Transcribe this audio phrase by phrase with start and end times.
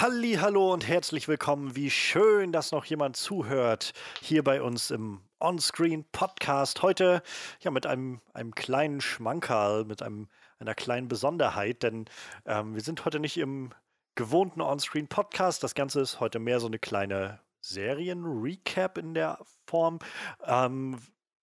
[0.00, 1.76] Halli, hallo und herzlich willkommen.
[1.76, 3.92] Wie schön, dass noch jemand zuhört
[4.22, 6.80] hier bei uns im Onscreen Podcast.
[6.80, 7.22] Heute
[7.60, 10.28] ja mit einem, einem kleinen Schmankerl, mit einem,
[10.58, 12.06] einer kleinen Besonderheit, denn
[12.46, 13.74] ähm, wir sind heute nicht im
[14.14, 15.62] gewohnten Onscreen Podcast.
[15.62, 19.98] Das Ganze ist heute mehr so eine kleine Serien-Recap in der Form.
[20.46, 20.96] Ähm,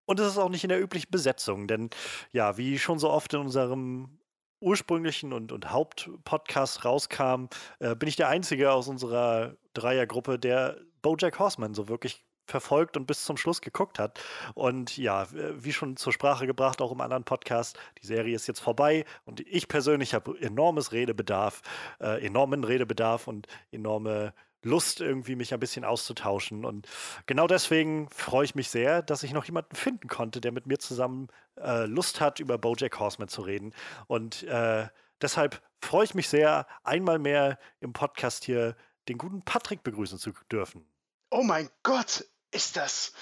[0.08, 1.92] und es ist auch nicht in der üblichen Besetzung, denn
[2.32, 4.18] ja, wie schon so oft in unserem
[4.60, 7.46] ursprünglichen und, und Hauptpodcast rauskam,
[7.80, 13.06] äh, bin ich der Einzige aus unserer Dreiergruppe, der Bojack Horseman so wirklich verfolgt und
[13.06, 14.20] bis zum Schluss geguckt hat.
[14.54, 18.62] Und ja, wie schon zur Sprache gebracht, auch im anderen Podcast, die Serie ist jetzt
[18.62, 21.62] vorbei und ich persönlich habe enormes Redebedarf,
[22.00, 24.34] äh, enormen Redebedarf und enorme
[24.64, 26.66] Lust, irgendwie mich ein bisschen auszutauschen.
[26.66, 26.88] Und
[27.26, 30.80] genau deswegen freue ich mich sehr, dass ich noch jemanden finden konnte, der mit mir
[30.80, 31.28] zusammen
[31.60, 33.74] äh, Lust hat, über Bojack Horseman zu reden.
[34.08, 34.88] Und äh,
[35.22, 38.76] deshalb freue ich mich sehr, einmal mehr im Podcast hier
[39.08, 40.86] den guten Patrick begrüßen zu dürfen.
[41.30, 43.14] Oh mein Gott, ist das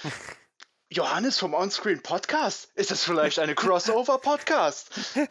[0.88, 2.70] Johannes vom Onscreen Podcast?
[2.76, 4.90] Ist das vielleicht eine Crossover-Podcast?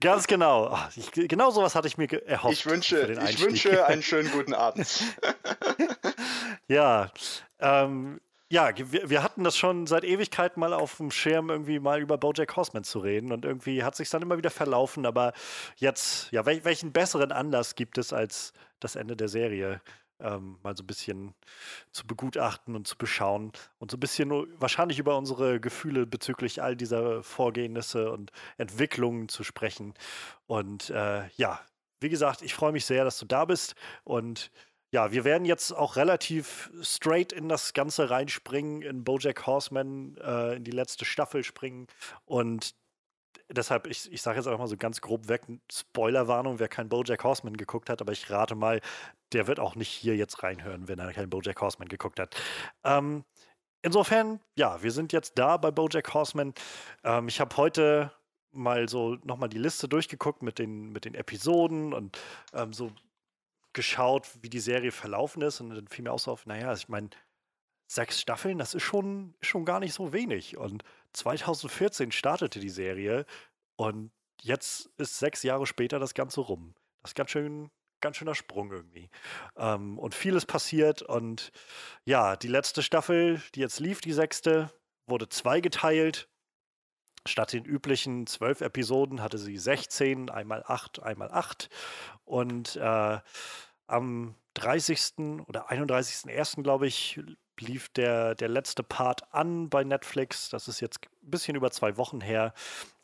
[0.00, 0.78] Ganz genau.
[0.96, 2.54] Ich, genau sowas hatte ich mir erhofft.
[2.54, 4.88] Ich wünsche, ich wünsche einen schönen guten Abend.
[6.68, 7.10] ja,
[7.58, 8.18] ähm,
[8.48, 12.16] ja, wir, wir, hatten das schon seit Ewigkeit mal auf dem Schirm, irgendwie mal über
[12.16, 13.30] Bojack Horseman zu reden.
[13.30, 15.04] Und irgendwie hat sich dann immer wieder verlaufen.
[15.04, 15.34] Aber
[15.76, 19.82] jetzt, ja, wel, welchen besseren Anlass gibt es als das Ende der Serie?
[20.20, 21.34] Ähm, mal so ein bisschen
[21.92, 26.76] zu begutachten und zu beschauen und so ein bisschen wahrscheinlich über unsere Gefühle bezüglich all
[26.76, 29.94] dieser Vorgehnisse und Entwicklungen zu sprechen.
[30.46, 31.60] Und äh, ja,
[32.00, 34.50] wie gesagt, ich freue mich sehr, dass du da bist und
[34.92, 40.56] ja, wir werden jetzt auch relativ straight in das Ganze reinspringen, in Bojack Horseman, äh,
[40.56, 41.88] in die letzte Staffel springen
[42.24, 42.74] und
[43.48, 47.24] deshalb, ich, ich sage jetzt einfach mal so ganz grob weg, Spoilerwarnung, wer kein Bojack
[47.24, 48.80] Horseman geguckt hat, aber ich rate mal,
[49.32, 52.36] der wird auch nicht hier jetzt reinhören, wenn er kein Bojack Horseman geguckt hat.
[52.84, 53.24] Ähm,
[53.82, 56.54] insofern, ja, wir sind jetzt da bei Bojack Horseman.
[57.04, 58.12] Ähm, ich habe heute
[58.52, 62.18] mal so nochmal die Liste durchgeguckt mit den, mit den Episoden und
[62.52, 62.90] ähm, so
[63.72, 65.60] geschaut, wie die Serie verlaufen ist.
[65.60, 67.10] Und dann fiel mir auch so auf, naja, ich meine,
[67.86, 70.56] sechs Staffeln, das ist schon, schon gar nicht so wenig.
[70.56, 70.82] Und
[71.16, 73.26] 2014 startete die Serie
[73.76, 74.12] und
[74.42, 76.74] jetzt ist sechs Jahre später das Ganze rum.
[77.02, 79.10] Das ist ganz schön, ganz schöner Sprung irgendwie.
[79.56, 81.52] Ähm, und vieles passiert und
[82.04, 84.70] ja, die letzte Staffel, die jetzt lief, die sechste,
[85.06, 86.28] wurde zweigeteilt.
[87.26, 91.70] Statt den üblichen zwölf Episoden hatte sie 16, einmal acht, einmal acht.
[92.24, 93.18] Und äh,
[93.88, 95.44] am 30.
[95.46, 96.62] oder 31.01.
[96.62, 97.20] glaube ich,
[97.60, 100.48] lief der, der letzte Part an bei Netflix.
[100.48, 102.54] Das ist jetzt ein bisschen über zwei Wochen her.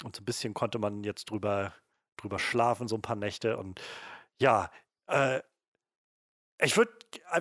[0.05, 1.73] Und so ein bisschen konnte man jetzt drüber,
[2.17, 3.57] drüber schlafen, so ein paar Nächte.
[3.57, 3.81] Und
[4.39, 4.71] ja,
[5.07, 5.41] äh,
[6.61, 6.93] ich würde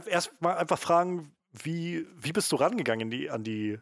[0.07, 3.79] erst mal einfach fragen, wie, wie bist du rangegangen die, an die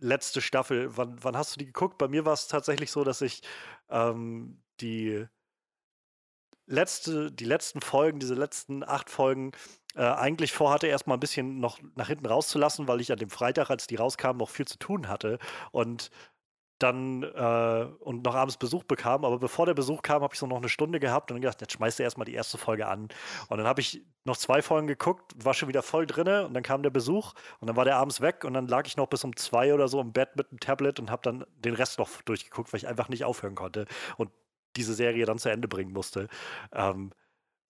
[0.00, 0.96] letzte Staffel?
[0.96, 1.98] Wann, wann hast du die geguckt?
[1.98, 3.42] Bei mir war es tatsächlich so, dass ich
[3.88, 5.26] ähm, die
[6.66, 9.52] letzte, die letzten Folgen, diese letzten acht Folgen,
[9.96, 13.70] äh, eigentlich vorhatte, erstmal ein bisschen noch nach hinten rauszulassen, weil ich an dem Freitag,
[13.70, 15.38] als die rauskamen, noch viel zu tun hatte.
[15.72, 16.10] Und
[16.78, 19.24] dann äh, und noch abends Besuch bekam.
[19.24, 21.72] Aber bevor der Besuch kam, habe ich so noch eine Stunde gehabt und gedacht, jetzt
[21.72, 23.08] schmeißt du erstmal die erste Folge an.
[23.48, 26.62] Und dann habe ich noch zwei Folgen geguckt, war schon wieder voll drinne und dann
[26.62, 29.24] kam der Besuch und dann war der abends weg und dann lag ich noch bis
[29.24, 32.10] um zwei oder so im Bett mit dem Tablet und habe dann den Rest noch
[32.22, 33.86] durchgeguckt, weil ich einfach nicht aufhören konnte
[34.18, 34.30] und
[34.76, 36.28] diese Serie dann zu Ende bringen musste.
[36.72, 37.12] Ähm,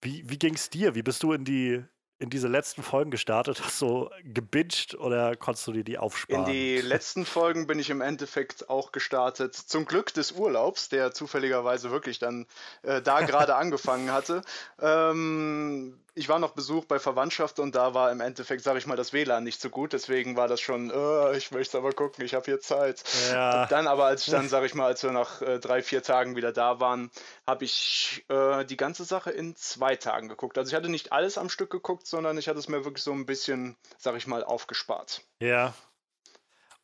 [0.01, 0.95] wie wie ging es dir?
[0.95, 1.83] Wie bist du in die
[2.19, 3.63] in diese letzten Folgen gestartet?
[3.63, 6.45] Hast du gebinged oder konntest du dir die aufsparen?
[6.45, 9.55] In die letzten Folgen bin ich im Endeffekt auch gestartet.
[9.55, 12.45] Zum Glück des Urlaubs, der zufälligerweise wirklich dann
[12.83, 14.41] äh, da gerade angefangen hatte.
[14.81, 18.95] Ähm, ich war noch Besuch bei Verwandtschaft und da war im Endeffekt, sage ich mal,
[18.95, 19.93] das WLAN nicht so gut.
[19.93, 23.03] Deswegen war das schon, äh, ich möchte aber gucken, ich habe hier Zeit.
[23.31, 23.67] Ja.
[23.67, 26.35] Dann aber, als ich dann, sage ich mal, als wir nach äh, drei, vier Tagen
[26.35, 27.11] wieder da waren,
[27.45, 30.57] habe ich äh, die ganze Sache in zwei Tagen geguckt.
[30.57, 33.11] Also ich hatte nicht alles am Stück geguckt, sondern ich hatte es mir wirklich so
[33.11, 35.21] ein bisschen, sage ich mal, aufgespart.
[35.39, 35.75] Ja.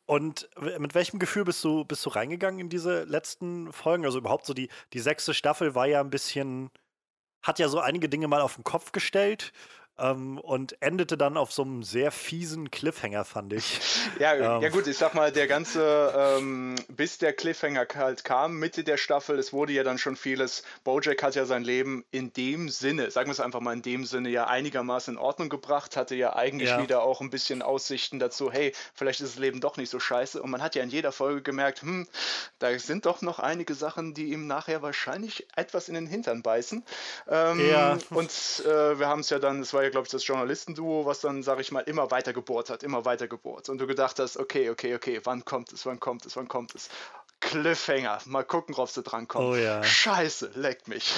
[0.06, 0.48] Und
[0.78, 4.04] mit welchem Gefühl bist du, bist du reingegangen in diese letzten Folgen?
[4.04, 6.70] Also überhaupt so die, die sechste Staffel war ja ein bisschen
[7.44, 9.52] hat ja so einige Dinge mal auf den Kopf gestellt.
[9.98, 13.80] Ähm, und endete dann auf so einem sehr fiesen Cliffhanger, fand ich.
[14.18, 18.58] ja, ähm, ja gut, ich sag mal, der ganze, ähm, bis der Cliffhanger halt kam,
[18.58, 22.32] Mitte der Staffel, es wurde ja dann schon vieles, Bojack hat ja sein Leben in
[22.32, 25.96] dem Sinne, sagen wir es einfach mal in dem Sinne, ja einigermaßen in Ordnung gebracht,
[25.96, 26.82] hatte ja eigentlich ja.
[26.82, 30.42] wieder auch ein bisschen Aussichten dazu, hey, vielleicht ist das Leben doch nicht so scheiße
[30.42, 32.08] und man hat ja in jeder Folge gemerkt, hm,
[32.58, 36.84] da sind doch noch einige Sachen, die ihm nachher wahrscheinlich etwas in den Hintern beißen.
[37.28, 37.98] Ähm, ja.
[38.10, 38.30] Und
[38.66, 41.42] äh, wir haben es ja dann, es war ja, glaube ich, das Journalistenduo, was dann,
[41.42, 43.68] sage ich mal, immer weiter gebohrt hat, immer weiter gebohrt.
[43.68, 46.74] Und du gedacht hast, okay, okay, okay, wann kommt es, wann kommt es, wann kommt
[46.74, 46.88] es?
[47.40, 49.52] Cliffhanger, mal gucken, ob sie drankommen.
[49.52, 49.82] Oh ja.
[49.82, 51.12] Scheiße, leckt mich.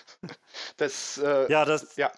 [0.78, 2.10] das, äh, ja, das, ja.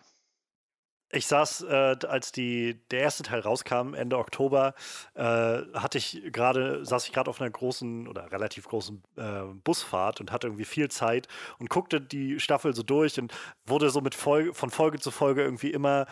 [1.15, 4.75] Ich saß, äh, als die, der erste Teil rauskam, Ende Oktober,
[5.15, 10.23] äh, hatte ich gerade, saß ich gerade auf einer großen oder relativ großen äh, Busfahrt
[10.23, 11.29] und hatte irgendwie viel Zeit
[11.59, 13.35] und guckte die Staffel so durch und
[13.67, 16.07] wurde so mit Folge, von Folge zu Folge irgendwie immer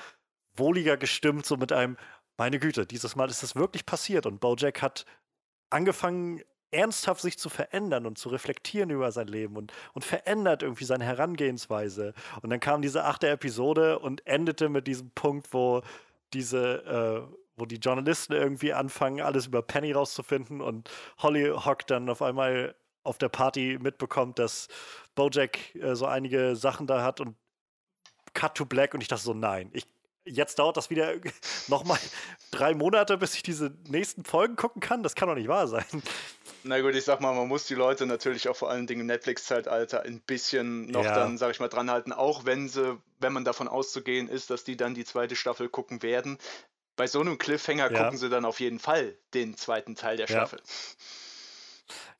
[0.55, 1.97] wohliger gestimmt, so mit einem,
[2.37, 4.27] meine Güte, dieses Mal ist das wirklich passiert.
[4.27, 5.07] Und Bojack hat
[5.71, 10.85] angefangen, ernsthaft sich zu verändern und zu reflektieren über sein Leben und, und verändert irgendwie
[10.85, 12.15] seine Herangehensweise.
[12.43, 15.83] Und dann kam diese achte Episode und endete mit diesem Punkt, wo
[16.33, 22.23] diese, äh, wo die Journalisten irgendwie anfangen, alles über Penny rauszufinden und Hollyhock dann auf
[22.23, 24.69] einmal auf der Party mitbekommt, dass
[25.15, 27.37] Bojack äh, so einige Sachen da hat und
[28.33, 29.87] Cut to Black und ich dachte so, nein, ich
[30.25, 31.15] jetzt dauert das wieder
[31.69, 31.99] nochmal
[32.51, 35.03] drei Monate, bis ich diese nächsten Folgen gucken kann.
[35.03, 35.85] Das kann doch nicht wahr sein.
[36.63, 39.07] Na gut, ich sag mal, man muss die Leute natürlich auch vor allen Dingen im
[39.07, 41.15] Netflix-Zeitalter ein bisschen noch ja.
[41.15, 44.77] dann, sag ich mal, dranhalten, auch wenn sie, wenn man davon auszugehen ist, dass die
[44.77, 46.39] dann die zweite Staffel gucken werden.
[46.97, 48.03] Bei so einem Cliffhanger ja.
[48.03, 50.61] gucken sie dann auf jeden Fall den zweiten Teil der Staffel.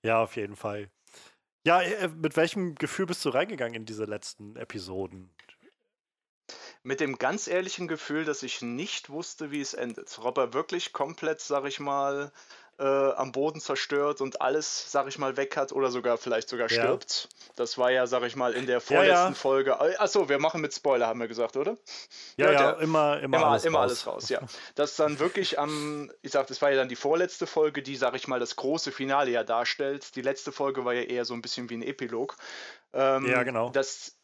[0.03, 0.89] Ja, ja auf jeden Fall.
[1.67, 5.31] Ja, äh, mit welchem Gefühl bist du reingegangen in diese letzten Episoden?
[6.83, 10.19] Mit dem ganz ehrlichen Gefühl, dass ich nicht wusste, wie es endet.
[10.23, 12.33] Ob er wirklich komplett, sag ich mal,
[12.81, 16.71] äh, am Boden zerstört und alles, sag ich mal, weg hat oder sogar vielleicht sogar
[16.71, 16.83] ja.
[16.83, 17.29] stirbt.
[17.55, 19.35] Das war ja, sag ich mal, in der vorletzten ja, ja.
[19.35, 19.73] Folge.
[19.73, 21.77] Äh, Achso, wir machen mit Spoiler, haben wir gesagt, oder?
[22.39, 23.91] Ja, ja, immer, immer, immer, alles, immer raus.
[23.91, 24.29] alles raus.
[24.31, 24.41] Ja.
[24.75, 28.15] Das dann wirklich am, ich sag, das war ja dann die vorletzte Folge, die, sag
[28.17, 30.17] ich mal, das große Finale ja darstellt.
[30.17, 32.37] Die letzte Folge war ja eher so ein bisschen wie ein Epilog.
[32.95, 33.69] Ähm, ja, genau.
[33.69, 34.17] Dass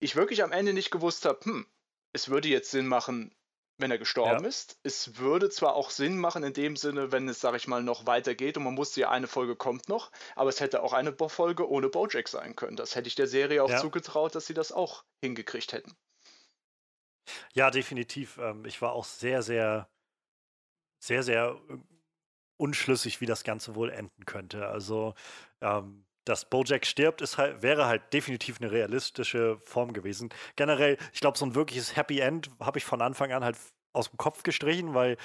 [0.00, 1.66] ich wirklich am Ende nicht gewusst habe, hm,
[2.12, 3.34] es würde jetzt Sinn machen,
[3.78, 4.48] wenn er gestorben ja.
[4.48, 4.78] ist.
[4.82, 8.06] Es würde zwar auch Sinn machen in dem Sinne, wenn es, sag ich mal, noch
[8.06, 11.68] weitergeht und man wusste ja, eine Folge kommt noch, aber es hätte auch eine Folge
[11.68, 12.76] ohne Bojack sein können.
[12.76, 13.78] Das hätte ich der Serie auch ja.
[13.78, 15.96] zugetraut, dass sie das auch hingekriegt hätten.
[17.52, 18.38] Ja, definitiv.
[18.38, 19.88] Ähm, ich war auch sehr, sehr,
[20.98, 21.76] sehr, sehr äh,
[22.56, 24.68] unschlüssig, wie das Ganze wohl enden könnte.
[24.68, 25.14] Also,
[25.60, 30.30] ähm, dass Bojack stirbt, ist halt, wäre halt definitiv eine realistische Form gewesen.
[30.56, 33.56] Generell, ich glaube, so ein wirkliches Happy End habe ich von Anfang an halt
[33.92, 35.16] aus dem Kopf gestrichen, weil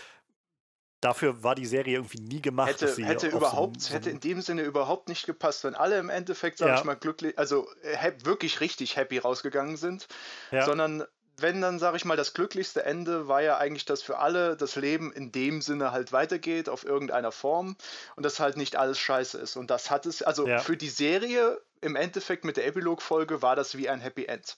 [1.02, 2.82] dafür war die Serie irgendwie nie gemacht.
[2.82, 6.10] Hätte, hätte überhaupt, so, so hätte in dem Sinne überhaupt nicht gepasst, wenn alle im
[6.10, 6.78] Endeffekt, sag ja.
[6.78, 10.08] ich mal, glücklich, also äh, wirklich richtig happy rausgegangen sind,
[10.52, 10.66] ja.
[10.66, 11.04] sondern
[11.38, 14.76] wenn dann, sage ich mal, das glücklichste Ende war ja eigentlich, dass für alle das
[14.76, 17.76] Leben in dem Sinne halt weitergeht, auf irgendeiner Form
[18.16, 19.56] und dass halt nicht alles scheiße ist.
[19.56, 20.60] Und das hat es, also ja.
[20.60, 24.58] für die Serie im Endeffekt mit der Epilog-Folge war das wie ein Happy End.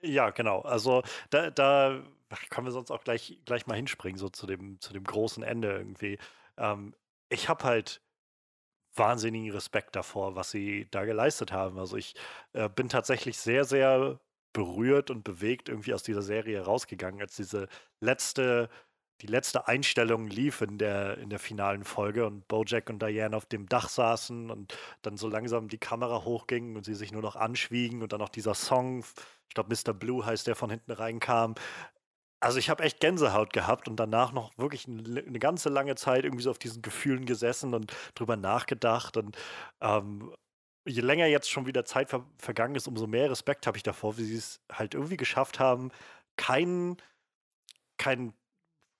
[0.00, 0.60] Ja, genau.
[0.60, 2.02] Also da, da
[2.50, 5.72] können wir sonst auch gleich, gleich mal hinspringen, so zu dem, zu dem großen Ende
[5.72, 6.18] irgendwie.
[6.56, 6.94] Ähm,
[7.28, 8.00] ich habe halt
[8.94, 11.78] wahnsinnigen Respekt davor, was sie da geleistet haben.
[11.78, 12.14] Also ich
[12.52, 14.20] äh, bin tatsächlich sehr, sehr
[14.52, 17.68] berührt und bewegt irgendwie aus dieser Serie rausgegangen, als diese
[18.00, 18.68] letzte,
[19.20, 23.46] die letzte Einstellung lief in der, in der finalen Folge und Bojack und Diane auf
[23.46, 27.36] dem Dach saßen und dann so langsam die Kamera hochging und sie sich nur noch
[27.36, 29.04] anschwiegen und dann noch dieser Song,
[29.48, 29.92] ich glaube Mr.
[29.92, 31.54] Blue heißt der, von hinten reinkam.
[32.40, 36.24] Also ich habe echt Gänsehaut gehabt und danach noch wirklich eine, eine, ganze lange Zeit
[36.24, 39.36] irgendwie so auf diesen Gefühlen gesessen und drüber nachgedacht und
[39.80, 40.32] ähm,
[40.88, 44.18] je länger jetzt schon wieder Zeit ver vergangen ist, umso mehr Respekt habe ich davor,
[44.18, 45.90] wie sie es halt irgendwie geschafft haben,
[46.36, 46.96] keinen,
[47.98, 48.32] keinen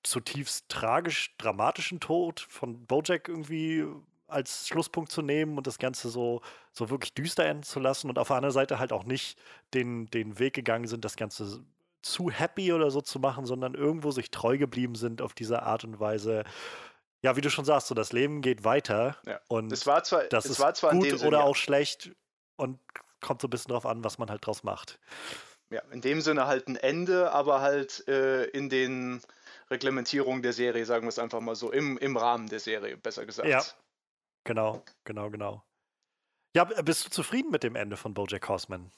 [0.02, 3.84] zutiefst tragisch dramatischen Tod von Bojack irgendwie
[4.26, 6.42] als Schlusspunkt zu nehmen und das Ganze so,
[6.72, 9.38] so wirklich düster enden zu lassen und auf der anderen Seite halt auch nicht
[9.74, 11.64] den, den Weg gegangen sind, das Ganze
[12.02, 15.84] zu happy oder so zu machen, sondern irgendwo sich treu geblieben sind auf diese Art
[15.84, 16.44] und Weise
[17.22, 19.16] ja, wie du schon sagst, so das Leben geht weiter.
[19.26, 19.40] Ja.
[19.48, 22.10] Und es war zwar, das ist war zwar gut Sinne, oder auch schlecht
[22.56, 22.78] und
[23.20, 24.98] kommt so ein bisschen drauf an, was man halt draus macht.
[25.70, 29.20] Ja, in dem Sinne halt ein Ende, aber halt äh, in den
[29.70, 33.26] Reglementierungen der Serie, sagen wir es einfach mal so, im, im Rahmen der Serie, besser
[33.26, 33.48] gesagt.
[33.48, 33.62] Ja,
[34.44, 35.62] genau, genau, genau.
[36.56, 38.90] Ja, bist du zufrieden mit dem Ende von Bojack Horseman?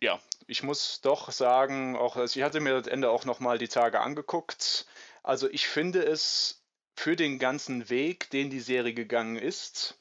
[0.00, 3.68] ja, ich muss doch sagen, auch also ich hatte mir das Ende auch nochmal die
[3.68, 4.86] Tage angeguckt.
[5.26, 6.62] Also ich finde es
[6.94, 9.98] für den ganzen Weg, den die Serie gegangen ist,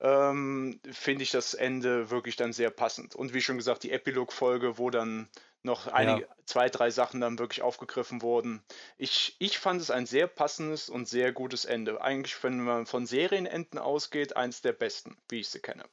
[0.00, 3.14] ähm, finde ich das Ende wirklich dann sehr passend.
[3.14, 5.30] Und wie schon gesagt, die Epilog-Folge, wo dann
[5.62, 6.36] noch einige, ja.
[6.44, 8.62] zwei, drei Sachen dann wirklich aufgegriffen wurden.
[8.98, 12.02] Ich, ich fand es ein sehr passendes und sehr gutes Ende.
[12.02, 15.84] Eigentlich, wenn man von Serienenden ausgeht, eins der besten, wie ich sie kenne.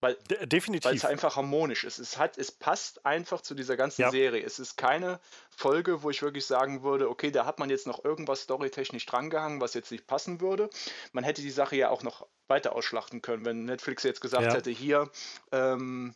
[0.00, 0.88] Weil, De definitiv.
[0.88, 1.98] Weil es einfach harmonisch ist.
[1.98, 4.10] Es, hat, es passt einfach zu dieser ganzen ja.
[4.10, 4.44] Serie.
[4.44, 5.18] Es ist keine
[5.50, 9.60] Folge, wo ich wirklich sagen würde, okay, da hat man jetzt noch irgendwas storytechnisch drangehangen,
[9.60, 10.70] was jetzt nicht passen würde.
[11.12, 14.54] Man hätte die Sache ja auch noch weiter ausschlachten können, wenn Netflix jetzt gesagt ja.
[14.54, 15.10] hätte, hier,
[15.52, 16.14] ähm,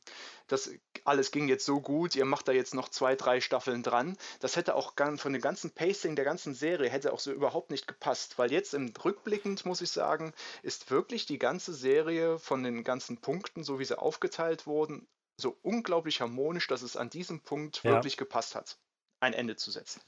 [0.49, 0.71] das
[1.05, 4.17] alles ging jetzt so gut, ihr macht da jetzt noch zwei, drei Staffeln dran.
[4.41, 7.87] Das hätte auch von dem ganzen Pacing der ganzen Serie hätte auch so überhaupt nicht
[7.87, 12.85] gepasst, weil jetzt im rückblickend muss ich sagen, ist wirklich die ganze Serie von den
[12.85, 17.83] ganzen Punkten, so wie sie aufgeteilt wurden, so unglaublich harmonisch, dass es an diesem Punkt
[17.83, 17.93] ja.
[17.93, 18.79] wirklich gepasst hat,
[19.21, 20.03] ein Ende zu setzen.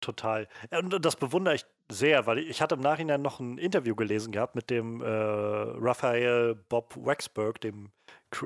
[0.00, 0.48] Total.
[0.70, 4.54] Und das bewundere ich sehr, weil ich hatte im Nachhinein noch ein Interview gelesen gehabt
[4.54, 7.90] mit dem äh, Raphael Bob Waxberg, dem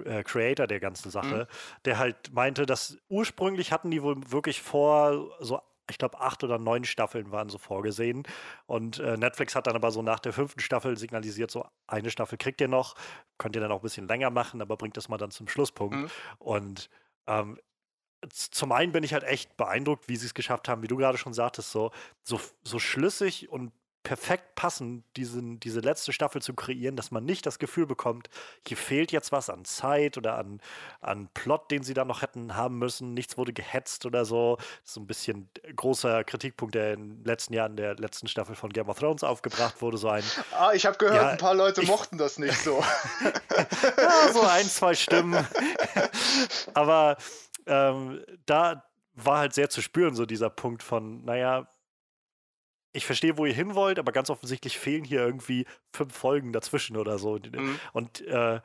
[0.05, 1.83] äh, Creator der ganzen Sache, mhm.
[1.85, 6.59] der halt meinte, dass ursprünglich hatten die wohl wirklich vor, so ich glaube, acht oder
[6.59, 8.25] neun Staffeln waren so vorgesehen.
[8.66, 12.38] Und äh, Netflix hat dann aber so nach der fünften Staffel signalisiert, so eine Staffel
[12.38, 12.97] kriegt ihr noch,
[13.38, 15.95] könnt ihr dann auch ein bisschen länger machen, aber bringt das mal dann zum Schlusspunkt.
[15.95, 16.11] Mhm.
[16.38, 16.90] Und
[17.28, 17.59] ähm,
[18.30, 21.18] zum einen bin ich halt echt beeindruckt, wie sie es geschafft haben, wie du gerade
[21.18, 21.90] schon sagtest, so,
[22.23, 23.73] so, so schlüssig und
[24.06, 28.28] perfekt passend, diesen, diese letzte Staffel zu kreieren, dass man nicht das Gefühl bekommt,
[28.64, 30.61] hier fehlt jetzt was an Zeit oder an,
[31.00, 33.14] an Plot, den sie da noch hätten haben müssen.
[33.14, 34.58] Nichts wurde gehetzt oder so.
[34.58, 38.54] Das ist so ein bisschen großer Kritikpunkt, der in den letzten Jahren der letzten Staffel
[38.54, 39.99] von Game of Thrones aufgebracht wurde.
[39.99, 42.78] So ein, ah, ich habe gehört, ja, ein paar Leute ich, mochten das nicht so.
[43.99, 45.44] ja, so ein, zwei Stimmen.
[46.75, 47.16] Aber
[47.66, 51.68] ähm, da war halt sehr zu spüren, so dieser Punkt von, naja,
[52.92, 56.96] ich verstehe, wo ihr hin wollt, aber ganz offensichtlich fehlen hier irgendwie fünf Folgen dazwischen
[56.96, 57.38] oder so.
[57.38, 57.78] Mhm.
[57.92, 58.61] Und äh,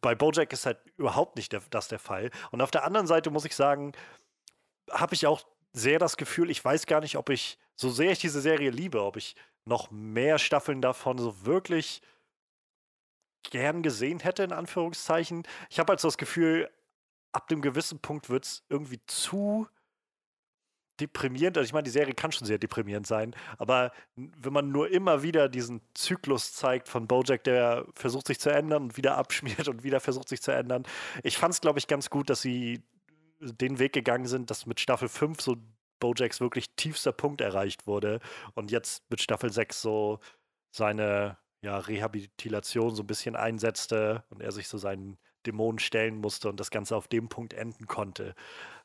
[0.00, 2.30] bei Bojack ist halt überhaupt nicht der, das der Fall.
[2.50, 3.92] Und auf der anderen Seite muss ich sagen,
[4.90, 8.18] habe ich auch sehr das Gefühl, ich weiß gar nicht, ob ich, so sehr ich
[8.18, 12.02] diese Serie liebe, ob ich noch mehr Staffeln davon so wirklich
[13.50, 15.44] gern gesehen hätte, in Anführungszeichen.
[15.70, 16.70] Ich habe halt so das Gefühl,
[17.34, 19.66] ab einem gewissen Punkt wird es irgendwie zu
[21.00, 21.58] deprimierend.
[21.58, 25.22] Also ich meine, die Serie kann schon sehr deprimierend sein, aber wenn man nur immer
[25.22, 29.82] wieder diesen Zyklus zeigt von Bojack, der versucht sich zu ändern und wieder abschmiert und
[29.82, 30.84] wieder versucht sich zu ändern.
[31.22, 32.82] Ich fand es, glaube ich, ganz gut, dass sie
[33.40, 35.56] den Weg gegangen sind, dass mit Staffel 5 so
[36.00, 38.20] Bojacks wirklich tiefster Punkt erreicht wurde
[38.54, 40.20] und jetzt mit Staffel 6 so
[40.70, 46.48] seine ja, Rehabilitation so ein bisschen einsetzte und er sich so seinen Dämonen stellen musste
[46.48, 48.34] und das Ganze auf dem Punkt enden konnte.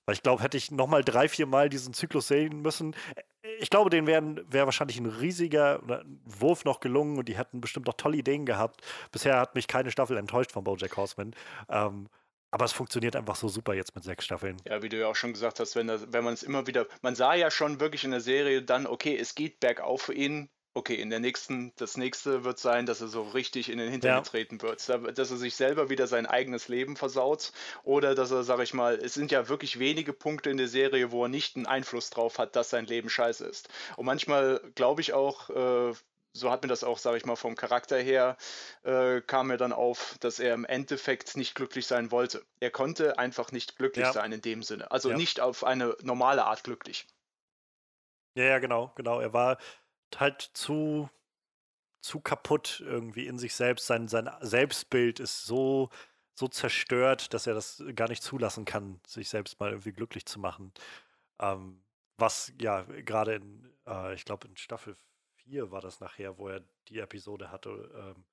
[0.06, 3.22] Weil ich glaube, hätte ich nochmal drei, vier Mal diesen Zyklus sehen müssen, äh,
[3.60, 5.82] ich glaube, denen wäre wahrscheinlich ein riesiger
[6.26, 8.82] Wurf noch gelungen und die hätten bestimmt noch tolle Ideen gehabt.
[9.12, 11.34] Bisher hat mich keine Staffel enttäuscht von Bojack Horseman.
[11.70, 12.10] Ähm,
[12.52, 14.58] aber es funktioniert einfach so super jetzt mit sechs Staffeln.
[14.66, 17.16] Ja, wie du ja auch schon gesagt hast, wenn, wenn man es immer wieder, man
[17.16, 20.96] sah ja schon wirklich in der Serie dann, okay, es geht bergauf für ihn, okay,
[20.96, 24.22] in der nächsten, das nächste wird sein, dass er so richtig in den Hintern ja.
[24.22, 27.52] treten wird, dass er sich selber wieder sein eigenes Leben versaut
[27.84, 31.12] oder dass er, sag ich mal, es sind ja wirklich wenige Punkte in der Serie,
[31.12, 33.70] wo er nicht einen Einfluss drauf hat, dass sein Leben scheiße ist.
[33.98, 35.94] Und manchmal glaube ich auch, äh,
[36.34, 38.38] so hat mir das auch, sage ich mal, vom Charakter her,
[38.84, 42.46] äh, kam mir dann auf, dass er im Endeffekt nicht glücklich sein wollte.
[42.60, 44.14] Er konnte einfach nicht glücklich ja.
[44.14, 44.92] sein in dem Sinne.
[44.92, 45.18] Also ja.
[45.18, 47.08] nicht auf eine normale Art glücklich.
[48.36, 49.20] Ja, ja, genau, genau.
[49.20, 49.58] Er war
[50.18, 51.10] halt zu,
[52.02, 53.88] zu kaputt irgendwie in sich selbst.
[53.88, 55.90] Sein, sein Selbstbild ist so,
[56.34, 60.40] so zerstört, dass er das gar nicht zulassen kann, sich selbst mal irgendwie glücklich zu
[60.40, 60.74] machen.
[61.40, 61.82] Ähm,
[62.18, 64.96] was ja gerade in, äh, ich glaube in Staffel
[65.36, 68.26] 4 war das nachher, wo er die Episode hatte, ähm,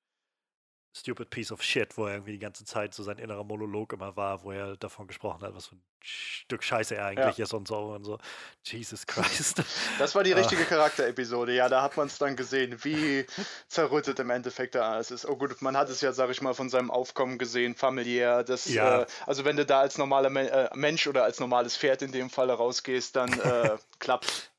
[0.96, 4.16] Stupid Piece of Shit, wo er irgendwie die ganze Zeit so sein innerer Monolog immer
[4.16, 7.44] war, wo er davon gesprochen hat, was für ein Stück Scheiße er eigentlich ja.
[7.44, 8.18] ist und so und so.
[8.64, 9.62] Jesus Christ.
[9.98, 10.38] Das war die ah.
[10.38, 13.26] richtige Charakterepisode, ja, da hat man es dann gesehen, wie
[13.68, 15.26] zerrüttet im Endeffekt da alles ist.
[15.26, 18.42] Oh gut, man hat es ja, sag ich mal, von seinem Aufkommen gesehen, familiär.
[18.42, 19.02] Das, ja.
[19.02, 22.12] äh, also wenn du da als normaler Men äh, Mensch oder als normales Pferd in
[22.12, 24.50] dem Fall rausgehst, dann äh, klappt.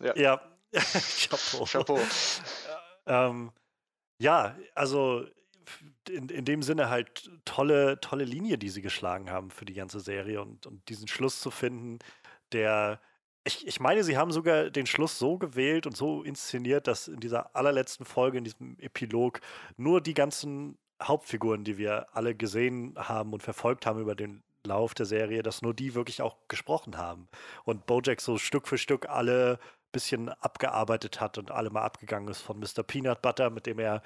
[0.00, 0.16] Ja.
[0.16, 0.40] ja.
[1.28, 1.64] Chapeau.
[1.66, 2.00] Chapeau.
[3.06, 3.52] ähm,
[4.18, 5.26] ja, also
[6.08, 10.00] in, in dem Sinne halt tolle, tolle Linie, die sie geschlagen haben für die ganze
[10.00, 11.98] Serie und, und diesen Schluss zu finden,
[12.52, 13.00] der.
[13.46, 17.20] Ich, ich meine, sie haben sogar den Schluss so gewählt und so inszeniert, dass in
[17.20, 19.40] dieser allerletzten Folge, in diesem Epilog,
[19.76, 24.94] nur die ganzen Hauptfiguren, die wir alle gesehen haben und verfolgt haben über den Lauf
[24.94, 27.28] der Serie, dass nur die wirklich auch gesprochen haben.
[27.64, 29.58] Und Bojack so Stück für Stück alle
[29.94, 32.82] bisschen abgearbeitet hat und alle mal abgegangen ist von Mr.
[32.82, 34.02] Peanut Butter, mit dem er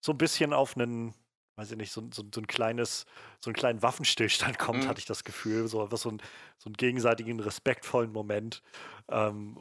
[0.00, 1.14] so ein bisschen auf einen,
[1.56, 3.04] weiß ich nicht, so, so, so ein kleines,
[3.40, 4.88] so einen kleinen Waffenstillstand kommt, mhm.
[4.88, 5.68] hatte ich das Gefühl.
[5.68, 6.22] So einfach so, ein,
[6.58, 8.62] so einen gegenseitigen, respektvollen Moment.
[9.08, 9.58] Ähm,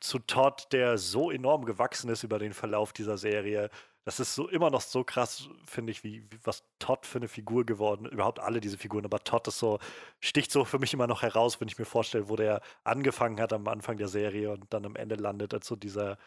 [0.00, 3.70] zu Todd, der so enorm gewachsen ist über den Verlauf dieser Serie,
[4.04, 7.28] das ist so immer noch so krass, finde ich, wie, wie, was Todd für eine
[7.28, 9.78] Figur geworden, überhaupt alle diese Figuren, aber Todd ist so,
[10.20, 13.52] sticht so für mich immer noch heraus, wenn ich mir vorstelle, wo der angefangen hat
[13.52, 16.18] am Anfang der Serie und dann am Ende landet als so dieser,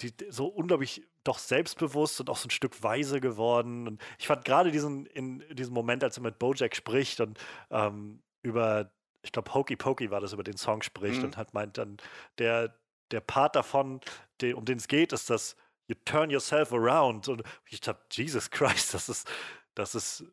[0.00, 3.86] die, so unglaublich doch selbstbewusst und auch so ein Stück weise geworden.
[3.86, 7.38] Und ich fand gerade diesen, in diesem Moment, als er mit Bojack spricht und
[7.70, 8.90] ähm, über,
[9.22, 11.26] ich glaube, Hokey Pokey war das, über den Song spricht mhm.
[11.26, 11.98] und hat meint dann,
[12.38, 12.74] der,
[13.12, 14.00] der Part davon,
[14.40, 15.56] den, um den es geht, ist das
[15.90, 17.28] you turn yourself around.
[17.28, 19.28] Und ich dachte, Jesus Christ, das ist,
[19.74, 20.24] das ist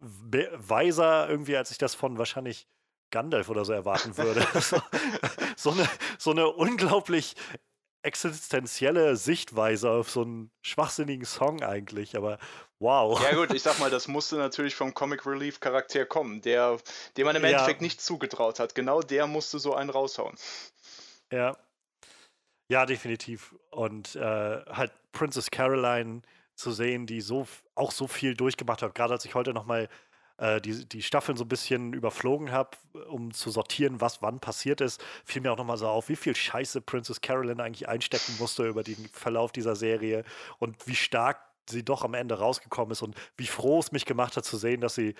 [0.00, 2.68] weiser irgendwie, als ich das von wahrscheinlich
[3.10, 4.46] Gandalf oder so erwarten würde.
[4.60, 4.80] so,
[5.56, 7.34] so, eine, so eine unglaublich
[8.02, 12.38] existenzielle Sichtweise auf so einen schwachsinnigen Song eigentlich, aber
[12.78, 13.20] wow.
[13.20, 16.78] Ja gut, ich sag mal, das musste natürlich vom Comic Relief Charakter kommen, der,
[17.16, 17.50] dem man im ja.
[17.50, 18.76] Endeffekt nicht zugetraut hat.
[18.76, 20.36] Genau der musste so einen raushauen.
[21.32, 21.56] Ja,
[22.68, 23.54] ja, definitiv.
[23.70, 24.20] Und äh,
[24.66, 26.22] halt Princess Caroline
[26.54, 28.94] zu sehen, die so auch so viel durchgemacht hat.
[28.94, 29.88] Gerade als ich heute nochmal
[30.38, 32.76] äh, die, die Staffeln so ein bisschen überflogen habe,
[33.08, 36.34] um zu sortieren, was wann passiert ist, fiel mir auch nochmal so auf, wie viel
[36.34, 40.24] Scheiße Princess Caroline eigentlich einstecken musste über den Verlauf dieser Serie
[40.58, 44.36] und wie stark sie doch am Ende rausgekommen ist und wie froh es mich gemacht
[44.36, 45.14] hat zu sehen, dass sie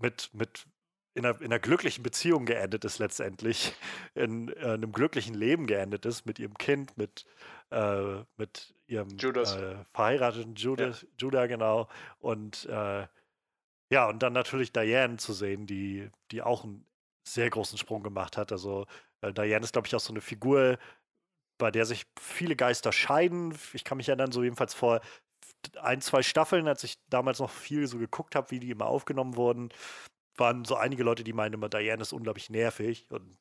[0.00, 0.66] mit, mit
[1.14, 3.74] in einer, in einer glücklichen Beziehung geendet ist letztendlich,
[4.14, 7.26] in äh, einem glücklichen Leben geendet ist mit ihrem Kind, mit,
[7.70, 11.08] äh, mit ihrem äh, verheirateten Judas, ja.
[11.18, 11.88] Judah, genau.
[12.18, 13.06] Und äh,
[13.92, 16.86] ja, und dann natürlich Diane zu sehen, die, die auch einen
[17.28, 18.50] sehr großen Sprung gemacht hat.
[18.50, 18.86] Also
[19.20, 20.78] äh, Diane ist, glaube ich, auch so eine Figur,
[21.58, 23.54] bei der sich viele Geister scheiden.
[23.74, 25.00] Ich kann mich erinnern, so jedenfalls vor
[25.80, 29.36] ein, zwei Staffeln, als ich damals noch viel so geguckt habe, wie die immer aufgenommen
[29.36, 29.68] wurden,
[30.36, 33.06] waren so einige Leute, die meinen immer, Diane ist unglaublich nervig.
[33.10, 33.38] Und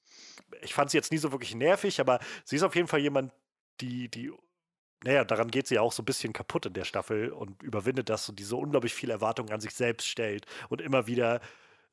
[0.62, 3.34] ich fand sie jetzt nie so wirklich nervig, aber sie ist auf jeden Fall jemand,
[3.80, 4.32] die, die,
[5.04, 8.10] naja, daran geht sie ja auch so ein bisschen kaputt in der Staffel und überwindet
[8.10, 11.42] das und diese unglaublich viele Erwartungen an sich selbst stellt und immer wieder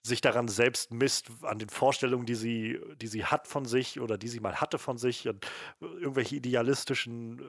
[0.02, 4.16] sich daran selbst misst, an den Vorstellungen, die sie, die sie hat von sich oder
[4.16, 5.46] die sie mal hatte von sich und
[5.80, 7.44] irgendwelche idealistischen äh,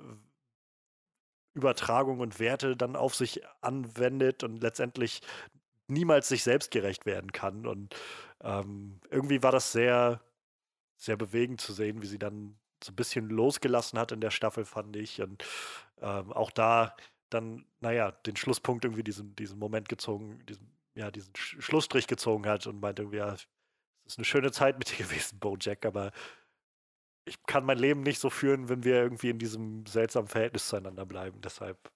[1.53, 5.21] Übertragungen und Werte dann auf sich anwendet und letztendlich
[5.89, 7.65] niemals sich selbst gerecht werden kann.
[7.65, 7.95] Und
[8.41, 10.21] ähm, irgendwie war das sehr,
[10.97, 14.65] sehr bewegend zu sehen, wie sie dann so ein bisschen losgelassen hat in der Staffel,
[14.65, 15.21] fand ich.
[15.21, 15.43] Und
[16.01, 16.95] ähm, auch da
[17.29, 22.47] dann, naja, den Schlusspunkt irgendwie diesen, diesen Moment gezogen, diesen, ja, diesen Sch Schlussstrich gezogen
[22.47, 23.47] hat und meinte irgendwie, ja, es
[24.05, 26.11] ist eine schöne Zeit mit dir gewesen, Bojack, aber
[27.25, 31.05] ich kann mein Leben nicht so führen, wenn wir irgendwie in diesem seltsamen Verhältnis zueinander
[31.05, 31.41] bleiben.
[31.41, 31.91] Deshalb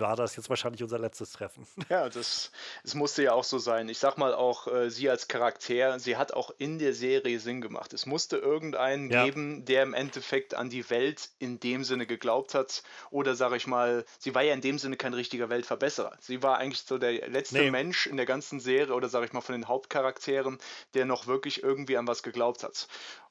[0.00, 1.66] war das jetzt wahrscheinlich unser letztes Treffen.
[1.88, 2.50] Ja, das,
[2.82, 3.88] das musste ja auch so sein.
[3.88, 7.60] Ich sag mal auch, äh, sie als Charakter, sie hat auch in der Serie Sinn
[7.60, 7.94] gemacht.
[7.94, 9.24] Es musste irgendeinen ja.
[9.24, 12.82] geben, der im Endeffekt an die Welt in dem Sinne geglaubt hat.
[13.10, 16.16] Oder sag ich mal, sie war ja in dem Sinne kein richtiger Weltverbesserer.
[16.20, 17.70] Sie war eigentlich so der letzte nee.
[17.70, 20.58] Mensch in der ganzen Serie oder sag ich mal von den Hauptcharakteren,
[20.94, 22.88] der noch wirklich irgendwie an was geglaubt hat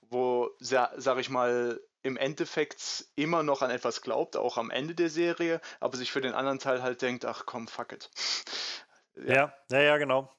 [0.10, 5.10] wo, sag ich mal, im Endeffekt immer noch an etwas glaubt, auch am Ende der
[5.10, 8.10] Serie, aber sich für den anderen Teil halt denkt, ach komm, fuck it.
[9.16, 10.34] ja, ja, ja, genau.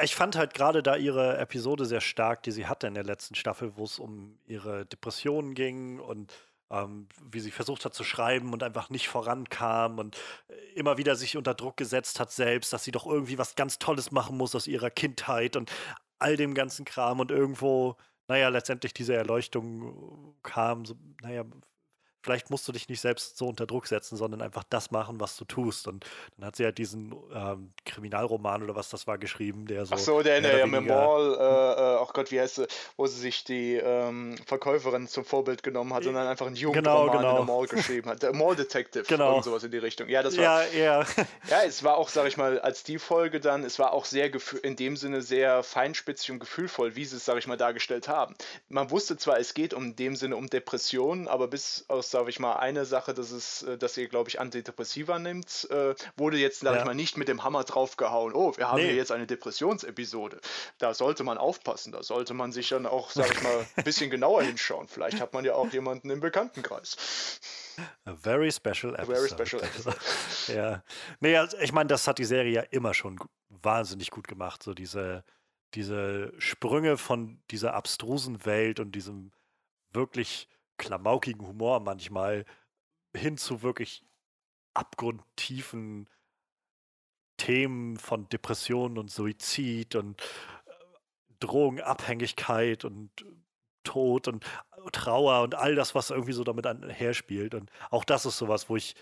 [0.00, 3.34] Ich fand halt gerade da ihre Episode sehr stark, die sie hatte in der letzten
[3.34, 6.32] Staffel, wo es um ihre Depressionen ging und
[6.70, 10.16] ähm, wie sie versucht hat zu schreiben und einfach nicht vorankam und
[10.74, 14.10] immer wieder sich unter Druck gesetzt hat selbst, dass sie doch irgendwie was ganz Tolles
[14.10, 15.70] machen muss aus ihrer Kindheit und
[16.18, 17.96] all dem ganzen Kram und irgendwo
[18.28, 21.44] naja, letztendlich diese Erleuchtung kam, so, naja,
[22.28, 25.38] vielleicht musst du dich nicht selbst so unter Druck setzen, sondern einfach das machen, was
[25.38, 25.88] du tust.
[25.88, 26.04] Und
[26.36, 29.94] dann hat sie halt diesen ähm, Kriminalroman oder was das war geschrieben, der so.
[29.94, 33.18] Ach so, der in der Mall, äh, äh, oh Gott, wie heißt es, wo sie
[33.18, 37.30] sich die ähm, Verkäuferin zum Vorbild genommen hat und dann einfach einen Jugendroman genau, genau.
[37.30, 38.22] in der Mall geschrieben hat.
[38.22, 39.36] Der Mall Detective, genau.
[39.36, 40.10] und sowas in die Richtung.
[40.10, 40.66] Ja, das war.
[40.66, 41.00] Ja, ja.
[41.48, 44.30] ja, es war auch, sag ich mal, als die Folge dann, es war auch sehr
[44.62, 48.34] in dem Sinne sehr feinspitzig und gefühlvoll, wie sie es, sag ich mal, dargestellt haben.
[48.68, 52.30] Man wusste zwar, es geht um in dem Sinne um Depressionen, aber bis aus sage
[52.30, 56.36] ich mal, eine Sache, das ist, äh, dass ihr, glaube ich, Antidepressiva nimmt, äh, wurde
[56.36, 56.82] jetzt, sage ja.
[56.82, 58.34] ich mal, nicht mit dem Hammer draufgehauen.
[58.34, 58.86] Oh, wir haben nee.
[58.86, 60.40] hier jetzt eine Depressionsepisode.
[60.78, 64.10] Da sollte man aufpassen, da sollte man sich dann auch, sage ich mal, ein bisschen
[64.10, 64.88] genauer hinschauen.
[64.88, 67.40] Vielleicht hat man ja auch jemanden im Bekanntenkreis.
[68.04, 69.00] A very special episode.
[69.00, 69.96] A very special episode.
[70.48, 70.82] ja.
[71.20, 74.62] Nee, also ich meine, das hat die Serie ja immer schon wahnsinnig gut gemacht.
[74.64, 75.22] So diese,
[75.74, 79.30] diese Sprünge von dieser abstrusen Welt und diesem
[79.92, 82.44] wirklich klamaukigen Humor manchmal
[83.14, 84.04] hin zu wirklich
[84.74, 86.08] abgrundtiefen
[87.36, 90.72] Themen von Depressionen und Suizid und äh,
[91.40, 93.10] Drogenabhängigkeit und
[93.84, 94.44] Tod und
[94.92, 97.54] Trauer und all das, was irgendwie so damit einherspielt.
[97.54, 98.94] Und auch das ist sowas, wo ich.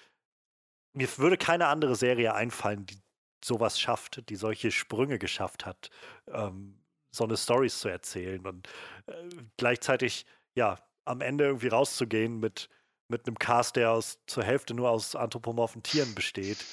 [0.92, 2.98] Mir würde keine andere Serie einfallen, die
[3.44, 5.90] sowas schafft, die solche Sprünge geschafft hat,
[6.28, 6.78] ähm,
[7.10, 8.66] so eine Stories zu erzählen und
[9.06, 9.12] äh,
[9.58, 12.68] gleichzeitig, ja, am Ende irgendwie rauszugehen mit,
[13.08, 16.64] mit einem Cast, der aus, zur Hälfte nur aus anthropomorphen Tieren besteht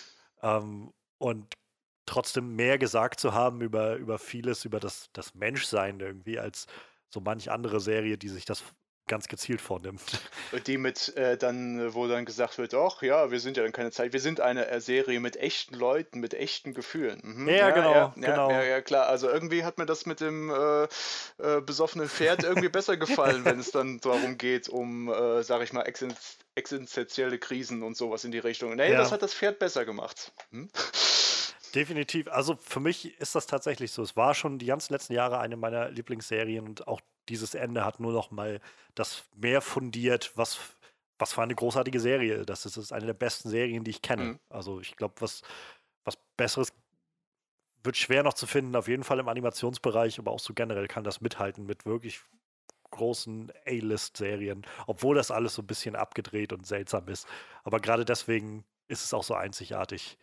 [0.42, 1.54] ähm, und
[2.06, 6.68] trotzdem mehr gesagt zu haben über, über vieles, über das, das Menschsein irgendwie, als
[7.10, 8.64] so manch andere Serie, die sich das
[9.08, 10.02] ganz gezielt vornimmt.
[10.68, 13.92] Die mit äh, dann, wo dann gesagt wird, ach ja, wir sind ja dann keine
[13.92, 17.20] Zeit, wir sind eine äh, Serie mit echten Leuten, mit echten Gefühlen.
[17.24, 17.50] Mhm.
[17.50, 18.50] Ja, ja, genau, ja, genau.
[18.50, 19.08] Ja, ja, klar.
[19.08, 23.60] Also irgendwie hat mir das mit dem äh, äh besoffenen Pferd irgendwie besser gefallen, wenn
[23.60, 25.84] es dann darum geht, um, äh, sag ich mal,
[26.56, 28.76] existenzielle Krisen und sowas in die Richtung.
[28.76, 30.32] Nee, das hat das Pferd besser gemacht.
[30.52, 30.70] Hm?
[31.76, 32.28] Definitiv.
[32.28, 34.04] Also für mich ist das tatsächlich so.
[34.04, 38.00] Es war schon die ganzen letzten Jahre eine meiner Lieblingsserien und auch dieses Ende hat
[38.00, 38.60] nur noch mal
[38.96, 40.60] das mehr fundiert, was,
[41.18, 42.78] was für eine großartige Serie das ist.
[42.78, 44.24] Das ist eine der besten Serien, die ich kenne.
[44.24, 44.40] Mhm.
[44.50, 45.42] Also ich glaube, was,
[46.04, 46.74] was Besseres
[47.84, 51.04] wird schwer noch zu finden, auf jeden Fall im Animationsbereich, aber auch so generell kann
[51.04, 52.22] das mithalten mit wirklich
[52.92, 57.28] großen A-List-Serien, obwohl das alles so ein bisschen abgedreht und seltsam ist.
[57.64, 60.18] Aber gerade deswegen ist es auch so einzigartig.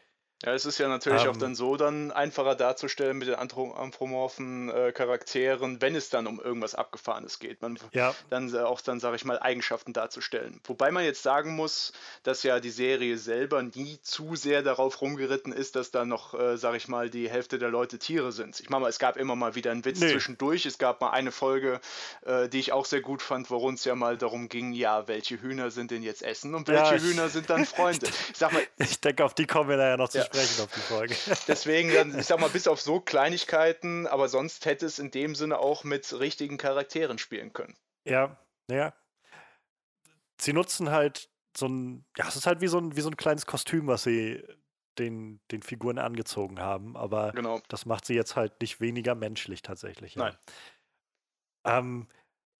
[0.44, 1.38] Ja, es ist ja natürlich auch ähm.
[1.38, 6.74] dann so dann einfacher darzustellen mit den anthropomorphen äh, Charakteren, wenn es dann um irgendwas
[6.74, 7.61] Abgefahrenes geht.
[7.61, 8.14] Man Ja.
[8.31, 10.61] dann auch dann, sage ich mal, Eigenschaften darzustellen.
[10.64, 15.53] Wobei man jetzt sagen muss, dass ja die Serie selber nie zu sehr darauf rumgeritten
[15.53, 18.61] ist, dass da noch, äh, sage ich mal, die Hälfte der Leute Tiere sind.
[18.61, 20.12] Ich meine mal, es gab immer mal wieder einen Witz Nee.
[20.12, 20.64] zwischendurch.
[20.64, 21.81] Es gab mal eine Folge,
[22.24, 25.42] äh, die ich auch sehr gut fand, worum es ja mal darum ging, ja, welche
[25.42, 28.07] Hühner sind denn jetzt Essen und welche ich Hühner sind dann Freunde.
[28.33, 30.72] Ich sag mal, Ich denke, auf die kommen wir nachher noch zu Ja sprechen auf
[30.72, 31.14] die Folge.
[31.48, 35.34] Deswegen, dann, ich sag mal, bis auf so Kleinigkeiten, aber sonst hätte es in dem
[35.34, 37.76] Sinne auch mit richtigen Charakteren spielen können.
[38.04, 38.36] Ja,
[38.70, 38.94] ja.
[40.40, 43.16] Sie nutzen halt so ein, ja, es ist halt wie so ein, wie so ein
[43.16, 44.42] kleines Kostüm, was sie
[44.98, 47.60] den, den Figuren angezogen haben, aber genau.
[47.68, 50.14] das macht sie jetzt halt nicht weniger menschlich tatsächlich.
[50.14, 50.24] Ja.
[50.24, 50.38] Nein.
[51.64, 52.08] Ähm,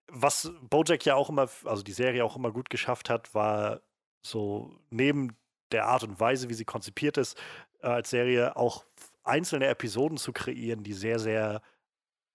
[0.07, 3.81] was Bojack ja auch immer, also die Serie auch immer gut geschafft hat, war
[4.25, 5.37] so neben
[5.71, 7.37] der Art und Weise, wie sie konzipiert ist,
[7.81, 8.85] äh, als Serie auch
[9.23, 11.61] einzelne Episoden zu kreieren, die sehr, sehr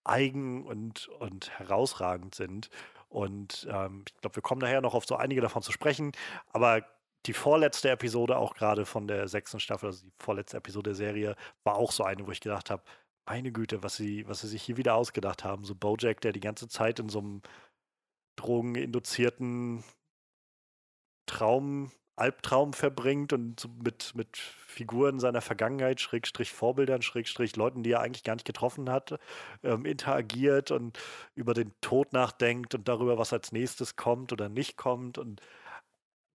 [0.04, 2.70] eigen und, und herausragend sind.
[3.08, 6.12] Und ähm, ich glaube, wir kommen nachher noch auf so einige davon zu sprechen.
[6.52, 6.84] Aber
[7.26, 11.36] die vorletzte Episode, auch gerade von der sechsten Staffel, also die vorletzte Episode der Serie,
[11.64, 12.82] war auch so eine, wo ich gedacht habe,
[13.26, 15.64] meine Güte, was sie, was sie sich hier wieder ausgedacht haben.
[15.64, 17.42] So Bojack, der die ganze Zeit in so einem
[18.36, 19.82] drogeninduzierten
[21.26, 28.00] Traum Albtraum verbringt und mit, mit Figuren seiner Vergangenheit, Schrägstrich Vorbildern, Schrägstrich Leuten, die er
[28.00, 29.18] eigentlich gar nicht getroffen hat,
[29.62, 30.98] ähm, interagiert und
[31.34, 35.18] über den Tod nachdenkt und darüber, was als nächstes kommt oder nicht kommt.
[35.18, 35.40] Und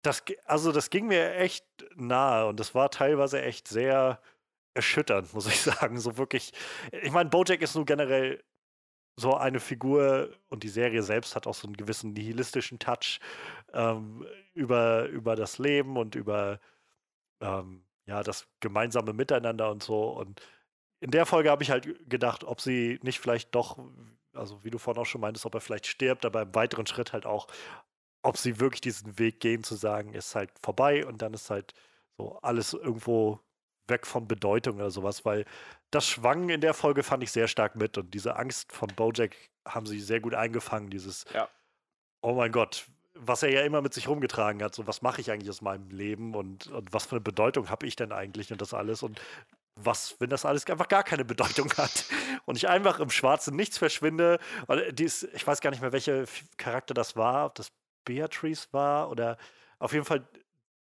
[0.03, 4.21] das, also das ging mir echt nahe und das war teilweise echt sehr
[4.75, 5.99] erschütternd, muss ich sagen.
[5.99, 6.53] So wirklich,
[6.91, 8.43] ich meine, Bojack ist nun generell
[9.19, 13.19] so eine Figur und die Serie selbst hat auch so einen gewissen nihilistischen Touch
[13.77, 16.59] ähm, über, über das Leben und über
[17.41, 20.09] ähm, ja, das gemeinsame Miteinander und so.
[20.11, 20.41] Und
[21.01, 23.79] in der Folge habe ich halt gedacht, ob sie nicht vielleicht doch,
[24.33, 27.12] also wie du vorhin auch schon meintest, ob er vielleicht stirbt, aber im weiteren Schritt
[27.12, 27.49] halt auch,
[28.23, 31.75] ob sie wirklich diesen Weg gehen, zu sagen, ist halt vorbei und dann ist halt
[32.17, 33.41] so alles irgendwo
[33.89, 35.45] weg von Bedeutung oder sowas, weil
[35.91, 39.37] das schwang in der Folge fand ich sehr stark mit und diese Angst von Bojack
[39.67, 41.49] haben sie sehr gut eingefangen, dieses ja.
[42.23, 45.31] Oh mein Gott, was er ja immer mit sich rumgetragen hat, so was mache ich
[45.31, 48.61] eigentlich aus meinem Leben und, und was für eine Bedeutung habe ich denn eigentlich und
[48.61, 49.20] das alles und
[49.76, 52.07] was, wenn das alles einfach gar keine Bedeutung hat
[52.44, 54.38] und ich einfach im schwarzen Nichts verschwinde.
[54.66, 56.24] Weil dies, ich weiß gar nicht mehr, welcher
[56.57, 57.70] Charakter das war, ob das
[58.05, 59.37] Beatrice war oder
[59.79, 60.26] auf jeden Fall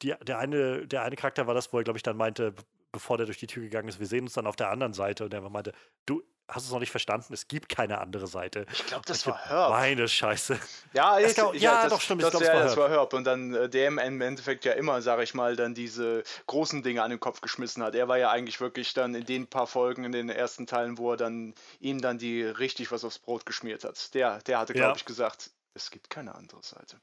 [0.02, 2.54] die, der, eine, der eine Charakter war das, wo er, glaube ich, dann meinte,
[2.92, 5.26] bevor der durch die Tür gegangen ist, wir sehen uns dann auf der anderen Seite
[5.26, 5.74] und er meinte,
[6.06, 7.34] du, hast du es noch nicht verstanden?
[7.34, 8.66] Es gibt keine andere Seite.
[8.72, 9.70] Ich glaube, das war Herb.
[9.72, 10.60] Meine Scheiße.
[10.94, 12.78] Ja, ich, gab- ich, ja, das, doch, stimmt, ich Das, glaub, es ja, war das
[12.78, 13.14] war Herb.
[13.14, 17.04] Und dann äh, der im Endeffekt ja immer, sag ich mal, dann diese großen Dinge
[17.04, 17.96] an den Kopf geschmissen hat.
[17.96, 21.12] Er war ja eigentlich wirklich dann in den paar Folgen, in den ersten Teilen, wo
[21.12, 24.14] er dann ihm dann die richtig was aufs Brot geschmiert hat.
[24.14, 24.96] Der, der hatte, glaube Ja.
[24.96, 26.98] ich, gesagt, es gibt keine andere Seite.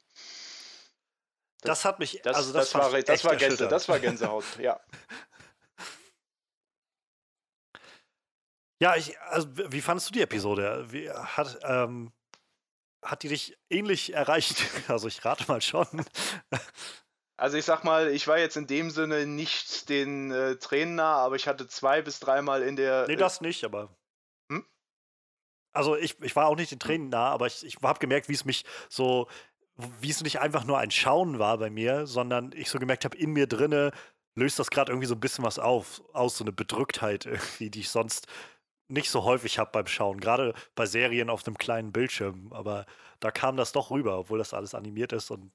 [1.61, 4.43] Das hat mich, Das, also das, das, war, ich das, war Gänse, das war Gänsehaut,
[4.59, 4.79] ja.
[8.79, 10.85] Ja, ich, also, wie fandest du die Episode?
[10.89, 12.11] Wie, hat, ähm,
[13.01, 14.63] hat die dich ähnlich erreicht?
[14.87, 15.87] Also ich rate mal schon.
[17.37, 21.15] Also ich sag mal, ich war jetzt in dem Sinne nicht den äh, Tränen nah,
[21.17, 23.07] aber ich hatte zwei bis dreimal in der.
[23.07, 23.89] Nee, das nicht, aber.
[24.51, 24.65] Hm?
[25.73, 28.33] Also ich, ich war auch nicht den Tränen nah, aber ich, ich habe gemerkt, wie
[28.33, 29.27] es mich so,
[29.99, 33.17] wie es nicht einfach nur ein Schauen war bei mir, sondern ich so gemerkt habe,
[33.17, 33.91] in mir drinne
[34.35, 37.81] löst das gerade irgendwie so ein bisschen was auf, aus, so eine Bedrücktheit irgendwie, die
[37.81, 38.27] ich sonst
[38.93, 42.53] nicht so häufig habe beim Schauen, gerade bei Serien auf einem kleinen Bildschirm.
[42.53, 42.85] Aber
[43.19, 45.51] da kam das doch rüber, obwohl das alles animiert ist und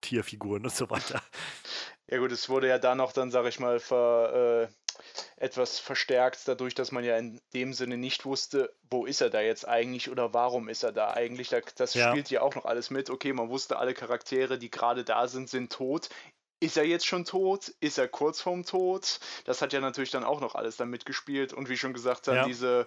[0.00, 1.20] Tierfiguren und so weiter.
[2.10, 4.74] Ja gut, es wurde ja da noch dann, sag ich mal, ver, äh,
[5.36, 9.40] etwas verstärkt, dadurch, dass man ja in dem Sinne nicht wusste, wo ist er da
[9.40, 11.48] jetzt eigentlich oder warum ist er da eigentlich.
[11.48, 13.10] Da, das spielt ja auch noch alles mit.
[13.10, 16.08] Okay, man wusste, alle Charaktere, die gerade da sind, sind tot.
[16.60, 17.68] Ist er jetzt schon tot?
[17.80, 19.20] Ist er kurz vorm Tod?
[19.44, 21.52] Das hat ja natürlich dann auch noch alles dann mitgespielt.
[21.52, 22.46] Und wie schon gesagt, dann Ja.
[22.46, 22.86] diese.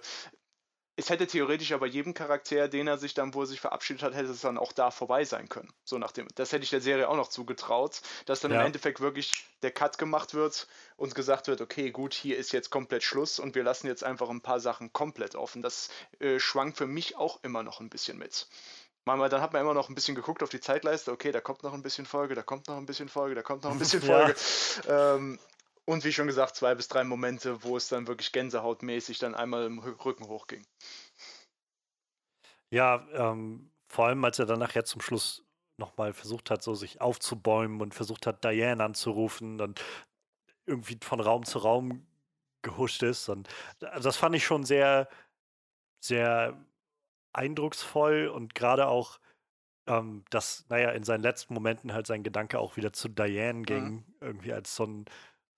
[0.94, 4.14] Es hätte theoretisch aber jedem Charakter, den er sich dann, wo er sich verabschiedet hat,
[4.14, 5.72] hätte es dann auch da vorbei sein können.
[5.84, 6.28] So nach dem.
[6.34, 8.60] Das hätte ich der Serie auch noch zugetraut, dass dann Ja.
[8.60, 9.32] im Endeffekt wirklich
[9.62, 13.54] der Cut gemacht wird und gesagt wird, okay, gut, hier ist jetzt komplett Schluss und
[13.54, 15.62] wir lassen jetzt einfach ein paar Sachen komplett offen.
[15.62, 15.88] Das
[16.20, 18.48] äh, schwang für mich auch immer noch ein bisschen mit.
[19.04, 21.64] Manchmal, dann hat man immer noch ein bisschen geguckt auf die Zeitleiste, okay, da kommt
[21.64, 24.00] noch ein bisschen Folge, da kommt noch ein bisschen Folge, da kommt noch ein bisschen
[24.08, 24.32] Ja.
[24.32, 24.36] Folge.
[24.88, 25.38] Ähm,
[25.84, 29.66] und wie schon gesagt, zwei bis drei Momente, wo es dann wirklich gänsehautmäßig dann einmal
[29.66, 30.64] im Rü- Rücken hochging.
[32.70, 35.44] Ja, ähm, vor allem, als er dann nachher zum Schluss
[35.78, 39.82] nochmal versucht hat, so sich aufzubäumen und versucht hat, Diane anzurufen und
[40.64, 42.06] irgendwie von Raum zu Raum
[42.62, 43.28] gehuscht ist.
[43.28, 43.48] Und
[43.80, 45.08] also das fand ich schon sehr,
[46.00, 46.64] sehr
[47.32, 49.18] eindrucksvoll und gerade auch,
[49.86, 54.04] ähm, dass, naja, in seinen letzten Momenten halt sein Gedanke auch wieder zu Diane ging,
[54.20, 55.04] irgendwie als so, ein,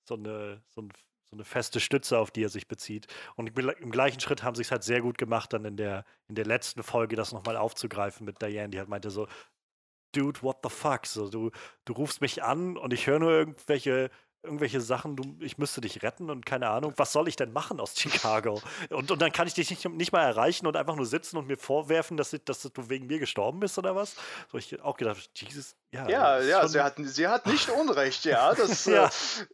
[0.08, 0.92] so, eine, so, ein,
[1.24, 3.06] so eine feste Stütze, auf die er sich bezieht.
[3.36, 6.34] Und im gleichen Schritt haben sie es halt sehr gut gemacht, dann in der, in
[6.34, 9.28] der letzten Folge das nochmal aufzugreifen mit Diane, die halt meinte so,
[10.12, 11.06] Dude, what the fuck?
[11.06, 11.50] So, du,
[11.84, 14.10] du rufst mich an und ich höre nur irgendwelche,
[14.44, 17.80] irgendwelche Sachen, du, ich müsste dich retten und keine Ahnung, was soll ich denn machen
[17.80, 18.62] aus Chicago?
[18.90, 21.46] Und, und dann kann ich dich nicht, nicht mal erreichen und einfach nur sitzen und
[21.46, 24.14] mir vorwerfen, dass, dass du wegen mir gestorben bist oder was?
[24.52, 26.08] So ich auch gedacht, Jesus, ja.
[26.08, 28.54] Ja, ja, sie hat, sie hat nicht Unrecht, ja.
[28.54, 29.06] Das, Ja.
[29.06, 29.10] äh,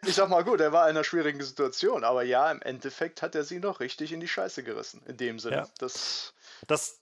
[0.06, 3.34] ich sag mal gut, er war in einer schwierigen Situation, aber ja, im Endeffekt hat
[3.34, 5.56] er sie noch richtig in die Scheiße gerissen, in dem Sinne.
[5.56, 5.68] Ja.
[5.78, 6.34] Das,
[6.66, 6.99] das,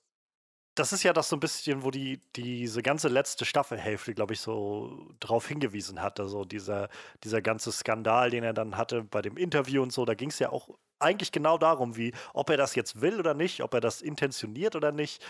[0.78, 4.40] das ist ja das so ein bisschen, wo die diese ganze letzte Staffelhälfte, glaube ich,
[4.40, 6.20] so drauf hingewiesen hat.
[6.20, 6.88] Also dieser,
[7.24, 10.38] dieser ganze Skandal, den er dann hatte bei dem Interview und so, da ging es
[10.38, 13.80] ja auch eigentlich genau darum, wie, ob er das jetzt will oder nicht, ob er
[13.80, 15.24] das intentioniert oder nicht,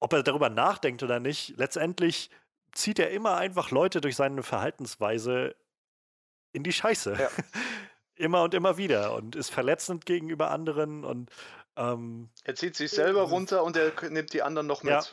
[0.00, 1.56] ob er darüber nachdenkt oder nicht.
[1.56, 2.30] Letztendlich
[2.72, 5.54] zieht er immer einfach Leute durch seine Verhaltensweise
[6.52, 7.16] in die Scheiße.
[7.18, 7.28] Ja.
[8.16, 11.30] immer und immer wieder und ist verletzend gegenüber anderen und
[11.76, 14.92] ähm, er zieht sich selber runter und er nimmt die anderen noch mit.
[14.92, 15.04] Ja.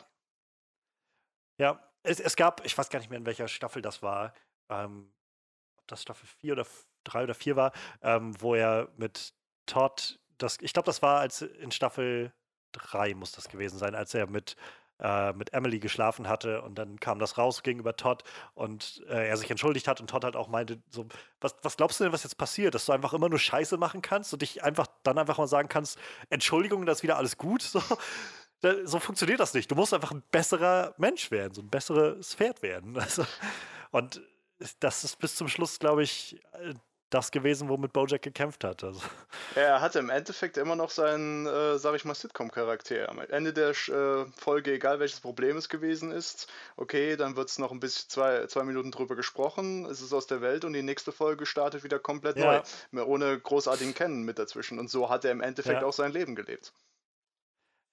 [1.58, 4.34] Ja, es, es gab, ich weiß gar nicht mehr, in welcher Staffel das war,
[4.68, 5.12] ähm,
[5.76, 6.66] ob das Staffel 4 oder
[7.04, 9.34] 3 oder 4 war, ähm, wo er mit
[9.66, 12.32] Todd, das, ich glaube, das war als in Staffel
[12.72, 14.56] 3 muss das gewesen sein, als er mit,
[15.02, 18.22] äh, mit Emily geschlafen hatte und dann kam das raus gegenüber Todd
[18.54, 21.06] und äh, er sich entschuldigt hat und Todd halt auch meinte, so,
[21.40, 24.00] was, was glaubst du denn, was jetzt passiert, dass du einfach immer nur Scheiße machen
[24.00, 25.98] kannst und dich einfach dann einfach mal sagen kannst,
[26.30, 27.82] Entschuldigung, das ist wieder alles gut, so.
[28.60, 29.70] Da- so funktioniert das nicht.
[29.70, 32.96] Du musst einfach ein besserer Mensch werden, so ein besseres Pferd werden.
[33.00, 33.26] Also,
[33.90, 34.22] und
[34.78, 36.74] das ist bis zum Schluss, glaube ich, äh,
[37.14, 38.82] das gewesen, womit Bojack gekämpft hat.
[38.84, 39.00] Also,
[39.54, 43.08] Er hatte im Endeffekt immer noch seinen, äh, sag ich mal, Sitcom-Charakter.
[43.08, 47.58] Am Ende der äh, Folge, egal welches Problem es gewesen ist, okay, dann wird es
[47.58, 50.82] noch ein bisschen zwei, zwei Minuten drüber gesprochen, es ist aus der Welt und die
[50.82, 52.44] nächste Folge startet wieder komplett Ja.
[52.44, 52.62] neu.
[52.90, 54.78] Mehr Ohne großartigen Kennen mit dazwischen.
[54.78, 55.86] Und so hat er im Endeffekt Ja.
[55.88, 56.72] auch sein Leben gelebt.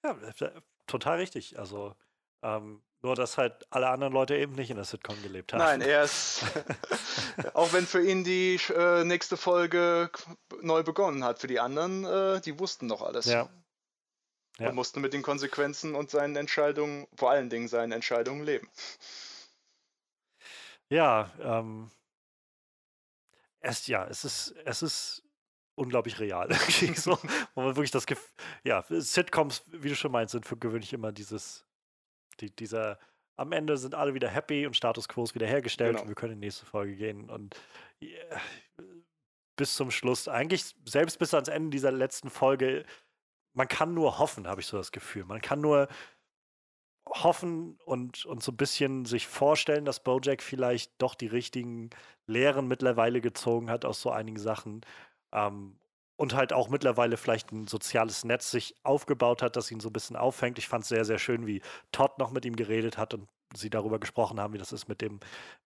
[0.04, 1.58] ja, äh, total richtig.
[1.58, 1.94] Also,
[2.42, 5.60] ähm, nur, dass halt alle anderen Leute eben nicht in der Sitcom gelebt haben.
[5.60, 6.44] Nein, er ist,
[7.54, 10.10] auch wenn für ihn die äh, nächste Folge
[10.60, 13.26] neu begonnen hat, für die anderen, äh, die wussten noch alles.
[13.26, 13.48] Ja.
[14.58, 14.68] Ja.
[14.68, 18.68] Und mussten mit den Konsequenzen und seinen Entscheidungen, vor allen Dingen seinen Entscheidungen leben.
[20.90, 21.90] Ja, ähm,
[23.60, 25.22] es, ja, es ist, es ist
[25.76, 26.52] unglaublich real.
[26.94, 27.18] so,
[27.54, 28.28] wo man wirklich das Gefühl,
[28.64, 31.64] ja, Sitcoms, wie du schon meinst, sind für gewöhnlich immer dieses,
[32.40, 32.98] die, dieser,
[33.36, 36.02] am Ende sind alle wieder happy und Status Quo ist wieder hergestellt genau.
[36.02, 37.56] und wir können in die nächste Folge gehen und
[38.02, 38.40] yeah,
[39.56, 42.84] bis zum Schluss, eigentlich selbst bis ans Ende dieser letzten Folge,
[43.52, 45.24] man kann nur hoffen, habe ich so das Gefühl.
[45.24, 45.88] Man kann nur
[47.08, 51.90] hoffen und, und so ein bisschen sich vorstellen, dass Bojack vielleicht doch die richtigen
[52.26, 54.80] Lehren mittlerweile gezogen hat aus so einigen Sachen.
[55.32, 55.79] Ähm,
[56.20, 59.94] und halt auch mittlerweile vielleicht ein soziales Netz sich aufgebaut hat, das ihn so ein
[59.94, 60.58] bisschen auffängt.
[60.58, 63.70] Ich fand es sehr, sehr schön, wie Todd noch mit ihm geredet hat und sie
[63.70, 65.18] darüber gesprochen haben, wie das ist mit dem,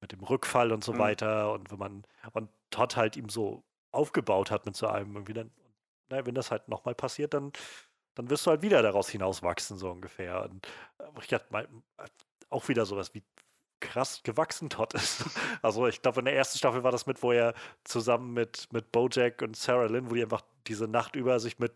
[0.02, 0.98] mit dem Rückfall und so mhm.
[0.98, 1.52] weiter.
[1.52, 2.02] Und wenn man,
[2.34, 5.50] und Todd halt ihm so aufgebaut hat mit so einem irgendwie dann,
[6.10, 7.52] naja, wenn das halt nochmal passiert, dann
[8.14, 10.42] dann wirst du halt wieder daraus hinauswachsen, so ungefähr.
[10.50, 10.66] Und
[11.22, 11.66] ich hatte mal
[12.50, 13.22] auch wieder sowas wie
[13.82, 15.24] krass gewachsen Todd ist.
[15.60, 18.90] Also ich glaube, in der ersten Staffel war das mit, wo er zusammen mit, mit
[18.90, 21.72] Bojack und Sarah Lynn, wo die einfach diese Nacht über sich mit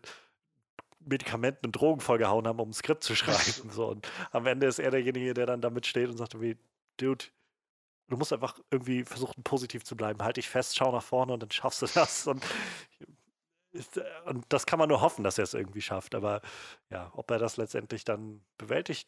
[0.99, 3.69] Medikamenten und Drogen vollgehauen haben, um ein Skript zu schreiben.
[3.71, 3.87] So.
[3.87, 6.57] Und am Ende ist er derjenige, der dann damit steht und sagt wie,
[6.97, 7.25] Dude,
[8.09, 10.21] du musst einfach irgendwie versuchen, positiv zu bleiben.
[10.21, 12.27] Halt dich fest, schau nach vorne und dann schaffst du das.
[12.27, 12.43] Und
[13.73, 16.15] äh, und das kann man nur hoffen, dass er es irgendwie schafft.
[16.15, 16.41] Aber
[16.89, 19.07] ja, ob er das letztendlich dann bewältigt,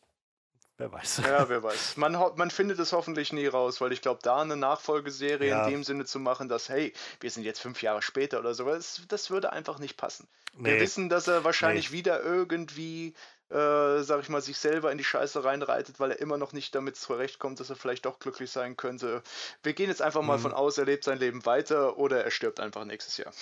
[0.80, 1.22] wer weiß.
[1.26, 1.98] Ja, wer weiß.
[1.98, 5.66] Man, man findet es hoffentlich nie raus, weil ich glaube, da eine Nachfolgeserie ja.
[5.66, 8.66] in dem Sinne zu machen, dass, hey, wir sind jetzt fünf Jahre später oder so,
[8.66, 10.28] das, das würde einfach nicht passen.
[10.58, 10.72] Nee.
[10.72, 11.98] Wir wissen, dass er wahrscheinlich nee.
[11.98, 13.14] wieder irgendwie
[13.50, 16.76] äh, sag ich mal, sich selber in die Scheiße reinreitet, weil er immer noch nicht
[16.76, 19.24] damit zurechtkommt, dass er vielleicht doch glücklich sein könnte.
[19.64, 20.44] Wir gehen jetzt einfach mal mhm.
[20.44, 23.34] von aus, er lebt sein Leben weiter oder er stirbt einfach nächstes Jahr.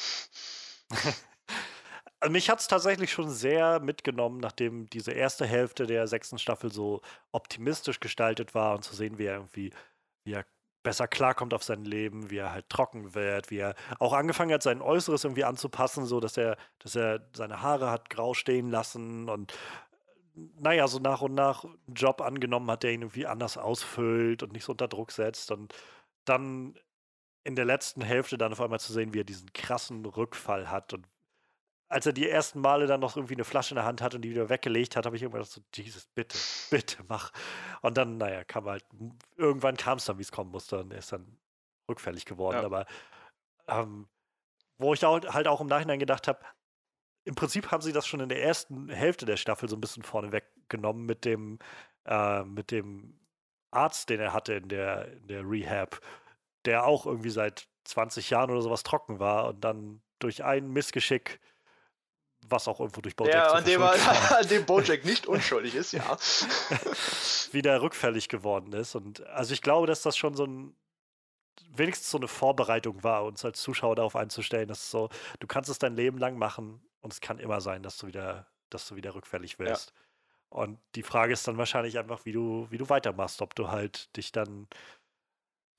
[2.19, 6.71] Also, mich hat es tatsächlich schon sehr mitgenommen, nachdem diese erste Hälfte der sechsten Staffel
[6.71, 7.01] so
[7.31, 9.71] optimistisch gestaltet war und zu sehen, wie er irgendwie,
[10.25, 10.45] wie er
[10.83, 14.63] besser klarkommt auf sein Leben, wie er halt trocken wird, wie er auch angefangen hat,
[14.63, 19.29] sein Äußeres irgendwie anzupassen, so dass er, dass er seine Haare hat grau stehen lassen
[19.29, 19.53] und
[20.35, 24.53] naja, so nach und nach einen Job angenommen hat, der ihn irgendwie anders ausfüllt und
[24.53, 25.73] nicht so unter Druck setzt und
[26.25, 26.75] dann
[27.43, 30.93] in der letzten Hälfte dann auf einmal zu sehen, wie er diesen krassen Rückfall hat.
[30.93, 31.07] Und
[31.89, 34.21] als er die ersten Male dann noch irgendwie eine Flasche in der Hand hat und
[34.21, 36.37] die wieder weggelegt hat, habe ich immer gedacht, so, Jesus, bitte,
[36.69, 37.31] bitte, mach.
[37.81, 38.85] Und dann, naja, kam halt,
[39.35, 40.79] irgendwann kam es dann, wie es kommen musste.
[40.79, 41.37] Und er ist dann
[41.89, 42.57] rückfällig geworden.
[42.57, 42.65] Ja.
[42.65, 42.85] Aber
[43.67, 44.07] ähm,
[44.77, 46.39] wo ich halt auch im Nachhinein gedacht habe,
[47.23, 50.03] im Prinzip haben sie das schon in der ersten Hälfte der Staffel so ein bisschen
[50.03, 51.59] vorne weggenommen mit dem,
[52.05, 53.19] äh, mit dem
[53.71, 55.99] Arzt, den er hatte in der, in der Rehab
[56.67, 61.39] der auch irgendwie seit 20 Jahren oder sowas trocken war und dann durch ein Missgeschick,
[62.49, 66.17] was auch irgendwo durch Bojack ja, an dem, an dem Bojack nicht unschuldig ist, ja.
[67.51, 68.95] wieder rückfällig geworden ist.
[68.95, 70.75] Und also ich glaube, dass das schon so ein
[71.69, 75.79] wenigstens so eine Vorbereitung war, uns als Zuschauer darauf einzustellen, dass so, du kannst es
[75.79, 79.13] dein Leben lang machen und es kann immer sein, dass du wieder, dass du wieder
[79.13, 79.93] rückfällig wirst.
[79.95, 80.01] Ja.
[80.49, 84.15] Und die Frage ist dann wahrscheinlich einfach, wie du, wie du weitermachst, ob du halt
[84.15, 84.67] dich dann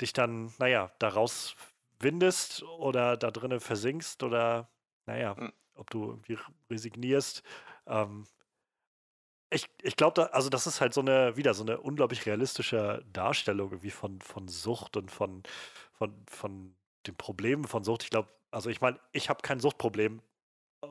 [0.00, 1.56] dich dann, naja, daraus
[2.00, 4.68] windest oder da drinnen versinkst oder,
[5.06, 5.52] naja, mhm.
[5.78, 6.38] Ob du irgendwie
[6.70, 7.42] resignierst.
[7.86, 8.24] Ähm,
[9.50, 13.02] ich, ich glaube, da, also das ist halt so eine, wieder so eine unglaublich realistische
[13.12, 15.42] Darstellung irgendwie von, von Sucht und von,
[15.92, 18.02] von, von den Problemen von Sucht.
[18.02, 20.20] Ich glaube, also ich meine, ich habe kein Suchtproblem,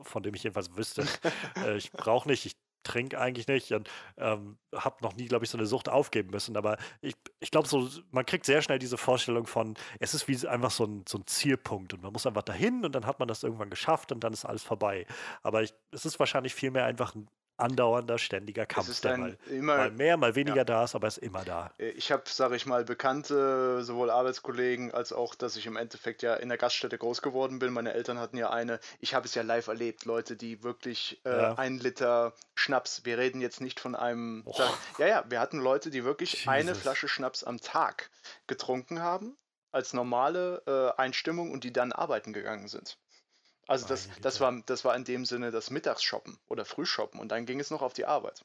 [0.02, 1.06] von dem ich jedenfalls wüsste.
[1.56, 2.56] äh, ich brauche nicht, ich
[2.88, 6.56] trinke eigentlich nicht und ähm, habe noch nie, glaube ich, so eine Sucht aufgeben müssen.
[6.56, 10.48] Aber ich, ich glaube, so, man kriegt sehr schnell diese Vorstellung von, es ist wie
[10.48, 13.28] einfach so ein, so ein Zielpunkt und man muss einfach dahin und dann hat man
[13.28, 15.06] das irgendwann geschafft und dann ist alles vorbei.
[15.42, 19.90] Aber ich, es ist wahrscheinlich vielmehr einfach ein andauernder, ständiger Kampf, der mal, immer, mal,
[19.90, 20.64] mehr, mal weniger ja.
[20.64, 21.72] da ist, aber er ist immer da.
[21.78, 26.22] Äh, ich habe, sage ich mal, Bekannte, sowohl Arbeitskollegen als auch, dass ich im Endeffekt
[26.22, 27.72] ja in der Gaststätte groß geworden bin.
[27.72, 31.30] Meine Eltern hatten ja eine, ich habe es ja live erlebt, Leute, die wirklich äh,
[31.30, 31.54] ja.
[31.54, 34.54] ein Liter Schnaps, wir reden jetzt nicht von einem, oh.
[34.98, 36.48] ja, ja, wir hatten Leute, die wirklich Jesus.
[36.48, 38.10] eine Flasche Schnaps am Tag
[38.46, 39.36] getrunken haben,
[39.72, 42.98] als normale äh, Einstimmung und die dann arbeiten gegangen sind.
[43.68, 47.44] Also das, das, war, das war in dem Sinne das Mittagsshoppen oder Frühshoppen und dann
[47.44, 48.42] ging es noch auf die Arbeit.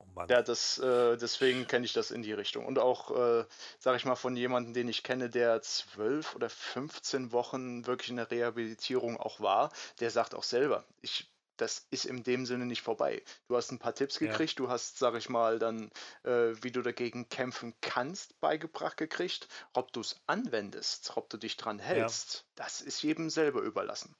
[0.00, 2.66] Oh ja, das, äh, deswegen kenne ich das in die Richtung.
[2.66, 3.44] Und auch, äh,
[3.78, 8.16] sage ich mal, von jemandem, den ich kenne, der zwölf oder 15 Wochen wirklich in
[8.16, 11.30] der Rehabilitierung auch war, der sagt auch selber, ich
[11.60, 13.22] das ist in dem Sinne nicht vorbei.
[13.48, 14.64] Du hast ein paar Tipps gekriegt, ja.
[14.64, 15.90] du hast, sag ich mal, dann,
[16.24, 19.48] äh, wie du dagegen kämpfen kannst, beigebracht gekriegt.
[19.72, 22.64] Ob du es anwendest, ob du dich dran hältst, ja.
[22.64, 24.14] das ist jedem selber überlassen.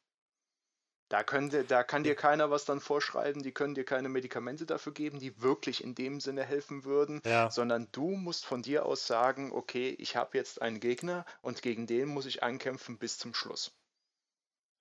[1.08, 4.92] Da, können, da kann dir keiner was dann vorschreiben, die können dir keine Medikamente dafür
[4.92, 7.50] geben, die wirklich in dem Sinne helfen würden, ja.
[7.50, 11.86] sondern du musst von dir aus sagen, okay, ich habe jetzt einen Gegner und gegen
[11.86, 13.74] den muss ich ankämpfen bis zum Schluss.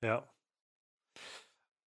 [0.01, 0.29] Ja.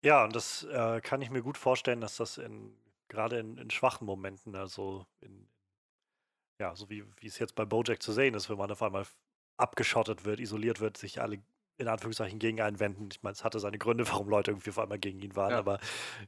[0.05, 2.77] Ja, und das äh, kann ich mir gut vorstellen, dass das in
[3.09, 5.49] gerade in, in schwachen Momenten, also in,
[6.61, 9.07] ja, so wie, wie es jetzt bei Bojack zu sehen ist, wenn man auf einmal
[9.57, 11.43] abgeschottet wird, isoliert wird, sich alle
[11.79, 13.09] in Anführungszeichen gegen einen wenden.
[13.11, 15.59] Ich meine, es hatte seine Gründe, warum Leute irgendwie auf einmal gegen ihn waren, ja.
[15.59, 15.81] aber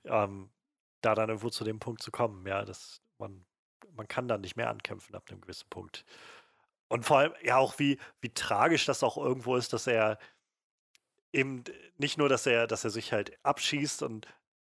[0.04, 0.50] ähm,
[1.02, 3.44] da dann irgendwo zu dem Punkt zu kommen, ja, dass man,
[3.92, 6.04] man kann dann nicht mehr ankämpfen ab einem gewissen Punkt.
[6.88, 10.18] Und vor allem, ja, auch wie, wie tragisch das auch irgendwo ist, dass er
[11.33, 11.64] eben
[11.99, 14.26] nicht nur, dass er, dass er sich halt abschießt und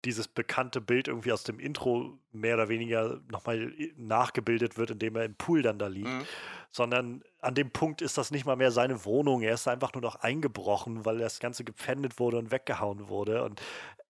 [0.05, 5.25] dieses bekannte Bild irgendwie aus dem Intro mehr oder weniger nochmal nachgebildet wird, indem er
[5.25, 6.27] im Pool dann da liegt, mhm.
[6.71, 9.43] sondern an dem Punkt ist das nicht mal mehr seine Wohnung.
[9.43, 13.45] Er ist einfach nur noch eingebrochen, weil das Ganze gepfändet wurde und weggehauen wurde.
[13.45, 13.63] Und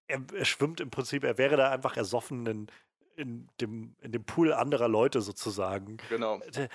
[0.07, 2.67] er, er schwimmt im Prinzip, er wäre da einfach ersoffen in,
[3.17, 5.99] in, dem, in dem Pool anderer Leute sozusagen.
[6.09, 6.41] Genau.
[6.55, 6.69] Äh,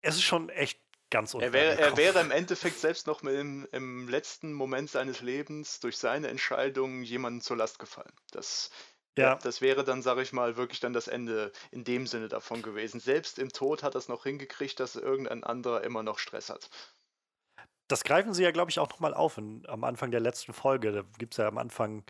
[0.00, 4.08] es ist schon echt ganz er wäre, er wäre im Endeffekt selbst noch im, im
[4.08, 8.12] letzten Moment seines Lebens durch seine Entscheidung jemandem zur Last gefallen.
[8.30, 8.70] Das,
[9.18, 9.36] ja.
[9.36, 13.00] das wäre dann, sage ich mal, wirklich dann das Ende in dem Sinne davon gewesen.
[13.00, 16.70] Selbst im Tod hat er es noch hingekriegt, dass irgendein anderer immer noch Stress hat.
[17.88, 20.92] Das greifen sie ja, glaube ich, auch nochmal auf in, am Anfang der letzten Folge.
[20.92, 22.04] Da gibt es ja am Anfang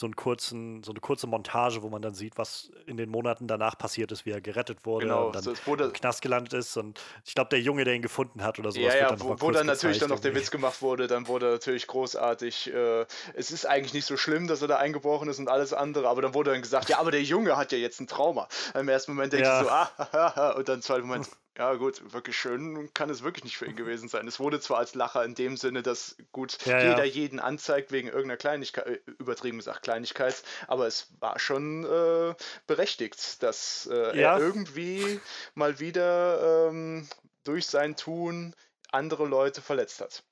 [0.00, 3.46] so, einen kurzen, so eine kurze Montage, wo man dann sieht, was in den Monaten
[3.46, 6.54] danach passiert ist, wie er gerettet wurde genau, und dann so, wurde, im Knast gelandet
[6.54, 6.76] ist.
[6.78, 8.94] Und ich glaube, der Junge, der ihn gefunden hat oder sowas.
[8.94, 11.86] Ja, ja, wo, wo dann natürlich dann noch der Witz gemacht wurde, dann wurde natürlich
[11.86, 15.74] großartig, äh, es ist eigentlich nicht so schlimm, dass er da eingebrochen ist und alles
[15.74, 18.48] andere, aber dann wurde dann gesagt, ja, aber der Junge hat ja jetzt ein Trauma.
[18.74, 19.60] Im ersten Moment denkst ja.
[19.60, 21.28] du so, ah, und dann im zweiten Moment,
[21.58, 24.26] ja, gut, wirklich schön kann es wirklich nicht für ihn gewesen sein.
[24.28, 27.12] Es wurde zwar als Lacher in dem Sinne, dass gut ja, jeder ja.
[27.12, 32.34] jeden anzeigt wegen irgendeiner Kleinigkeit, äh, übertrieben gesagt Kleinigkeit, aber es war schon äh,
[32.66, 34.36] berechtigt, dass äh, ja.
[34.36, 35.20] er irgendwie
[35.54, 37.08] mal wieder ähm,
[37.44, 38.54] durch sein Tun
[38.92, 40.24] andere Leute verletzt hat.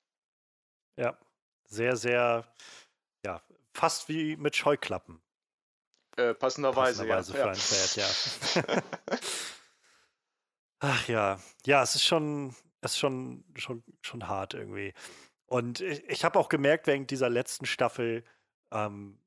[0.96, 1.16] Ja,
[1.64, 2.44] sehr, sehr,
[3.24, 3.42] ja,
[3.72, 5.20] fast wie mit Scheuklappen.
[6.16, 7.42] Äh, passenderweise, passenderweise ja.
[7.44, 8.82] Für ein Pferd, ja.
[10.80, 14.94] Ach ja, ja, es ist schon, es ist schon, schon, schon hart irgendwie.
[15.46, 18.24] Und ich, ich habe auch gemerkt während dieser letzten Staffel,
[18.72, 19.18] ähm,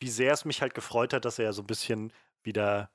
[0.00, 2.12] wie sehr es mich halt gefreut hat, dass er so ein bisschen
[2.42, 2.90] wieder,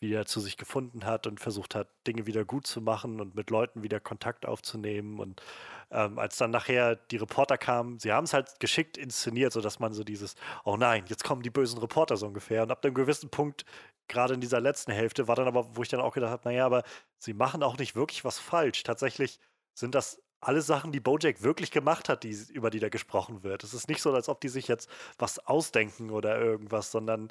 [0.00, 3.50] wieder zu sich gefunden hat und versucht hat, Dinge wieder gut zu machen und mit
[3.50, 5.20] Leuten wieder Kontakt aufzunehmen.
[5.20, 5.42] Und
[5.90, 9.92] ähm, als dann nachher die Reporter kamen, sie haben es halt geschickt inszeniert, sodass man
[9.92, 10.34] so dieses,
[10.64, 12.62] oh nein, jetzt kommen die bösen Reporter so ungefähr.
[12.62, 13.64] Und ab einem gewissen Punkt
[14.10, 16.66] gerade in dieser letzten Hälfte war dann aber, wo ich dann auch gedacht habe, naja,
[16.66, 16.82] aber
[17.18, 18.82] sie machen auch nicht wirklich was falsch.
[18.82, 19.40] Tatsächlich
[19.74, 23.62] sind das alle Sachen, die Bojack wirklich gemacht hat, die, über die da gesprochen wird.
[23.62, 27.28] Es ist nicht so, als ob die sich jetzt was ausdenken oder irgendwas, sondern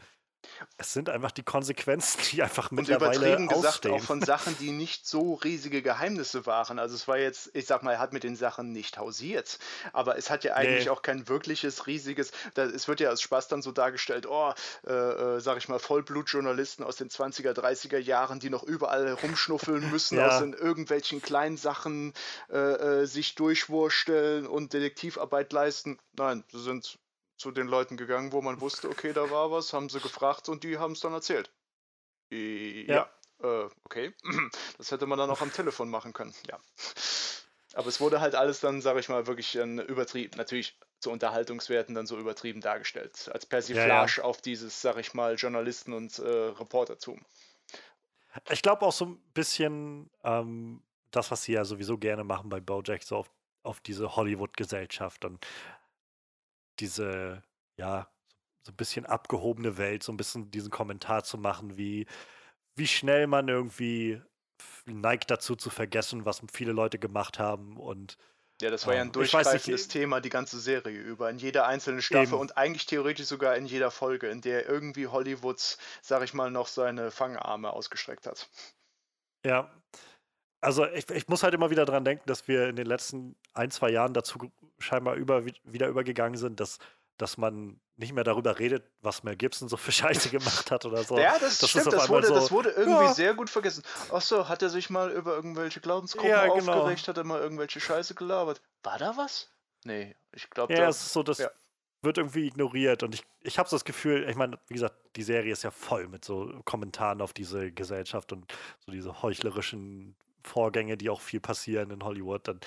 [0.78, 3.96] es sind einfach die Konsequenzen, die einfach mittlerweile Und übertrieben gesagt ausstehen.
[3.96, 6.80] auch von Sachen, die nicht so riesige Geheimnisse waren.
[6.80, 9.60] Also es war jetzt, ich sag mal, er hat mit den Sachen nicht hausiert,
[9.94, 10.90] aber es hat ja eigentlich nee.
[10.90, 14.54] auch kein wirkliches riesiges, da, es wird ja als Spaß dann so dargestellt, oh,
[14.88, 19.90] äh, äh, sag ich mal, Vollblutjournalisten aus den 20er, 30er Jahren, die noch überall rumschnuffeln
[19.92, 20.28] müssen, ja.
[20.28, 22.14] aus in irgendwelchen kleinen Sachen
[22.50, 26.00] äh, äh, sich durchwursteln und Detektivarbeit leisten.
[26.14, 27.00] Nein, sie sind
[27.40, 30.64] zu den Leuten gegangen, wo man wusste, okay, da war was, haben sie gefragt und
[30.64, 31.50] die haben es dann erzählt.
[32.30, 33.10] Ja, ja
[33.42, 34.14] äh, okay.
[34.78, 36.60] Das hätte man dann auch am Telefon machen können, ja.
[37.74, 42.08] Aber es wurde halt alles dann, sage ich mal, wirklich übertrieben, natürlich zu Unterhaltungswerten dann
[42.08, 44.24] so übertrieben dargestellt, als Persiflage ja, ja.
[44.24, 47.24] auf dieses, sag ich mal, Journalisten- und äh, Reportertum.
[48.50, 50.82] Ich glaube auch so ein bisschen ähm,
[51.12, 53.32] das, was sie ja sowieso gerne machen bei Bojack, so auf,
[53.64, 55.46] auf diese Hollywood-Gesellschaft und
[56.80, 57.44] diese,
[57.78, 58.10] ja,
[58.64, 62.06] so ein bisschen abgehobene Welt, so ein bisschen diesen Kommentar zu machen, wie,
[62.76, 64.22] wie schnell man irgendwie
[64.86, 68.18] neigt dazu zu vergessen, was viele Leute gemacht haben und
[68.62, 71.66] ja, das war ja ein ähm, durchgreifendes nicht, Thema, die ganze Serie über, in jeder
[71.66, 72.42] einzelnen Staffel eben.
[72.42, 76.68] und eigentlich theoretisch sogar in jeder Folge, in der irgendwie Hollywoods, sag ich mal, noch
[76.68, 78.50] seine Fangarme ausgestreckt hat.
[79.46, 79.72] Ja,
[80.62, 83.72] also ich, ich, muss halt immer wieder dran denken, dass wir in den letzten ein,
[83.72, 84.40] zwei Jahren dazu
[84.78, 86.80] scheinbar über, wieder übergegangen sind, dass,
[87.18, 91.04] dass man nicht mehr darüber redet, was Mel Gibson so für Scheiße gemacht hat oder
[91.04, 91.18] so.
[91.18, 93.14] Ja, das, das stimmt, das wurde, so, das wurde irgendwie ja.
[93.14, 93.84] sehr gut vergessen.
[94.10, 96.74] Achso, hat er sich mal über irgendwelche Glaubensgruppen ja, genau.
[96.74, 98.62] aufgeregt, hat er mal irgendwelche Scheiße gelabert.
[98.84, 99.50] War da was?
[99.84, 100.74] Nee, ich glaube.
[100.74, 101.50] Ja, es ist so, das ja.
[102.02, 105.24] wird irgendwie ignoriert und ich, ich habe so das Gefühl, ich meine, wie gesagt, die
[105.24, 108.52] Serie ist ja voll mit so Kommentaren auf diese Gesellschaft und
[108.86, 112.48] so diese heuchlerischen Vorgänge, die auch viel passieren in Hollywood.
[112.48, 112.60] Dann,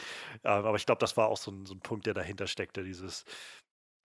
[0.42, 2.84] äh, aber ich glaube, das war auch so ein, so ein, Punkt, der dahinter steckte,
[2.84, 3.24] dieses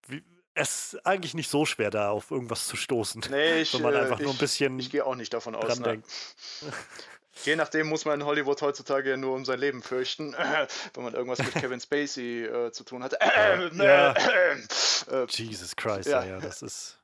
[0.07, 3.24] wie, es ist eigentlich nicht so schwer, da auf irgendwas zu stoßen.
[3.30, 4.80] Nee, ich, wenn man einfach ich, nur ein bisschen.
[4.80, 5.80] Ich gehe auch nicht davon aus.
[5.80, 6.01] Ne?
[7.43, 10.34] Je nachdem muss man in Hollywood heutzutage ja nur um sein Leben fürchten,
[10.93, 13.13] wenn man irgendwas mit Kevin Spacey äh, zu tun hat.
[13.74, 14.15] ja.
[15.28, 16.24] Jesus Christ, ja.
[16.24, 16.97] ja, das ist.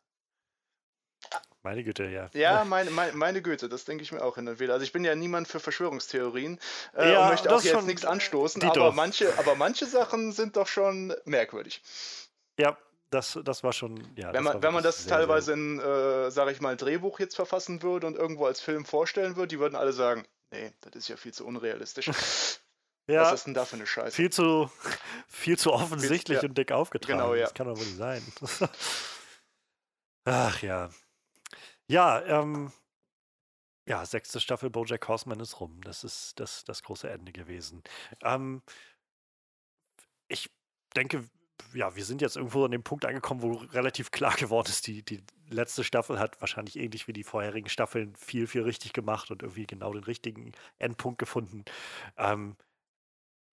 [1.64, 2.30] Meine Güte, ja.
[2.34, 4.74] Ja, meine, meine, meine Güte, das denke ich mir auch hin und wieder.
[4.74, 6.60] Also ich bin ja niemand für Verschwörungstheorien
[6.96, 10.68] äh, ja, und möchte auch jetzt nichts anstoßen, aber manche, aber manche Sachen sind doch
[10.68, 11.82] schon merkwürdig.
[12.60, 12.78] Ja,
[13.10, 14.34] das, das war schon, ja.
[14.34, 17.36] Wenn man, wenn man das sehr, teilweise sehr in, äh, sage ich mal, Drehbuch jetzt
[17.36, 21.08] verfassen würde und irgendwo als Film vorstellen würde, die würden alle sagen, nee, das ist
[21.08, 22.08] ja viel zu unrealistisch.
[23.08, 24.16] ja, Was ist denn da für eine Scheiße?
[24.16, 24.70] Viel zu,
[25.30, 27.20] viel zu offensichtlich viel, und dick aufgetragen.
[27.20, 27.44] Genau, ja.
[27.44, 28.22] Das kann doch wohl nicht sein.
[30.26, 30.90] Ach ja.
[31.88, 32.72] Ja, ähm,
[33.88, 35.82] ja, sechste Staffel Bojack Horseman ist rum.
[35.82, 37.84] Das ist das, das große Ende gewesen.
[38.22, 38.62] Ähm,
[40.28, 40.50] ich
[40.96, 41.30] denke,
[41.74, 45.04] ja, wir sind jetzt irgendwo an dem Punkt angekommen, wo relativ klar geworden ist, die,
[45.04, 49.44] die letzte Staffel hat wahrscheinlich ähnlich wie die vorherigen Staffeln viel, viel richtig gemacht und
[49.44, 51.66] irgendwie genau den richtigen Endpunkt gefunden.
[52.18, 52.56] Ähm,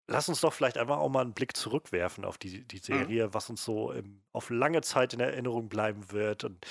[0.08, 2.82] lass uns doch vielleicht einfach auch mal einen Blick zurückwerfen auf die, die mhm.
[2.82, 3.34] Serie, mhm.
[3.34, 6.44] was uns so im, auf lange Zeit in Erinnerung bleiben wird.
[6.44, 6.66] Und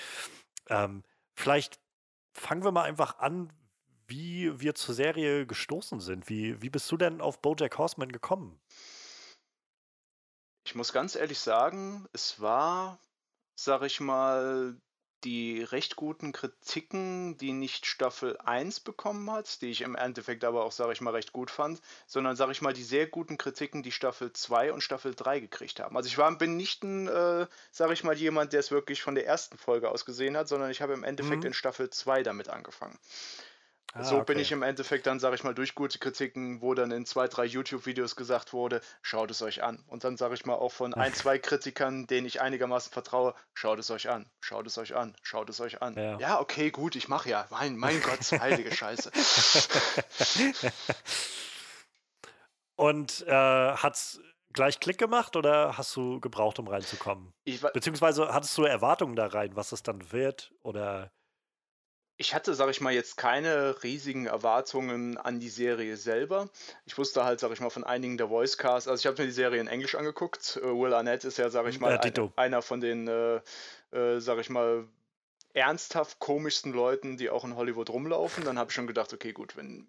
[0.69, 1.03] ähm,
[1.39, 1.79] Vielleicht
[2.33, 3.53] fangen wir mal einfach an,
[4.09, 6.29] wie wir zur Serie gestoßen sind.
[6.29, 8.61] Wie, wie bist du denn auf Bojack Horseman gekommen?
[10.67, 12.99] Ich muss ganz ehrlich sagen, es war,
[13.55, 14.81] sag ich mal,
[15.25, 20.65] die recht guten Kritiken, die nicht Staffel 1 bekommen hat, die ich im Endeffekt aber
[20.65, 23.83] auch, sage ich mal, recht gut fand, sondern, sage ich mal, die sehr guten Kritiken,
[23.83, 25.97] die Staffel 2 und Staffel 3 gekriegt haben.
[25.97, 29.15] Also ich war, bin nicht ein, äh, sage ich mal, jemand, der es wirklich von
[29.15, 31.49] der ersten Folge aus gesehen hat, sondern ich habe im Endeffekt mhm.
[31.49, 32.99] in Staffel 2 damit angefangen.
[33.95, 36.91] Ah, so bin ich im Endeffekt dann, sage ich mal, durch gute Kritiken, wo dann
[36.91, 39.83] in zwei, drei YouTube-Videos gesagt wurde, schaut es euch an.
[39.87, 43.79] Und dann sage ich mal auch von ein, zwei Kritikern, denen ich einigermaßen vertraue, schaut
[43.79, 45.95] es euch an, schaut es euch an, schaut es euch an.
[45.95, 47.47] Ja, ja okay, gut, ich mache ja.
[47.51, 49.11] Mein, mein Gott, heilige Scheiße.
[52.77, 54.21] Und äh, hat's
[54.53, 57.33] gleich Klick gemacht oder hast du gebraucht, um reinzukommen?
[57.73, 60.53] Beziehungsweise hattest du Erwartungen da rein, was es dann wird?
[60.63, 61.11] Oder
[62.21, 66.49] ich hatte, sage ich mal, jetzt keine riesigen Erwartungen an die Serie selber.
[66.85, 68.89] Ich wusste halt, sage ich mal, von einigen der Voicecasts.
[68.89, 70.59] Also ich habe mir die Serie in Englisch angeguckt.
[70.61, 73.41] Uh, Will Arnett ist ja, sage ich mal, ja, ein, einer von den, äh,
[73.93, 74.89] äh, sage ich mal,
[75.55, 78.45] ernsthaft komischsten Leuten, die auch in Hollywood rumlaufen.
[78.45, 79.87] Dann habe ich schon gedacht, okay, gut, wenn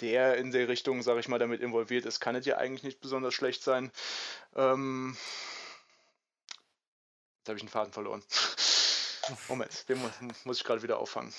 [0.00, 3.00] der in der Richtung, sage ich mal, damit involviert ist, kann es ja eigentlich nicht
[3.00, 3.90] besonders schlecht sein.
[4.54, 5.16] Ähm,
[7.40, 8.22] jetzt habe ich einen Faden verloren.
[9.48, 10.12] Moment, den muss,
[10.44, 11.32] muss ich gerade wieder auffangen.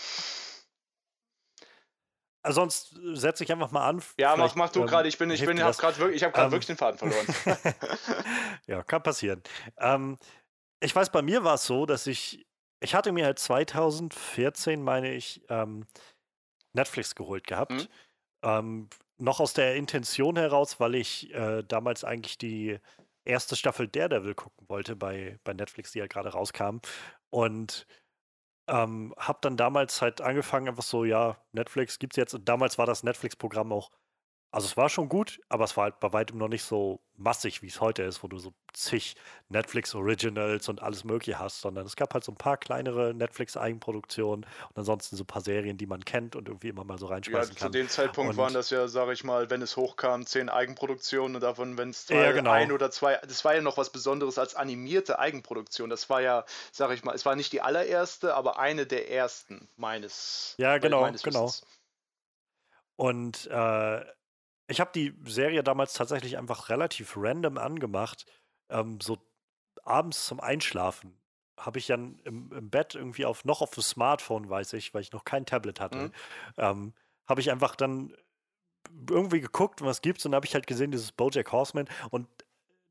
[2.43, 4.03] Also sonst setze ich einfach mal an.
[4.17, 5.07] Ja, mach, mach du ähm, gerade.
[5.07, 7.25] Ich bin, ich bin, hab gerade wirklich, ich habe gerade ähm, wirklich den Faden verloren.
[8.67, 9.41] ja, kann passieren.
[9.77, 10.17] Ähm,
[10.81, 12.45] ich weiß, bei mir war es so, dass ich,
[12.81, 15.85] ich hatte mir halt 2014, meine ich, ähm,
[16.73, 17.71] Netflix geholt gehabt.
[17.71, 17.87] Mhm.
[18.43, 22.77] Ähm, noch aus der Intention heraus, weil ich äh, damals eigentlich die
[23.23, 26.79] erste Staffel Daredevil gucken wollte bei, bei Netflix, die ja gerade rauskam.
[27.33, 27.87] Und
[28.67, 32.35] ähm, habe dann damals halt angefangen, einfach so, ja, Netflix gibt's jetzt.
[32.35, 33.89] Und damals war das Netflix-Programm auch
[34.53, 37.63] also es war schon gut, aber es war halt bei weitem noch nicht so massig,
[37.63, 39.15] wie es heute ist, wo du so zig
[39.49, 44.45] Netflix Originals und alles Mögliche hast, sondern es gab halt so ein paar kleinere Netflix-Eigenproduktionen
[44.45, 47.55] und ansonsten so ein paar Serien, die man kennt und irgendwie immer mal so reinschmeißen
[47.55, 47.71] ja, kann.
[47.71, 51.33] Zu dem Zeitpunkt und waren das ja, sage ich mal, wenn es hochkam, zehn Eigenproduktionen
[51.33, 52.51] und davon, wenn es ja, genau.
[52.51, 55.89] ein oder zwei, das war ja noch was Besonderes als animierte Eigenproduktion.
[55.89, 59.67] Das war ja, sage ich mal, es war nicht die allererste, aber eine der ersten
[59.77, 60.53] meines.
[60.59, 61.51] Ja, genau, meines genau.
[62.95, 64.05] Und äh,
[64.73, 68.25] ich habe die Serie damals tatsächlich einfach relativ random angemacht.
[68.69, 69.19] Ähm, so
[69.83, 71.15] abends zum Einschlafen
[71.57, 75.01] habe ich dann im, im, Bett irgendwie auf noch auf dem Smartphone, weiß ich, weil
[75.01, 76.11] ich noch kein Tablet hatte, mhm.
[76.57, 76.93] ähm,
[77.27, 78.15] habe ich einfach dann
[79.09, 82.27] irgendwie geguckt, was gibt's und dann habe ich halt gesehen, dieses Bojack Horseman und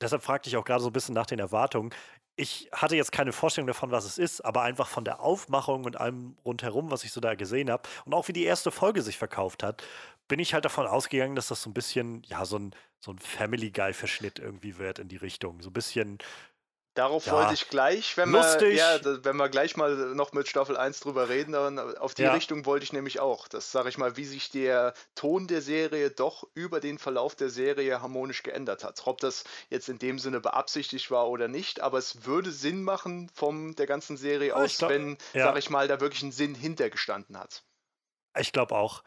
[0.01, 1.91] deshalb fragte ich auch gerade so ein bisschen nach den Erwartungen.
[2.37, 6.01] Ich hatte jetzt keine Vorstellung davon, was es ist, aber einfach von der Aufmachung und
[6.01, 9.19] allem rundherum, was ich so da gesehen habe und auch wie die erste Folge sich
[9.19, 9.83] verkauft hat,
[10.29, 13.19] bin ich halt davon ausgegangen, dass das so ein bisschen, ja, so ein, so ein
[13.19, 15.61] Family Guy-Verschnitt irgendwie wird in die Richtung.
[15.63, 16.19] So ein bisschen.
[16.95, 20.77] Darauf ja, wollte ich gleich, wenn wir, ja, wenn wir gleich mal noch mit Staffel
[20.77, 22.35] 1 drüber reden, dann auf die ja.
[22.35, 23.49] Richtung wollte ich nämlich auch.
[23.49, 27.49] Das sage ich mal, wie sich der Ton der Serie doch über den Verlauf der
[27.49, 29.01] Serie harmonisch geändert hat.
[29.07, 33.31] Ob das jetzt in dem Sinne beabsichtigt war oder nicht, aber es würde Sinn machen
[33.33, 35.47] von der ganzen Serie aus, glaub, wenn, ja.
[35.47, 37.65] sage ich mal, da wirklich ein Sinn hintergestanden hat.
[38.39, 39.03] Ich glaube auch.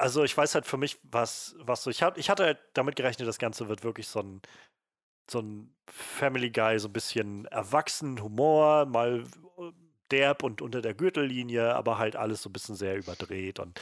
[0.00, 1.90] Also ich weiß halt für mich, was, was so.
[1.90, 4.40] Ich, hab, ich hatte halt damit gerechnet, das Ganze wird wirklich so ein,
[5.30, 9.24] so ein Family Guy, so ein bisschen erwachsen, Humor, mal
[10.10, 13.58] derb und unter der Gürtellinie, aber halt alles so ein bisschen sehr überdreht.
[13.60, 13.80] Und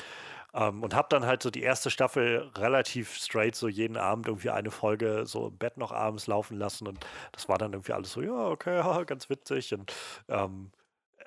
[0.54, 4.50] Ähm, und habe dann halt so die erste Staffel relativ straight so jeden Abend irgendwie
[4.50, 8.12] eine Folge so im Bett noch abends laufen lassen und das war dann irgendwie alles
[8.12, 9.92] so, ja, okay, ganz witzig und
[10.28, 10.72] ähm,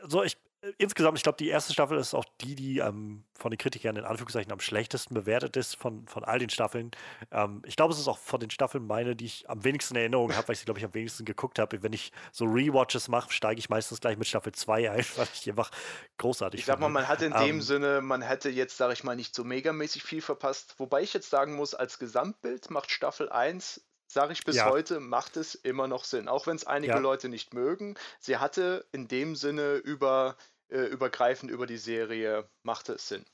[0.07, 0.37] so, ich,
[0.77, 4.03] insgesamt, ich glaube, die erste Staffel ist auch die, die ähm, von den Kritikern in
[4.03, 6.91] Anführungszeichen am schlechtesten bewertet ist von, von all den Staffeln.
[7.31, 10.01] Ähm, ich glaube, es ist auch von den Staffeln meine, die ich am wenigsten in
[10.01, 11.81] Erinnerung habe, weil ich sie, glaube ich, am wenigsten geguckt habe.
[11.81, 15.49] Wenn ich so Rewatches mache, steige ich meistens gleich mit Staffel 2 ein, weil ich
[15.49, 15.71] einfach
[16.17, 19.03] großartig Ich sag mal, man hat in dem ähm, Sinne, man hätte jetzt, sage ich
[19.03, 20.75] mal, nicht so megamäßig viel verpasst.
[20.77, 23.81] Wobei ich jetzt sagen muss, als Gesamtbild macht Staffel 1
[24.11, 24.69] sage ich bis ja.
[24.69, 26.27] heute, macht es immer noch Sinn.
[26.27, 26.99] Auch wenn es einige ja.
[26.99, 27.95] Leute nicht mögen.
[28.19, 30.35] Sie hatte in dem Sinne über
[30.71, 33.25] äh, übergreifend über die Serie machte es Sinn.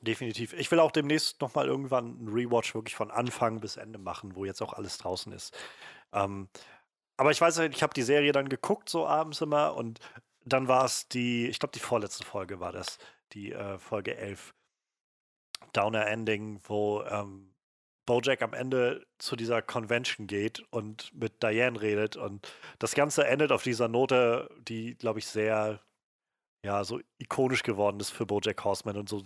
[0.00, 0.52] Definitiv.
[0.54, 4.44] Ich will auch demnächst nochmal irgendwann einen Rewatch wirklich von Anfang bis Ende machen, wo
[4.44, 5.56] jetzt auch alles draußen ist.
[6.12, 6.48] Ähm,
[7.16, 10.00] aber ich weiß, ich habe die Serie dann geguckt, so abends immer, und
[10.44, 12.98] dann war es die, ich glaube, die vorletzte Folge war das,
[13.32, 14.54] die äh, Folge 11.
[15.72, 17.54] Downer Ending, wo ähm,
[18.06, 23.52] Bojack am Ende zu dieser Convention geht und mit Diane redet und das Ganze endet
[23.52, 25.80] auf dieser Note, die, glaube ich, sehr
[26.64, 29.22] ja, so ikonisch geworden ist für Bojack Horseman und so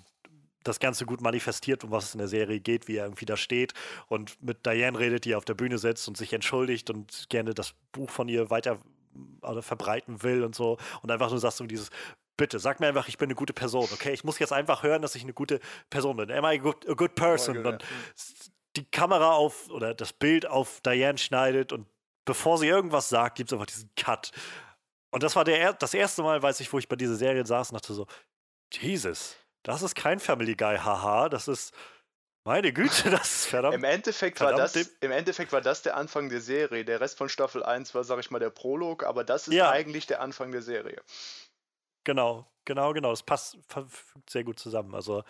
[0.64, 3.36] das Ganze gut manifestiert, um was es in der Serie geht, wie er irgendwie da
[3.36, 3.72] steht
[4.08, 7.74] und mit Diane redet, die auf der Bühne sitzt und sich entschuldigt und gerne das
[7.92, 8.78] Buch von ihr weiter
[9.42, 11.90] oder verbreiten will und so und einfach nur sagst du dieses
[12.36, 14.12] bitte sag mir einfach, ich bin eine gute Person, okay?
[14.12, 15.60] Ich muss jetzt einfach hören, dass ich eine gute
[15.90, 16.30] Person bin.
[16.30, 17.64] Am I a good, a good person?
[17.64, 17.82] Und
[18.76, 21.86] die Kamera auf oder das Bild auf Diane schneidet und
[22.24, 24.32] bevor sie irgendwas sagt, gibt es einfach diesen Cut.
[25.10, 27.70] Und das war der, das erste Mal, weiß ich, wo ich bei dieser Serie saß
[27.70, 28.06] und dachte so,
[28.72, 31.74] Jesus, das ist kein Family Guy, haha, das ist,
[32.46, 33.74] meine Güte, das ist verdammt.
[33.74, 36.84] Im Endeffekt, verdammt war das, Im Endeffekt war das der Anfang der Serie.
[36.84, 39.70] Der Rest von Staffel 1 war, sag ich mal, der Prolog, aber das ist ja.
[39.70, 41.02] eigentlich der Anfang der Serie.
[42.04, 43.10] Genau, genau, genau.
[43.10, 44.94] Das passt fügt sehr gut zusammen.
[44.94, 45.24] Also,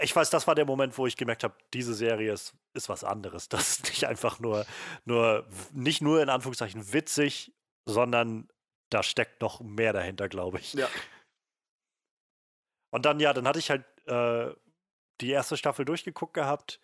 [0.00, 3.04] ich weiß, das war der Moment, wo ich gemerkt habe, diese Serie ist, ist was
[3.04, 3.48] anderes.
[3.50, 4.64] Das ist nicht einfach nur,
[5.04, 7.52] nur, nicht nur in Anführungszeichen witzig,
[7.84, 8.48] sondern
[8.92, 10.74] da steckt noch mehr dahinter, glaube ich.
[10.74, 10.88] Ja.
[12.90, 14.54] Und dann, ja, dann hatte ich halt äh,
[15.20, 16.80] die erste Staffel durchgeguckt gehabt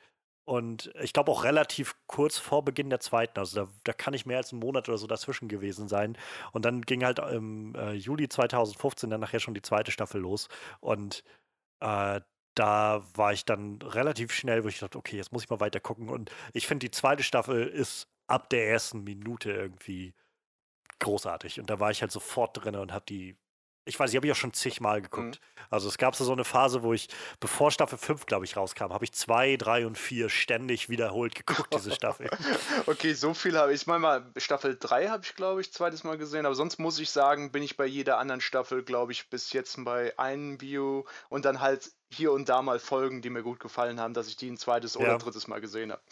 [0.49, 3.39] und ich glaube auch relativ kurz vor Beginn der zweiten.
[3.39, 6.17] Also da, da, kann ich mehr als einen Monat oder so dazwischen gewesen sein.
[6.53, 10.49] Und dann ging halt im äh, Juli 2015 dann nachher schon die zweite Staffel los.
[10.81, 11.23] Und
[11.81, 12.23] äh,
[12.55, 15.81] da war ich dann relativ schnell, wo ich dachte, okay, jetzt muss ich mal weiter
[15.81, 16.09] gucken.
[16.09, 20.15] Und ich finde, die zweite Staffel ist ab der ersten Minute irgendwie
[21.01, 21.61] großartig.
[21.61, 23.37] Und da war ich halt sofort drin und habe die
[23.89, 25.41] ich weiß, ich habe ja schon zigmal geguckt.
[25.41, 25.63] Mhm.
[25.71, 27.09] Also es gab so eine Phase, wo ich,
[27.41, 31.73] bevor Staffel 5, glaube ich, rauskam, habe ich 2, 3 und 4 ständig wiederholt geguckt,
[31.75, 32.29] diese Staffel.
[32.87, 33.81] okay, so viel habe ich.
[33.81, 36.99] Ich meine mal, Staffel 3 habe ich, glaube ich, zweites Mal gesehen, aber sonst muss
[36.99, 41.05] ich sagen, bin ich bei jeder anderen Staffel, glaube ich, bis jetzt bei einem View
[41.31, 44.37] und dann halt hier und da mal Folgen, die mir gut gefallen haben, dass ich
[44.37, 45.01] die ein zweites ja.
[45.01, 46.03] oder drittes Mal gesehen habe.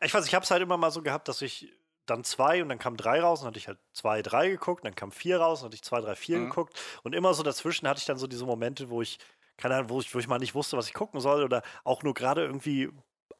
[0.00, 1.72] Ich weiß, ich habe es halt immer mal so gehabt, dass ich
[2.06, 4.94] dann zwei und dann kam drei raus und hatte ich halt zwei, drei geguckt, dann
[4.94, 6.48] kam vier raus und hatte ich zwei, drei, vier mhm.
[6.48, 9.18] geguckt und immer so dazwischen hatte ich dann so diese Momente, wo ich,
[9.56, 12.02] keine Ahnung, wo ich, wo ich mal nicht wusste, was ich gucken soll oder auch
[12.02, 12.90] nur gerade irgendwie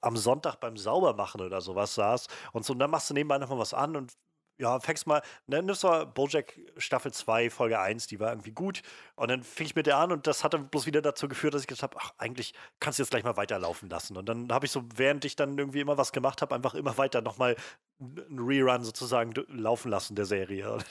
[0.01, 3.59] am Sonntag beim Saubermachen oder sowas saß und so, und dann machst du nebenbei nochmal
[3.59, 4.13] was an und
[4.59, 8.83] ja, fängst mal, ne, nimmst mal Bojack Staffel 2, Folge 1, die war irgendwie gut.
[9.15, 11.55] Und dann fing ich mit der an und das hat dann bloß wieder dazu geführt,
[11.55, 14.17] dass ich gesagt habe, ach, eigentlich kannst du jetzt gleich mal weiterlaufen lassen.
[14.17, 16.97] Und dann habe ich so, während ich dann irgendwie immer was gemacht habe, einfach immer
[16.99, 17.57] weiter nochmal
[17.99, 20.79] einen Rerun sozusagen laufen lassen der Serie.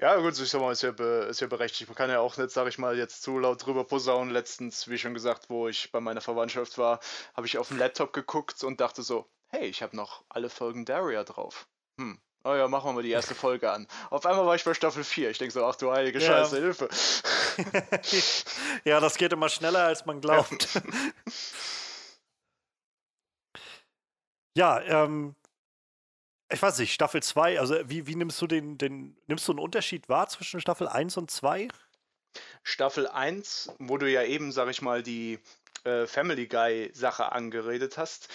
[0.00, 1.88] Ja, gut, ich sag mal, ist ja, be, ist ja berechtigt.
[1.88, 4.32] Man kann ja auch nicht, sag ich mal, jetzt zu laut drüber posaunen.
[4.32, 6.98] Letztens, wie schon gesagt, wo ich bei meiner Verwandtschaft war,
[7.34, 10.84] habe ich auf dem Laptop geguckt und dachte so, hey, ich habe noch alle Folgen
[10.84, 11.68] Daria drauf.
[11.98, 13.86] Hm, Oh ja, machen wir mal die erste Folge an.
[14.10, 15.30] Auf einmal war ich bei Staffel 4.
[15.30, 16.26] Ich denke so, ach du heilige ja.
[16.26, 16.88] Scheiße, Hilfe.
[18.84, 20.68] ja, das geht immer schneller, als man glaubt.
[24.54, 25.34] ja, ähm,
[26.52, 29.58] ich weiß nicht, Staffel 2, also wie, wie nimmst du den, den, nimmst du einen
[29.58, 31.68] Unterschied wahr zwischen Staffel 1 und 2?
[32.62, 35.38] Staffel 1, wo du ja eben, sag ich mal, die
[35.84, 38.28] äh, Family Guy Sache angeredet hast,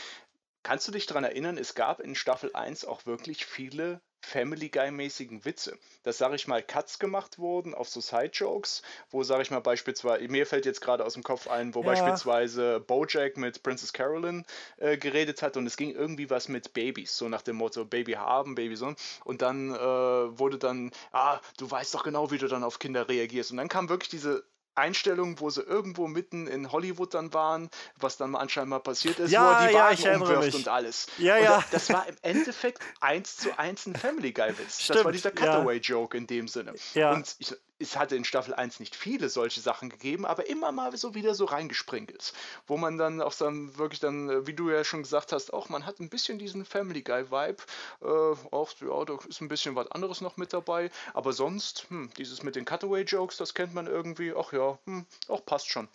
[0.64, 5.46] Kannst du dich daran erinnern, es gab in Staffel 1 auch wirklich viele Family Guy-mäßigen
[5.46, 5.78] Witze.
[6.04, 10.28] Dass, sage ich mal, Cuts gemacht wurden auf so Side-Jokes, wo, sage ich mal, beispielsweise,
[10.28, 11.88] mir fällt jetzt gerade aus dem Kopf ein, wo ja.
[11.88, 14.46] beispielsweise Bojack mit Princess Carolyn
[14.78, 18.14] äh, geredet hat und es ging irgendwie was mit Babys, so nach dem Motto Baby
[18.14, 18.94] haben, Baby so.
[19.24, 23.08] Und dann äh, wurde dann, ah, du weißt doch genau, wie du dann auf Kinder
[23.08, 23.52] reagierst.
[23.52, 24.44] Und dann kam wirklich diese
[24.80, 29.32] Einstellungen, wo sie irgendwo mitten in Hollywood dann waren, was dann anscheinend mal passiert ist,
[29.32, 30.56] ja, wo er die Wagen ja, umwirft mich.
[30.56, 31.08] und alles.
[31.18, 31.64] Ja, und ja.
[31.72, 34.88] Das war im Endeffekt eins zu eins ein Family Guy Witz.
[34.88, 36.74] Das war dieser Cutaway-Joke in dem Sinne.
[36.94, 37.14] Ja.
[37.14, 40.96] Und ich, es hatte in Staffel 1 nicht viele solche Sachen gegeben, aber immer mal
[40.98, 42.34] so wieder so reingesprinkelt,
[42.68, 45.70] wo man dann auch dann wirklich dann, äh, wie du ja schon gesagt hast, auch
[45.70, 47.64] man hat ein bisschen diesen Family Guy Vibe,
[48.02, 48.06] äh,
[48.52, 52.44] auch ja, da ist ein bisschen was anderes noch mit dabei, aber sonst, hm, dieses
[52.44, 55.88] mit den Cutaway Jokes, das kennt man irgendwie, ach ja, hm, auch passt schon.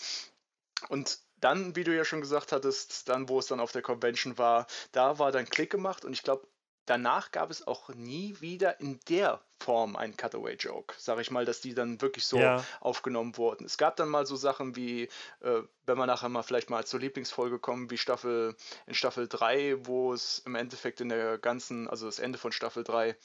[0.88, 4.38] Und dann, wie du ja schon gesagt hattest, dann, wo es dann auf der Convention
[4.38, 6.46] war, da war dann Klick gemacht und ich glaube,
[6.86, 11.60] danach gab es auch nie wieder in der Form einen Cutaway-Joke, sage ich mal, dass
[11.60, 12.64] die dann wirklich so ja.
[12.80, 13.64] aufgenommen wurden.
[13.64, 15.04] Es gab dann mal so Sachen wie,
[15.40, 18.56] äh, wenn wir nachher mal vielleicht mal zur Lieblingsfolge kommen, wie Staffel
[18.86, 22.84] in Staffel 3, wo es im Endeffekt in der ganzen, also das Ende von Staffel
[22.84, 23.16] 3,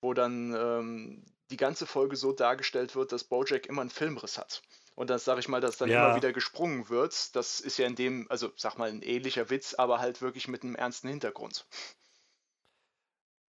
[0.00, 4.62] wo dann ähm, die ganze Folge so dargestellt wird, dass Bojack immer einen Filmriss hat.
[4.94, 6.06] Und das sage ich mal, dass dann ja.
[6.06, 7.34] immer wieder gesprungen wird.
[7.36, 10.62] Das ist ja in dem, also sag mal, ein ähnlicher Witz, aber halt wirklich mit
[10.62, 11.66] einem ernsten Hintergrund.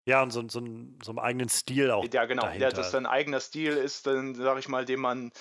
[0.05, 0.59] Ja, und so, so,
[1.01, 2.05] so einem eigenen Stil auch.
[2.11, 2.45] Ja, genau.
[2.49, 5.31] Ja, dass dann ein eigener Stil ist, dann, sage ich mal, den man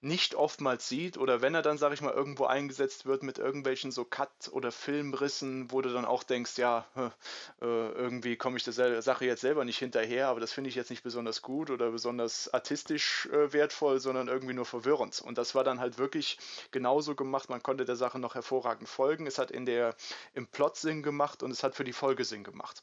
[0.00, 1.18] nicht oftmals sieht.
[1.18, 4.70] Oder wenn er dann, sage ich mal, irgendwo eingesetzt wird mit irgendwelchen so Cut- oder
[4.70, 9.64] Filmrissen, wo du dann auch denkst, ja, äh, irgendwie komme ich der Sache jetzt selber
[9.64, 13.98] nicht hinterher, aber das finde ich jetzt nicht besonders gut oder besonders artistisch äh, wertvoll,
[13.98, 15.20] sondern irgendwie nur verwirrend.
[15.20, 16.38] Und das war dann halt wirklich
[16.70, 17.48] genauso gemacht.
[17.48, 19.26] Man konnte der Sache noch hervorragend folgen.
[19.26, 19.96] Es hat in der,
[20.32, 22.82] im Plot Sinn gemacht und es hat für die Folge Sinn gemacht.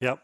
[0.00, 0.20] Ja.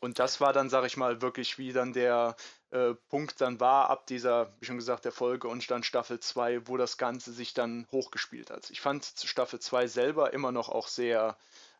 [0.00, 2.34] Und das war dann, sag ich mal, wirklich wie dann der
[2.70, 6.66] äh, Punkt dann war, ab dieser, wie schon gesagt, der Folge und dann Staffel 2,
[6.66, 8.70] wo das Ganze sich dann hochgespielt hat.
[8.70, 11.36] Ich fand Staffel 2 selber immer noch auch sehr,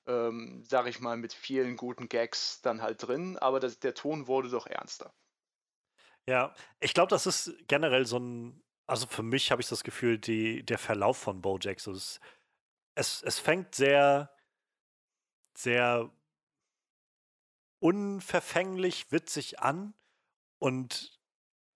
[0.07, 4.27] ähm, sag ich mal, mit vielen guten Gags dann halt drin, aber das, der Ton
[4.27, 5.15] wurde doch ernster.
[6.27, 10.19] Ja, ich glaube, das ist generell so ein, also für mich habe ich das Gefühl,
[10.19, 12.21] die, der Verlauf von Bojack, so ist,
[12.95, 14.31] es, es fängt sehr
[15.57, 16.11] sehr
[17.81, 19.95] unverfänglich, witzig an
[20.59, 21.19] und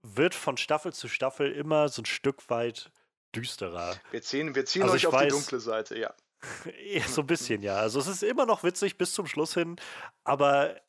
[0.03, 2.93] wird von Staffel zu Staffel immer so ein Stück weit
[3.35, 3.97] düsterer.
[4.11, 6.15] Wir ziehen, wir ziehen also euch auf weiß, die dunkle Seite, ja.
[7.09, 7.77] so ein bisschen, ja.
[7.77, 9.77] Also es ist immer noch witzig bis zum Schluss hin,
[10.25, 10.81] aber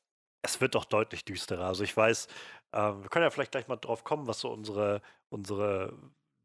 [0.41, 1.65] es wird doch deutlich düsterer.
[1.65, 2.27] Also ich weiß,
[2.71, 5.97] äh, wir können ja vielleicht gleich mal drauf kommen, was so unsere, unsere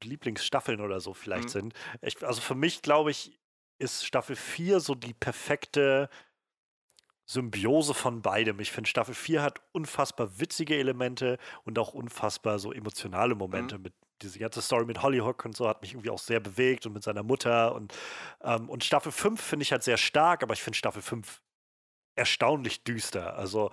[0.03, 1.49] Lieblingsstaffeln oder so vielleicht mhm.
[1.49, 1.75] sind.
[2.01, 3.39] Ich, also für mich, glaube ich,
[3.79, 6.09] ist Staffel 4 so die perfekte
[7.31, 8.59] Symbiose von beidem.
[8.59, 13.85] Ich finde, Staffel 4 hat unfassbar witzige Elemente und auch unfassbar so emotionale Momente mhm.
[13.85, 16.93] mit diese ganze Story mit Hollyhock und so hat mich irgendwie auch sehr bewegt und
[16.93, 17.95] mit seiner Mutter und,
[18.43, 21.41] ähm, und Staffel 5 finde ich halt sehr stark, aber ich finde Staffel 5
[22.17, 23.37] erstaunlich düster.
[23.37, 23.71] Also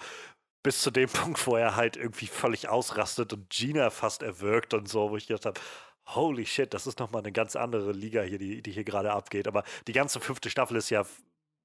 [0.61, 4.87] bis zu dem Punkt, wo er halt irgendwie völlig ausrastet und Gina fast erwürgt und
[4.87, 5.59] so, wo ich gedacht habe,
[6.05, 9.47] holy shit, das ist nochmal eine ganz andere Liga hier, die, die hier gerade abgeht.
[9.47, 11.05] Aber die ganze fünfte Staffel ist ja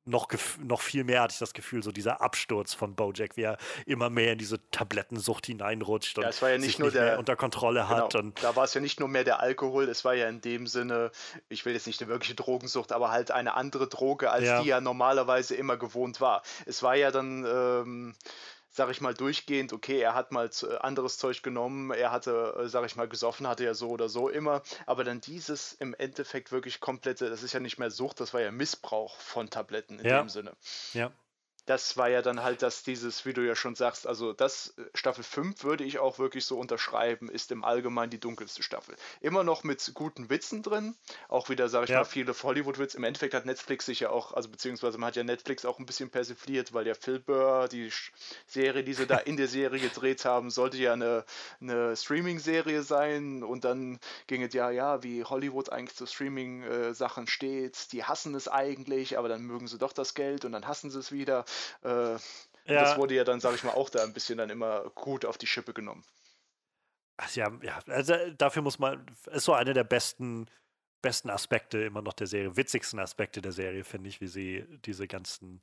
[0.04, 0.28] noch,
[0.58, 4.10] noch viel mehr hatte ich das Gefühl, so dieser Absturz von Bojack, wie er immer
[4.10, 7.36] mehr in diese Tablettensucht hineinrutscht und ja, es war ja nicht nur nicht der, unter
[7.36, 8.12] Kontrolle hat.
[8.12, 10.40] Genau, und da war es ja nicht nur mehr der Alkohol, es war ja in
[10.40, 11.10] dem Sinne,
[11.48, 14.62] ich will jetzt nicht eine wirkliche Drogensucht, aber halt eine andere Droge, als ja.
[14.62, 16.42] die er normalerweise immer gewohnt war.
[16.66, 17.44] Es war ja dann.
[17.44, 18.14] Ähm,
[18.72, 22.68] sag ich mal, durchgehend, okay, er hat mal äh, anderes Zeug genommen, er hatte, äh,
[22.68, 26.50] sag ich mal, gesoffen, hatte er so oder so immer, aber dann dieses im Endeffekt
[26.50, 30.06] wirklich komplette, das ist ja nicht mehr Sucht, das war ja Missbrauch von Tabletten in
[30.06, 30.20] ja.
[30.20, 30.52] dem Sinne.
[30.94, 31.12] Ja
[31.66, 34.84] das war ja dann halt das, dieses, wie du ja schon sagst, also das äh,
[34.94, 38.96] Staffel 5 würde ich auch wirklich so unterschreiben, ist im Allgemeinen die dunkelste Staffel.
[39.20, 40.96] Immer noch mit guten Witzen drin,
[41.28, 41.98] auch wieder, sage ich ja.
[41.98, 42.96] mal, viele Hollywood-Witze.
[42.96, 45.86] Im Endeffekt hat Netflix sich ja auch, also beziehungsweise man hat ja Netflix auch ein
[45.86, 47.90] bisschen persifliert, weil ja Phil Burr, die
[48.46, 51.24] Serie, die sie da in der Serie gedreht haben, sollte ja eine,
[51.60, 57.30] eine Streaming-Serie sein und dann ging es ja, ja, wie Hollywood eigentlich zu Streaming-Sachen äh,
[57.30, 57.92] steht.
[57.92, 60.98] Die hassen es eigentlich, aber dann mögen sie doch das Geld und dann hassen sie
[60.98, 61.44] es wieder.
[61.82, 62.16] Äh,
[62.64, 62.82] ja.
[62.82, 65.38] Das wurde ja dann, sage ich mal, auch da ein bisschen dann immer gut auf
[65.38, 66.04] die Schippe genommen.
[67.16, 70.48] Ach ja, ja, also dafür muss man, ist so einer der besten,
[71.02, 75.06] besten Aspekte immer noch der Serie, witzigsten Aspekte der Serie, finde ich, wie sie diese
[75.06, 75.60] ganzen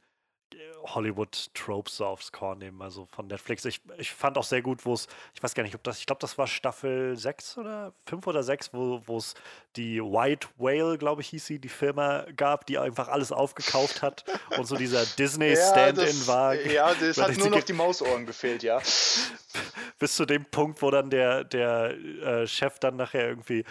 [0.83, 3.65] Hollywood-Tropes so aufs Korn nehmen, also von Netflix.
[3.65, 6.05] Ich, ich fand auch sehr gut, wo es, ich weiß gar nicht, ob das, ich
[6.05, 9.35] glaube, das war Staffel 6 oder 5 oder 6, wo es
[9.75, 14.23] die White Whale, glaube ich, hieß sie, die Firma gab, die einfach alles aufgekauft hat
[14.57, 16.55] und so dieser Disney-Stand-In ja, war.
[16.55, 18.81] Ja, das hat nur noch die Mausohren gefehlt, ja.
[19.99, 23.65] Bis zu dem Punkt, wo dann der, der äh, Chef dann nachher irgendwie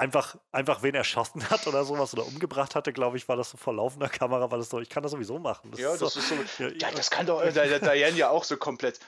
[0.00, 3.58] einfach, einfach wen erschossen hat oder sowas oder umgebracht hatte, glaube ich, war das so
[3.58, 5.70] vor laufender Kamera, war das so, ich kann das sowieso machen.
[5.70, 6.64] Das ja, das so, ist so.
[6.64, 8.98] Ja, ja, das kann doch, der, der Diane ja auch so komplett.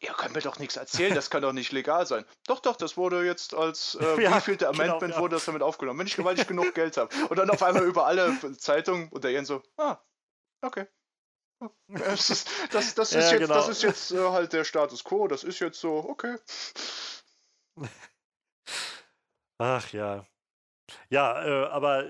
[0.00, 2.24] Ihr könnt mir doch nichts erzählen, das kann doch nicht legal sein.
[2.46, 5.20] Doch, doch, das wurde jetzt als äh, ja, wievielte genau, Amendment genau, ja.
[5.20, 7.14] wurde das damit aufgenommen, wenn ich, ich genug Geld habe.
[7.28, 9.98] Und dann auf einmal über alle Zeitungen und der Diane so, ah,
[10.62, 10.86] okay.
[11.88, 13.54] Das ist, das, das ist Ja, jetzt, genau.
[13.54, 16.38] das ist jetzt äh, halt der Status quo, das ist jetzt so, okay.
[19.58, 20.24] Ach ja.
[21.08, 22.06] Ja, äh, aber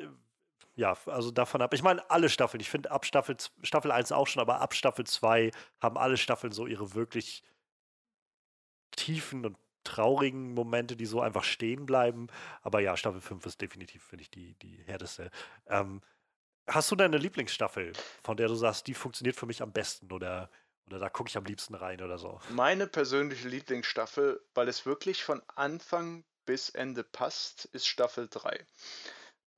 [0.76, 1.74] ja, also davon ab.
[1.74, 2.60] Ich meine, alle Staffeln.
[2.60, 5.50] Ich finde ab Staffel, Staffel 1 auch schon, aber ab Staffel 2
[5.80, 7.42] haben alle Staffeln so ihre wirklich
[8.92, 12.28] tiefen und traurigen Momente, die so einfach stehen bleiben.
[12.62, 15.30] Aber ja, Staffel 5 ist definitiv, finde ich, die, die härteste.
[15.66, 16.02] Ähm,
[16.66, 20.50] hast du deine Lieblingsstaffel, von der du sagst, die funktioniert für mich am besten oder,
[20.86, 22.40] oder da gucke ich am liebsten rein oder so?
[22.50, 28.66] Meine persönliche Lieblingsstaffel, weil es wirklich von Anfang bis Ende passt, ist Staffel 3.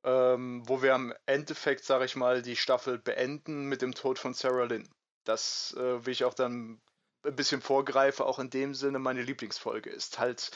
[0.04, 4.34] Ähm, wo wir am Endeffekt, sage ich mal, die Staffel beenden mit dem Tod von
[4.34, 4.86] Sarah Lynn.
[5.24, 6.82] Das äh, will ich auch dann
[7.24, 10.18] ein bisschen vorgreife, auch in dem Sinne meine Lieblingsfolge ist.
[10.18, 10.50] Halt,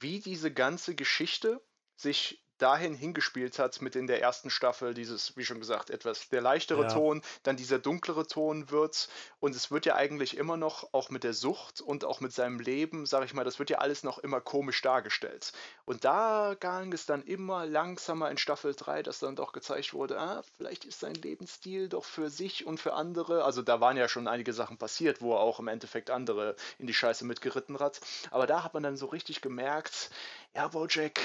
[0.00, 1.62] wie diese ganze Geschichte
[1.94, 6.40] sich dahin hingespielt hat mit in der ersten Staffel dieses, wie schon gesagt, etwas der
[6.40, 6.88] leichtere Ja.
[6.88, 9.08] Ton, dann dieser dunklere Ton wird
[9.40, 12.60] und es wird ja eigentlich immer noch, auch mit der Sucht und auch mit seinem
[12.60, 15.52] Leben, sag ich mal, das wird ja alles noch immer komisch dargestellt.
[15.84, 20.18] Und da ging es dann immer langsamer in Staffel 3, dass dann doch gezeigt wurde,
[20.18, 24.08] ah, vielleicht ist sein Lebensstil doch für sich und für andere, also da waren ja
[24.08, 28.00] schon einige Sachen passiert, wo er auch im Endeffekt andere in die Scheiße mitgeritten hat.
[28.30, 30.10] Aber da hat man dann so richtig gemerkt,
[30.54, 31.18] ja, Bojack,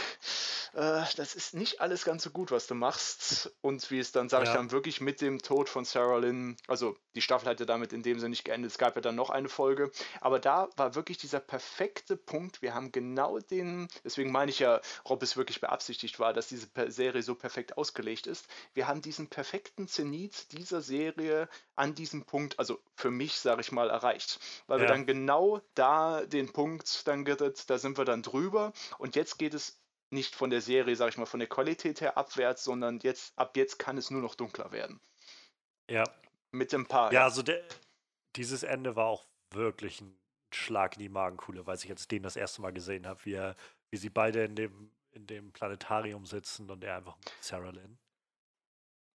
[0.74, 3.52] äh, das ist nicht alles ganz so gut, was du machst.
[3.62, 4.56] Und wie es dann, sage ich Ja.
[4.58, 8.04] dann, wirklich mit dem Tod von Sarah Lynn, also die Staffel hat ja damit in
[8.04, 11.18] dem Sinne nicht geendet, es gab ja dann noch eine Folge, aber da war wirklich
[11.18, 16.20] dieser perfekte Punkt, wir haben genau den, deswegen meine ich ja, ob es wirklich beabsichtigt
[16.20, 21.50] war, dass diese Serie so perfekt ausgelegt ist, wir haben diesen perfekten Zenit dieser Serie
[21.76, 24.94] an diesem Punkt, also für mich, sage ich mal, erreicht, weil wir Ja.
[24.94, 29.54] dann genau da den Punkt dann gerettet, da sind wir dann drüber und jetzt geht
[29.54, 33.38] es nicht von der Serie, sag ich mal, von der Qualität her abwärts, sondern jetzt,
[33.38, 35.02] ab jetzt kann es nur noch dunkler werden.
[35.90, 36.04] Ja.
[36.52, 37.12] Mit dem Paar.
[37.12, 37.62] Ja, also der,
[38.38, 40.18] dieses Ende war auch wirklich ein
[40.54, 43.56] Schlag in die Magenkuhle, weil ich jetzt den das erste Mal gesehen habe, wie, er,
[43.92, 47.98] wie sie beide in dem, in dem Planetarium sitzen und er einfach Sarah Lynn.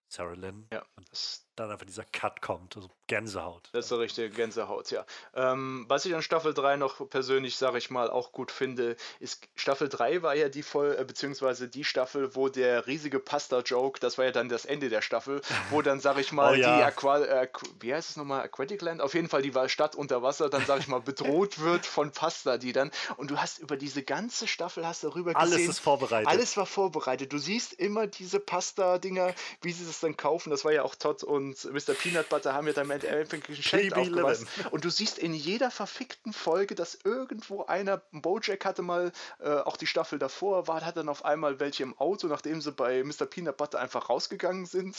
[0.08, 0.66] Sarah Lynn.
[0.72, 3.68] Ja, das, dann einfach dieser Cut kommt, also Gänsehaut.
[3.72, 5.04] das ist eine richtige Gänsehaut, ja.
[5.34, 9.48] Ähm, was ich an Staffel 3 noch persönlich, sage ich mal, auch gut finde, ist,
[9.54, 14.18] Staffel 3 war ja die Voll, äh, beziehungsweise die Staffel, wo der riesige Pasta-Joke, das
[14.18, 15.40] war ja dann das Ende der Staffel,
[15.70, 16.76] wo dann, sage ich mal, Oh ja.
[16.76, 17.48] die Aqua, äh,
[17.80, 19.00] wie heißt es nochmal, Aquatic Land?
[19.00, 22.58] Auf jeden Fall die Stadt unter Wasser, dann, sage ich mal, bedroht wird von Pasta,
[22.58, 26.28] die dann, und du hast über diese ganze Staffel, hast darüber Alles gesehen, ist vorbereitet.
[26.28, 27.32] Alles war vorbereitet.
[27.32, 30.50] Du siehst immer diese Pasta-Dinger, wie sie das dann kaufen.
[30.50, 31.94] Das war ja auch Todd und Mr.
[31.94, 34.46] Peanut Butter haben ja dann im Endeffekt ein Geschenk Baby aufgeweißt.
[34.70, 39.76] Und du siehst in jeder verfickten Folge, dass irgendwo einer, Bojack hatte mal, äh, auch
[39.76, 43.26] die Staffel davor, war, hat dann auf einmal welche im Auto, nachdem sie bei Mr.
[43.26, 44.96] Peanut Butter einfach rausgegangen sind.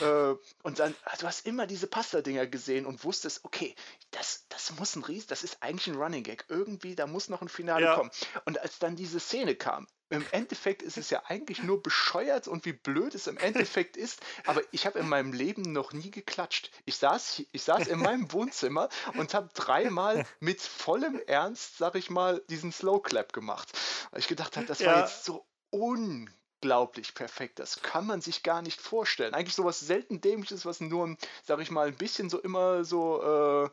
[0.00, 3.74] Äh, und dann, ah, du hast immer diese Pasta-Dinger gesehen und wusstest, okay,
[4.10, 6.44] das, das muss ein Ries, das ist eigentlich ein Running Gag.
[6.48, 7.94] Irgendwie, da muss noch ein Finale Ja.
[7.96, 8.10] kommen.
[8.44, 12.64] Und als dann diese Szene kam, im Endeffekt ist es ja eigentlich nur bescheuert und
[12.64, 16.70] wie blöd es im Endeffekt ist, aber ich habe in meinem Leben noch nie geklatscht.
[16.84, 22.10] Ich saß, ich saß in meinem Wohnzimmer und habe dreimal mit vollem Ernst, sag ich
[22.10, 23.72] mal, diesen Slow Clap gemacht.
[24.10, 25.00] Weil ich gedacht habe, das war Ja.
[25.00, 27.58] jetzt so unglaublich perfekt.
[27.58, 29.34] Das kann man sich gar nicht vorstellen.
[29.34, 33.70] Eigentlich sowas selten dämliches, was nur, sag ich mal, ein bisschen so immer so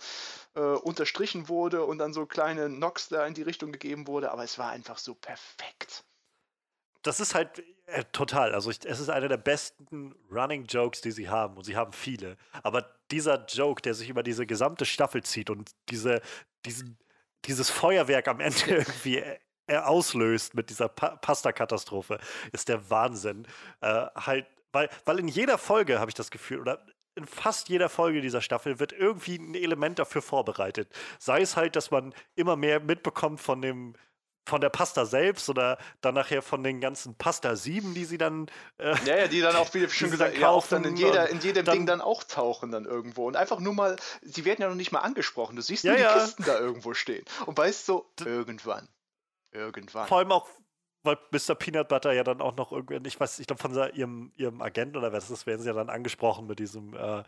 [0.56, 4.32] äh, äh, unterstrichen wurde und dann so kleine Knocks da in die Richtung gegeben wurde,
[4.32, 6.04] aber es war einfach so perfekt.
[7.04, 8.54] Das ist halt äh, total.
[8.54, 11.58] Also ich, es ist einer der besten Running Jokes, die sie haben.
[11.58, 12.38] Und sie haben viele.
[12.64, 16.22] Aber dieser Joke, der sich über diese gesamte Staffel zieht und diese,
[16.66, 16.98] diesen,
[17.46, 19.38] dieses Feuerwerk am Ende irgendwie äh,
[19.68, 22.20] äh, auslöst mit dieser pa Pasta-Katastrophe,
[22.52, 23.48] ist der Wahnsinn.
[23.82, 26.86] Äh, halt, weil, weil in jeder Folge habe ich das Gefühl, oder
[27.16, 30.90] in fast jeder Folge dieser Staffel wird irgendwie ein Element dafür vorbereitet.
[31.20, 33.96] Sei es halt, dass man immer mehr mitbekommt von dem
[34.48, 38.48] von der Pasta selbst oder dann nachher von den ganzen Pasta 7, die sie dann
[38.80, 41.40] äh, Ja, ja, die dann auch, wie schon gesagt, ja, auch dann in, jeder, in
[41.42, 43.28] jedem dann- Ding dann auch tauchen dann irgendwo.
[43.28, 45.56] Und einfach nur mal, sie werden ja noch nicht mal angesprochen.
[45.56, 46.14] Du siehst Ja, nur die ja.
[46.20, 47.24] Kisten da irgendwo stehen.
[47.46, 48.88] Und weißt so, irgendwann.
[49.52, 50.08] Irgendwann.
[50.08, 50.48] vor allem auch,
[51.04, 51.56] weil Mr.
[51.56, 54.96] Peanut Butter ja dann auch noch irgendwie, ich weiß, ich glaube von ihrem, ihrem Agent
[54.96, 57.24] oder was das werden sie ja dann angesprochen mit diesem, äh,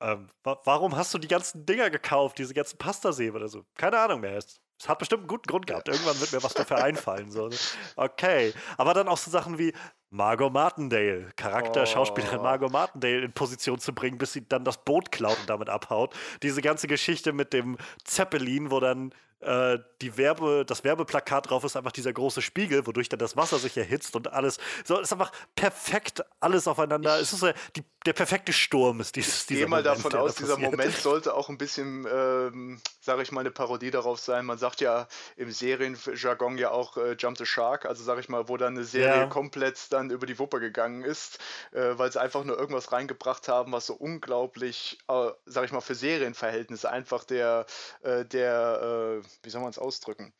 [0.00, 3.64] ähm, wa warum hast du die ganzen Dinger gekauft, diese ganzen Pasta-Säbe oder so?
[3.76, 4.36] Keine Ahnung mehr.
[4.36, 5.88] Es, es hat bestimmt einen guten Grund gehabt.
[5.88, 7.30] Irgendwann wird mir was dafür einfallen.
[7.30, 7.48] So.
[7.48, 7.56] ne?
[7.96, 8.52] Okay.
[8.76, 9.72] Aber dann auch so Sachen wie,
[10.10, 11.86] Margot Martindale, Charakter, Oh.
[11.86, 15.68] Schauspielerin Margot Martindale in Position zu bringen, bis sie dann das Boot klaut und damit
[15.68, 16.14] abhaut.
[16.42, 21.76] Diese ganze Geschichte mit dem Zeppelin, wo dann äh, die Werbe, das Werbeplakat drauf ist,
[21.76, 24.58] einfach dieser große Spiegel, wodurch dann das Wasser sich erhitzt und alles.
[24.84, 27.18] So, ist einfach perfekt alles aufeinander.
[27.20, 30.34] es ist so, die, der perfekte Sturm ist dieses, Ich gehe mal Moment, davon aus,
[30.36, 30.58] dieser.
[30.58, 34.46] Moment sollte auch ein bisschen, ähm, sage ich mal, eine Parodie darauf sein.
[34.46, 35.06] Man sagt ja
[35.36, 38.84] im Serienjargon ja auch äh, Jump the Shark, also sage ich mal, wo dann eine
[38.84, 39.26] Serie Ja.
[39.26, 41.38] komplett dann über die Wuppe gegangen ist,
[41.72, 45.80] äh, weil sie einfach nur irgendwas reingebracht haben, was so unglaublich, äh, sage ich mal,
[45.80, 47.66] für Serienverhältnisse einfach der,
[48.02, 50.32] äh, der, äh, wie soll man es ausdrücken?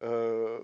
[0.00, 0.58] Äh,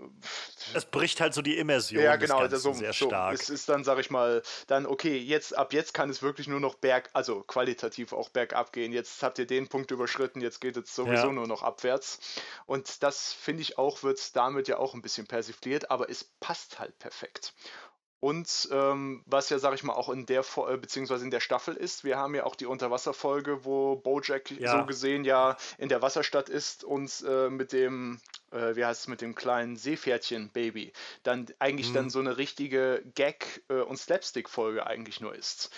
[0.75, 3.07] Es bricht halt so die Immersion ja, des genau, Ganzen so, sehr so.
[3.07, 3.35] stark.
[3.35, 6.59] Es ist dann, sag ich mal, dann, okay, jetzt, ab jetzt kann es wirklich nur
[6.59, 8.93] noch berg, also qualitativ auch bergab gehen.
[8.93, 11.33] Jetzt habt ihr den Punkt überschritten, jetzt geht es sowieso Ja.
[11.33, 12.19] nur noch abwärts.
[12.67, 16.81] Und das finde ich auch, wird damit ja auch ein bisschen persifliert, aber es passt
[16.81, 17.55] halt perfekt.
[18.21, 21.39] Und ähm, was ja, sag ich mal, auch in der, Fo- äh, beziehungsweise in der
[21.41, 24.81] Staffel ist, wir haben ja auch die Unterwasserfolge, wo Bojack Ja.
[24.81, 29.07] so gesehen ja in der Wasserstadt ist und äh, mit dem, äh, wie heißt es,
[29.09, 30.93] mit dem kleinen Seepferdchen-Baby
[31.23, 31.95] dann eigentlich Mhm.
[31.95, 35.71] dann so eine richtige Gag- äh, und Slapstick-Folge eigentlich nur ist.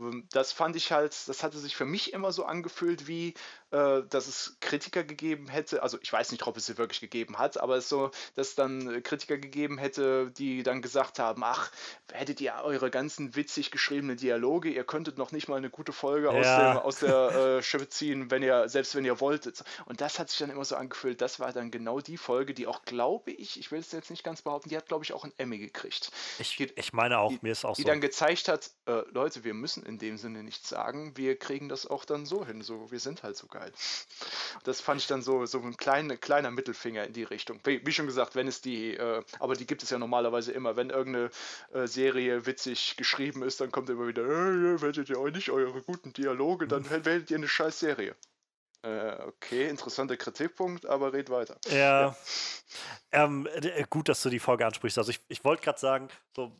[0.00, 3.34] Ähm, Das fand ich halt, das hatte sich für mich immer so angefühlt, wie
[3.74, 5.82] äh, dass es Kritiker gegeben hätte.
[5.82, 8.54] Also ich weiß nicht, ob es sie wirklich gegeben hat, aber es so, dass es
[8.54, 11.70] dann äh, Kritiker gegeben hätte, die dann gesagt haben: Ach,
[12.12, 16.30] hättet ihr eure ganzen witzig geschriebenen Dialoge, ihr könntet noch nicht mal eine gute Folge
[16.30, 16.74] aus, Ja.
[16.74, 19.64] dem, aus der äh, Schippe ziehen, wenn ihr, selbst wenn ihr wolltet.
[19.86, 22.66] Und das hat sich dann immer so angefühlt, das war dann genau die Folge, die
[22.66, 25.24] auch, glaube ich, ich will es jetzt nicht ganz behaupten, die hat, glaube ich, auch
[25.24, 27.88] einen Emmy gekriegt Ich, die- ich meine auch, die- mir ist auch die so.
[27.88, 31.86] dann gezeigt hat, äh, Leute, wir müssen in dem Sinne nichts sagen, wir kriegen das
[31.86, 33.63] auch dann so hin, so, wir sind halt so geil.
[34.64, 37.60] Das fand ich dann so, so ein kleiner, kleiner Mittelfinger in die Richtung.
[37.64, 40.76] Wie, wie schon gesagt, wenn es die, äh, aber die gibt es ja normalerweise immer,
[40.76, 41.30] wenn irgendeine
[41.72, 45.82] äh, Serie witzig geschrieben ist, dann kommt immer wieder, äh, werdet ihr euch nicht eure
[45.82, 48.16] guten Dialoge, dann werdet ihr eine scheiß Serie.
[48.84, 51.56] Äh, okay, interessanter Kritikpunkt, aber red weiter.
[51.70, 52.14] Ja.
[53.12, 54.98] Ähm, äh, gut, dass du die Folge ansprichst.
[54.98, 56.54] Also ich, ich wollte gerade sagen, so,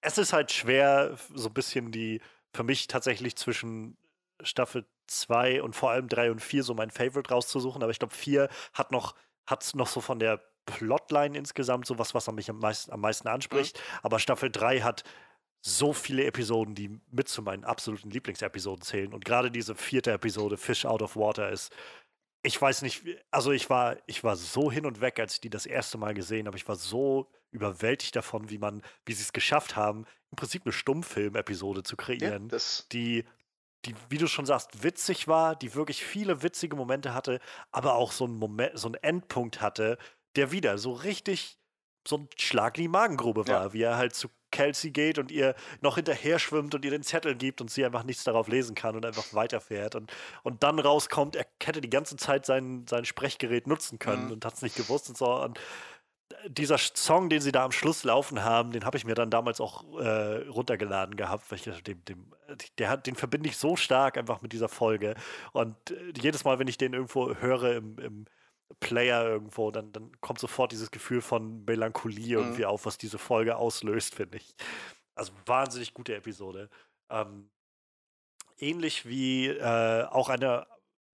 [0.00, 2.20] es ist halt schwer, so ein bisschen die,
[2.54, 3.96] für mich tatsächlich zwischen
[4.42, 8.14] Staffel 2 und vor allem 3 und 4 so mein Favorite rauszusuchen, aber ich glaube,
[8.14, 9.14] 4 hat noch,
[9.46, 13.00] hat noch so von der Plotline insgesamt so was, was an mich am meisten, am
[13.00, 13.80] meisten anspricht.
[14.02, 15.04] Aber Staffel 3 hat
[15.62, 19.12] so viele Episoden, die mit zu meinen absoluten Lieblingsepisoden zählen.
[19.12, 21.72] Und gerade diese vierte Episode, Fish Out of Water, ist
[22.42, 25.50] ich weiß nicht, also ich war, ich war so hin und weg, als ich die
[25.50, 26.56] das erste Mal gesehen habe.
[26.56, 30.72] Ich war so überwältigt davon, wie man, wie sie es geschafft haben, im Prinzip eine
[30.72, 33.24] Stummfilm-Episode zu Ja, kreieren, das, die,
[33.86, 37.40] die, wie du schon sagst, witzig war, die wirklich viele witzige Momente hatte,
[37.72, 39.98] aber auch so einen Moment, so einen Endpunkt hatte,
[40.36, 41.56] der wieder so richtig
[42.08, 43.60] so ein Schlag in die Magengrube Ja.
[43.60, 47.02] war, wie er halt zu Kelsey geht und ihr noch hinterher schwimmt und ihr den
[47.02, 50.10] Zettel gibt und sie einfach nichts darauf lesen kann und einfach weiterfährt und,
[50.42, 54.32] und dann rauskommt, er hätte die ganze Zeit sein, sein Sprechgerät nutzen können Mhm.
[54.32, 55.26] und hat es nicht gewusst und so.
[55.42, 55.60] Und
[56.48, 59.60] dieser Song, den sie da am Schluss laufen haben, den habe ich mir dann damals
[59.60, 62.32] auch äh, runtergeladen gehabt, weil ich dem, dem,
[62.78, 65.14] der hat, den verbinde ich so stark einfach mit dieser Folge.
[65.52, 68.24] Und äh, jedes Mal, wenn ich den irgendwo höre im, im
[68.78, 72.44] Player irgendwo, dann, dann kommt sofort dieses Gefühl von Melancholie Mhm.
[72.44, 74.54] irgendwie auf, was diese Folge auslöst, finde ich.
[75.14, 76.70] Also wahnsinnig gute Episode.
[77.10, 77.50] Ähm,
[78.58, 80.66] ähnlich wie äh, auch eine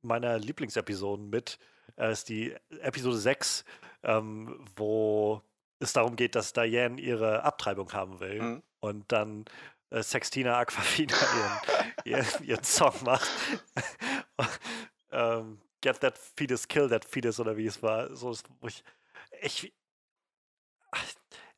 [0.02, 1.58] meiner Lieblingsepisoden mit,
[1.96, 3.64] äh, ist die Episode 6,
[4.02, 5.42] ähm, wo
[5.78, 8.62] es darum geht, dass Diane ihre Abtreibung haben will Mhm.
[8.80, 9.44] und dann
[9.90, 13.30] äh, Sextina Aquafina ihren, ihren, ihren Song macht.
[15.10, 18.14] ähm, Get that fetus, kill that fetus oder wie es war.
[18.16, 18.82] So, ich,
[19.42, 19.72] ich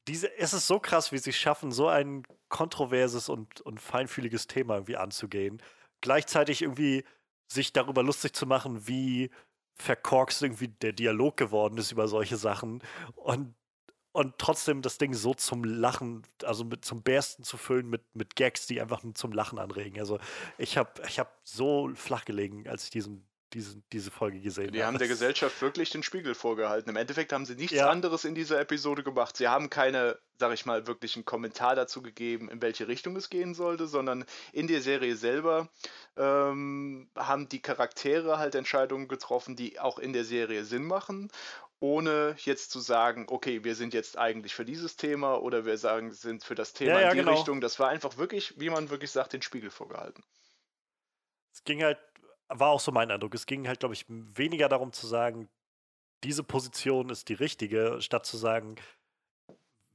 [0.08, 4.46] diese, es ist so krass, wie sie es schaffen, so ein kontroverses und, und feinfühliges
[4.46, 5.62] Thema irgendwie anzugehen.
[6.00, 7.04] Gleichzeitig irgendwie
[7.46, 9.30] sich darüber lustig zu machen, wie
[9.78, 12.82] verkorkst irgendwie der Dialog geworden ist über solche Sachen
[13.14, 13.54] und,
[14.12, 18.34] und trotzdem das Ding so zum Lachen, also mit, zum Bersten zu füllen mit, mit
[18.34, 20.00] Gags, die einfach zum Lachen anregen.
[20.00, 20.18] Also
[20.56, 24.78] ich habe ich hab so flach gelegen, als ich diesen, diesen, diese Folge gesehen Die
[24.78, 24.86] habe.
[24.86, 26.90] haben der Gesellschaft wirklich den Spiegel vorgehalten.
[26.90, 27.88] Im Endeffekt haben sie nichts Ja.
[27.90, 29.36] anderes in dieser Episode gemacht.
[29.36, 33.30] Sie haben keine, sag ich mal, wirklich einen Kommentar dazu gegeben, in welche Richtung es
[33.30, 35.70] gehen sollte, sondern in der Serie selber
[36.16, 41.30] ähm, haben die Charaktere halt Entscheidungen getroffen, die auch in der Serie Sinn machen,
[41.80, 46.12] ohne jetzt zu sagen, okay, wir sind jetzt eigentlich für dieses Thema oder wir sagen,
[46.12, 47.32] sind für das Thema Ja, ja, in die genau.
[47.34, 47.60] Richtung.
[47.60, 50.22] Das war einfach wirklich, wie man wirklich sagt, den Spiegel vorgehalten.
[51.52, 51.98] Es ging halt,
[52.48, 55.48] war auch so mein Eindruck, es ging halt, glaube ich, weniger darum zu sagen,
[56.24, 58.76] diese Position ist die richtige, statt zu sagen,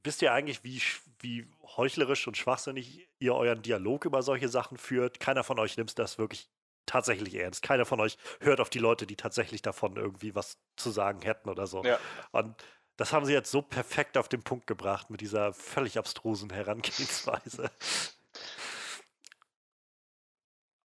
[0.02, 0.80] wisst ihr eigentlich, wie,
[1.20, 1.46] wie
[1.76, 5.20] heuchlerisch und schwachsinnig ihr euren Dialog über solche Sachen führt.
[5.20, 6.48] Keiner von euch nimmt das wirklich
[6.86, 7.62] tatsächlich ernst.
[7.62, 11.48] Keiner von euch hört auf die Leute, die tatsächlich davon irgendwie was zu sagen hätten
[11.48, 11.82] oder so.
[11.82, 11.98] Ja.
[12.32, 12.54] Und
[12.96, 17.70] das haben sie jetzt so perfekt auf den Punkt gebracht mit dieser völlig abstrusen Herangehensweise.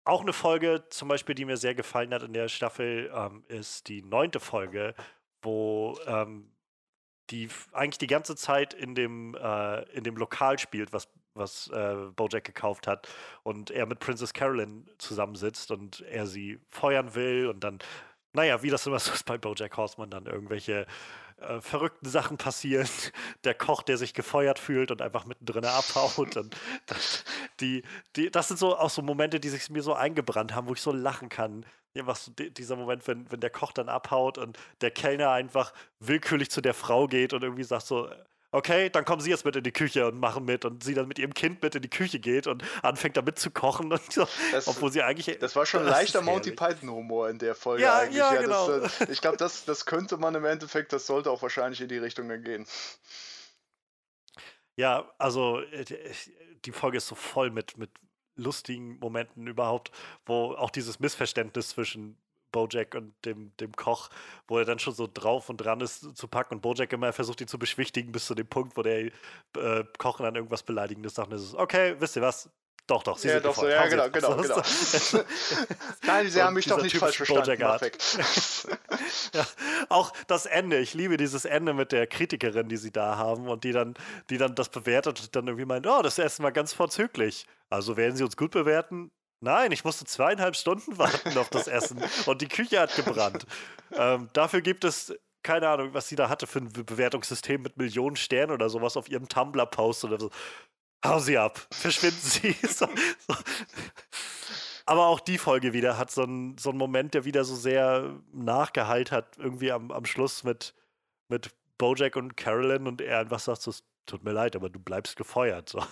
[0.10, 3.88] Auch eine Folge, zum Beispiel, die mir sehr gefallen hat in der Staffel, ähm, ist
[3.90, 4.96] die neunte Folge,
[5.44, 6.50] wo ähm,
[7.30, 11.96] die eigentlich die ganze Zeit in dem, äh, in dem Lokal spielt, was, was äh,
[12.16, 13.08] Bojack gekauft hat.
[13.44, 17.78] Und er mit Princess Carolyn zusammensitzt und er sie feuern will und dann,
[18.34, 20.88] naja, wie das immer so ist bei Bojack Horseman, dann irgendwelche
[21.42, 22.88] äh, verrückten Sachen passieren.
[23.44, 26.38] Der Koch, der sich gefeuert fühlt und einfach mittendrin abhaut.
[26.38, 27.24] Und das,
[27.60, 27.84] die,
[28.16, 30.82] die, das sind so auch so Momente, die sich mir so eingebrannt haben, wo ich
[30.82, 31.66] so lachen kann.
[31.94, 36.52] Ja, was dieser Moment, wenn, wenn der Koch dann abhaut und der Kellner einfach willkürlich
[36.52, 38.10] zu der Frau geht und irgendwie sagt so,
[38.52, 41.08] okay, dann kommen Sie jetzt mit in die Küche und machen mit und sie dann
[41.08, 44.28] mit ihrem Kind mit in die Küche geht und anfängt damit zu kochen und so,
[44.52, 45.38] das, obwohl sie eigentlich.
[45.40, 48.18] Das war schon leichter Monty Python-Humor in der Folge ja, eigentlich.
[48.18, 48.80] Ja, ja genau.
[48.80, 51.88] Das, äh, ich glaube, das, das könnte man im Endeffekt, das sollte auch wahrscheinlich in
[51.88, 52.66] die Richtung dann gehen.
[54.76, 55.86] Ja, also äh,
[56.66, 57.92] die Folge ist so voll mit, mit
[58.36, 59.92] lustigen Momenten überhaupt,
[60.26, 62.18] wo auch dieses Missverständnis zwischen
[62.52, 64.10] Bojack und dem, dem Koch,
[64.48, 67.42] wo er dann schon so drauf und dran ist zu packen und Bojack immer versucht,
[67.42, 69.12] ihn zu beschwichtigen bis zu dem Punkt, wo der äh,
[69.98, 72.50] Koch dann irgendwas Beleidigendes sagt und es ist, okay, wisst ihr was,
[72.90, 74.56] doch, doch, sie ja, sind doch, so, ja, genau, genau, genau.
[76.08, 77.62] Nein, sie haben mich doch nicht falsch verstanden.
[79.34, 79.46] ja,
[79.90, 83.64] auch das Ende, ich liebe dieses Ende mit der Kritikerin, die sie da haben und
[83.64, 83.94] die dann,
[84.32, 87.46] die dann das bewertet und dann irgendwie meint, oh, das Essen war ganz vorzüglich.
[87.70, 89.12] Also werden sie uns gut bewerten?
[89.42, 93.46] Nein, ich musste zweieinhalb Stunden warten auf das Essen und die Küche hat gebrannt.
[93.92, 95.14] Ähm, dafür gibt es
[95.44, 99.10] keine Ahnung, was sie da hatte für ein Bewertungssystem mit Millionen Sternen oder sowas auf
[99.10, 100.30] ihrem Tumblr-Post oder so.
[101.06, 102.52] Hau sie ab, verschwinden sie.
[102.68, 102.88] so,
[103.28, 103.36] so.
[104.86, 109.12] Aber auch die Folge wieder hat so einen so Moment, der wieder so sehr nachgeheilt
[109.12, 110.74] hat, irgendwie am, am Schluss mit,
[111.30, 113.72] mit Bojack und Carolyn und er einfach sagt so,
[114.10, 115.70] tut mir leid, aber du bleibst gefeuert.
[115.70, 115.86] So.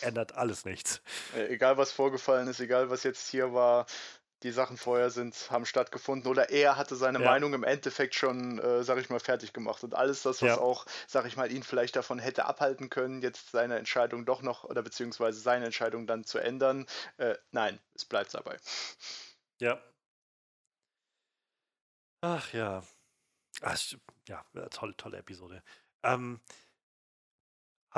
[0.00, 1.02] ändert alles nichts.
[1.34, 3.86] Äh, egal was vorgefallen ist, egal was jetzt hier war,
[4.44, 7.24] die Sachen vorher sind, haben stattgefunden oder er hatte seine ja.
[7.24, 9.82] Meinung im Endeffekt schon, äh, sag ich mal, fertig gemacht.
[9.82, 10.58] Und alles das, was ja.
[10.58, 14.64] auch, sag ich mal, ihn vielleicht davon hätte abhalten können, jetzt seine Entscheidung doch noch
[14.64, 16.86] oder beziehungsweise seine Entscheidung dann zu ändern,
[17.16, 18.56] äh, nein, es bleibt dabei.
[19.58, 19.82] Ja.
[22.20, 22.84] Ach ja.
[23.62, 23.78] Ach,
[24.28, 25.62] ja, tolle, tolle Episode.
[26.04, 26.40] Ähm,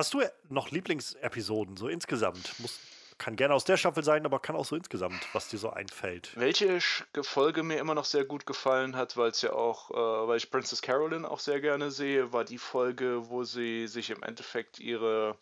[0.01, 2.59] hast du noch Lieblingsepisoden so insgesamt?
[2.59, 2.80] Muss,
[3.18, 6.32] kann gerne aus der Staffel sein, aber kann auch so insgesamt, was dir so einfällt.
[6.36, 6.80] Welche
[7.20, 10.51] Folge mir immer noch sehr gut gefallen hat, weil es ja auch, äh, weil ich
[10.51, 15.36] Princess Carolyn auch sehr gerne sehe, war die Folge, wo sie sich im Endeffekt ihre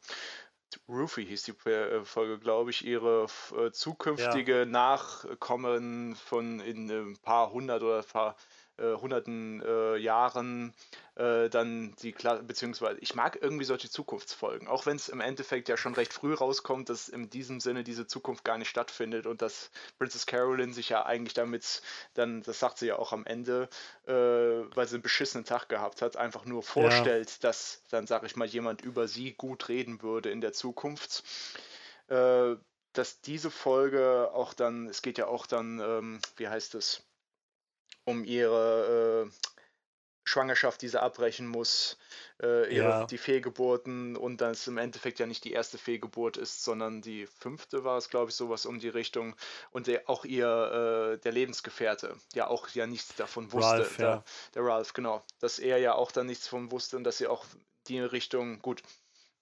[0.88, 4.66] Rufy hieß die äh, Folge, glaube ich, ihre äh, zukünftige ja.
[4.66, 8.34] Nachkommen von in ein paar hundert oder ein paar
[8.78, 10.74] äh, hunderten äh, Jahren
[11.16, 15.68] äh, dann die, Kla beziehungsweise ich mag irgendwie solche Zukunftsfolgen, auch wenn es im Endeffekt
[15.68, 19.42] ja schon recht früh rauskommt, dass in diesem Sinne diese Zukunft gar nicht stattfindet und
[19.42, 21.82] dass Princess Carolyn sich ja eigentlich damit
[22.14, 23.68] dann, das sagt sie ja auch am Ende,
[24.06, 27.36] äh, weil sie einen beschissenen Tag gehabt hat, einfach nur vorstellt, ja.
[27.40, 31.24] dass dann, sage ich mal, jemand über sie gut reden würde in der Zukunft
[32.08, 32.56] äh,
[32.92, 37.07] dass diese Folge auch dann, es geht ja auch dann, ähm, wie heißt es,
[38.08, 39.48] um ihre äh,
[40.24, 41.98] Schwangerschaft, die sie abbrechen muss,
[42.42, 43.06] äh, ihre, ja.
[43.06, 47.26] die Fehlgeburten und dass es im Endeffekt ja nicht die erste Fehlgeburt ist, sondern die
[47.26, 49.36] fünfte war es, glaube ich, sowas um die Richtung
[49.72, 54.08] und der, auch ihr, äh, der Lebensgefährte, ja auch ja nichts davon wusste, Ralph, der,
[54.08, 54.24] ja.
[54.54, 57.44] der Ralph, genau, dass er ja auch dann nichts davon wusste und dass sie auch
[57.88, 58.82] die Richtung, gut,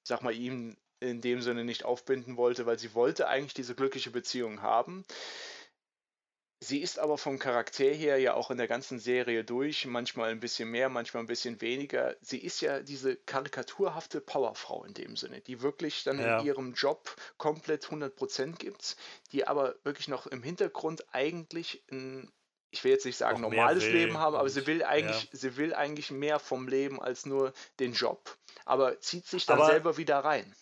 [0.03, 4.11] sag mal, ihm in dem Sinne nicht aufbinden wollte, weil sie wollte eigentlich diese glückliche
[4.11, 5.05] Beziehung haben.
[6.61, 10.41] Sie ist aber vom Charakter her ja auch in der ganzen Serie durch, manchmal ein
[10.41, 12.17] bisschen mehr, manchmal ein bisschen weniger.
[12.23, 16.39] Sie ist ja diese karikaturhafte Powerfrau in dem Sinne, die wirklich dann ja.
[16.39, 18.97] in ihrem Job komplett 100% gibt,
[19.33, 22.33] die aber wirklich noch im Hintergrund eigentlich ein
[22.71, 25.29] ich will jetzt nicht sagen normales Leben haben, aber sie will eigentlich, ja.
[25.33, 28.37] sie will eigentlich mehr vom Leben als nur den Job,
[28.67, 30.55] aber zieht sich dann aber selber wieder rein.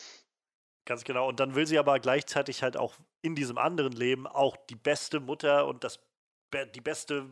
[0.85, 1.29] Ganz genau.
[1.29, 5.19] Und dann will sie aber gleichzeitig halt auch in diesem anderen Leben auch die beste
[5.19, 5.99] Mutter und das,
[6.75, 7.31] die beste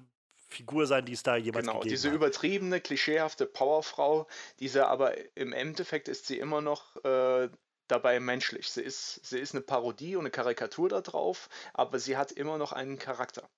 [0.49, 2.15] Figur sein, die es da jemals genau, gegeben diese hat.
[2.15, 4.27] übertriebene, klischeehafte Powerfrau,
[4.59, 7.51] diese aber im Endeffekt ist sie immer noch äh,
[7.89, 8.71] dabei menschlich.
[8.71, 12.57] Sie ist, sie ist eine Parodie und eine Karikatur da drauf, aber sie hat immer
[12.57, 13.51] noch einen Charakter.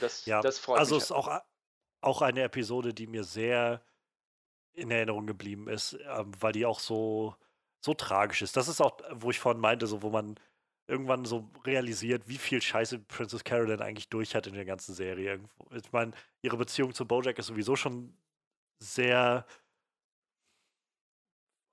[0.00, 1.02] Das, ja, das freut also mich.
[1.04, 1.40] Also es ist auch,
[2.00, 3.80] auch eine Episode, die mir sehr
[4.72, 7.36] in Erinnerung geblieben ist, ähm, weil die auch so
[7.84, 8.56] so tragisch ist.
[8.56, 10.40] Das ist auch, wo ich vorhin meinte, so wo man
[10.86, 15.40] irgendwann so realisiert, wie viel Scheiße Princess Carolyn eigentlich durch hat in der ganzen Serie.
[15.72, 16.12] Ich meine,
[16.42, 18.16] ihre Beziehung zu Bojack ist sowieso schon
[18.80, 19.46] sehr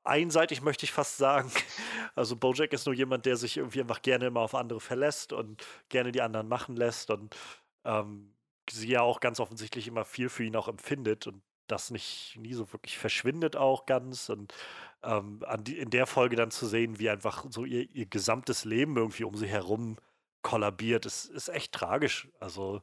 [0.03, 1.51] einseitig, möchte ich fast sagen.
[2.13, 5.65] Also Bojack ist nur jemand, der sich irgendwie einfach gerne immer auf andere verlässt und
[5.87, 7.37] gerne die anderen machen lässt und
[7.85, 8.35] ähm,
[8.69, 12.53] sie ja auch ganz offensichtlich immer viel für ihn auch empfindet und das nicht nie
[12.53, 14.53] so wirklich verschwindet auch ganz und
[15.03, 18.97] ähm, die, in der Folge dann zu sehen, wie einfach so ihr, ihr gesamtes Leben
[18.97, 19.97] irgendwie um sie herum
[20.41, 22.29] kollabiert, ist, ist echt tragisch.
[22.39, 22.81] Also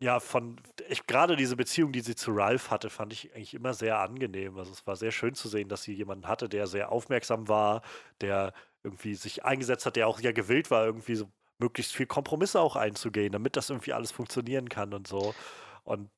[0.00, 3.74] ja, von ich gerade diese Beziehung, die sie zu Ralph hatte, fand ich eigentlich immer
[3.74, 4.56] sehr angenehm.
[4.56, 7.82] Also es war sehr schön zu sehen, dass sie jemanden hatte, der sehr aufmerksam war,
[8.20, 8.52] der
[8.84, 12.76] irgendwie sich eingesetzt hat, der auch ja gewillt war, irgendwie so möglichst viel Kompromisse auch
[12.76, 15.34] einzugehen, damit das irgendwie alles funktionieren kann und so.
[15.82, 16.10] Und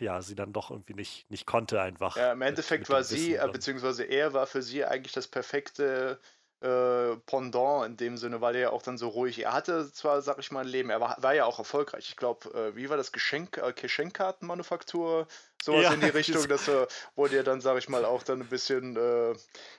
[0.00, 2.16] ja, sie dann doch irgendwie nicht, nicht konnte einfach.
[2.16, 6.18] Ja, im Endeffekt war sie, äh, beziehungsweise er war für sie eigentlich das perfekte
[6.64, 10.22] äh, Pendant in dem Sinne, weil er ja auch dann so ruhig, er hatte zwar,
[10.22, 12.08] sag ich mal, ein Leben, er war, war ja auch erfolgreich.
[12.08, 15.26] Ich glaube, äh, wie war das Geschenk, äh, Geschenkkartenmanufaktur,
[15.62, 16.86] sowas ja, in die Richtung, das äh,
[17.16, 19.34] wurde ja dann, sag ich mal, auch dann ein bisschen äh,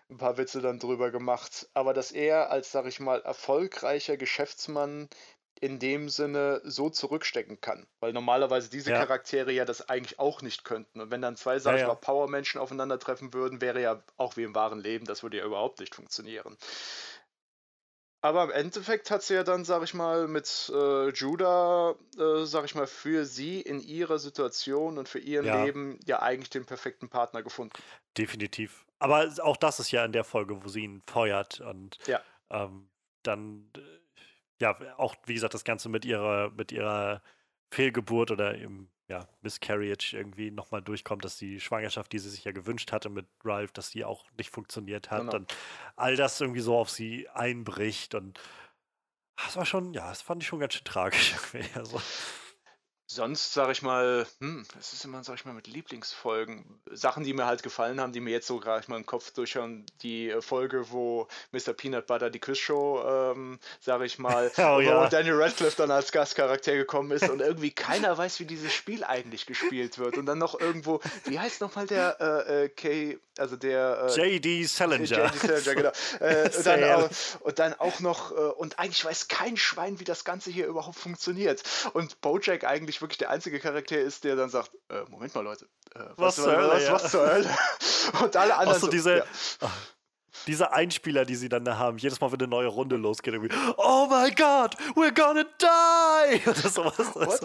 [0.10, 1.68] ein paar Witze dann drüber gemacht.
[1.74, 5.10] Aber dass er als, sag ich mal, erfolgreicher Geschäftsmann
[5.60, 7.88] in dem Sinne so zurückstecken kann.
[8.00, 9.00] Weil normalerweise diese ja.
[9.00, 11.02] Charaktere ja das eigentlich auch nicht könnten.
[11.02, 14.44] Und wenn dann zwei, sag ja, ich mal, Power-Menschen aufeinandertreffen würden, wäre ja auch wie
[14.44, 16.58] im wahren Leben, das würde ja überhaupt nicht funktionieren.
[18.26, 22.66] Aber im Endeffekt hat sie ja dann, sag ich mal, mit äh, Judah, äh, sag
[22.66, 25.64] ich mal, für sie in ihrer Situation und für ihr ja.
[25.64, 27.78] Leben ja eigentlich den perfekten Partner gefunden.
[28.18, 28.84] Definitiv.
[28.98, 32.20] Aber auch das ist ja in der Folge, wo sie ihn feuert und ja.
[32.50, 32.90] ähm,
[33.22, 33.82] dann äh,
[34.62, 37.22] ja, auch wie gesagt, das Ganze mit ihrer, mit ihrer
[37.72, 42.52] Fehlgeburt oder im ja, Miscarriage irgendwie nochmal durchkommt, dass die Schwangerschaft, die sie sich ja
[42.52, 45.36] gewünscht hatte mit Ralph, dass die auch nicht funktioniert hat genau.
[45.36, 45.56] und
[45.96, 48.40] all das irgendwie so auf sie einbricht und
[49.44, 51.36] das war schon, ja, das fand ich schon ganz schön tragisch.
[51.76, 52.02] also.
[53.08, 56.66] Sonst sage ich mal, hm, es ist immer, sage ich mal, mit Lieblingsfolgen.
[56.92, 59.86] Sachen, die mir halt gefallen haben, die mir jetzt so gerade mal im Kopf durchschauen.
[60.02, 61.74] Die äh, Folge, wo Mr.
[61.74, 65.08] Peanut Butter die Quizshow, ähm, sage ich mal, oh, wo ja.
[65.08, 69.46] Daniel Radcliffe dann als Gastcharakter gekommen ist und irgendwie keiner weiß, wie dieses Spiel eigentlich
[69.46, 70.18] gespielt wird.
[70.18, 74.64] Und dann noch irgendwo, wie heißt nochmal der äh, äh, K, also der äh, J.D.
[74.64, 75.06] Salinger.
[75.06, 75.38] J.D.
[75.38, 75.92] Salinger, genau.
[76.20, 77.10] Äh, und, dann auch,
[77.42, 81.62] und, dann auch, noch, und eigentlich weiß kein Schwein, wie das Ganze hier überhaupt funktioniert.
[81.94, 85.44] Und Bojack eigentlich eigentlich wirklich der einzige Charakter ist, der dann sagt, äh, Moment mal
[85.44, 86.94] Leute, äh, was, was, zur Hölle, was, ja.
[86.94, 87.58] was zur Hölle?
[88.24, 89.72] Und alle anderen so, diese, ja.
[90.48, 93.56] diese Einspieler, die sie dann da haben, jedes Mal, wenn eine neue Runde losgeht, irgendwie,
[93.78, 96.50] oh my God, we're gonna die!
[96.50, 97.16] Oder sowas.
[97.16, 97.42] What,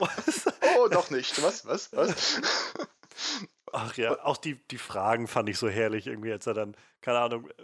[0.00, 0.48] what?
[0.76, 1.40] oh, noch nicht.
[1.42, 2.40] Was, was, was?
[3.72, 7.20] Ach ja, auch die, die Fragen fand ich so herrlich, irgendwie, als er dann, keine
[7.20, 7.62] Ahnung, äh,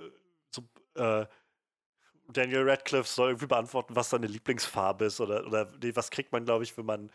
[0.50, 0.62] so,
[0.94, 1.26] äh,
[2.28, 6.44] Daniel Radcliffe soll irgendwie beantworten, was seine Lieblingsfarbe ist oder, oder nee, was kriegt man,
[6.44, 7.10] glaube ich, wenn man,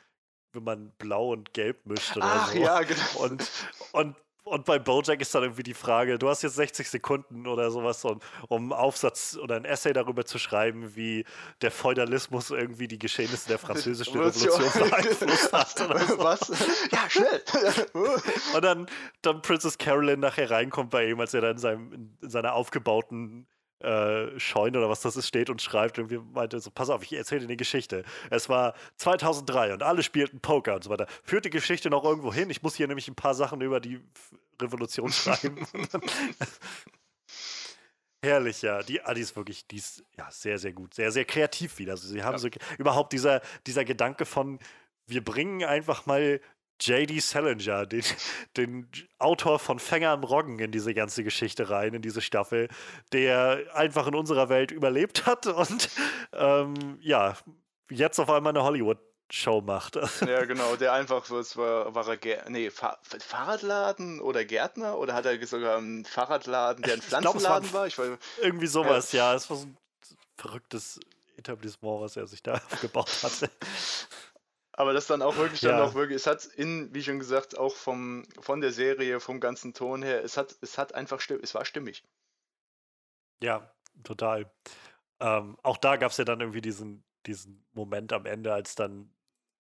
[0.53, 2.59] wenn man blau und gelb mischt oder Ach, so.
[2.59, 3.19] ja, genau.
[3.19, 3.49] Und,
[3.91, 7.69] und, und bei Bojack ist dann irgendwie die Frage, du hast jetzt 60 Sekunden oder
[7.69, 11.25] sowas, um, um einen Aufsatz oder ein Essay darüber zu schreiben, wie
[11.61, 15.77] der Feudalismus irgendwie die Geschehnisse der französischen Revolution beeinflusst hat.
[15.77, 15.89] So.
[16.19, 16.51] Was?
[16.91, 17.43] Ja, schnell!
[18.55, 18.87] und dann,
[19.21, 23.47] dann Princess Carolyn nachher reinkommt bei ihm, als er dann in, seinem, in seiner aufgebauten
[23.83, 27.03] äh, Scheune oder was das ist, steht und schreibt und wir meinte so, pass auf,
[27.03, 28.03] ich erzähle dir eine Geschichte.
[28.29, 31.07] Es war 2003 und alle spielten Poker und so weiter.
[31.23, 32.49] Führt die Geschichte noch irgendwo hin?
[32.49, 33.99] Ich muss hier nämlich ein paar Sachen über die
[34.61, 35.65] Revolution schreiben.
[38.23, 38.83] Herrlich, ja.
[38.83, 40.93] Die, ah, die ist wirklich, die ist ja sehr, sehr gut.
[40.93, 41.93] Sehr, sehr kreativ wieder.
[41.93, 42.37] Also sie haben ja.
[42.37, 44.59] so überhaupt dieser, dieser Gedanke von,
[45.07, 46.39] wir bringen einfach mal
[46.81, 47.19] J.D.
[47.19, 48.03] Salinger, den,
[48.57, 48.89] den
[49.19, 52.67] Autor von Fänger am Roggen, in diese ganze Geschichte rein, in diese Staffel,
[53.13, 55.89] der einfach in unserer Welt überlebt hat und
[56.33, 57.35] ähm, ja,
[57.89, 58.99] jetzt auf einmal eine Hollywood
[59.33, 59.95] Show macht.
[60.27, 65.13] Ja, genau, der einfach was war, war er Gär nee, Fahr Fahrradladen oder Gärtner oder
[65.13, 67.87] hat er sogar einen Fahrradladen, der ein Pflanzenladen glaub, war?
[67.87, 68.17] Ich war?
[68.41, 69.31] Irgendwie sowas, ja.
[69.31, 69.35] ja.
[69.35, 69.77] Es war so ein
[70.35, 70.99] verrücktes
[71.37, 73.49] Etablissement, was er sich da aufgebaut hatte.
[74.73, 75.71] Aber das dann auch wirklich ja.
[75.71, 79.39] dann auch wirklich, es hat in, wie schon gesagt, auch vom, von der Serie, vom
[79.39, 82.03] ganzen Ton her, es hat, es hat einfach es war stimmig.
[83.43, 83.69] Ja,
[84.03, 84.49] total.
[85.19, 89.13] Ähm, auch da gab es ja dann irgendwie diesen, diesen Moment am Ende, als dann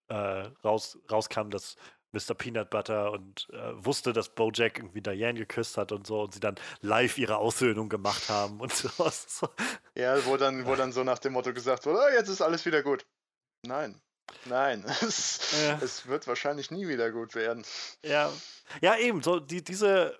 [0.07, 0.15] äh,
[0.63, 1.75] raus, rauskam, dass
[2.13, 2.33] Mr.
[2.35, 6.39] Peanut Butter und äh, wusste, dass Bojack irgendwie Diane geküsst hat und so und sie
[6.39, 9.49] dann live ihre Aussöhnung gemacht haben und so.
[9.95, 12.65] Ja, wo dann, wo dann so nach dem Motto gesagt wurde, oh, jetzt ist alles
[12.65, 13.05] wieder gut.
[13.65, 14.01] Nein.
[14.45, 15.79] Nein, es, ja.
[15.81, 17.63] es, wird wahrscheinlich nie wieder gut werden.
[18.03, 18.31] Ja,
[18.81, 20.19] ja eben, so die, diese,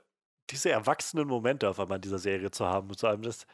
[0.49, 2.95] diese erwachsenen Momente auf einmal in dieser Serie zu haben.
[2.95, 3.45] Zu einem das,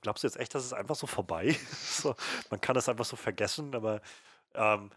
[0.00, 1.56] glaubst du jetzt echt, dass es einfach so vorbei?
[1.90, 2.14] so,
[2.50, 4.00] man kann das einfach so vergessen, aber
[4.54, 4.90] ähm,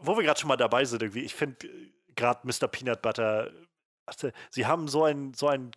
[0.00, 2.68] wo wir gerade schon mal dabei sind, irgendwie, ich finde äh, gerade Mr.
[2.68, 3.50] Peanut Butter,
[4.06, 5.72] also, sie haben so ein, so ein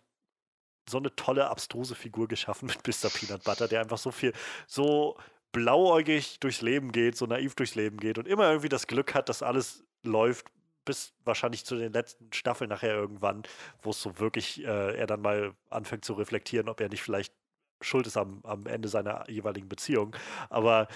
[0.88, 3.10] so eine tolle, abstruse Figur geschaffen mit Mr.
[3.10, 4.32] Peanut Butter, der einfach so viel,
[4.66, 5.16] so
[5.52, 9.28] blauäugig durchs Leben geht, so naiv durchs Leben geht und immer irgendwie das Glück hat,
[9.28, 10.46] dass alles läuft,
[10.84, 13.42] bis wahrscheinlich zu den letzten Staffeln nachher irgendwann,
[13.82, 17.34] wo es so wirklich äh, er dann mal anfängt zu reflektieren, ob er nicht vielleicht
[17.82, 20.14] schuld ist am, am Ende seiner jeweiligen Beziehung.
[20.48, 20.88] Aber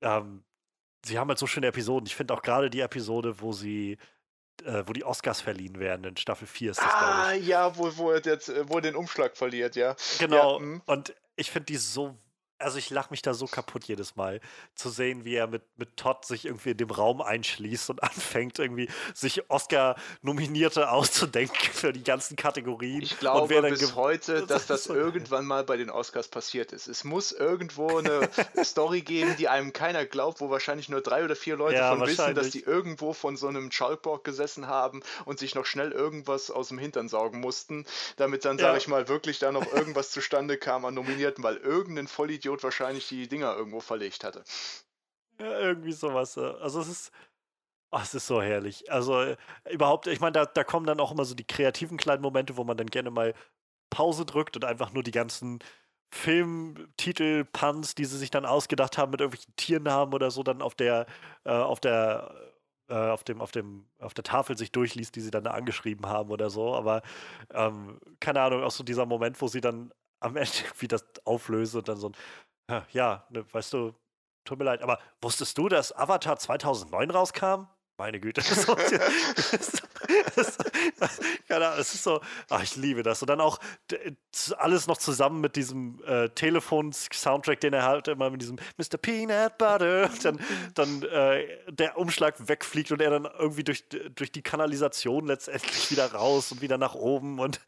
[0.00, 0.44] ähm,
[1.04, 2.06] sie haben halt so schöne Episoden.
[2.06, 3.98] Ich finde auch gerade die Episode, wo sie
[4.64, 6.04] äh, wo die Oscars verliehen werden.
[6.04, 9.36] In Staffel 4 ist das, Ah, ja, wo, wo, er jetzt, wo er den Umschlag
[9.36, 9.96] verliert, ja.
[10.18, 10.58] Genau.
[10.58, 10.82] Ja, mhm.
[10.86, 12.16] und ich finde die so
[12.62, 14.40] also ich lache mich da so kaputt jedes Mal,
[14.74, 18.58] zu sehen, wie er mit, mit Todd sich irgendwie in dem Raum einschließt und anfängt,
[18.58, 23.02] irgendwie sich Oscar-Nominierte auszudenken für die ganzen Kategorien.
[23.02, 26.86] Ich glaube bis heute, dass das irgendwann mal bei den Oscars passiert ist.
[26.86, 28.28] Es muss irgendwo eine
[28.64, 32.06] Story geben, die einem keiner glaubt, wo wahrscheinlich nur drei oder vier Leute ja, von
[32.06, 36.50] wissen, dass die irgendwo von so einem Chalkboard gesessen haben und sich noch schnell irgendwas
[36.50, 37.84] aus dem Hintern saugen mussten,
[38.16, 38.64] damit dann, ja.
[38.64, 42.62] sage ich mal, wirklich da noch irgendwas zustande kam an Nominierten, weil irgendein Vollidiot Idiot
[42.62, 44.44] wahrscheinlich die Dinger irgendwo verlegt hatte.
[45.40, 46.36] Ja, irgendwie sowas.
[46.38, 47.12] Also es ist.
[47.90, 48.90] Oh, es ist so herrlich.
[48.90, 49.36] Also äh,
[49.70, 52.64] überhaupt, ich meine, da, da kommen dann auch immer so die kreativen kleinen Momente, wo
[52.64, 53.34] man dann gerne mal
[53.90, 55.58] Pause drückt und einfach nur die ganzen
[56.10, 60.74] Filmtitel, Puns, die sie sich dann ausgedacht haben mit irgendwelchen Tiernamen oder so, dann auf
[60.74, 61.06] der,
[61.44, 62.34] äh, auf der,
[62.88, 66.06] äh, auf dem, auf dem, auf der Tafel sich durchliest, die sie dann da angeschrieben
[66.06, 66.74] haben oder so.
[66.74, 67.02] Aber
[67.52, 69.92] ähm, keine Ahnung, auch so dieser Moment, wo sie dann
[70.22, 72.10] am Ende wie das auflöse und dann so
[72.68, 73.94] ein, ja, ne, weißt du,
[74.44, 77.66] tut mir leid, aber wusstest du, dass Avatar 2009 rauskam?
[77.96, 78.42] Meine Güte.
[78.52, 78.74] So,
[81.48, 82.20] keine Ahnung, es ist so,
[82.50, 83.22] ach, ich liebe das.
[83.22, 83.58] Und dann auch
[84.58, 88.98] alles noch zusammen mit diesem äh, Telefons-Soundtrack, den er halt immer mit diesem Mr.
[89.00, 90.40] Peanut Butter, dann,
[90.74, 96.12] dann äh, der Umschlag wegfliegt und er dann irgendwie durch, durch die Kanalisation letztendlich wieder
[96.12, 97.38] raus und wieder nach oben.
[97.38, 97.60] Und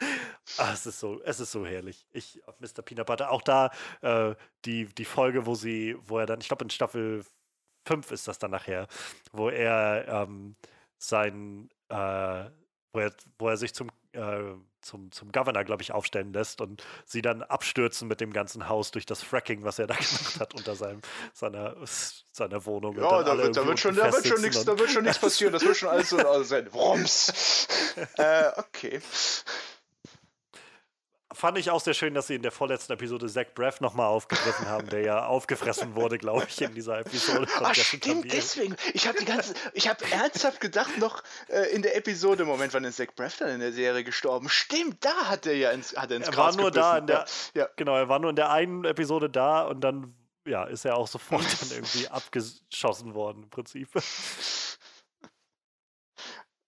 [0.59, 2.07] ach, es ist so, es ist so herrlich.
[2.13, 2.83] Ich, Mr.
[2.83, 3.71] Peanut Butter, auch da
[4.03, 4.35] äh,
[4.65, 7.25] die, die Folge, wo sie, wo er dann, ich glaube in Staffel
[7.85, 8.87] 5 ist das dann nachher,
[9.33, 10.57] wo er ähm,
[10.99, 12.45] sein, äh,
[12.93, 16.83] wo, er, wo er sich zum, äh, zum, zum Governor, glaube ich, aufstellen lässt und
[17.05, 20.55] sie dann abstürzen mit dem ganzen Haus durch das Fracking, was er da gemacht hat
[20.55, 21.01] unter seinem,
[21.33, 21.77] seiner,
[22.33, 22.97] seiner Wohnung.
[22.97, 25.53] Ja, da wird, da, wird schon, da, wird schon nix, da wird schon nichts passieren,
[25.53, 26.73] das wird schon alles so sein.
[26.73, 27.69] Wumms.
[28.17, 29.01] äh, okay
[31.35, 34.67] fand ich auch sehr schön, dass sie in der vorletzten Episode Zach Braff nochmal aufgegriffen
[34.69, 37.47] haben, der ja aufgefressen wurde, glaube ich, in dieser Episode.
[37.57, 38.77] Ach, ah, stimmt, deswegen.
[38.93, 42.85] Ich habe die ganze, ich habe ernsthaft gedacht, noch äh, in der Episode, Moment, wann
[42.85, 44.49] ist Zach Braff dann in der Serie gestorben?
[44.49, 46.81] Stimmt, da hat er ja ins, hat er ins Er war nur gebissen.
[46.81, 47.25] da in der,
[47.55, 47.69] ja.
[47.77, 50.15] genau, er war nur in der einen Episode da und dann,
[50.47, 53.89] ja, ist er auch sofort dann irgendwie abgeschossen worden, im Prinzip.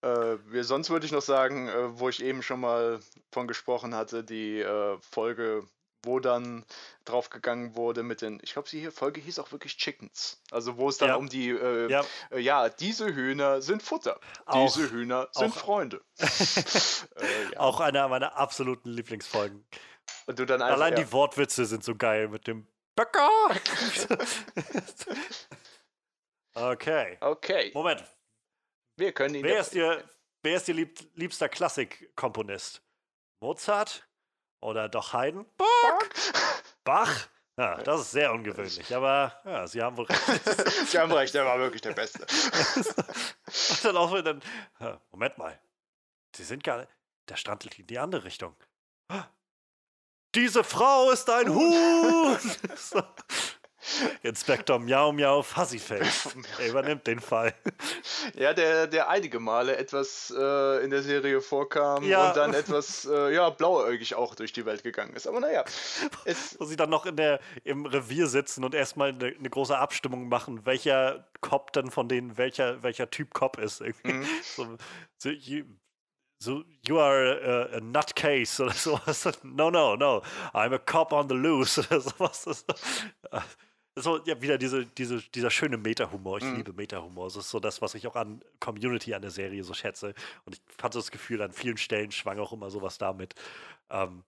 [0.07, 2.99] Äh, sonst würde ich noch sagen, äh, wo ich eben schon mal
[3.31, 5.65] von gesprochen hatte, die äh, Folge,
[6.03, 6.65] wo dann
[7.05, 10.41] drauf gegangen wurde mit den, ich glaube, die Folge hieß auch wirklich Chickens.
[10.51, 11.15] Also wo es dann ja.
[11.15, 12.05] um die, äh, ja.
[12.31, 12.69] Äh, ja.
[12.69, 16.01] diese Hühner sind Futter, auch, diese Hühner sind auch, Freunde.
[17.17, 17.59] Äh, ja.
[17.59, 19.65] Auch einer meiner absoluten Lieblingsfolgen.
[20.27, 23.29] Einfach, Allein die Wortwitze sind so geil mit dem Bäcker.
[26.53, 27.17] okay.
[27.21, 27.71] Okay.
[27.73, 28.03] Moment,
[28.97, 29.43] wir können ihn.
[29.43, 30.03] Wer ist Ihr,
[30.43, 32.81] wer ist Ihr lieb, liebster Klassikkomponist?
[33.39, 34.07] Mozart
[34.61, 35.45] oder doch Haydn?
[35.57, 36.09] Bach!
[36.83, 37.27] Bach?
[37.59, 40.21] Ja, das ist sehr ungewöhnlich, aber ja, Sie haben wohl recht.
[40.87, 42.19] Sie haben recht, der war wirklich der Beste.
[42.21, 44.43] Und dann auch dann,
[45.11, 45.59] Moment mal,
[46.35, 46.91] Sie sind gar nicht,
[47.29, 48.55] der Strand liegt in die andere Richtung.
[50.35, 52.37] Diese Frau ist ein Huhn!
[54.23, 56.35] Inspektor Miau Miau Fuzzyface.
[56.59, 57.53] Er übernimmt den Fall.
[58.35, 62.27] Ja, der, der einige Male etwas äh, in der Serie vorkam ja.
[62.27, 65.27] und dann etwas äh, ja, blauäugig auch durch die Welt gegangen ist.
[65.27, 65.63] Aber naja.
[66.57, 70.27] Wo sie dann noch in der, im Revier sitzen und erstmal eine, eine große Abstimmung
[70.29, 73.81] machen, welcher Cop denn von denen welcher, welcher Typ Cop ist.
[74.03, 74.25] Mhm.
[74.43, 74.77] So,
[75.17, 75.65] so, you,
[76.39, 79.39] so, you are a, a nutcase oder sowas.
[79.43, 80.21] No, no, no.
[80.53, 82.65] I'm a cop on the loose oder sowas.
[84.01, 86.37] So ja wieder diese, diese, dieser schöne Meta-Humor.
[86.37, 86.57] Ich mhm.
[86.57, 87.25] liebe Meta-Humor.
[87.25, 90.13] Das ist so das, was ich auch an Community an der Serie so schätze.
[90.45, 93.35] Und ich hatte das Gefühl, an vielen Stellen schwang auch immer sowas damit.
[93.89, 94.23] Ähm,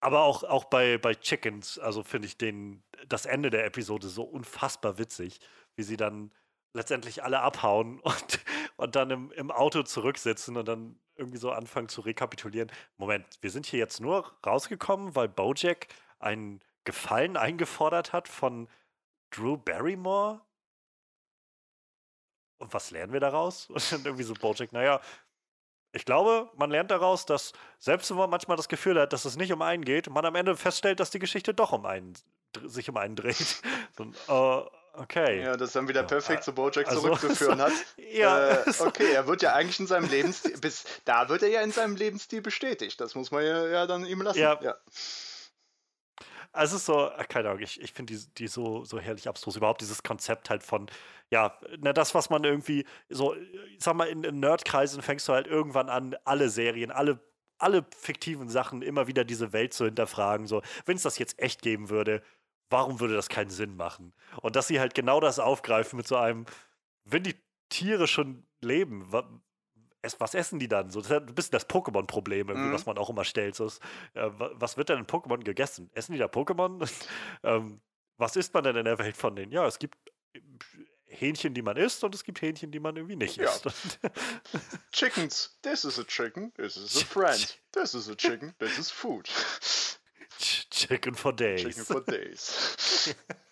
[0.00, 4.22] aber auch, auch bei, bei Chickens, also finde ich den, das Ende der Episode so
[4.22, 5.40] unfassbar witzig,
[5.76, 6.32] wie sie dann
[6.72, 8.40] letztendlich alle abhauen und,
[8.76, 12.70] und dann im, im Auto zurücksitzen und dann irgendwie so anfangen zu rekapitulieren.
[12.96, 15.88] Moment, wir sind hier jetzt nur rausgekommen, weil Bojack
[16.18, 18.68] einen Gefallen eingefordert hat von
[19.30, 20.40] Drew Barrymore?
[22.58, 23.66] Und was lernen wir daraus?
[23.70, 25.00] Und dann irgendwie so Bojack, naja,
[25.92, 29.36] ich glaube, man lernt daraus, dass selbst wenn man manchmal das Gefühl hat, dass es
[29.36, 32.14] nicht um einen geht, man am Ende feststellt, dass die Geschichte doch um einen,
[32.64, 33.36] sich um einen dreht.
[33.96, 35.42] So, uh, okay.
[35.42, 37.72] Ja, das dann wieder perfekt zu Bojack also, zurückzuführen hat.
[37.96, 38.50] ja.
[38.50, 41.72] Äh, okay, er wird ja eigentlich in seinem Lebensstil, bis da wird er ja in
[41.72, 43.00] seinem Lebensstil bestätigt.
[43.00, 44.38] Das muss man ja, ja dann ihm lassen.
[44.38, 44.58] Ja.
[44.62, 44.76] ja.
[46.52, 49.56] Also so, keine Ahnung, ich, ich finde die, die so, so herrlich abstrus.
[49.56, 50.90] Überhaupt dieses Konzept halt von,
[51.30, 55.32] ja, na, das, was man irgendwie, so, ich sag mal, in, in Nerdkreisen fängst du
[55.32, 57.20] halt irgendwann an, alle Serien, alle,
[57.58, 60.48] alle fiktiven Sachen immer wieder diese Welt zu hinterfragen.
[60.48, 62.20] So, wenn es das jetzt echt geben würde,
[62.68, 64.12] warum würde das keinen Sinn machen?
[64.42, 66.46] Und dass sie halt genau das aufgreifen mit so einem,
[67.04, 67.36] wenn die
[67.68, 69.12] Tiere schon leben,
[70.18, 70.90] was essen die dann?
[70.90, 72.72] So, das ist ein bisschen das Pokémon-Problem, mhm.
[72.72, 73.54] was man auch immer stellt.
[73.54, 75.90] So, äh, was wird denn in Pokémon gegessen?
[75.94, 76.88] Essen die da Pokémon?
[77.42, 77.80] ähm,
[78.16, 79.52] was isst man denn in der Welt von denen?
[79.52, 79.96] Ja, es gibt
[80.34, 80.40] äh,
[81.06, 83.50] Hähnchen, die man isst, und es gibt Hähnchen, die man irgendwie nicht ja.
[83.50, 83.66] isst.
[84.92, 85.58] Chickens.
[85.62, 86.52] This is a chicken.
[86.54, 87.58] This is a friend.
[87.72, 88.54] This is a chicken.
[88.58, 89.28] This is food.
[90.38, 91.62] Chicken for days.
[91.62, 93.14] Chicken for days.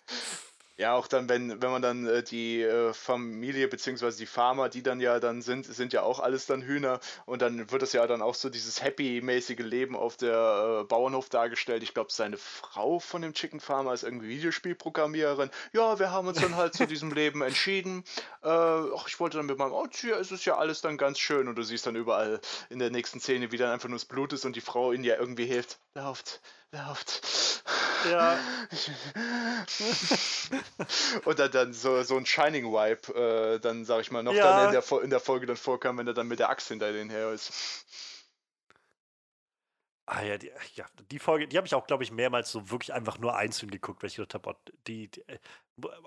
[0.79, 4.81] Ja, auch dann, wenn, wenn man dann äh, die äh, Familie beziehungsweise die Farmer, die
[4.81, 8.07] dann ja dann sind, sind ja auch alles dann Hühner und dann wird das ja
[8.07, 11.83] dann auch so dieses happy-mäßige Leben auf der äh, Bauernhof dargestellt.
[11.83, 15.49] Ich glaube, seine Frau von dem Chicken Farmer ist irgendwie Videospielprogrammiererin.
[15.73, 18.05] Ja, wir haben uns dann halt zu diesem Leben entschieden.
[18.41, 21.49] Äh, ach, ich wollte dann mit meinem hier ist es ja alles dann ganz schön
[21.49, 22.39] und du siehst dann überall
[22.69, 25.03] in der nächsten Szene, wie dann einfach nur das Blut ist und die Frau ihnen
[25.03, 25.77] ja irgendwie hilft.
[25.93, 26.39] Lauft,
[26.71, 27.21] lauft.
[28.09, 28.39] Ja.
[31.25, 34.43] Und dann, dann so, so ein Shining-Wipe, äh, dann sag ich mal, noch ja.
[34.43, 36.91] dann in der, in der Folge dann vorkam, wenn er dann mit der Axt hinter
[36.91, 37.85] denen her ist.
[40.05, 42.93] Ah ja, die, ja, die Folge, die habe ich auch, glaube ich, mehrmals so wirklich
[42.93, 44.55] einfach nur einzeln geguckt, weil ich gedacht habe, oh,
[44.87, 45.37] die, die, äh,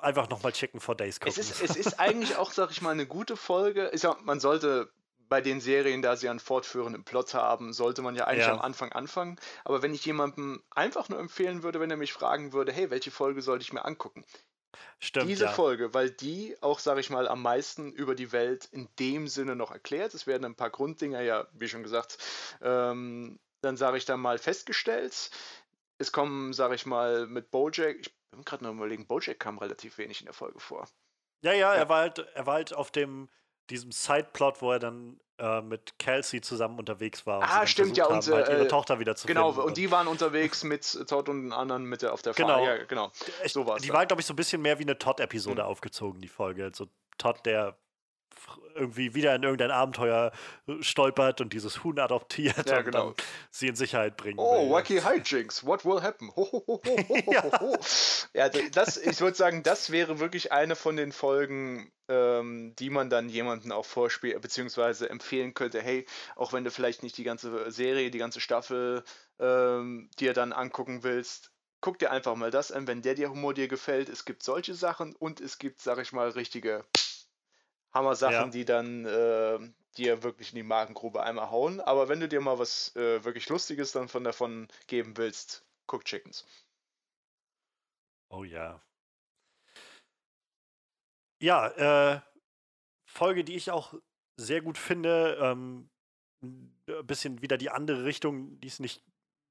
[0.00, 1.40] einfach nochmal checken for Days gucken.
[1.40, 3.90] Es ist, es ist eigentlich auch, sag ich mal, eine gute Folge.
[3.92, 4.90] Ich sag, man sollte
[5.32, 8.52] bei den Serien, da sie einen fortführenden Plot haben, sollte man ja eigentlich ja.
[8.52, 9.40] am Anfang anfangen.
[9.64, 13.10] Aber wenn ich jemandem einfach nur empfehlen würde, wenn er mich fragen würde, hey, welche
[13.10, 14.26] Folge sollte ich mir angucken?
[14.98, 15.50] Stimmt, Diese ja.
[15.50, 19.56] Folge, weil die auch, sage ich mal, am meisten über die Welt in dem Sinne
[19.56, 20.12] noch erklärt.
[20.12, 22.18] Es werden ein paar Grunddinger ja, wie schon gesagt,
[22.60, 25.30] ähm, dann sage ich da mal festgestellt.
[25.96, 29.96] Es kommen, sage ich mal, mit Bojack, ich bin gerade noch überlegen, Bojack kam relativ
[29.96, 30.86] wenig in der Folge vor.
[31.40, 33.30] Ja, ja, ja, Er, war halt, er war halt auf dem,
[33.70, 37.42] diesem Sideplot, wo er dann äh, mit Kelsey zusammen unterwegs war.
[37.42, 40.06] ah, stimmt, ja, und halt ihre äh, Tochter wieder zu Genau, und, und die waren
[40.06, 42.64] unterwegs mit Todd und den anderen mit der, auf der genau.
[42.64, 42.78] Fahrt.
[42.78, 43.12] Ja, genau.
[43.46, 43.96] So war's die dann.
[43.96, 45.68] war, glaube ich, so ein bisschen mehr wie eine Todd-Episode mhm.
[45.68, 46.64] aufgezogen, die Folge.
[46.64, 46.86] Also
[47.18, 47.76] Todd, der
[48.74, 50.32] irgendwie wieder in irgendein Abenteuer
[50.66, 53.14] äh, stolpert und dieses Huhn adoptiert ja, und genau.
[53.50, 54.72] sie in Sicherheit bringen Oh, will.
[54.72, 56.30] wacky hijinks, what will happen?
[56.36, 57.22] Ho, ho, ho,
[58.34, 58.48] ja.
[58.48, 63.10] ja, das, ich würde sagen, das wäre wirklich eine von den Folgen, ähm, die man
[63.10, 66.06] dann jemanden auch vorspielt, beziehungsweise empfehlen könnte, hey,
[66.36, 69.04] auch wenn du vielleicht nicht die ganze Serie, die ganze Staffel
[69.38, 73.54] ähm, dir dann angucken willst, guck dir einfach mal das an, wenn der dir Humor
[73.54, 74.08] dir gefällt.
[74.08, 76.84] Es gibt solche Sachen und es gibt, sag ich mal, richtige
[77.92, 78.46] Hammer-Sachen, ja.
[78.48, 79.58] die dann äh,
[79.96, 81.80] dir wirklich in die Magengrube einmal hauen.
[81.80, 86.04] Aber wenn du dir mal was äh, wirklich Lustiges dann von davon geben willst, guck
[86.04, 86.46] Chickens.
[88.30, 88.80] Oh ja.
[91.40, 92.20] Ja, äh,
[93.04, 93.94] Folge, die ich auch
[94.36, 95.90] sehr gut finde, ähm,
[96.42, 96.72] ein
[97.04, 99.04] bisschen wieder die andere Richtung, die ist nicht,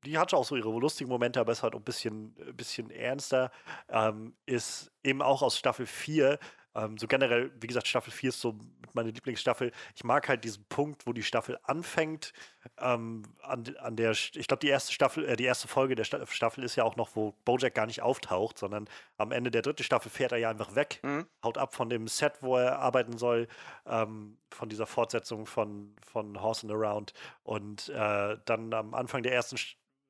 [0.03, 2.89] die hatte auch so ihre lustigen Momente, aber ist halt auch ein bisschen, ein bisschen
[2.89, 3.51] ernster,
[3.89, 6.39] ähm, ist eben auch aus Staffel 4
[6.75, 8.57] ähm, so generell, wie gesagt, Staffel 4 ist so
[8.93, 9.71] meine Lieblingsstaffel.
[9.95, 12.33] Ich mag halt diesen Punkt, wo die Staffel anfängt.
[12.77, 16.63] Ähm, an, an der, ich glaube, die erste Staffel, äh, die erste Folge der Staffel
[16.63, 18.87] ist ja auch noch, wo Bojack gar nicht auftaucht, sondern
[19.17, 21.27] am Ende der dritten Staffel fährt er ja einfach weg, mhm.
[21.43, 23.47] haut ab von dem Set, wo er arbeiten soll,
[23.85, 27.13] ähm, von dieser Fortsetzung von, von Horse and Around.
[27.43, 29.57] Und äh, dann am Anfang der ersten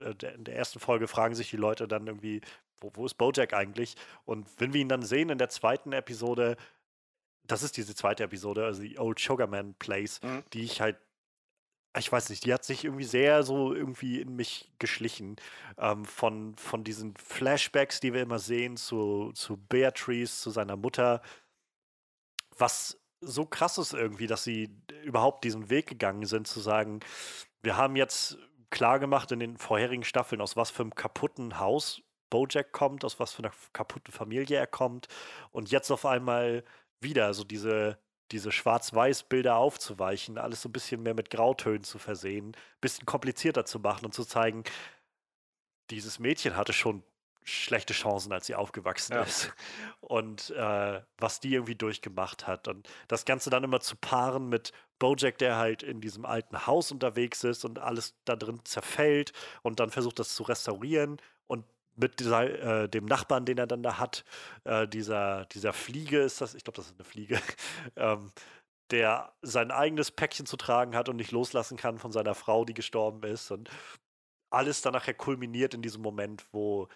[0.01, 2.41] äh, der, der ersten Folge fragen sich die Leute dann irgendwie,
[2.81, 3.95] wo, wo ist Bojack eigentlich?
[4.25, 6.57] Und wenn wir ihn dann sehen in der zweiten Episode,
[7.45, 10.43] das ist diese zweite Episode, also die Old Sugarman Place, mhm.
[10.53, 10.97] die ich halt,
[11.97, 15.35] ich weiß nicht, die hat sich irgendwie sehr so irgendwie in mich geschlichen.
[15.77, 21.21] Ähm, von, von diesen Flashbacks, die wir immer sehen, zu, zu Beatrice, zu seiner Mutter.
[22.57, 24.69] Was so krass ist irgendwie, dass sie
[25.03, 27.01] überhaupt diesen Weg gegangen sind, zu sagen,
[27.61, 28.37] wir haben jetzt
[28.69, 32.01] klar gemacht in den vorherigen Staffeln, aus was für einem kaputten Haus
[32.31, 35.07] Bojack kommt, aus was für einer kaputten Familie er kommt
[35.51, 36.63] und jetzt auf einmal
[36.99, 37.99] wieder so diese,
[38.31, 43.65] diese Schwarz-Weiß-Bilder aufzuweichen, alles so ein bisschen mehr mit Grautönen zu versehen, ein bisschen komplizierter
[43.65, 44.63] zu machen und zu zeigen,
[45.91, 47.03] dieses Mädchen hatte schon
[47.43, 49.23] schlechte Chancen, als sie aufgewachsen ja.
[49.23, 49.51] ist.
[49.99, 52.67] Und äh, was die irgendwie durchgemacht hat.
[52.67, 56.91] Und das Ganze dann immer zu paaren mit Bojack, der halt in diesem alten Haus
[56.91, 59.33] unterwegs ist und alles da drin zerfällt
[59.63, 61.17] und dann versucht, das zu restaurieren.
[62.02, 64.26] Mit dieser, äh, dem Nachbarn, den er dann da hat,
[64.64, 67.40] äh, dieser, dieser Fliege ist das, ich glaube, das ist eine Fliege,
[67.95, 68.32] ähm,
[68.90, 72.73] der sein eigenes Päckchen zu tragen hat und nicht loslassen kann von seiner Frau, die
[72.73, 73.52] gestorben ist.
[73.52, 73.69] Und
[74.49, 76.88] alles dann nachher kulminiert in diesem Moment, wo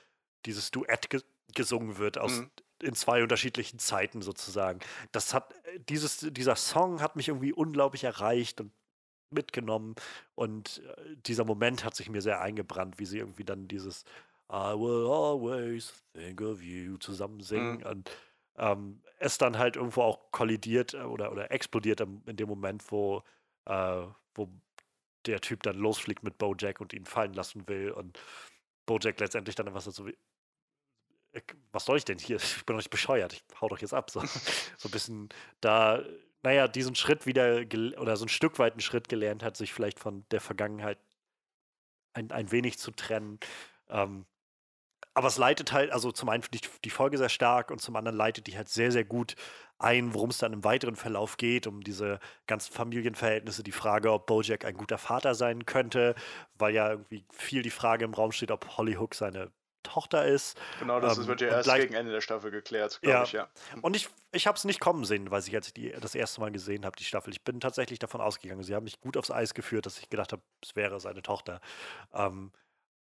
[0.45, 1.21] dieses Duett ge
[1.53, 2.49] gesungen wird aus mhm.
[2.81, 4.79] in zwei unterschiedlichen Zeiten sozusagen.
[5.13, 5.53] Das hat
[5.87, 8.73] dieses dieser Song hat mich irgendwie unglaublich erreicht und
[9.29, 9.95] mitgenommen
[10.33, 14.03] und äh, dieser Moment hat sich mir sehr eingebrannt, wie sie irgendwie dann dieses
[14.51, 17.85] I will always think of you zusammen singen mhm.
[17.85, 18.11] und
[18.57, 23.23] ähm, es dann halt irgendwo auch kollidiert äh, oder, oder explodiert in dem Moment, wo,
[23.65, 24.03] äh,
[24.33, 24.49] wo
[25.25, 28.19] der Typ dann losfliegt mit Bojack und ihn fallen lassen will und
[28.85, 30.15] Bojack letztendlich dann einfach so wie,
[31.71, 32.37] was soll ich denn hier?
[32.37, 34.09] Ich bin doch nicht bescheuert, ich hau doch jetzt ab.
[34.09, 34.21] So,
[34.77, 35.29] so ein bisschen
[35.61, 36.03] da,
[36.43, 37.61] naja, diesen Schritt wieder
[37.99, 40.99] oder so ein Stück weit einen Schritt gelernt hat, sich vielleicht von der Vergangenheit
[42.13, 43.39] ein, ein wenig zu trennen.
[43.89, 44.25] Ähm,
[45.15, 47.95] aber es leitet halt, also zum einen finde ich die Folge sehr stark und zum
[47.95, 49.35] anderen leitet die halt sehr, sehr gut
[49.79, 54.27] ein, worum es dann im weiteren Verlauf geht, um diese ganzen Familienverhältnisse, die Frage, ob
[54.27, 56.15] Bojack ein guter Vater sein könnte,
[56.57, 59.51] weil ja irgendwie viel die Frage im Raum steht, ob Holly Hook seine
[59.83, 60.59] Tochter ist.
[60.79, 63.23] Genau, das ähm, wird ja erst gegen Ende der Staffel geklärt, glaube ja.
[63.23, 63.47] ich, ja.
[63.81, 66.41] Und ich, ich habe es nicht kommen sehen, weil ich, als ich die das erste
[66.41, 69.31] Mal gesehen habe, die Staffel, ich bin tatsächlich davon ausgegangen, sie haben mich gut aufs
[69.31, 71.61] Eis geführt, dass ich gedacht habe, es wäre seine Tochter.
[72.13, 72.51] Ähm,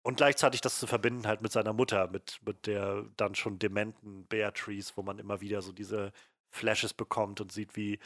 [0.02, 4.26] und gleichzeitig das zu verbinden halt mit seiner Mutter, mit, mit der dann schon dementen
[4.26, 6.12] Beatrice, wo man immer wieder so diese
[6.50, 7.98] Flashes bekommt und sieht, wie,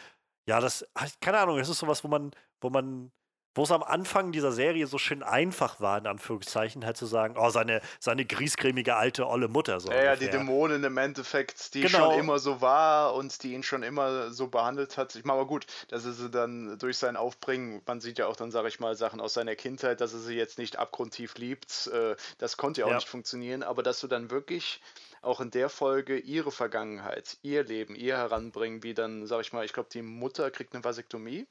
[0.46, 0.86] ja, das,
[1.20, 3.12] keine Ahnung, das ist sowas, wo man, wo man
[3.56, 7.36] wo es am Anfang dieser Serie so schön einfach war, in Anführungszeichen, halt zu sagen,
[7.38, 9.80] oh, seine, seine griesgrämige alte olle Mutter.
[9.80, 12.10] So ja, ja, die Dämonin im Endeffekt, die genau.
[12.10, 15.14] schon immer so war und die ihn schon immer so behandelt hat.
[15.14, 18.36] Ich meine, aber gut, dass er sie dann durch sein Aufbringen, man sieht ja auch
[18.36, 21.88] dann, sage ich mal, Sachen aus seiner Kindheit, dass er sie jetzt nicht abgrundtief liebt,
[21.92, 22.96] äh, das konnte ja auch ja.
[22.96, 24.80] nicht funktionieren, aber dass du dann wirklich
[25.22, 29.64] auch in der Folge ihre Vergangenheit, ihr Leben, ihr heranbringen, wie dann, sage ich mal,
[29.64, 31.46] ich glaube, die Mutter kriegt eine Vasektomie.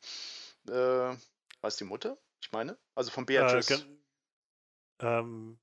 [0.70, 1.16] Äh,
[1.68, 2.18] es die Mutter?
[2.42, 2.78] Ich meine?
[2.94, 3.86] Also von äh, Beatrice.
[5.02, 5.58] Äh, ähm,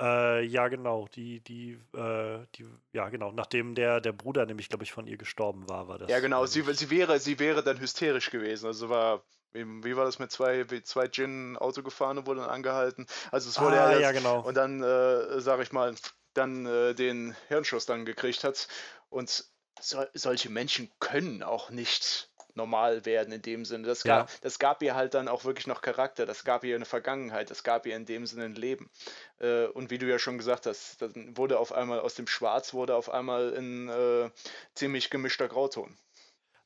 [0.00, 1.08] äh, ja, genau.
[1.14, 3.32] Die, die, äh, die, ja, genau.
[3.32, 6.10] Nachdem der, der Bruder nämlich, glaube ich, von ihr gestorben war, war das.
[6.10, 6.46] Ja, genau.
[6.46, 8.66] Sie, sie, wäre, sie wäre dann hysterisch gewesen.
[8.66, 9.22] Also war,
[9.52, 13.06] wie, wie war das mit zwei, zwei Gin Auto gefahren und wurde dann angehalten?
[13.30, 14.40] Also es wurde ah, ja, ja, genau.
[14.40, 15.94] Und dann, äh, sage ich mal,
[16.32, 18.68] dann äh, den Hirnschuss dann gekriegt hat.
[19.10, 19.44] Und
[19.80, 22.29] so, solche Menschen können auch nicht
[22.60, 23.86] normal werden in dem Sinne.
[23.86, 24.36] Das gab, ja.
[24.42, 27.64] das gab ihr halt dann auch wirklich noch Charakter, das gab ihr eine Vergangenheit, das
[27.64, 28.90] gab ihr in dem Sinne ein Leben.
[29.38, 32.74] Äh, und wie du ja schon gesagt hast, dann wurde auf einmal aus dem Schwarz
[32.74, 34.30] wurde auf einmal ein äh,
[34.74, 35.96] ziemlich gemischter Grauton.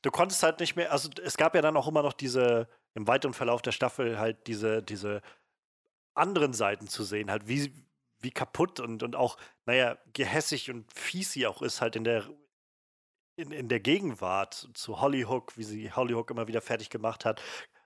[0.01, 3.07] Du konntest halt nicht mehr, also es gab ja dann auch immer noch diese, im
[3.07, 5.21] weiteren Verlauf der Staffel halt diese, diese
[6.13, 7.73] anderen Seiten zu sehen, halt wie,
[8.19, 12.29] wie kaputt und, und auch, naja, gehässig und fies sie auch ist, halt in der
[13.35, 17.41] in, in der Gegenwart zu Hollyhook, wie sie Hollyhook immer wieder fertig gemacht hat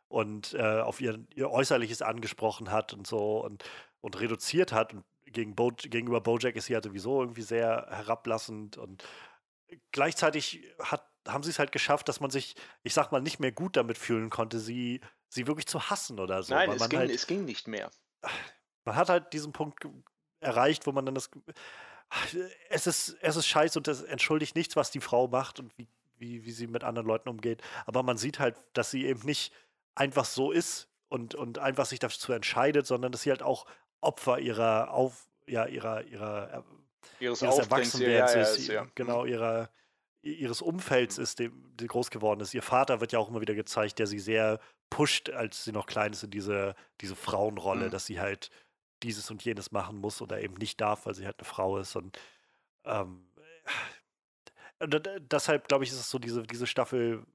[0.07, 3.63] und äh, auf ihr, ihr Äußerliches angesprochen hat und so und,
[4.01, 4.93] und reduziert hat.
[4.93, 9.03] Und gegen Bo gegenüber Bojack ist sie ja sowieso irgendwie sehr herablassend und
[9.91, 13.51] gleichzeitig hat, haben sie es halt geschafft, dass man sich, ich sag mal, nicht mehr
[13.51, 16.53] gut damit fühlen konnte, sie, sie wirklich zu hassen oder so.
[16.53, 17.91] Nein, es ging, halt, es ging nicht mehr.
[18.85, 19.85] Man hat halt diesen Punkt
[20.39, 21.29] erreicht, wo man dann das
[22.69, 25.87] es ist, es ist scheiße und das entschuldigt nichts, was die Frau macht und wie,
[26.17, 27.61] wie, wie sie mit anderen Leuten umgeht.
[27.85, 29.53] Aber man sieht halt, dass sie eben nicht
[29.95, 33.65] einfach so ist und, und einfach sich dazu entscheidet, sondern dass sie halt auch
[34.01, 36.63] Opfer ihrer Auf, ja, ihrer, ihrer
[37.19, 38.87] ihres, ihres Erwachsenwerdens ja, ja, ist, ja.
[38.95, 39.69] genau, ihrer,
[40.21, 42.53] ihres Umfelds ist, dem, die groß geworden ist.
[42.53, 44.59] Ihr Vater wird ja auch immer wieder gezeigt, der sie sehr
[44.89, 47.91] pusht, als sie noch klein ist, in diese, diese Frauenrolle, mhm.
[47.91, 48.49] dass sie halt
[49.03, 51.95] dieses und jenes machen muss oder eben nicht darf, weil sie halt eine Frau ist.
[51.95, 52.17] Und
[52.85, 53.27] ähm,
[54.79, 57.25] deshalb, glaube ich, ist es so, diese, diese Staffel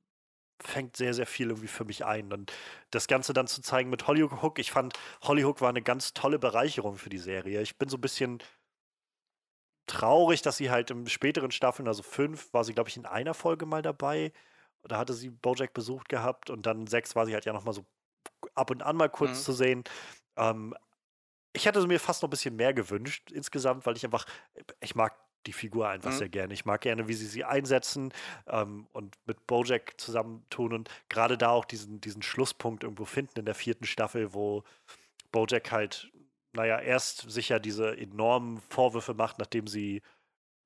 [0.61, 2.32] fängt sehr, sehr viel irgendwie für mich ein.
[2.32, 2.53] Und
[2.91, 6.97] das Ganze dann zu zeigen mit Hollyhook, ich fand, Hollyhook war eine ganz tolle Bereicherung
[6.97, 7.61] für die Serie.
[7.61, 8.43] Ich bin so ein bisschen
[9.86, 13.35] traurig, dass sie halt im späteren Staffeln, also fünf, war sie, glaube ich, in einer
[13.35, 14.32] Folge mal dabei.
[14.82, 17.85] Da hatte sie Bojack besucht gehabt und dann sechs war sie halt ja nochmal so
[18.55, 19.43] ab und an mal kurz mhm.
[19.43, 19.85] zu sehen.
[20.36, 20.74] Ähm,
[21.55, 24.26] ich hätte mir fast noch ein bisschen mehr gewünscht insgesamt, weil ich einfach,
[24.81, 25.14] ich mag
[25.47, 26.16] die Figur einfach mhm.
[26.16, 26.52] sehr gerne.
[26.52, 28.12] Ich mag gerne, wie sie sie einsetzen
[28.47, 33.44] ähm, und mit Bojack zusammentun und gerade da auch diesen, diesen Schlusspunkt irgendwo finden in
[33.44, 34.64] der vierten Staffel, wo
[35.32, 36.10] Bojack halt,
[36.52, 40.02] naja, erst sicher diese enormen Vorwürfe macht, nachdem sie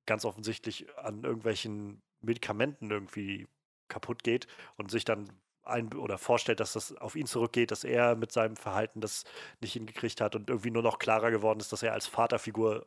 [0.06, 3.46] ganz offensichtlich an irgendwelchen Medikamenten irgendwie
[3.88, 4.46] kaputt geht
[4.76, 5.28] und sich dann
[5.68, 9.24] ein oder vorstellt, dass das auf ihn zurückgeht, dass er mit seinem Verhalten das
[9.60, 12.86] nicht hingekriegt hat und irgendwie nur noch klarer geworden ist, dass er als Vaterfigur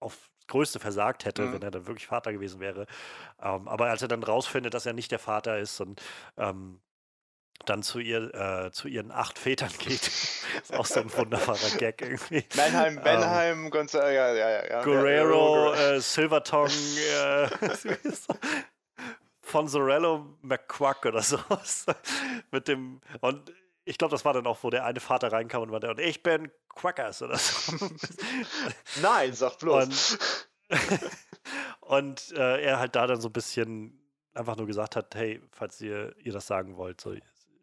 [0.00, 1.52] auf Größte versagt hätte, mhm.
[1.54, 2.86] wenn er dann wirklich Vater gewesen wäre.
[3.40, 6.02] Ähm, aber als er dann rausfindet, dass er nicht der Vater ist und
[6.36, 6.80] ähm,
[7.66, 10.06] dann zu ihr, äh, zu ihren acht Vätern geht.
[10.06, 12.44] ist auch so ein wunderbarer Gag irgendwie.
[12.54, 14.82] Benheim, Benheim, ähm, Gonzalo, ja, ja, ja.
[14.82, 17.48] Guerrero, ja, äh, Silvertongue, äh,
[19.48, 21.86] von Zorello McQuack oder sowas.
[22.50, 23.52] Mit dem, und
[23.84, 26.22] ich glaube, das war dann auch, wo der eine Vater reinkam und meinte, und ich
[26.22, 27.88] bin Quackers oder so.
[29.02, 30.18] Nein, sag bloß.
[30.68, 30.78] Und,
[31.80, 33.98] und äh, er halt da dann so ein bisschen
[34.34, 37.14] einfach nur gesagt hat, hey, falls ihr, ihr das sagen wollt, so,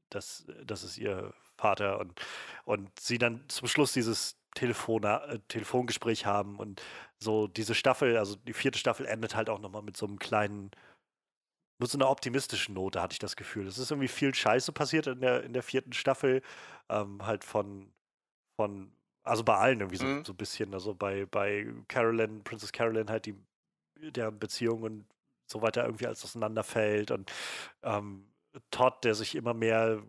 [0.09, 2.19] das, das ist ihr Vater und,
[2.65, 6.81] und sie dann zum Schluss dieses Telefon, äh, Telefongespräch haben und
[7.19, 10.71] so diese Staffel, also die vierte Staffel endet halt auch nochmal mit so einem kleinen
[11.77, 13.67] mit so einer optimistischen Note hatte ich das Gefühl.
[13.67, 16.41] Es ist irgendwie viel Scheiße passiert in der, in der vierten Staffel.
[16.89, 17.91] Ähm, halt von,
[18.55, 18.91] von,
[19.23, 20.25] also bei allen irgendwie so, mhm.
[20.25, 20.73] so ein bisschen.
[20.73, 23.35] Also bei, bei Carolyn, Princess Carolyn halt die,
[23.99, 25.05] der Beziehung und
[25.47, 27.11] so weiter irgendwie alles auseinanderfällt.
[27.11, 27.31] Und
[27.83, 28.27] ähm,
[28.71, 30.01] Todd, der sich immer mehr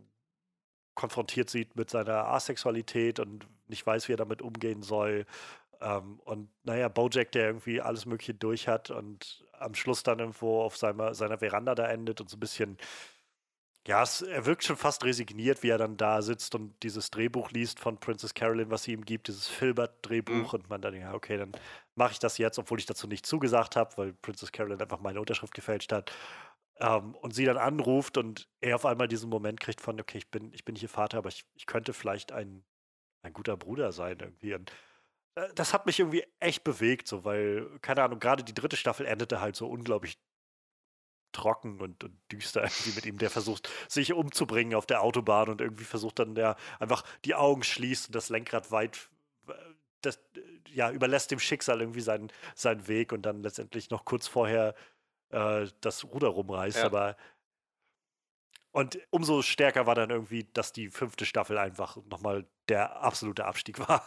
[0.95, 5.27] konfrontiert sieht mit seiner Asexualität und nicht weiß, wie er damit umgehen soll.
[5.81, 10.63] Ähm, und naja, Bojack, der irgendwie alles Mögliche durch hat und am Schluss dann irgendwo
[10.63, 12.79] auf seiner, seiner Veranda da endet und so ein bisschen,
[13.87, 17.53] ja, es, er wirkt schon fast resigniert, wie er dann da sitzt und dieses Drehbuch
[17.53, 20.61] liest von Princess Carolyn, was sie ihm gibt, dieses Filbert-Drehbuch mhm.
[20.61, 21.53] und man dann, ja, okay, dann
[21.95, 25.21] mache ich das jetzt, obwohl ich dazu nicht zugesagt habe, weil Princess Carolyn einfach meine
[25.21, 26.13] Unterschrift gefälscht hat.
[26.79, 30.31] Ähm, und sie dann anruft und er auf einmal diesen Moment kriegt von, okay, ich
[30.31, 32.65] bin, ich bin hier Vater, aber ich, ich könnte vielleicht ein,
[33.23, 34.55] ein guter Bruder sein irgendwie.
[34.55, 34.73] Und
[35.55, 39.41] das hat mich irgendwie echt bewegt, so, weil, keine Ahnung, gerade die dritte Staffel endete
[39.41, 40.19] halt so unglaublich
[41.33, 45.61] trocken und, und düster irgendwie mit ihm, der versucht, sich umzubringen auf der Autobahn und
[45.61, 49.11] irgendwie versucht dann der einfach die Augen schließt und das Lenkrad weit,
[49.49, 49.53] äh,
[50.01, 50.19] das,
[50.73, 54.75] ja, überlässt dem Schicksal irgendwie seinen, seinen Weg und dann letztendlich noch kurz vorher
[55.31, 56.79] äh, das Ruder rumreißt.
[56.79, 56.87] Ja.
[56.87, 57.17] Aber
[58.73, 63.79] und umso stärker war dann irgendwie, dass die fünfte Staffel einfach nochmal der absolute Abstieg
[63.89, 64.07] war.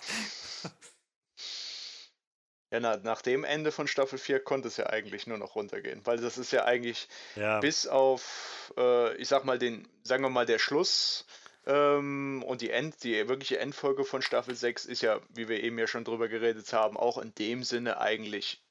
[2.71, 6.01] Ja, na, nach dem Ende von Staffel 4 konnte es ja eigentlich nur noch runtergehen,
[6.05, 7.59] weil das ist ja eigentlich ja.
[7.59, 11.25] bis auf, äh, ich sag mal, den, sagen wir mal, der Schluss
[11.65, 15.79] ähm, und die End, die wirkliche Endfolge von Staffel 6 ist ja, wie wir eben
[15.79, 18.61] ja schon drüber geredet haben, auch in dem Sinne eigentlich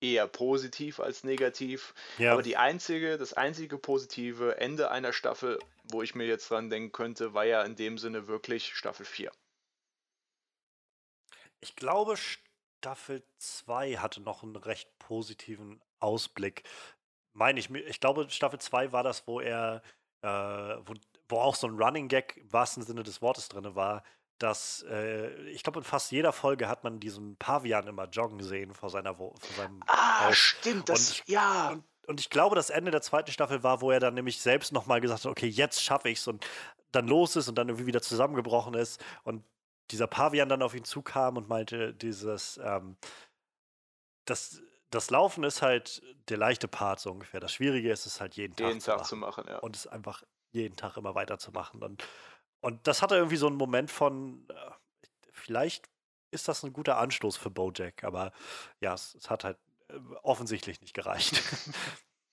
[0.00, 1.94] eher positiv als negativ.
[2.18, 2.32] Ja.
[2.32, 6.92] Aber die einzige, das einzige positive Ende einer Staffel, wo ich mir jetzt dran denken
[6.92, 9.30] könnte, war ja in dem Sinne wirklich Staffel 4.
[11.60, 12.16] Ich glaube,
[12.80, 16.62] Staffel 2 hatte noch einen recht positiven Ausblick.
[17.34, 19.82] Meine ich, ich glaube, Staffel 2 war das, wo er,
[20.22, 20.94] äh, wo,
[21.28, 24.02] wo auch so ein Running Gag im wahrsten Sinne des Wortes drin war,
[24.38, 28.72] dass äh, ich glaube, in fast jeder Folge hat man diesen Pavian immer joggen sehen
[28.72, 30.38] vor, seiner vor seinem Ah, Haus.
[30.38, 31.68] stimmt, das, und, ja.
[31.72, 34.72] Und, und, ich glaube, das Ende der zweiten Staffel war, wo er dann nämlich selbst
[34.72, 36.46] nochmal gesagt hat, okay, jetzt schaffe ich es und
[36.92, 39.44] dann los ist und dann irgendwie wieder zusammengebrochen ist und
[39.90, 42.96] dieser Pavian dann auf ihn zukam und meinte, dieses, ähm,
[44.24, 47.40] das, das Laufen ist halt der leichte Part so ungefähr.
[47.40, 49.44] Das Schwierige ist es halt jeden, jeden Tag, Tag zu machen.
[49.48, 49.58] ja.
[49.58, 50.22] Und es einfach
[50.52, 51.82] jeden Tag immer weiterzumachen.
[51.82, 52.04] Und,
[52.60, 54.70] und das hatte irgendwie so einen Moment von, äh,
[55.32, 55.88] vielleicht
[56.30, 58.32] ist das ein guter Anstoß für Bojack, aber
[58.80, 59.58] ja, es, es hat halt
[59.88, 61.42] äh, offensichtlich nicht gereicht.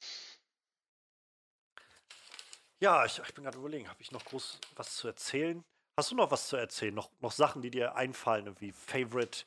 [2.80, 5.64] ja, ich, ich bin gerade überlegen, habe ich noch groß was zu erzählen?
[5.98, 6.94] Hast du noch was zu erzählen?
[6.94, 9.46] Noch, noch Sachen, die dir einfallen, wie Favorite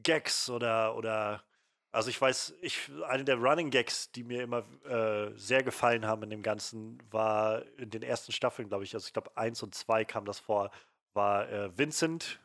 [0.00, 1.42] Gags oder, oder
[1.90, 6.22] also ich weiß, ich, eine der Running Gags, die mir immer äh, sehr gefallen haben
[6.22, 9.74] in dem Ganzen, war in den ersten Staffeln, glaube ich, also ich glaube eins und
[9.74, 10.70] zwei kam das vor,
[11.12, 12.38] war äh, Vincent,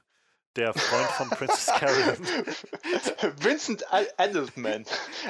[0.55, 2.27] der Freund von Princess Carolyn.
[3.37, 3.85] Vincent
[4.17, 4.85] Adultman.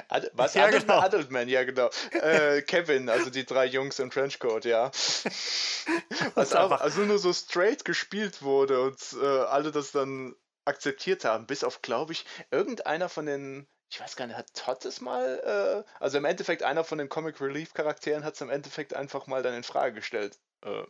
[0.08, 0.54] Ad was?
[0.54, 1.06] Ja, Adultman, genau.
[1.06, 1.90] Adultman, ja genau.
[2.12, 4.92] Äh, Kevin, also die drei Jungs im Trenchcoat, ja.
[6.36, 10.36] Was auch also nur so straight gespielt wurde und äh, alle das dann
[10.66, 14.86] akzeptiert haben, bis auf, glaube ich, irgendeiner von den ich weiß gar nicht, hat Todd
[14.86, 18.52] es mal, äh, also im Endeffekt einer von den Comic Relief Charakteren hat es im
[18.52, 20.38] Endeffekt einfach mal dann in Frage gestellt.
[20.64, 20.84] Äh,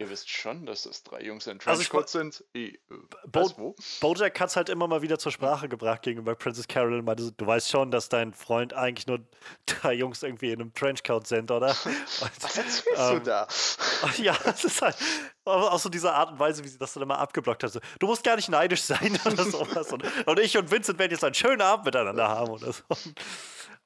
[0.00, 2.44] Ihr wisst schon, dass das drei Jungs in Trenchcoat also sind.
[2.54, 2.78] I,
[3.26, 3.74] Bo wo?
[4.00, 7.04] Bojack hat es halt immer mal wieder zur Sprache gebracht gegenüber Princess Carolyn.
[7.04, 9.18] Meinte, du weißt schon, dass dein Freund eigentlich nur
[9.66, 11.70] drei Jungs irgendwie in einem Trenchcoat sind, oder?
[12.20, 13.48] Und, Was erzählst ähm, du da?
[14.18, 14.96] Ja, es ist halt
[15.44, 17.72] auch so diese Art und Weise, wie sie das dann immer abgeblockt hat.
[17.72, 19.92] So, du musst gar nicht neidisch sein oder sowas.
[19.92, 22.82] und, und ich und Vincent werden jetzt einen schönen Abend miteinander haben oder so.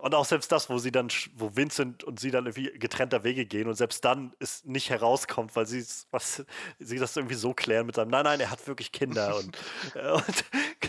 [0.02, 3.46] Und auch selbst das, wo sie dann, wo Vincent und sie dann irgendwie getrennter Wege
[3.46, 6.44] gehen und selbst dann es nicht herauskommt, weil sie was,
[6.80, 9.56] sie das irgendwie so klären mit seinem, nein, nein, er hat wirklich Kinder und,
[9.94, 10.44] äh, und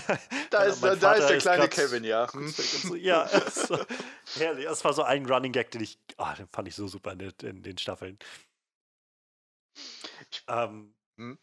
[0.49, 2.27] da, ist, da, da ist der kleine Kevin, ja.
[2.27, 3.77] So, ja, so,
[4.39, 4.65] herrlich.
[4.65, 7.19] Das war so ein Running Gag, den ich, oh, den fand ich so super in,
[7.43, 8.17] in den Staffeln.
[10.47, 11.37] Ähm, hm?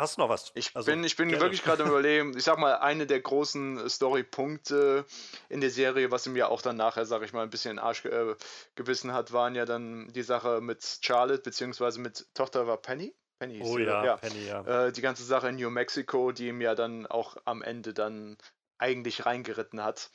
[0.00, 0.50] Hast du noch was?
[0.54, 5.04] Ich also, bin, ich bin wirklich gerade überlegen, ich sag mal, eine der großen Storypunkte
[5.50, 7.76] in der Serie, was ihm ja auch dann nachher, sag ich mal, ein bisschen in
[7.76, 8.34] den Arsch äh,
[8.76, 13.14] gebissen hat, waren ja dann die Sache mit Charlotte, beziehungsweise mit Tochter war Penny.
[13.38, 14.86] Penny oh ja, ja, Penny, ja.
[14.86, 18.38] Äh, die ganze Sache in New Mexico, die ihm ja dann auch am Ende dann
[18.78, 20.10] eigentlich reingeritten hat.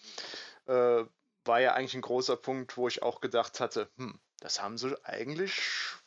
[0.66, 1.04] Äh,
[1.44, 4.98] war ja eigentlich ein großer Punkt, wo ich auch gedacht hatte, hm, das haben sie
[5.04, 5.62] eigentlich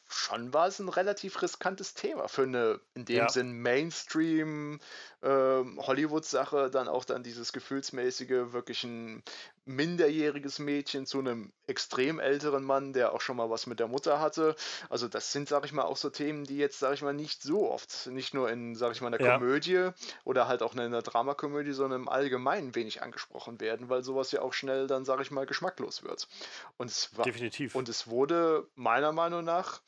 [0.09, 3.29] schon war es ein relativ riskantes Thema für eine, in dem ja.
[3.29, 4.81] Sinn, Mainstream
[5.23, 9.23] ähm, Hollywood-Sache, dann auch dann dieses gefühlsmäßige, wirklich ein
[9.65, 14.21] minderjähriges Mädchen zu einem extrem älteren Mann, der auch schon mal was mit der Mutter
[14.21, 14.55] hatte.
[14.89, 17.43] Also das sind, sag ich mal, auch so Themen, die jetzt, sag ich mal, nicht
[17.43, 19.39] so oft, nicht nur in, sag ich mal, einer ja.
[19.39, 19.91] Komödie
[20.25, 24.41] oder halt auch in einer Dramakomödie, sondern im Allgemeinen wenig angesprochen werden, weil sowas ja
[24.43, 26.29] auch schnell dann, sag ich mal, geschmacklos wird.
[26.77, 27.75] Und es war, Definitiv.
[27.75, 29.81] Und es wurde meiner Meinung nach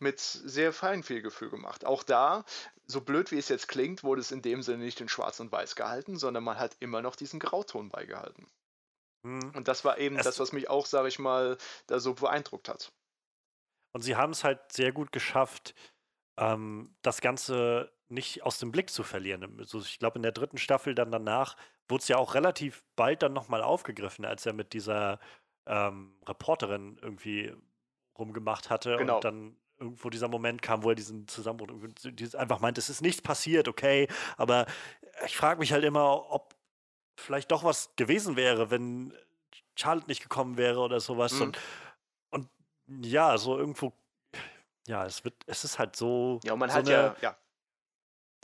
[0.00, 1.84] mit sehr Feinfühlgefühl gemacht.
[1.84, 2.44] Auch da,
[2.86, 5.50] so blöd wie es jetzt klingt, wurde es in dem Sinne nicht in Schwarz und
[5.52, 8.46] Weiß gehalten, sondern man hat immer noch diesen Grauton beigehalten.
[9.22, 9.52] Mhm.
[9.54, 11.56] Und das war eben es das, was mich auch, sage ich mal,
[11.86, 12.92] da so beeindruckt hat.
[13.92, 15.74] Und sie haben es halt sehr gut geschafft,
[16.36, 19.58] ähm, das Ganze nicht aus dem Blick zu verlieren.
[19.58, 21.56] Also ich glaube, in der dritten Staffel dann danach
[21.88, 25.20] wurde es ja auch relativ bald dann nochmal aufgegriffen, als er mit dieser
[25.66, 27.54] ähm, Reporterin irgendwie
[28.18, 29.16] rumgemacht hatte genau.
[29.16, 31.68] und dann irgendwo dieser Moment kam, wo er diesen Zusammenbruch
[32.36, 34.66] einfach meint, es ist nichts passiert, okay, aber
[35.26, 36.54] ich frage mich halt immer, ob
[37.16, 39.14] vielleicht doch was gewesen wäre, wenn
[39.76, 41.34] Charlotte nicht gekommen wäre oder sowas.
[41.34, 41.42] Mhm.
[41.42, 41.58] Und,
[42.30, 42.48] und
[43.04, 43.92] ja, so irgendwo,
[44.86, 46.40] ja, es wird, es ist halt so.
[46.44, 47.36] Ja, und man so hat eine, ja, ja.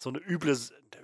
[0.00, 0.56] So eine üble,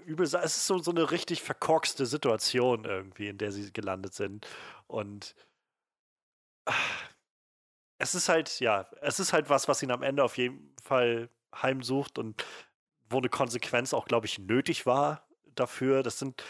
[0.07, 4.47] üble, es ist so, so eine richtig verkorkste Situation irgendwie, in der sie gelandet sind.
[4.87, 5.35] Und
[7.99, 11.31] es ist halt, ja, es ist halt was, was ihn am Ende auf jeden Fall
[11.55, 12.45] heimsucht und
[13.09, 16.03] wo eine Konsequenz auch, glaube ich, nötig war dafür.
[16.03, 16.43] Das sind.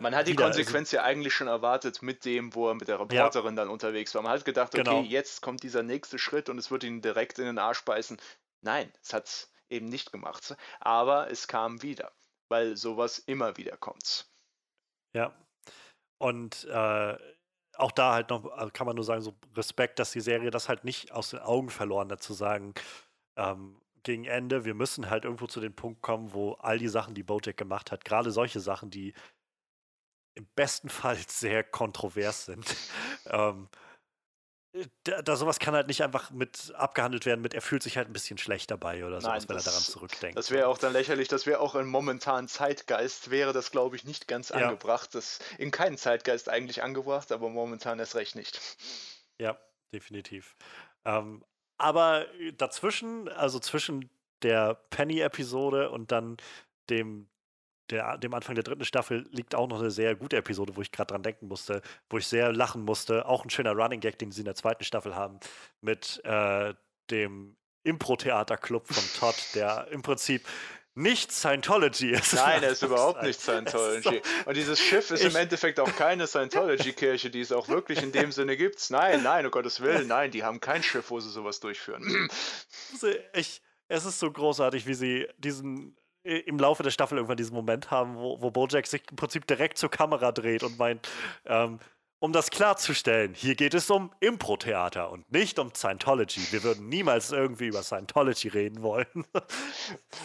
[0.00, 2.74] Man hat die wieder, also Konsequenz also, ja eigentlich schon erwartet mit dem, wo er
[2.74, 3.62] mit der Reporterin ja.
[3.62, 4.22] dann unterwegs war.
[4.22, 5.02] Man hat gedacht, okay, genau.
[5.02, 8.18] jetzt kommt dieser nächste Schritt und es wird ihn direkt in den Arsch beißen.
[8.60, 10.56] Nein, es hat es eben nicht gemacht.
[10.80, 12.12] Aber es kam wieder,
[12.48, 14.26] weil sowas immer wieder kommt.
[15.12, 15.34] Ja.
[16.18, 17.16] Und äh,
[17.76, 20.68] auch da halt noch, äh, kann man nur sagen, so Respekt, dass die Serie das
[20.68, 22.74] halt nicht aus den Augen verloren hat, zu sagen,
[23.36, 27.14] ähm, gegen Ende, wir müssen halt irgendwo zu dem Punkt kommen, wo all die Sachen,
[27.14, 29.14] die Bojack gemacht hat, gerade solche Sachen, die
[30.34, 32.76] im besten Fall sehr kontrovers sind,
[33.26, 33.68] ähm,
[35.04, 38.08] da, da, sowas kann halt nicht einfach mit abgehandelt werden mit, er fühlt sich halt
[38.08, 40.36] ein bisschen schlecht dabei oder sowas, Nein, wenn das, er daran zurückdenkt.
[40.36, 44.04] Das wäre auch dann lächerlich, das wäre auch im momentanen Zeitgeist, wäre das, glaube ich,
[44.04, 44.56] nicht ganz ja.
[44.56, 45.14] angebracht.
[45.14, 48.60] Das in keinem Zeitgeist eigentlich angebracht, aber momentan erst recht nicht.
[49.38, 49.58] Ja,
[49.92, 50.56] definitiv.
[51.04, 51.44] Ähm,
[51.78, 52.26] aber
[52.56, 54.10] dazwischen, also zwischen
[54.42, 56.36] der Penny-Episode und dann
[56.90, 57.28] dem
[57.90, 60.90] der, dem Anfang der dritten Staffel liegt auch noch eine sehr gute Episode, wo ich
[60.90, 63.26] gerade dran denken musste, wo ich sehr lachen musste.
[63.26, 65.38] Auch ein schöner Running Gag, den sie in der zweiten Staffel haben,
[65.80, 66.74] mit äh,
[67.10, 70.46] dem Impro-Theater-Club von Todd, der im Prinzip
[70.94, 72.34] nicht Scientology ist.
[72.34, 74.22] Nein, er ist überhaupt nicht Scientology.
[74.46, 78.32] Und dieses Schiff ist im Endeffekt auch keine Scientology-Kirche, die es auch wirklich in dem
[78.32, 78.90] Sinne gibt.
[78.90, 82.30] Nein, nein, um Gottes Willen, nein, die haben kein Schiff, wo sie sowas durchführen.
[83.34, 87.90] Ich, es ist so großartig, wie sie diesen im Laufe der Staffel irgendwann diesen Moment
[87.90, 91.08] haben, wo, wo Bojack sich im Prinzip direkt zur Kamera dreht und meint,
[91.46, 91.78] ähm,
[92.24, 96.40] um das klarzustellen, hier geht es um Impro-Theater und nicht um Scientology.
[96.52, 99.26] Wir würden niemals irgendwie über Scientology reden wollen.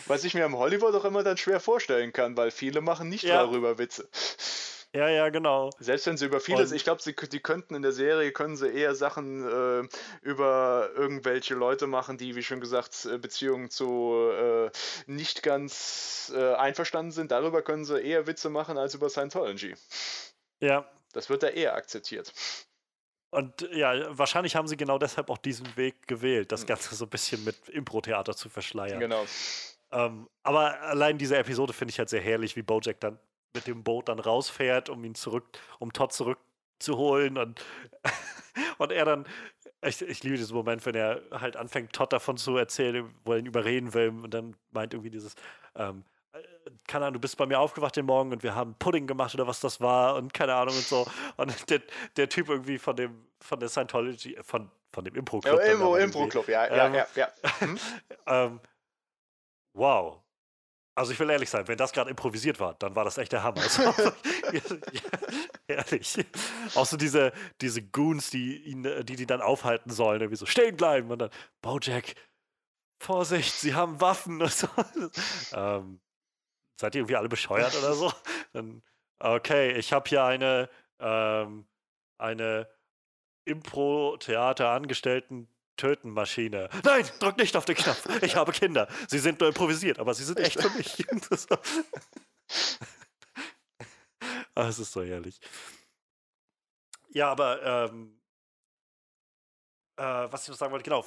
[0.08, 3.26] Was ich mir im Hollywood auch immer dann schwer vorstellen kann, weil viele machen nicht
[3.26, 3.44] ja.
[3.44, 4.08] darüber Witze.
[4.96, 5.70] Ja, ja, genau.
[5.80, 8.68] Selbst wenn sie über vieles, und ich glaube, die könnten in der Serie, können sie
[8.68, 9.88] eher Sachen äh,
[10.24, 14.72] über irgendwelche Leute machen, die, wie schon gesagt, äh, Beziehungen zu äh,
[15.06, 17.32] nicht ganz äh, einverstanden sind.
[17.32, 19.76] Darüber können sie eher Witze machen als über Scientology.
[20.60, 20.90] Ja.
[21.14, 22.34] Das wird da eher akzeptiert.
[23.30, 26.68] und ja, wahrscheinlich haben sie genau deshalb auch diesen Weg gewählt, das hm.
[26.68, 29.00] Ganze so ein bisschen mit Impro-Theater zu verschleiern.
[29.00, 29.24] Genau.
[29.92, 33.20] Ähm, aber allein diese Episode finde ich halt sehr herrlich, wie Bojack dann
[33.54, 35.46] mit dem Boot dann rausfährt, um ihn zurück,
[35.80, 37.64] um Todd zurückzuholen und,
[38.78, 39.28] und er dann,
[39.82, 43.40] ich, ich liebe diesen Moment, wenn er halt anfängt, Todd davon zu erzählen, wo er
[43.40, 45.36] ihn überreden will und dann meint irgendwie dieses,
[45.76, 46.04] ähm,
[46.34, 46.40] äh,
[46.88, 49.48] keine Ahnung, du bist bei mir aufgewacht den Morgen und wir haben Pudding gemacht oder
[49.48, 51.08] was das war und keine Ahnung und so.
[51.38, 51.82] Und der,
[52.18, 55.60] der Typ irgendwie von dem, von der Scientology, von, von dem Impro-Club.
[55.60, 57.30] Ja, Impro, Impro-Club, ja, ja, ähm, ja, ja.
[57.60, 57.80] Hm?
[58.28, 58.60] ähm,
[59.74, 60.22] wow.
[61.00, 63.42] Also ich will ehrlich sein, wenn das gerade improvisiert war, dann war das echt der
[63.42, 63.62] Hammer.
[63.62, 63.84] Also,
[65.68, 66.26] ehrlich.
[66.76, 67.32] Auch so diese,
[67.62, 71.30] diese Goons, die ihn, die die dann aufhalten sollen, irgendwie so stehen bleiben und dann,
[71.62, 72.16] Bojack,
[73.02, 74.68] Vorsicht, sie haben Waffen und so.
[75.54, 76.02] ähm,
[76.78, 78.12] seid ihr irgendwie alle bescheuert oder so?
[78.52, 78.84] Dann,
[79.20, 80.70] okay, ich habe hier eine,
[81.00, 81.66] ähm,
[82.18, 82.68] eine
[83.46, 85.48] Impro-Theater-Angestellten
[85.80, 86.70] Tötenmaschine.
[86.84, 88.06] Nein, drück nicht auf den Knopf.
[88.22, 88.90] Ich habe Kinder.
[89.08, 91.06] Sie sind nur improvisiert, aber sie sind echt für mich.
[94.56, 95.40] ah, es ist so herrlich.
[97.12, 98.20] Ja, aber ähm,
[99.96, 101.06] äh, was ich noch sagen wollte, genau,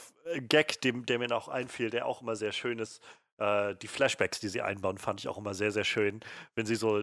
[0.49, 3.03] Gag, dem, der mir auch einfiel, der auch immer sehr schön ist,
[3.36, 6.20] äh, die Flashbacks, die sie einbauen, fand ich auch immer sehr, sehr schön.
[6.55, 7.03] Wenn sie so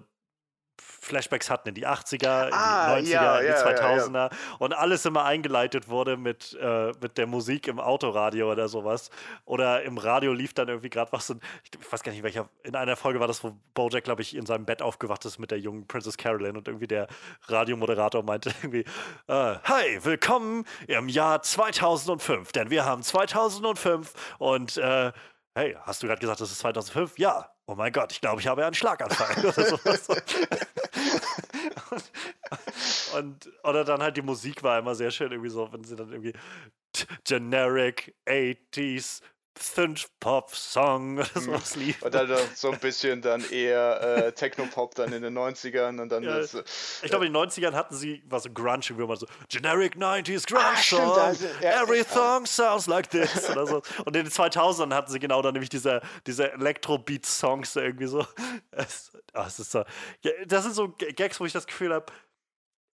[0.80, 4.30] Flashbacks hatten in die 80er, ah, in die 90er, ja, in die ja, 2000er ja,
[4.60, 9.10] und alles immer eingeleitet wurde mit, äh, mit der Musik im Autoradio oder sowas.
[9.46, 11.30] Oder im Radio lief dann irgendwie gerade was.
[11.30, 12.50] Und ich weiß gar nicht, welcher.
[12.64, 15.52] In einer Folge war das, wo Bojack, glaube ich, in seinem Bett aufgewacht ist mit
[15.52, 17.08] der jungen Princess Carolyn und irgendwie der
[17.48, 18.86] Radiomoderator meinte irgendwie:
[19.28, 24.78] äh, Hi, willkommen im Jahr 2005, denn wir haben 2005 und.
[24.78, 25.12] Äh,
[25.56, 27.18] hey, hast du gerade gesagt, das ist 2005?
[27.18, 27.50] Ja.
[27.70, 30.10] Oh mein Gott, ich glaube, ich habe einen Schlaganfall oder sowas.
[31.92, 35.96] und, und, oder dann halt die Musik war immer sehr schön, irgendwie so, wenn sie
[35.96, 36.34] dann irgendwie
[37.26, 39.22] generic 80s
[39.62, 41.40] Synth-Pop-Song oder mhm.
[41.40, 42.02] sowas lief.
[42.02, 46.24] Und dann so ein bisschen dann eher äh, Techno-Pop dann in den 90ern und dann
[46.24, 46.64] ja, das, äh,
[47.04, 50.48] Ich glaube, in den 90ern hatten sie was so Grunge, wie immer so Generic 90s
[50.48, 53.82] Grunge ah, also, ja, Every song sounds like this oder so.
[54.06, 58.26] Und in den 2000ern hatten sie genau dann nämlich diese, diese Electro-Beat-Songs irgendwie so.
[58.72, 59.84] Es, oh, es ist so.
[60.22, 62.12] Ja, das sind so Gags, wo ich das Gefühl habe,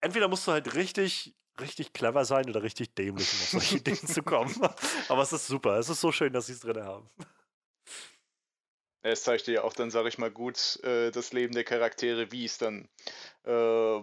[0.00, 3.98] entweder musst du halt richtig richtig clever sein oder richtig dämlich, um auf solche Dinge
[3.98, 4.54] zu kommen.
[5.08, 5.78] Aber es ist super.
[5.78, 7.08] Es ist so schön, dass sie es drin haben.
[9.02, 12.46] Es zeigt ja auch dann, sage ich mal, gut äh, das Leben der Charaktere, wie
[12.46, 12.88] es dann,
[13.44, 14.00] äh,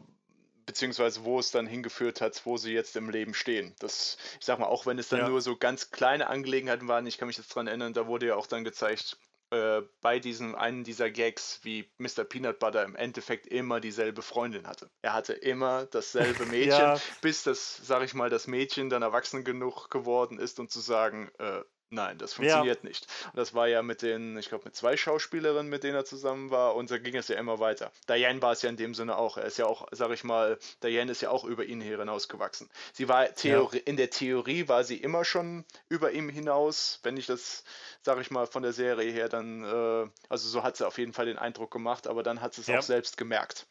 [0.68, 3.76] beziehungsweise wo es dann hingeführt hat, wo sie jetzt im Leben stehen.
[3.80, 5.30] Das, ich sag mal, auch wenn es dann ja.
[5.30, 8.36] nur so ganz kleine Angelegenheiten waren, ich kann mich jetzt dran erinnern, da wurde ja
[8.36, 9.18] auch dann gezeigt,
[9.52, 12.24] äh, bei diesem einen dieser Gags, wie Mr.
[12.24, 14.90] Peanut Butter im Endeffekt immer dieselbe Freundin hatte.
[15.02, 16.98] Er hatte immer dasselbe Mädchen, ja.
[17.22, 21.30] bis das, sag ich mal, das Mädchen dann erwachsen genug geworden ist, um zu sagen,
[21.38, 21.62] äh,
[21.94, 22.88] Nein, das funktioniert ja.
[22.88, 23.06] nicht.
[23.26, 26.50] Und das war ja mit den, ich glaube, mit zwei Schauspielerinnen, mit denen er zusammen
[26.50, 27.92] war, und da ging es ja immer weiter.
[28.08, 29.36] Diane war es ja in dem Sinne auch.
[29.36, 32.70] Er ist ja auch, sag ich mal, Diane ist ja auch über ihn hinausgewachsen.
[32.94, 33.84] Sie war Theorie, ja.
[33.84, 37.66] in der Theorie war sie immer schon über ihm hinaus, wenn ich das,
[38.04, 41.12] sag ich mal, von der Serie her dann, äh, also so hat sie auf jeden
[41.12, 42.80] Fall den Eindruck gemacht, aber dann hat sie es ja.
[42.80, 43.68] auch selbst gemerkt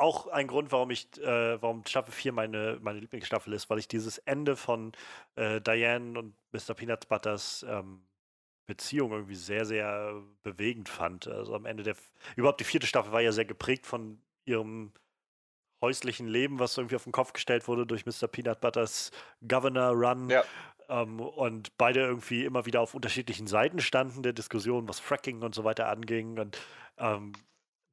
[0.00, 3.88] auch ein Grund, warum ich, äh, warum Staffel 4 meine, meine Lieblingsstaffel ist, weil ich
[3.88, 4.92] dieses Ende von
[5.36, 6.74] äh, Diane und Mr.
[6.74, 8.02] Peanut Butters ähm,
[8.66, 11.26] Beziehung irgendwie sehr, sehr bewegend fand.
[11.26, 11.96] Also am Ende der,
[12.36, 14.92] überhaupt die vierte Staffel war ja sehr geprägt von ihrem
[15.82, 18.28] häuslichen Leben, was irgendwie auf den Kopf gestellt wurde durch Mr.
[18.28, 19.10] Peanut Butters
[19.46, 20.30] Governor Run.
[20.30, 20.44] Ja.
[20.88, 25.54] Ähm, und beide irgendwie immer wieder auf unterschiedlichen Seiten standen der Diskussion, was Fracking und
[25.54, 26.38] so weiter anging.
[26.38, 26.58] Und
[26.98, 27.32] ähm,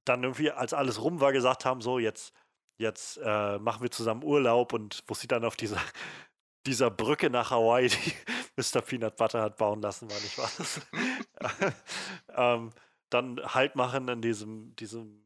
[0.08, 2.34] dann irgendwie, als alles rum war, gesagt haben, so jetzt,
[2.80, 5.82] jetzt äh, machen wir zusammen Urlaub und wo sie dann auf dieser,
[6.66, 8.14] dieser Brücke nach Hawaii, die
[8.58, 8.82] Mr.
[8.82, 10.38] Peanut Butter hat bauen lassen, war nicht
[12.36, 12.56] wahr?
[12.56, 12.72] ähm,
[13.10, 15.24] dann Halt machen in diesem, diesem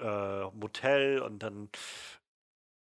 [0.00, 1.68] äh, Motel und dann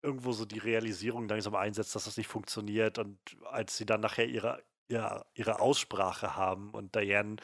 [0.02, 3.20] irgendwo so die Realisierung langsam einsetzt, dass das nicht funktioniert und
[3.52, 7.38] als sie dann nachher ihre, ja, ihre Aussprache haben und Diane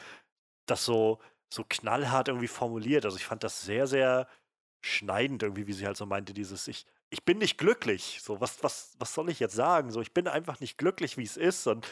[0.66, 1.20] das so
[1.52, 3.04] so knallhart irgendwie formuliert.
[3.04, 4.28] Also ich fand das sehr, sehr
[4.80, 8.20] schneidend irgendwie, wie sie halt so meinte, dieses ich, ich bin nicht glücklich.
[8.22, 9.90] So, was, was, was soll ich jetzt sagen?
[9.90, 11.66] So, ich bin einfach nicht glücklich, wie es ist.
[11.66, 11.86] Und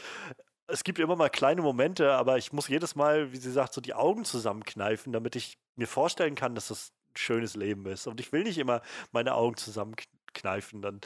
[0.67, 3.81] es gibt immer mal kleine Momente, aber ich muss jedes Mal, wie sie sagt, so
[3.81, 8.07] die Augen zusammenkneifen, damit ich mir vorstellen kann, dass das ein schönes Leben ist.
[8.07, 10.83] Und ich will nicht immer meine Augen zusammenkneifen.
[10.83, 11.01] Dann,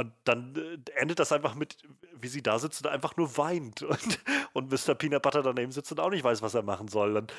[0.00, 1.76] und dann äh, endet das einfach mit,
[2.18, 3.82] wie sie da sitzt und einfach nur weint.
[3.90, 4.18] Und,
[4.52, 4.94] und Mr.
[4.94, 7.16] Peanut Butter daneben sitzt und auch nicht weiß, was er machen soll.
[7.16, 7.32] Und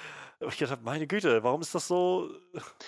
[0.47, 2.31] ich gedacht, meine Güte, warum ist das so,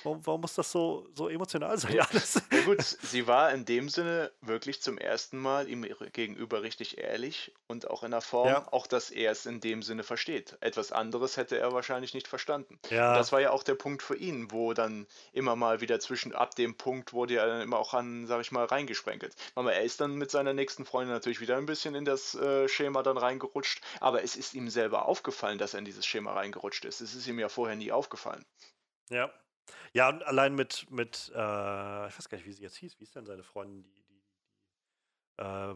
[0.04, 2.00] warum, warum muss das so, so emotional sein?
[2.00, 2.42] Alles?
[2.52, 7.54] Ja gut, sie war in dem Sinne wirklich zum ersten Mal ihm gegenüber richtig ehrlich
[7.68, 8.68] und auch in der Form, ja.
[8.72, 10.58] auch dass er es in dem Sinne versteht.
[10.62, 12.80] Etwas anderes hätte er wahrscheinlich nicht verstanden.
[12.90, 13.16] Ja.
[13.16, 16.56] Das war ja auch der Punkt für ihn, wo dann immer mal wieder zwischen, ab
[16.56, 19.36] dem Punkt wurde er dann immer auch an, sag ich mal, reingesprenkelt.
[19.64, 22.68] Aber er ist dann mit seiner nächsten Freundin natürlich wieder ein bisschen in das äh,
[22.68, 26.84] Schema dann reingerutscht, aber es ist ihm selber aufgefallen, dass er in dieses Schema reingerutscht
[26.84, 27.00] ist.
[27.00, 28.44] Es ist ihm ja vorher nie aufgefallen.
[29.10, 29.34] Ja.
[29.94, 33.00] Ja, und allein mit, mit äh, ich weiß gar nicht, wie sie jetzt hieß.
[33.00, 34.04] Wie ist denn seine Freundin, die, die,
[35.40, 35.76] die, äh,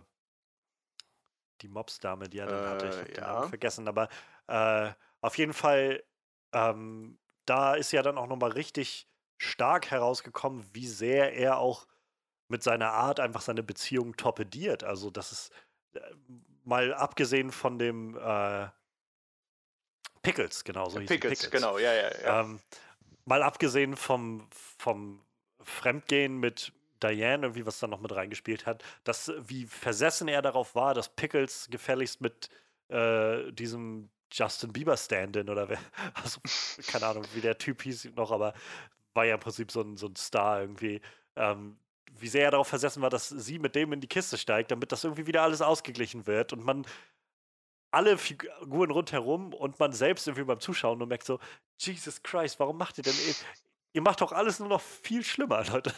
[1.62, 2.90] die Mobs-Dame, die er dann hatte?
[2.90, 4.10] Ich habe den Namen vergessen, aber
[4.48, 4.92] äh,
[5.22, 6.04] auf jeden Fall,
[6.52, 9.08] ähm, da ist ja dann auch nochmal richtig
[9.38, 11.88] stark herausgekommen, wie sehr er auch
[12.48, 14.84] mit seiner Art einfach seine Beziehung torpediert.
[14.84, 15.52] Also, das ist
[15.94, 16.00] äh,
[16.64, 18.68] mal abgesehen von dem äh,
[20.22, 22.42] Pickles, genau so hieß Pickles, Pickles, genau, ja, ja, ja.
[22.42, 22.60] Ähm,
[23.26, 24.48] mal abgesehen vom,
[24.78, 25.22] vom
[25.62, 30.76] Fremdgehen mit Diane, irgendwie, was da noch mit reingespielt hat, dass wie versessen er darauf
[30.76, 32.50] war, dass Pickles gefälligst mit
[32.90, 35.80] äh, diesem Justin Bieber Stand-in oder wer,
[36.16, 36.42] also
[36.88, 38.54] keine Ahnung, wie der Typ hieß noch, aber
[39.14, 41.02] war ja im Prinzip so ein, so ein Star irgendwie.
[41.36, 41.78] Ähm,
[42.12, 44.92] wie sehr er darauf versessen war, dass sie mit dem in die Kiste steigt, damit
[44.92, 46.86] das irgendwie wieder alles ausgeglichen wird und man
[47.92, 51.40] alle Figuren rundherum und man selbst irgendwie beim Zuschauen und merkt so,
[51.80, 53.36] Jesus Christ, warum macht ihr denn, ihr,
[53.94, 55.94] ihr macht doch alles nur noch viel schlimmer, Leute.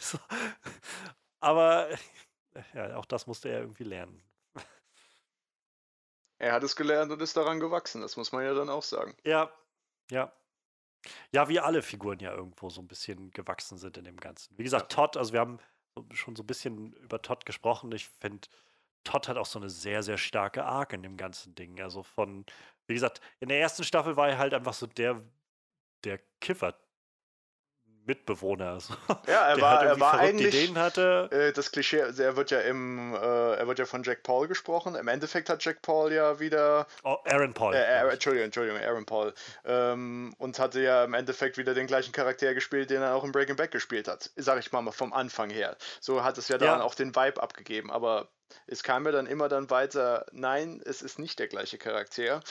[1.39, 1.89] Aber
[2.73, 4.21] ja, auch das musste er irgendwie lernen.
[6.37, 9.15] Er hat es gelernt und ist daran gewachsen, das muss man ja dann auch sagen.
[9.25, 9.51] Ja,
[10.09, 10.31] ja.
[11.31, 14.57] Ja, wie alle Figuren ja irgendwo so ein bisschen gewachsen sind in dem Ganzen.
[14.57, 14.91] Wie gesagt.
[14.91, 15.59] Todd, also wir haben
[16.13, 17.91] schon so ein bisschen über Todd gesprochen.
[17.91, 18.47] Ich finde,
[19.03, 21.79] Todd hat auch so eine sehr, sehr starke Arc in dem ganzen Ding.
[21.81, 22.45] Also von,
[22.87, 25.21] wie gesagt, in der ersten Staffel war er halt einfach so der,
[26.03, 26.75] der Kiffer
[28.09, 28.79] Mitbewohner.
[29.27, 31.29] Ja, er war, halt er war eigentlich Ideen hatte.
[31.31, 34.47] Äh, das Klischee, also er wird ja im, äh, er wird ja von Jack Paul
[34.47, 34.95] gesprochen.
[34.95, 36.87] Im Endeffekt hat Jack Paul ja wieder.
[37.03, 37.75] Oh, Aaron Paul.
[37.75, 39.33] Äh, äh, Entschuldigung, Entschuldigung, Aaron Paul.
[39.65, 43.31] Ähm, und hatte ja im Endeffekt wieder den gleichen Charakter gespielt, den er auch in
[43.31, 44.31] Breaking Bad gespielt hat.
[44.35, 45.77] Sag ich mal vom Anfang her.
[45.99, 46.83] So hat es ja dann ja.
[46.83, 47.91] auch den Vibe abgegeben.
[47.91, 48.29] Aber
[48.65, 52.41] es kam mir dann immer dann weiter, nein, es ist nicht der gleiche Charakter.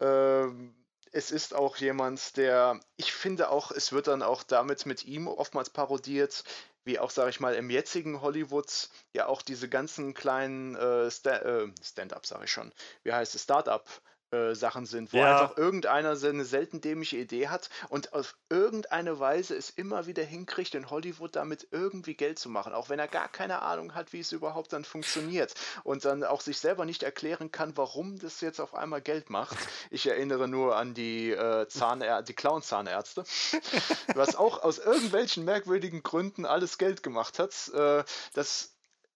[0.00, 0.74] Ähm,
[1.12, 5.28] es ist auch jemand, der, ich finde auch, es wird dann auch damit mit ihm
[5.28, 6.42] oftmals parodiert,
[6.84, 11.72] wie auch, sage ich mal, im jetzigen Hollywood ja auch diese ganzen kleinen äh, äh
[11.82, 12.72] Stand-up, sage ich schon,
[13.04, 13.88] wie heißt es, Start-up
[14.32, 15.40] äh, Sachen sind, wo ja.
[15.40, 20.74] einfach irgendeiner eine selten dämliche Idee hat und auf irgendeine Weise es immer wieder hinkriegt,
[20.74, 24.20] in Hollywood damit irgendwie Geld zu machen, auch wenn er gar keine Ahnung hat, wie
[24.20, 25.54] es überhaupt dann funktioniert
[25.84, 29.56] und dann auch sich selber nicht erklären kann, warum das jetzt auf einmal Geld macht.
[29.90, 33.24] Ich erinnere nur an die äh, Zahnär die Clown-Zahnärzte,
[34.14, 37.52] was auch aus irgendwelchen merkwürdigen Gründen alles Geld gemacht hat.
[37.74, 38.71] Äh, das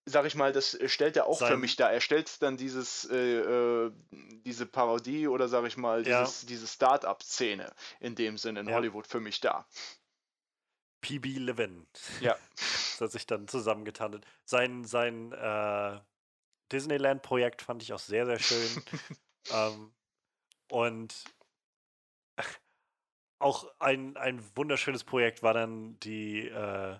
[0.06, 1.92] sag ich mal, das stellt er auch Sein für mich dar.
[1.92, 3.92] Er stellt dann dieses, äh, äh,
[4.44, 6.48] diese Parodie oder sag ich mal, dieses, ja.
[6.48, 8.76] diese Start-up-Szene in dem Sinne in ja.
[8.76, 9.68] Hollywood für mich dar.
[11.00, 11.86] PB Levin.
[12.20, 12.36] Ja.
[12.56, 14.24] das hat sich dann zusammengetan.
[14.44, 16.00] Sein, sein äh,
[16.72, 18.82] Disneyland-Projekt fand ich auch sehr, sehr schön.
[19.50, 19.92] ähm,
[20.70, 21.14] und
[23.38, 26.98] auch ein, ein wunderschönes Projekt war dann die, äh,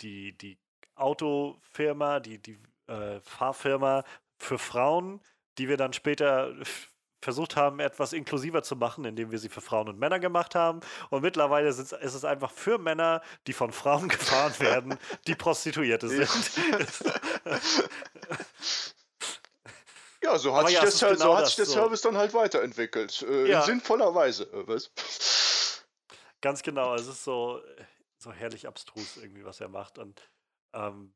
[0.00, 0.58] die, die
[1.02, 4.04] Autofirma, die, die äh, Fahrfirma
[4.38, 5.20] für Frauen,
[5.58, 6.54] die wir dann später
[7.22, 10.80] versucht haben, etwas inklusiver zu machen, indem wir sie für Frauen und Männer gemacht haben.
[11.10, 16.28] Und mittlerweile ist es einfach für Männer, die von Frauen gefahren werden, die Prostituierte sind.
[20.22, 21.72] Ja, so hat, sich, ja, das, genau so hat sich der so.
[21.72, 23.22] Service dann halt weiterentwickelt.
[23.22, 23.60] Äh, ja.
[23.60, 24.44] In sinnvoller Weise.
[24.44, 24.92] Äh, was?
[26.40, 26.94] Ganz genau.
[26.94, 27.60] Es ist so,
[28.18, 29.98] so herrlich abstrus irgendwie, was er macht.
[29.98, 30.22] Und
[30.72, 31.12] ähm,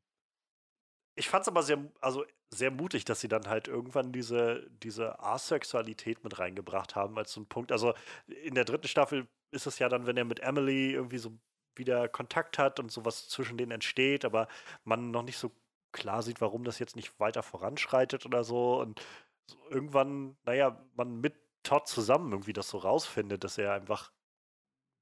[1.15, 5.19] ich fand es aber sehr, also sehr mutig, dass sie dann halt irgendwann diese, diese
[5.19, 7.71] Asexualität mit reingebracht haben als so ein Punkt.
[7.71, 7.93] Also
[8.27, 11.37] in der dritten Staffel ist es ja dann, wenn er mit Emily irgendwie so
[11.75, 14.47] wieder Kontakt hat und sowas zwischen denen entsteht, aber
[14.83, 15.51] man noch nicht so
[15.91, 18.79] klar sieht, warum das jetzt nicht weiter voranschreitet oder so.
[18.79, 19.01] Und
[19.49, 24.11] so irgendwann, naja, man mit Todd zusammen irgendwie das so rausfindet, dass er einfach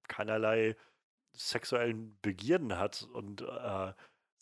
[0.08, 0.76] keinerlei
[1.34, 3.94] sexuellen Begierden hat und äh,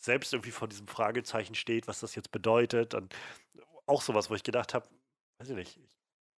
[0.04, 2.94] selbst irgendwie vor diesem Fragezeichen steht, was das jetzt bedeutet.
[2.94, 3.14] Und
[3.86, 4.88] auch sowas, wo ich gedacht habe,
[5.38, 5.80] weiß ich nicht,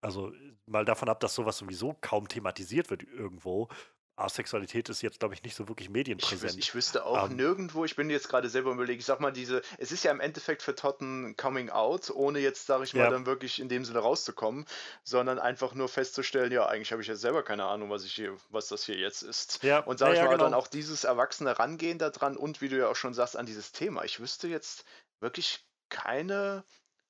[0.01, 0.33] also
[0.67, 3.69] mal davon ab, dass sowas sowieso kaum thematisiert wird irgendwo,
[4.17, 6.53] Asexualität ist jetzt, glaube ich, nicht so wirklich medienpräsent.
[6.55, 9.31] Ich, ich wüsste auch ähm, nirgendwo, ich bin jetzt gerade selber überlegt, ich sag mal,
[9.31, 12.95] diese, es ist ja im Endeffekt für Todd ein Coming Out, ohne jetzt, sage ich
[12.95, 13.11] mal, ja.
[13.11, 14.65] dann wirklich in dem Sinne rauszukommen,
[15.05, 18.37] sondern einfach nur festzustellen, ja, eigentlich habe ich ja selber keine Ahnung, was ich hier,
[18.49, 19.63] was das hier jetzt ist.
[19.63, 19.81] Ja.
[19.81, 20.45] Und sage ja, ich mal, genau.
[20.45, 23.73] dann auch dieses erwachsene Rangehen daran und wie du ja auch schon sagst, an dieses
[23.73, 24.05] Thema.
[24.05, 24.85] Ich wüsste jetzt
[25.21, 26.65] wirklich keine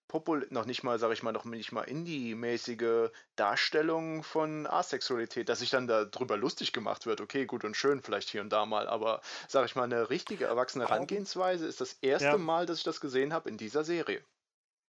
[0.09, 5.61] popul noch nicht mal, sage ich mal, noch nicht mal Indie-mäßige Darstellung von Asexualität, dass
[5.61, 7.21] sich dann darüber lustig gemacht wird.
[7.21, 10.45] Okay, gut und schön, vielleicht hier und da mal, aber sage ich mal, eine richtige
[10.45, 12.39] erwachsene Herangehensweise ist das erste ja.
[12.39, 14.23] Mal, dass ich das gesehen habe in dieser Serie.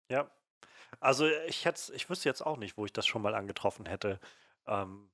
[0.08, 0.30] Ja.
[1.00, 4.20] Also ich hätte, ich wüsste jetzt auch nicht, wo ich das schon mal angetroffen hätte.
[4.66, 5.10] Ähm,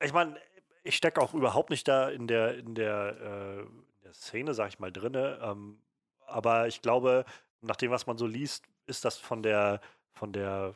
[0.00, 0.40] ich meine,
[0.82, 4.68] ich stecke auch überhaupt nicht da in der, in der, äh, in der Szene, sag
[4.68, 5.38] ich mal, drinne.
[5.42, 5.82] Ähm,
[6.26, 7.24] aber ich glaube,
[7.60, 9.80] nach dem, was man so liest, ist das von der,
[10.12, 10.74] von der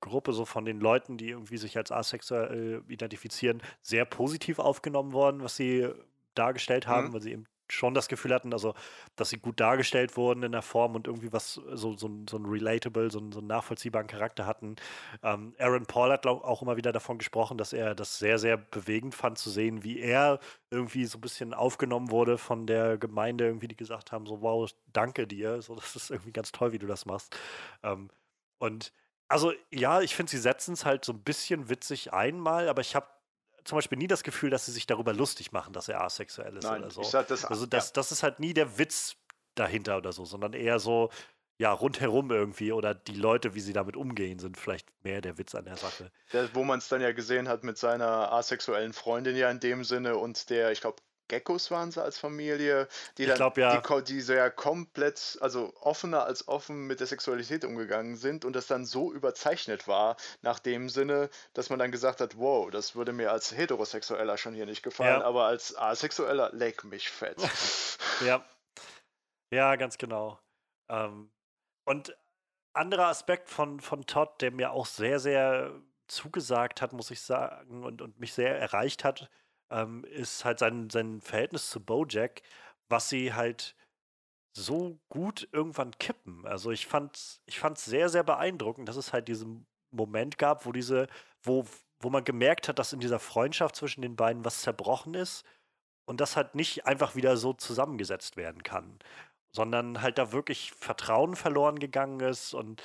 [0.00, 5.42] Gruppe, so von den Leuten, die irgendwie sich als asexuell identifizieren, sehr positiv aufgenommen worden,
[5.42, 5.88] was sie
[6.34, 7.12] dargestellt haben, mhm.
[7.14, 8.74] weil sie eben schon das Gefühl hatten, also,
[9.16, 12.46] dass sie gut dargestellt wurden in der Form und irgendwie was, so, so, so ein
[12.46, 14.76] relatable, so, so einen nachvollziehbaren Charakter hatten.
[15.22, 19.14] Ähm, Aaron Paul hat auch immer wieder davon gesprochen, dass er das sehr, sehr bewegend
[19.14, 20.38] fand zu sehen, wie er
[20.70, 24.70] irgendwie so ein bisschen aufgenommen wurde von der Gemeinde, irgendwie, die gesagt haben, so, wow,
[24.92, 27.36] danke dir, so, das ist irgendwie ganz toll, wie du das machst.
[27.82, 28.10] Ähm,
[28.58, 28.92] und
[29.28, 32.94] also ja, ich finde, sie setzen es halt so ein bisschen witzig einmal, aber ich
[32.94, 33.06] habe
[33.64, 36.64] zum Beispiel nie das Gefühl, dass sie sich darüber lustig machen, dass er asexuell ist
[36.64, 37.02] Nein, oder so.
[37.02, 37.92] Sag das, also das, ja.
[37.94, 39.16] das ist halt nie der Witz
[39.54, 41.10] dahinter oder so, sondern eher so,
[41.58, 45.54] ja, rundherum irgendwie oder die Leute, wie sie damit umgehen, sind vielleicht mehr der Witz
[45.54, 46.10] an der Sache.
[46.32, 49.84] Der, wo man es dann ja gesehen hat mit seiner asexuellen Freundin ja in dem
[49.84, 50.96] Sinne und der, ich glaube,
[51.28, 52.88] Geckos waren sie als Familie,
[53.18, 53.80] die dann glaub, ja.
[53.80, 58.66] die, die sehr komplett, also offener als offen mit der Sexualität umgegangen sind und das
[58.66, 63.12] dann so überzeichnet war, nach dem Sinne, dass man dann gesagt hat, wow, das würde
[63.12, 65.26] mir als Heterosexueller schon hier nicht gefallen, ja.
[65.26, 67.38] aber als Asexueller leck mich fett.
[68.24, 68.44] ja.
[69.50, 70.40] Ja, ganz genau.
[70.88, 71.30] Ähm,
[71.84, 72.16] und
[72.72, 77.84] anderer Aspekt von, von Todd, der mir auch sehr, sehr zugesagt hat, muss ich sagen,
[77.84, 79.30] und, und mich sehr erreicht hat,
[79.74, 82.42] ähm, ist halt sein, sein Verhältnis zu Bojack,
[82.88, 83.76] was sie halt
[84.56, 86.46] so gut irgendwann kippen.
[86.46, 90.72] Also ich fand ich fand's sehr, sehr beeindruckend, dass es halt diesen Moment gab, wo
[90.72, 91.08] diese,
[91.42, 91.66] wo,
[92.00, 95.44] wo man gemerkt hat, dass in dieser Freundschaft zwischen den beiden was zerbrochen ist
[96.06, 98.98] und das halt nicht einfach wieder so zusammengesetzt werden kann,
[99.52, 102.82] sondern halt da wirklich Vertrauen verloren gegangen ist und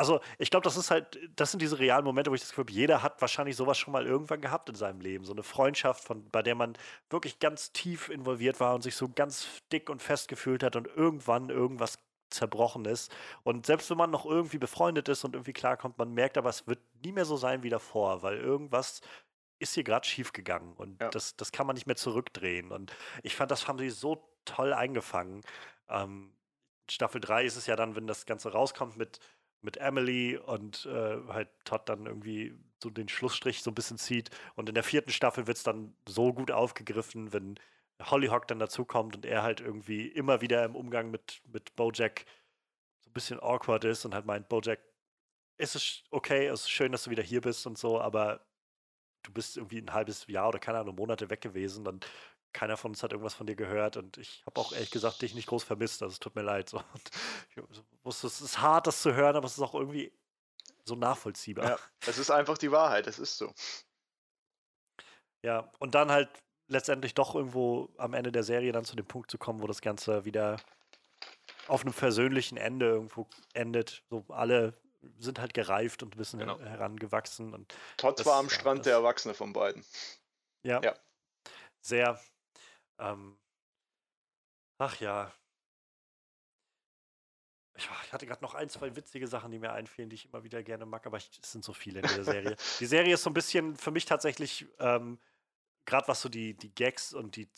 [0.00, 2.64] also, ich glaube, das ist halt, das sind diese realen Momente, wo ich das Gefühl
[2.64, 5.26] habe, jeder hat wahrscheinlich sowas schon mal irgendwann gehabt in seinem Leben.
[5.26, 6.72] So eine Freundschaft, von, bei der man
[7.10, 10.86] wirklich ganz tief involviert war und sich so ganz dick und fest gefühlt hat und
[10.86, 11.98] irgendwann irgendwas
[12.30, 13.14] zerbrochen ist.
[13.42, 16.66] Und selbst wenn man noch irgendwie befreundet ist und irgendwie klarkommt, man merkt aber, es
[16.66, 19.02] wird nie mehr so sein wie davor, weil irgendwas
[19.58, 21.10] ist hier gerade schief gegangen und ja.
[21.10, 22.72] das, das kann man nicht mehr zurückdrehen.
[22.72, 22.90] Und
[23.22, 25.42] ich fand, das haben sie so toll eingefangen.
[25.90, 26.32] Ähm,
[26.90, 29.20] Staffel 3 ist es ja dann, wenn das Ganze rauskommt mit
[29.62, 34.30] mit Emily und äh, halt Todd dann irgendwie so den Schlussstrich so ein bisschen zieht.
[34.54, 37.58] Und in der vierten Staffel wird es dann so gut aufgegriffen, wenn
[38.02, 42.24] Hollyhock dann dazukommt und er halt irgendwie immer wieder im Umgang mit, mit Bojack
[43.00, 44.80] so ein bisschen awkward ist und halt meint, Bojack,
[45.58, 48.46] ist es okay, es ist schön, dass du wieder hier bist und so, aber
[49.22, 52.00] du bist irgendwie ein halbes Jahr oder keine Ahnung, Monate weg gewesen, dann
[52.52, 55.34] keiner von uns hat irgendwas von dir gehört und ich habe auch ehrlich gesagt dich
[55.34, 56.68] nicht groß vermisst, also es tut mir leid.
[56.68, 56.82] So.
[58.04, 60.12] es ist hart, das zu hören, aber es ist auch irgendwie
[60.84, 61.68] so nachvollziehbar.
[61.70, 63.52] Ja, es ist einfach die Wahrheit, es ist so.
[65.42, 66.28] Ja, und dann halt
[66.66, 69.80] letztendlich doch irgendwo am Ende der Serie dann zu dem Punkt zu kommen, wo das
[69.80, 70.56] Ganze wieder
[71.66, 74.02] auf einem versöhnlichen Ende irgendwo endet.
[74.10, 74.74] So alle
[75.18, 76.58] sind halt gereift und ein bisschen genau.
[76.60, 77.54] herangewachsen.
[77.54, 79.84] Und Todd das, war am Strand ja, der Erwachsene von beiden.
[80.62, 80.80] Ja.
[80.82, 80.94] ja.
[81.80, 82.20] Sehr,
[83.00, 83.36] ähm,
[84.78, 85.32] ach ja.
[87.76, 90.44] Ich, ich hatte gerade noch ein, zwei witzige Sachen, die mir einfielen, die ich immer
[90.44, 92.56] wieder gerne mag, aber ich, es sind so viele in dieser Serie.
[92.78, 95.18] die Serie ist so ein bisschen für mich tatsächlich, ähm,
[95.86, 97.48] gerade was so die, die Gags und die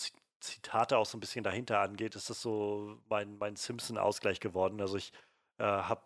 [0.40, 4.81] Zitate auch so ein bisschen dahinter angeht, ist das so mein, mein Simpson-Ausgleich geworden.
[4.81, 5.12] Also ich
[5.59, 6.02] äh, habe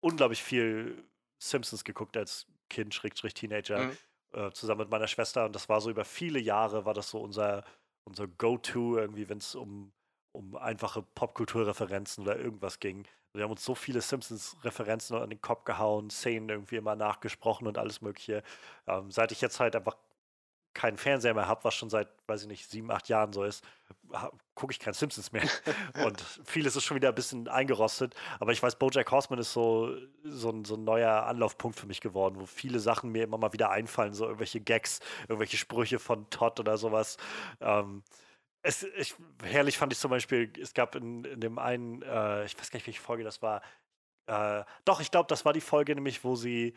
[0.00, 1.04] unglaublich viel
[1.38, 3.96] Simpsons geguckt als Kind, Schrägstrich Teenager, mhm.
[4.32, 5.44] äh, zusammen mit meiner Schwester.
[5.46, 7.64] Und das war so über viele Jahre, war das so unser
[8.04, 9.92] unser Go-To, irgendwie, wenn es um,
[10.32, 13.04] um einfache Popkulturreferenzen oder irgendwas ging.
[13.32, 17.78] Wir haben uns so viele Simpsons-Referenzen an den Kopf gehauen, Szenen irgendwie immer nachgesprochen und
[17.78, 18.44] alles Mögliche.
[18.86, 19.96] Ähm, seit ich jetzt halt einfach
[20.74, 23.64] keinen Fernseher mehr habe, was schon seit, weiß ich nicht, sieben, acht Jahren so ist,
[24.54, 25.42] gucke ich kein Simpsons mehr.
[26.04, 28.14] und vieles ist schon wieder ein bisschen eingerostet.
[28.40, 32.00] Aber ich weiß, Bojack Horseman ist so, so, ein, so ein neuer Anlaufpunkt für mich
[32.00, 36.28] geworden, wo viele Sachen mir immer mal wieder einfallen, so irgendwelche Gags, irgendwelche Sprüche von
[36.30, 37.16] Todd oder sowas.
[37.60, 38.02] Ähm,
[38.62, 42.58] es, ich, herrlich fand ich zum Beispiel, es gab in, in dem einen, äh, ich
[42.58, 43.62] weiß gar nicht, welche Folge das war.
[44.26, 46.74] Äh, doch, ich glaube, das war die Folge, nämlich, wo sie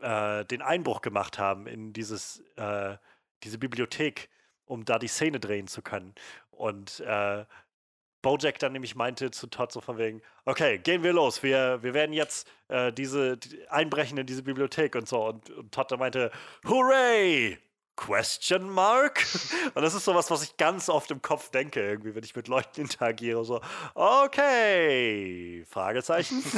[0.00, 2.96] äh, den Einbruch gemacht haben in dieses, äh,
[3.44, 4.28] diese Bibliothek,
[4.64, 6.14] um da die Szene drehen zu können.
[6.50, 7.44] Und äh,
[8.22, 11.92] Bojack dann nämlich meinte zu Todd so von wegen, okay, gehen wir los, wir, wir
[11.92, 15.26] werden jetzt äh, diese die, einbrechen in diese Bibliothek und so.
[15.26, 16.30] Und, und Todd dann meinte,
[16.66, 17.58] hooray!
[17.96, 19.24] Question mark?
[19.74, 22.48] Und das ist sowas, was ich ganz oft im Kopf denke, irgendwie, wenn ich mit
[22.48, 23.44] Leuten interagiere.
[23.44, 23.60] So,
[23.94, 26.42] okay, Fragezeichen.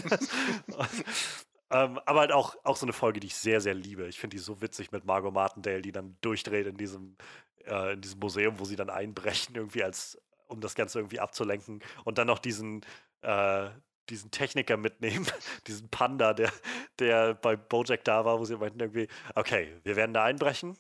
[1.71, 4.07] Ähm, aber halt auch, auch so eine Folge, die ich sehr, sehr liebe.
[4.07, 7.17] Ich finde die so witzig mit Margot Martindale, die dann durchdreht in diesem,
[7.65, 11.83] äh, in diesem Museum, wo sie dann einbrechen, irgendwie als, um das Ganze irgendwie abzulenken.
[12.05, 12.83] Und dann noch diesen,
[13.23, 13.69] äh,
[14.09, 15.27] diesen Techniker mitnehmen,
[15.67, 16.53] diesen Panda, der,
[17.01, 20.79] der bei Bojack da war, wo sie meinten irgendwie, okay, wir werden da einbrechen.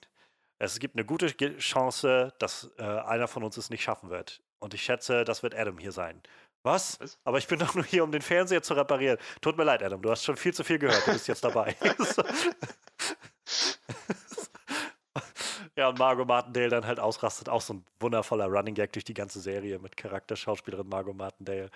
[0.58, 1.26] Es gibt eine gute
[1.58, 4.40] Chance, dass äh, einer von uns es nicht schaffen wird.
[4.58, 6.22] Und ich schätze, das wird Adam hier sein.
[6.66, 7.00] Was?
[7.00, 7.16] Was?
[7.22, 9.18] Aber ich bin doch nur hier, um den Fernseher zu reparieren.
[9.40, 11.06] Tut mir leid, Adam, du hast schon viel zu viel gehört.
[11.06, 11.76] Du bist jetzt dabei.
[15.76, 17.48] ja, und Margot Martindale dann halt ausrastet.
[17.48, 21.70] Auch so ein wundervoller Running Gag durch die ganze Serie mit Charakterschauspielerin Margot Martindale.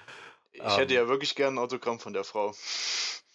[0.50, 2.52] Ich ähm, hätte ja wirklich gern ein Autogramm von der Frau.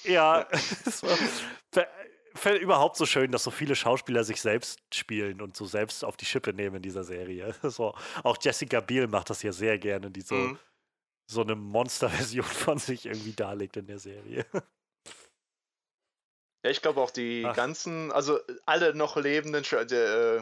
[0.03, 0.45] Ja,
[2.59, 6.25] überhaupt so schön, dass so viele Schauspieler sich selbst spielen und so selbst auf die
[6.25, 7.55] Schippe nehmen in dieser Serie.
[7.63, 10.35] So, auch Jessica Biel macht das ja sehr gerne, die so.
[10.35, 10.59] Mhm
[11.27, 14.45] so eine Monsterversion von sich irgendwie darlegt in der Serie.
[16.65, 17.55] Ja, ich glaube auch die Ach.
[17.55, 20.37] ganzen, also alle noch lebenden äh,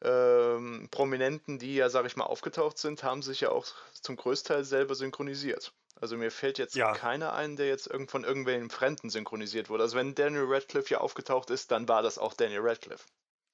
[0.00, 4.64] äh, Prominenten, die ja, sag ich mal, aufgetaucht sind, haben sich ja auch zum Größteil
[4.64, 5.72] selber synchronisiert.
[6.00, 6.92] Also mir fällt jetzt ja.
[6.92, 9.84] keiner ein, der jetzt irgend von irgendwelchen Fremden synchronisiert wurde.
[9.84, 13.06] Also wenn Daniel Radcliffe hier aufgetaucht ist, dann war das auch Daniel Radcliffe.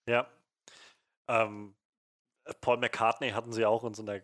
[0.08, 0.26] Ja.
[1.28, 1.74] Ähm,
[2.62, 4.22] Paul McCartney hatten sie auch in so einer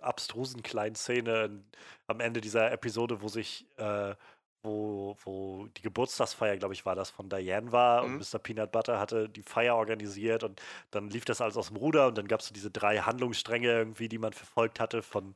[0.00, 1.62] abstrusen kleinen Szene
[2.06, 4.14] am Ende dieser Episode, wo sich, äh,
[4.62, 8.14] wo, wo die Geburtstagsfeier, glaube ich, war das von Diane war mhm.
[8.14, 8.38] und Mr.
[8.38, 12.18] Peanut Butter hatte die Feier organisiert und dann lief das alles aus dem Ruder und
[12.18, 15.34] dann gab es so diese drei Handlungsstränge irgendwie, die man verfolgt hatte von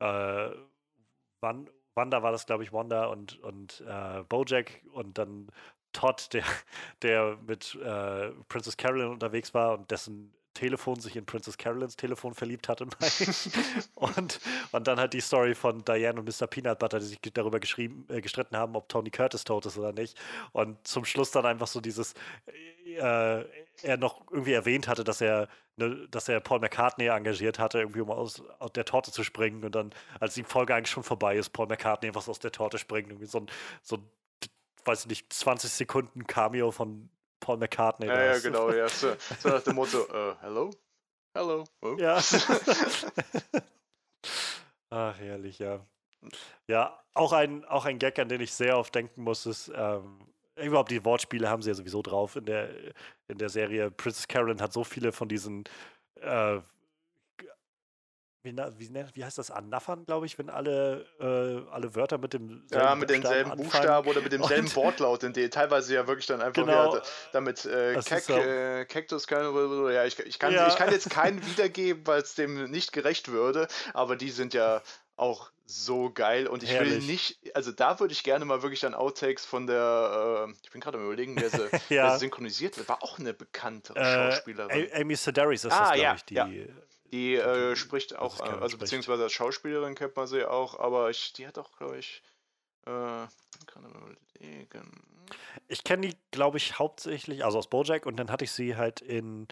[0.00, 0.50] äh,
[1.40, 5.48] Wan Wanda war das, glaube ich, Wanda und, und äh, Bojack und dann
[5.92, 6.44] Todd, der,
[7.02, 12.34] der mit äh, Princess Carolyn unterwegs war und dessen Telefon sich in Princess Carolyns Telefon
[12.34, 12.86] verliebt hatte.
[13.94, 14.40] und,
[14.72, 16.46] und dann halt die Story von Diane und Mr.
[16.46, 19.92] Peanut Butter, die sich darüber geschrieben, äh, gestritten haben, ob Tony Curtis tot ist oder
[19.92, 20.18] nicht.
[20.52, 22.14] Und zum Schluss dann einfach so dieses,
[22.84, 23.44] äh,
[23.82, 28.00] er noch irgendwie erwähnt hatte, dass er, ne, dass er Paul McCartney engagiert hatte, irgendwie
[28.00, 29.64] um aus, aus, der Torte zu springen.
[29.64, 32.78] Und dann, als die Folge eigentlich schon vorbei ist, Paul McCartney einfach aus der Torte
[32.78, 33.10] springt.
[33.10, 33.46] Irgendwie so ein,
[33.82, 34.10] so ein
[34.84, 37.10] weiß ich nicht, 20 Sekunden Cameo von
[37.40, 38.06] Paul McCartney.
[38.06, 38.88] Ja, ja, genau, ja.
[38.88, 40.70] So, so nach dem Motto, uh, hello?
[41.34, 41.64] Hello?
[41.82, 41.96] Oh.
[41.98, 42.18] Ja.
[44.90, 45.84] Ach, herrlich, ja.
[46.66, 50.18] Ja, auch ein, auch ein Gag, an den ich sehr oft denken muss, ist, ähm,
[50.56, 52.70] überhaupt die Wortspiele haben sie ja sowieso drauf in der,
[53.28, 53.90] in der Serie.
[53.90, 55.64] Princess Carolyn hat so viele von diesen
[56.20, 56.58] äh,
[58.42, 62.64] wie, wie, wie heißt das, annaffern, glaube ich, wenn alle, äh, alle Wörter mit dem
[62.70, 66.64] Ja, mit demselben Buchstaben oder mit demselben Wortlaut, in dem teilweise ja wirklich dann einfach
[66.64, 67.02] genau, ja,
[67.32, 69.42] damit äh, Kek, äh, Cactus kann,
[69.92, 70.68] ja, ich, ich, kann, ja.
[70.68, 74.82] ich kann jetzt keinen wiedergeben, weil es dem nicht gerecht würde, aber die sind ja
[75.16, 76.92] auch so geil und ich Herrlich.
[76.92, 80.70] will nicht, also da würde ich gerne mal wirklich dann Outtakes von der, äh, ich
[80.70, 81.58] bin gerade am überlegen, wer sie,
[81.94, 82.04] ja.
[82.04, 84.88] wer sie synchronisiert wird, war auch eine bekannte äh, Schauspielerin.
[84.94, 86.48] Amy Sedaris ist ah, das, glaube ja, ich, die, ja.
[87.12, 91.32] Die äh, spricht auch, äh, also beziehungsweise als Schauspielerin kennt man sie auch, aber ich,
[91.32, 92.22] die hat auch, glaube ich,
[92.84, 93.26] äh,
[93.66, 95.02] kann überlegen.
[95.68, 99.00] Ich kenne die, glaube ich, hauptsächlich, also aus Bojack und dann hatte ich sie halt
[99.00, 99.48] in,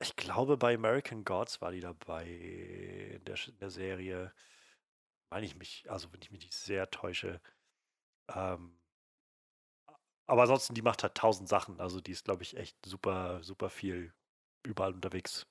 [0.00, 4.32] ich glaube, bei American Gods war die dabei in der, in der Serie.
[5.30, 7.40] Meine ich mich, also wenn ich mich nicht sehr täusche.
[8.28, 8.78] Ähm,
[10.26, 11.80] aber ansonsten, die macht halt tausend Sachen.
[11.80, 14.12] Also die ist, glaube ich, echt super, super viel
[14.62, 15.46] überall unterwegs.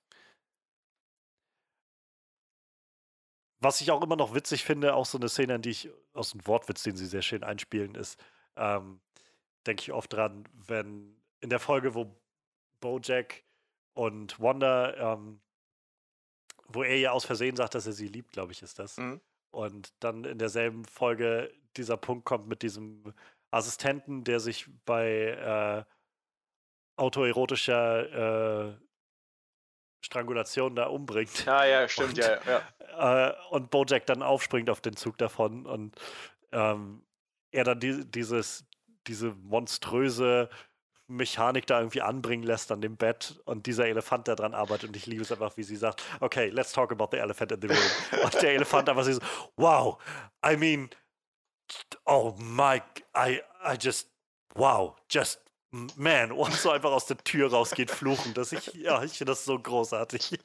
[3.63, 6.45] Was ich auch immer noch witzig finde, auch so eine Szene, die ich aus dem
[6.45, 8.21] Wortwitz, den sie sehr schön einspielen, ist,
[8.57, 8.99] ähm,
[9.65, 12.13] denke ich oft dran, wenn in der Folge, wo
[12.81, 13.41] Bojack
[13.93, 15.39] und Wanda, ähm,
[16.67, 18.97] wo er ihr aus Versehen sagt, dass er sie liebt, glaube ich, ist das.
[18.97, 19.21] Mhm.
[19.51, 23.13] Und dann in derselben Folge dieser Punkt kommt mit diesem
[23.49, 28.77] Assistenten, der sich bei äh, autoerotischer äh,
[30.03, 31.45] Strangulation da umbringt.
[31.45, 33.29] Ja, ja, stimmt, und, ja, ja.
[33.29, 35.95] Äh, und Bojack dann aufspringt auf den Zug davon und
[36.51, 37.03] ähm,
[37.51, 38.65] er dann die, dieses,
[39.07, 40.49] diese monströse
[41.07, 44.95] Mechanik da irgendwie anbringen lässt an dem Bett und dieser Elefant da dran arbeitet und
[44.95, 47.67] ich liebe es einfach, wie sie sagt, okay, let's talk about the elephant in the
[47.67, 48.21] room.
[48.23, 49.19] und der Elefant einfach so,
[49.57, 50.01] wow,
[50.45, 50.89] I mean,
[52.05, 52.81] oh my,
[53.15, 54.09] I, I just,
[54.55, 55.42] wow, just
[55.95, 58.33] man, und so einfach aus der Tür rausgeht, fluchen.
[58.33, 60.39] Dass ich, ja, ich finde das so großartig.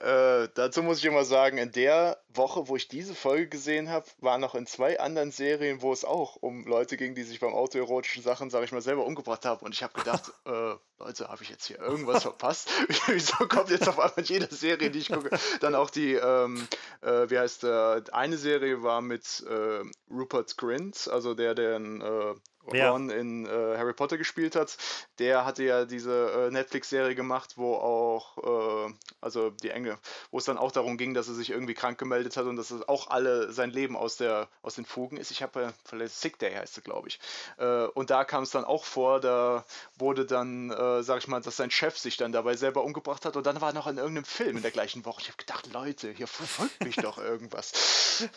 [0.00, 4.06] Äh, dazu muss ich immer sagen, in der Woche, wo ich diese Folge gesehen habe,
[4.18, 7.54] war noch in zwei anderen Serien, wo es auch um Leute ging, die sich beim
[7.54, 9.64] autoerotischen Sachen, sage ich mal, selber umgebracht haben.
[9.64, 12.70] Und ich habe gedacht, äh, Leute, habe ich jetzt hier irgendwas verpasst?
[13.06, 15.30] Wieso kommt jetzt auf einmal jede Serie, die ich gucke?
[15.60, 16.68] Dann auch die, ähm,
[17.00, 22.36] äh, wie heißt der, eine Serie war mit äh, Rupert Grint, also der, der
[22.72, 24.76] äh, Ron in äh, Harry Potter gespielt hat,
[25.18, 29.98] der hatte ja diese äh, Netflix-Serie gemacht, wo auch, äh, also die Enge,
[30.30, 32.70] wo es dann auch darum ging, dass er sich irgendwie krank gemeldet hat und dass
[32.70, 35.30] es auch alle sein Leben aus, der, aus den Fugen ist.
[35.30, 37.20] Ich habe vielleicht Sick Day heißt es, glaube ich.
[37.58, 39.64] Äh, und da kam es dann auch vor, da
[39.96, 43.36] wurde dann, äh, sag ich mal, dass sein Chef sich dann dabei selber umgebracht hat
[43.36, 45.22] und dann war er noch in irgendeinem Film in der gleichen Woche.
[45.22, 48.28] Ich habe gedacht, Leute, hier verfolgt mich doch irgendwas.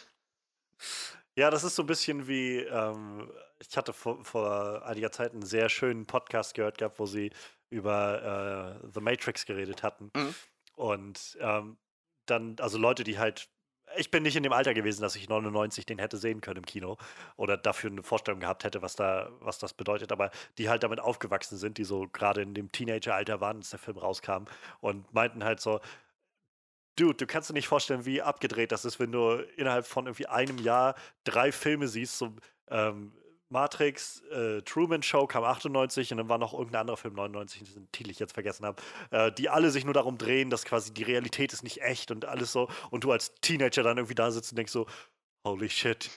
[1.36, 5.46] Ja, das ist so ein bisschen wie, ähm, ich hatte vor, vor, einiger Zeit einen
[5.46, 7.32] sehr schönen Podcast gehört gehabt, wo sie
[7.70, 10.12] über äh, The Matrix geredet hatten.
[10.14, 10.36] Mhm.
[10.76, 11.78] Und ähm,
[12.26, 13.50] dann, also Leute, die halt,
[13.98, 16.66] ich bin nicht in dem Alter gewesen, dass ich 99 den hätte sehen können im
[16.66, 16.98] Kino
[17.38, 21.00] oder dafür eine Vorstellung gehabt hätte, was da, was das bedeutet, aber die halt damit
[21.00, 24.46] aufgewachsen sind, die so gerade in dem Teenager-Alter waren, als der Film rauskam
[24.82, 25.80] und meinten halt so,
[27.02, 30.28] Dude, du kannst dir nicht vorstellen, wie abgedreht das ist, wenn du innerhalb von irgendwie
[30.28, 32.20] einem Jahr drei Filme siehst.
[32.20, 32.32] So,
[32.70, 33.12] ähm,
[33.50, 37.92] Matrix, äh, Truman Show kam 98 und dann war noch irgendein anderer Film 99, den
[37.92, 41.02] Titel ich jetzt vergessen habe, äh, die alle sich nur darum drehen, dass quasi die
[41.02, 42.70] Realität ist nicht echt und alles so.
[42.92, 44.86] Und du als Teenager dann irgendwie da sitzt und denkst so,
[45.44, 46.08] Holy shit.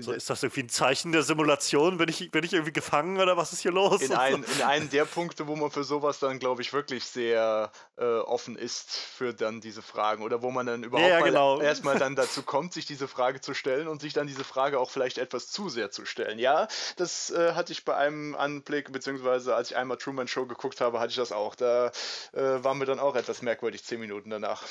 [0.00, 1.98] So, ist das irgendwie ein Zeichen der Simulation?
[1.98, 4.00] Bin ich, bin ich irgendwie gefangen oder was ist hier los?
[4.00, 7.70] In, ein, in einen der Punkte, wo man für sowas dann, glaube ich, wirklich sehr
[7.98, 11.60] äh, offen ist für dann diese Fragen oder wo man dann überhaupt ja, genau.
[11.60, 14.90] erstmal dann dazu kommt, sich diese Frage zu stellen und sich dann diese Frage auch
[14.90, 16.38] vielleicht etwas zu sehr zu stellen.
[16.38, 16.66] Ja,
[16.96, 21.00] das äh, hatte ich bei einem Anblick, beziehungsweise als ich einmal Truman Show geguckt habe,
[21.00, 21.54] hatte ich das auch.
[21.54, 21.92] Da
[22.32, 24.64] äh, war mir dann auch etwas merkwürdig, zehn Minuten danach.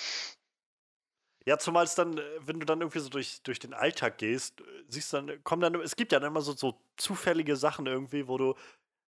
[1.45, 4.61] Ja, zumal es dann, äh, wenn du dann irgendwie so durch, durch den Alltag gehst,
[4.61, 7.85] äh, siehst dann, äh, kommen dann, es gibt ja dann immer so, so zufällige Sachen
[7.85, 8.55] irgendwie, wo du,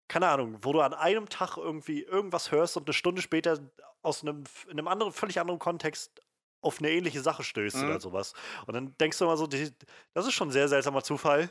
[0.09, 3.59] keine Ahnung, wo du an einem Tag irgendwie irgendwas hörst und eine Stunde später
[4.03, 6.21] aus einem, in einem anderen, völlig anderen Kontext
[6.61, 7.85] auf eine ähnliche Sache stößt mhm.
[7.85, 8.33] oder sowas.
[8.67, 9.71] Und dann denkst du immer so, die,
[10.15, 11.51] das ist schon ein sehr seltsamer Zufall.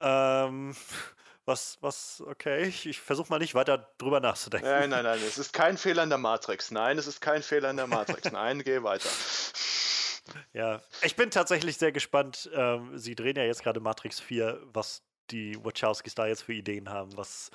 [0.00, 0.74] Ähm,
[1.44, 4.68] was, was, okay, ich, ich versuche mal nicht weiter drüber nachzudenken.
[4.68, 6.70] Nein, nein, nein, es ist kein Fehler in der Matrix.
[6.70, 8.24] Nein, es ist kein Fehler in der Matrix.
[8.32, 9.10] Nein, geh weiter.
[10.52, 12.50] Ja, ich bin tatsächlich sehr gespannt.
[12.54, 16.88] Ähm, Sie drehen ja jetzt gerade Matrix 4, was die Wachowskis da jetzt für Ideen
[16.88, 17.50] haben, was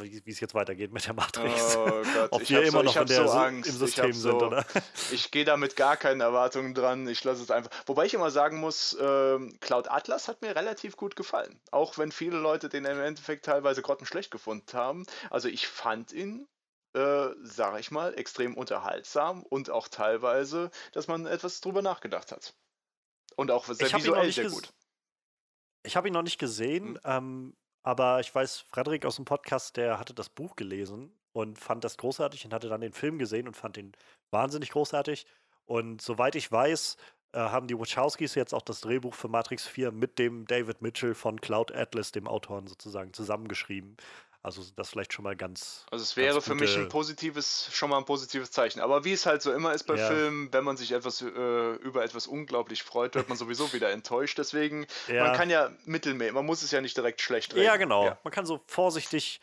[0.00, 1.76] wie es jetzt weitergeht mit der Matrix.
[1.76, 1.84] Oh
[2.14, 3.70] Gott, Ob wir immer so, noch in der, so Angst.
[3.70, 4.64] im System so, sind, oder?
[5.12, 7.06] Ich gehe da mit gar keinen Erwartungen dran.
[7.08, 7.70] Ich lasse es einfach.
[7.86, 11.60] Wobei ich immer sagen muss, ähm, Cloud Atlas hat mir relativ gut gefallen.
[11.70, 15.06] Auch wenn viele Leute den im Endeffekt teilweise grottenschlecht gefunden haben.
[15.30, 16.48] Also ich fand ihn
[16.94, 22.54] äh, sage ich mal, extrem unterhaltsam und auch teilweise, dass man etwas drüber nachgedacht hat.
[23.36, 24.72] Und auch sehr visuell sehr gut.
[25.84, 27.00] Ich habe ihn noch nicht gesehen, hm.
[27.04, 31.82] ähm, aber ich weiß, Frederik aus dem Podcast, der hatte das Buch gelesen und fand
[31.82, 33.92] das großartig und hatte dann den Film gesehen und fand ihn
[34.30, 35.26] wahnsinnig großartig.
[35.64, 36.96] Und soweit ich weiß,
[37.32, 41.14] äh, haben die Wachowskis jetzt auch das Drehbuch für Matrix 4 mit dem David Mitchell
[41.14, 43.96] von Cloud Atlas, dem Autoren sozusagen, zusammengeschrieben.
[44.44, 45.86] Also das vielleicht schon mal ganz.
[45.92, 48.80] Also es wäre für mich ein positives, schon mal ein positives Zeichen.
[48.80, 50.08] Aber wie es halt so immer ist bei ja.
[50.08, 54.38] Filmen, wenn man sich etwas äh, über etwas unglaublich freut, wird man sowieso wieder enttäuscht.
[54.38, 55.26] Deswegen, ja.
[55.26, 57.66] man kann ja mittelmäßig, man muss es ja nicht direkt schlecht reden.
[57.66, 58.06] Ja, genau.
[58.06, 58.18] Ja.
[58.24, 59.40] Man kann so vorsichtig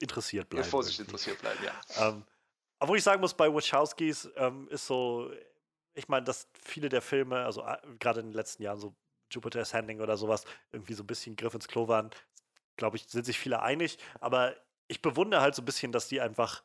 [0.00, 0.64] interessiert bleiben.
[0.64, 1.12] Ja, vorsichtig irgendwie.
[1.12, 2.08] interessiert bleiben, ja.
[2.08, 2.24] Ähm,
[2.78, 5.30] obwohl ich sagen muss, bei Wachowskis ähm, ist so,
[5.94, 8.94] ich meine, dass viele der Filme, also äh, gerade in den letzten Jahren, so
[9.30, 12.10] Jupiter's Handling oder sowas, irgendwie so ein bisschen Griff ins Klo waren
[12.82, 13.96] glaube ich, sind sich viele einig.
[14.18, 14.56] Aber
[14.88, 16.64] ich bewundere halt so ein bisschen, dass die einfach,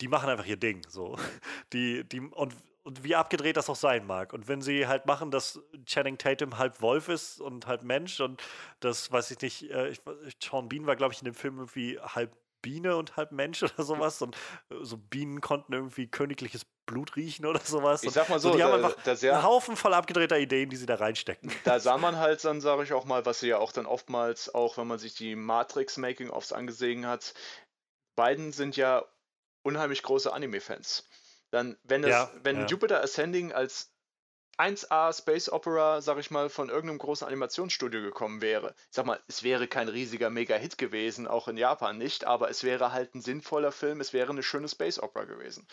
[0.00, 0.82] die machen einfach ihr Ding.
[0.88, 1.18] So.
[1.72, 4.32] Die, die, und, und wie abgedreht das auch sein mag.
[4.32, 8.42] Und wenn sie halt machen, dass Channing Tatum halb Wolf ist und halb Mensch und
[8.80, 10.00] das, weiß ich nicht, äh, ich,
[10.42, 13.82] Sean Bean war, glaube ich, in dem Film irgendwie halb Biene und halb Mensch oder
[13.82, 14.22] sowas.
[14.22, 14.36] Und
[14.70, 18.02] äh, so Bienen konnten irgendwie königliches Blut riechen oder sowas.
[18.02, 20.76] Ich sag mal so, so die da, haben einfach einen Haufen voll abgedrehter Ideen, die
[20.76, 21.52] sie da reinstecken.
[21.64, 24.52] Da sah man halt dann, sage ich auch mal, was sie ja auch dann oftmals,
[24.52, 27.34] auch wenn man sich die Matrix-Making-Offs angesehen hat,
[28.16, 29.04] beiden sind ja
[29.62, 31.08] unheimlich große Anime-Fans.
[31.50, 32.66] Dann, wenn, es, Ja, wenn ja.
[32.66, 33.89] Jupiter Ascending als
[34.60, 38.74] 1A Space Opera, sag ich mal, von irgendeinem großen Animationsstudio gekommen wäre.
[38.90, 42.62] Ich sag mal, es wäre kein riesiger Mega-Hit gewesen, auch in Japan nicht, aber es
[42.62, 45.66] wäre halt ein sinnvoller Film, es wäre eine schöne Space Opera gewesen.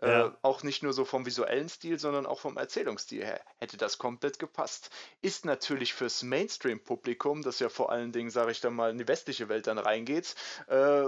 [0.00, 0.38] Äh, Ja.
[0.42, 4.38] auch nicht nur so vom visuellen Stil, sondern auch vom Erzählungsstil her hätte das komplett
[4.38, 4.90] gepasst.
[5.20, 9.08] Ist natürlich fürs Mainstream-Publikum, das ja vor allen Dingen, sage ich dann mal, in die
[9.08, 10.36] westliche Welt dann reingeht,
[10.68, 11.06] äh,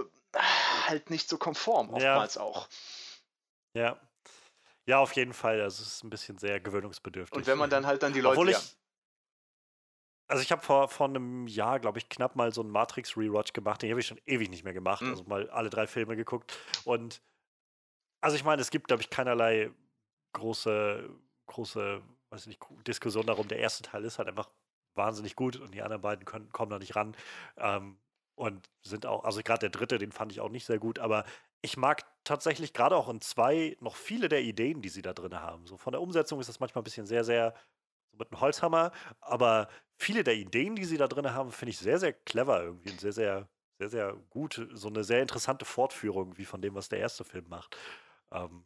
[0.88, 1.94] halt nicht so konform, Ja.
[1.96, 2.68] oftmals auch.
[3.74, 4.00] Ja.
[4.86, 5.60] Ja, auf jeden Fall.
[5.60, 7.36] Also es ist ein bisschen sehr gewöhnungsbedürftig.
[7.36, 8.38] Und wenn man dann halt dann die Leute.
[8.38, 8.56] Obwohl ich.
[8.56, 8.62] ja,
[10.28, 13.82] Also ich habe vor, vor einem Jahr, glaube ich, knapp mal so einen Matrix-Rewatch gemacht.
[13.82, 15.02] Den habe ich schon ewig nicht mehr gemacht.
[15.02, 15.10] Mhm.
[15.10, 16.58] Also mal alle drei Filme geguckt.
[16.84, 17.22] Und
[18.20, 19.70] also ich meine, es gibt, glaube ich, keinerlei
[20.32, 21.08] große,
[21.46, 23.48] große, weiß ich nicht, Diskussion darum.
[23.48, 24.50] Der erste Teil ist halt einfach
[24.94, 27.16] wahnsinnig gut und die anderen beiden können, kommen da nicht ran.
[27.56, 27.98] Ähm,
[28.34, 31.24] und sind auch, also gerade der dritte, den fand ich auch nicht sehr gut, aber
[31.62, 35.34] ich mag tatsächlich gerade auch in zwei noch viele der Ideen, die sie da drin
[35.40, 35.66] haben.
[35.66, 37.54] So von der Umsetzung ist das manchmal ein bisschen sehr, sehr
[38.12, 39.68] so mit einem Holzhammer, aber
[39.98, 43.00] viele der Ideen, die sie da drin haben, finde ich sehr, sehr clever irgendwie und
[43.00, 44.66] sehr, sehr, sehr, sehr gut.
[44.72, 47.76] So eine sehr interessante Fortführung wie von dem, was der erste Film macht.
[48.32, 48.64] Ähm,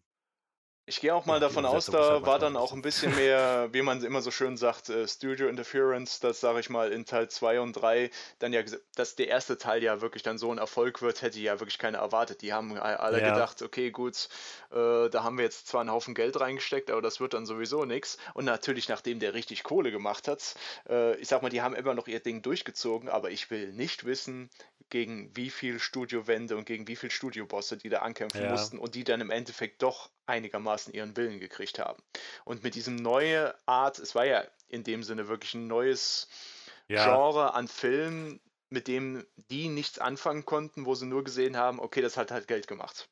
[0.86, 3.14] Ich gehe auch mal Ja, davon aus, ist halt da war dann auch ein bisschen
[3.14, 7.06] mehr, wie man immer so schön sagt, äh, Studio Interference, dass, sage ich mal, in
[7.06, 8.60] Teil 2 und 3 dann ja,
[8.94, 11.98] dass der erste Teil ja wirklich dann so ein Erfolg wird, hätte ja wirklich keiner
[12.00, 12.42] erwartet.
[12.42, 13.22] Die haben alle Ja.
[13.22, 14.28] gedacht, okay, gut,
[14.72, 17.86] äh, da haben wir jetzt zwar einen Haufen Geld reingesteckt, aber das wird dann sowieso
[17.86, 18.18] nichts.
[18.34, 20.54] Und natürlich, nachdem der richtig Kohle gemacht hat,
[20.86, 24.04] äh, ich sag mal, die haben immer noch ihr Ding durchgezogen, aber ich will nicht
[24.04, 24.50] wissen,
[24.90, 28.46] gegen wie viel Studiowände und gegen wie viel Studiobosse die da ankämpfen Ja.
[28.46, 32.02] mussten und die dann im Endeffekt doch einigermaßen ihren Willen gekriegt haben.
[32.44, 36.28] Und mit diesem neue Art, es war ja in dem Sinne wirklich ein neues
[36.88, 38.40] ja, Genre an Filmen,
[38.70, 42.48] mit dem die nichts anfangen konnten, wo sie nur gesehen haben, okay, das hat halt
[42.48, 43.08] Geld gemacht.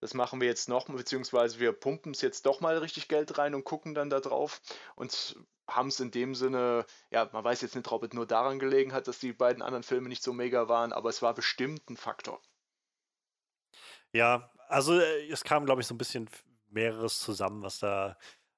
[0.00, 3.54] Das machen wir jetzt noch, beziehungsweise wir pumpen es jetzt doch mal richtig Geld rein
[3.54, 4.60] und gucken dann da drauf
[4.96, 5.36] und
[5.68, 8.92] haben es in dem Sinne, ja, man weiß jetzt nicht, ob es nur daran gelegen
[8.92, 11.96] hat, dass die beiden anderen Filme nicht so mega waren, aber es war bestimmt ein
[11.96, 12.42] Faktor.
[14.12, 16.28] Ja, also äh, es kam, glaube ich, so ein bisschen
[16.70, 18.16] mehreres zusammen, was da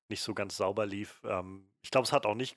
[0.08, 1.22] nicht so ganz sauber lief.
[1.24, 2.56] Ähm, ich glaube, es hat auch nicht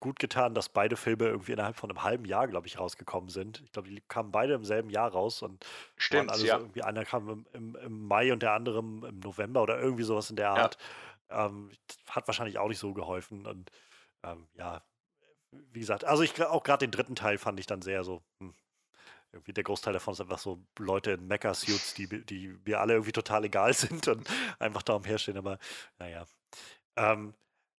[0.00, 3.62] gut getan, dass beide Filme irgendwie innerhalb von einem halben Jahr, glaube ich, rausgekommen sind.
[3.64, 5.64] Ich glaube, die kamen beide im selben Jahr raus und
[6.10, 6.56] waren Stimmt, alle ja.
[6.56, 10.02] so irgendwie, einer kam im, im, im Mai und der andere im, November oder irgendwie
[10.02, 10.64] sowas in der Ja.
[10.64, 10.78] Art.
[11.30, 11.70] Ähm,
[12.08, 13.70] hat wahrscheinlich auch nicht so geholfen und
[14.22, 14.82] ähm, ja,
[15.50, 18.54] wie gesagt, also ich auch gerade den dritten Teil fand ich dann sehr so, hm,
[19.34, 23.12] irgendwie der Großteil davon ist einfach so Leute in Mecha-Suits, die, die mir alle irgendwie
[23.12, 24.26] total egal sind und
[24.58, 25.58] einfach da umherstehen, aber
[25.98, 26.24] naja.
[26.96, 27.34] Ähm,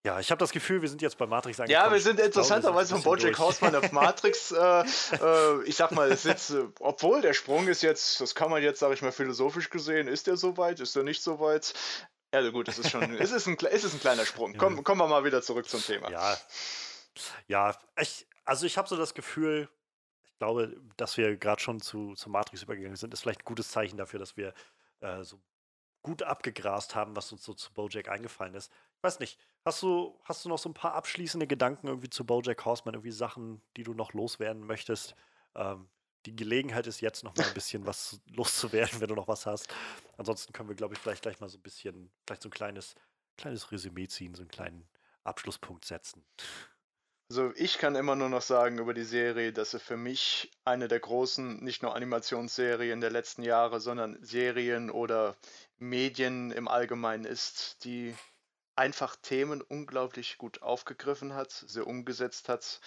[0.05, 1.83] ja, ich habe das Gefühl, wir sind jetzt bei Matrix angekommen.
[1.83, 3.39] Ja, wir sind interessanterweise von Bojack.
[3.39, 4.51] Horseman auf Matrix.
[4.51, 4.83] äh,
[5.13, 8.79] äh, ich sag mal, jetzt, äh, obwohl der Sprung ist jetzt, das kann man jetzt,
[8.79, 11.73] sag ich mal, philosophisch gesehen, ist der so weit, ist der nicht so weit?
[12.31, 14.51] Ja, gut, es ist schon, es ist ein, es ist ein kleiner Sprung.
[14.53, 14.59] Ja.
[14.59, 16.11] Komm, kommen wir mal wieder zurück zum Thema.
[16.11, 16.37] Ja,
[17.47, 19.69] ja, ich, also ich habe so das Gefühl,
[20.37, 23.97] glaube, dass wir gerade schon zu, zu Matrix übergegangen sind, ist vielleicht ein gutes Zeichen
[23.97, 24.53] dafür, dass wir
[25.01, 25.39] äh, so
[26.01, 28.71] gut abgegrast haben, was uns so zu Bojack eingefallen ist.
[28.97, 32.25] Ich weiß nicht, hast du, hast du noch so ein paar abschließende Gedanken irgendwie zu
[32.25, 35.15] Bojack Horseman, irgendwie Sachen, die du noch loswerden möchtest?
[35.55, 35.89] Ähm,
[36.25, 39.73] die Gelegenheit ist jetzt noch mal ein bisschen was loszuwerden, wenn du noch was hast.
[40.17, 42.95] Ansonsten können wir, glaube ich, vielleicht gleich mal so ein bisschen, vielleicht so ein kleines,
[43.37, 44.87] kleines Resümee ziehen, so einen kleinen
[45.23, 46.23] Abschlusspunkt setzen.
[47.27, 50.87] Also ich kann immer nur noch sagen über die Serie, dass sie für mich eine
[50.87, 55.35] der großen, nicht nur Animationsserien der letzten Jahre, sondern Serien oder
[55.79, 58.15] Medien im Allgemeinen ist, die
[58.75, 62.79] einfach Themen unglaublich gut aufgegriffen hat, sie umgesetzt hat.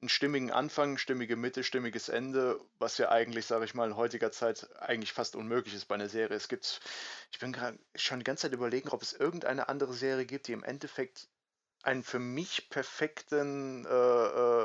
[0.00, 4.32] Einen stimmigen Anfang, stimmige Mitte, stimmiges Ende, was ja eigentlich, sage ich mal, in heutiger
[4.32, 6.36] Zeit eigentlich fast unmöglich ist bei einer Serie.
[6.36, 6.80] Es gibt,
[7.30, 10.52] ich bin gerade schon die ganze Zeit überlegen, ob es irgendeine andere Serie gibt, die
[10.52, 11.28] im Endeffekt
[11.86, 13.88] einen für mich perfekten äh,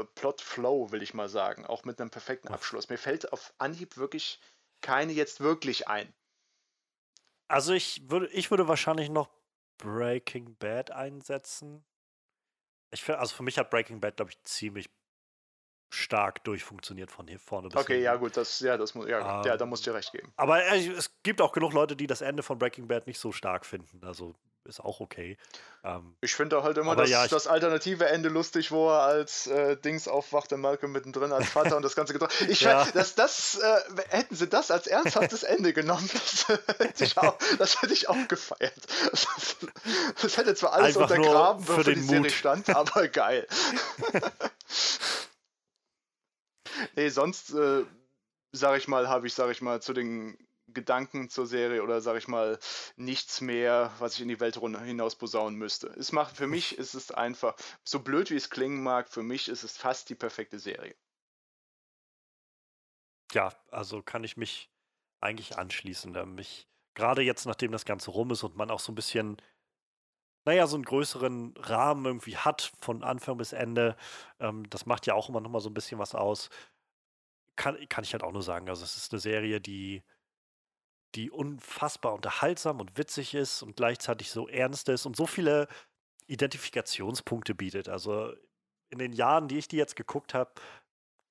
[0.01, 2.89] äh, Plot-Flow, will ich mal sagen, auch mit einem perfekten Abschluss.
[2.89, 4.39] Mir fällt auf Anhieb wirklich
[4.81, 6.13] keine jetzt wirklich ein.
[7.47, 9.29] Also ich würde, ich würde wahrscheinlich noch
[9.77, 11.83] Breaking Bad einsetzen.
[12.91, 14.89] Ich finde, also für mich hat Breaking Bad, glaube ich, ziemlich
[15.93, 18.03] stark durchfunktioniert von hier vorne bis Okay, hinten.
[18.03, 20.33] ja gut, das, ja, das muss, ja, ja, da Ähm, musst du dir recht geben.
[20.37, 23.65] Aber es gibt auch genug Leute, die das Ende von Breaking Bad nicht so stark
[23.65, 24.03] finden.
[24.05, 25.37] Also ist auch okay.
[25.83, 29.75] Ähm, Ich finde halt immer das, ja, das alternative Ende lustig, wo er als äh,
[29.77, 32.47] Dings aufwacht und Malcolm mittendrin als Vater und das Ganze getroffen.
[32.49, 32.85] Ich Ja.
[32.93, 36.47] dass das, äh, hätten sie das als ernsthaftes Ende genommen, das
[36.77, 38.73] hätte ich auch, das hätte ich auch gefeiert.
[39.09, 39.27] Das,
[40.21, 42.31] das hätte zwar alles Einfach untergraben, für wofür die Serie Mut.
[42.31, 43.47] stand, aber geil.
[46.95, 47.83] nee, sonst, äh,
[48.51, 50.37] sag ich mal, habe ich, sag ich mal, zu den
[50.73, 52.59] Gedanken zur Serie oder sage ich mal
[52.95, 55.87] nichts mehr, was ich in die Welt hinaus posaunen müsste.
[55.87, 59.47] Es macht für mich ist es einfach so blöd wie es klingen mag, für mich
[59.49, 60.95] ist es fast die perfekte Serie.
[63.33, 64.69] Ja, also kann ich mich
[65.21, 66.11] eigentlich anschließen.
[66.35, 69.37] Mich gerade jetzt, nachdem das Ganze rum ist und man auch so ein bisschen
[70.45, 73.95] naja, so einen größeren Rahmen irgendwie hat von Anfang bis Ende,
[74.39, 76.49] ähm, das macht ja auch immer noch mal so ein bisschen was aus.
[77.55, 80.03] Kann kann ich halt auch nur sagen, also, es ist eine Serie, die
[81.15, 85.67] die unfassbar unterhaltsam und witzig ist und gleichzeitig so ernst ist und so viele
[86.27, 87.89] Identifikationspunkte bietet.
[87.89, 88.33] Also,
[88.89, 90.51] in den Jahren, die ich die jetzt geguckt habe,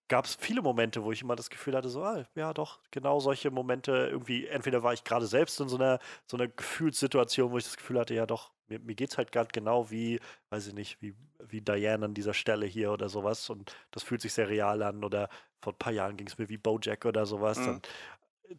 [0.09, 3.21] gab es viele Momente, wo ich immer das Gefühl hatte, so, ah, ja doch, genau
[3.21, 7.59] solche Momente irgendwie, entweder war ich gerade selbst in so einer, so einer Gefühlssituation, wo
[7.59, 10.19] ich das Gefühl hatte, ja doch, mir, mir geht es halt gerade genau wie,
[10.51, 14.21] weiß ich nicht, wie, wie Diane an dieser Stelle hier oder sowas und das fühlt
[14.21, 15.29] sich sehr real an oder
[15.63, 17.59] vor ein paar Jahren ging es mir wie Bojack oder sowas.
[17.59, 17.69] Mhm.
[17.69, 17.89] Und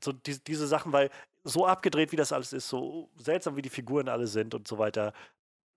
[0.04, 1.10] so die, diese Sachen, weil
[1.44, 4.78] so abgedreht wie das alles ist, so seltsam wie die Figuren alle sind und so
[4.78, 5.14] weiter,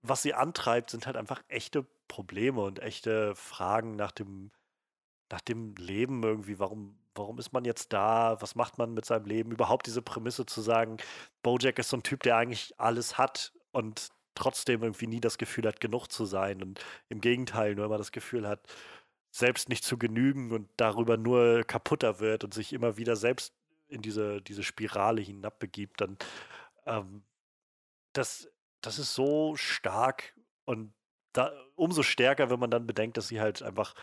[0.01, 4.51] was sie antreibt, sind halt einfach echte Probleme und echte Fragen nach dem,
[5.31, 8.37] nach dem Leben irgendwie, warum, warum ist man jetzt da?
[8.41, 9.51] Was macht man mit seinem Leben?
[9.51, 10.97] Überhaupt diese Prämisse zu sagen,
[11.41, 15.65] Bojack ist so ein Typ, der eigentlich alles hat und trotzdem irgendwie nie das Gefühl
[15.65, 18.61] hat, genug zu sein und im Gegenteil nur immer das Gefühl hat,
[19.31, 23.53] selbst nicht zu genügen und darüber nur kaputter wird und sich immer wieder selbst
[23.87, 26.17] in diese, diese Spirale hinabbegibt, dann
[26.85, 27.23] ähm,
[28.13, 28.49] das,
[28.81, 30.35] das ist so stark
[30.65, 30.93] und
[31.33, 33.93] da, umso stärker, wenn man dann bedenkt, dass sie halt einfach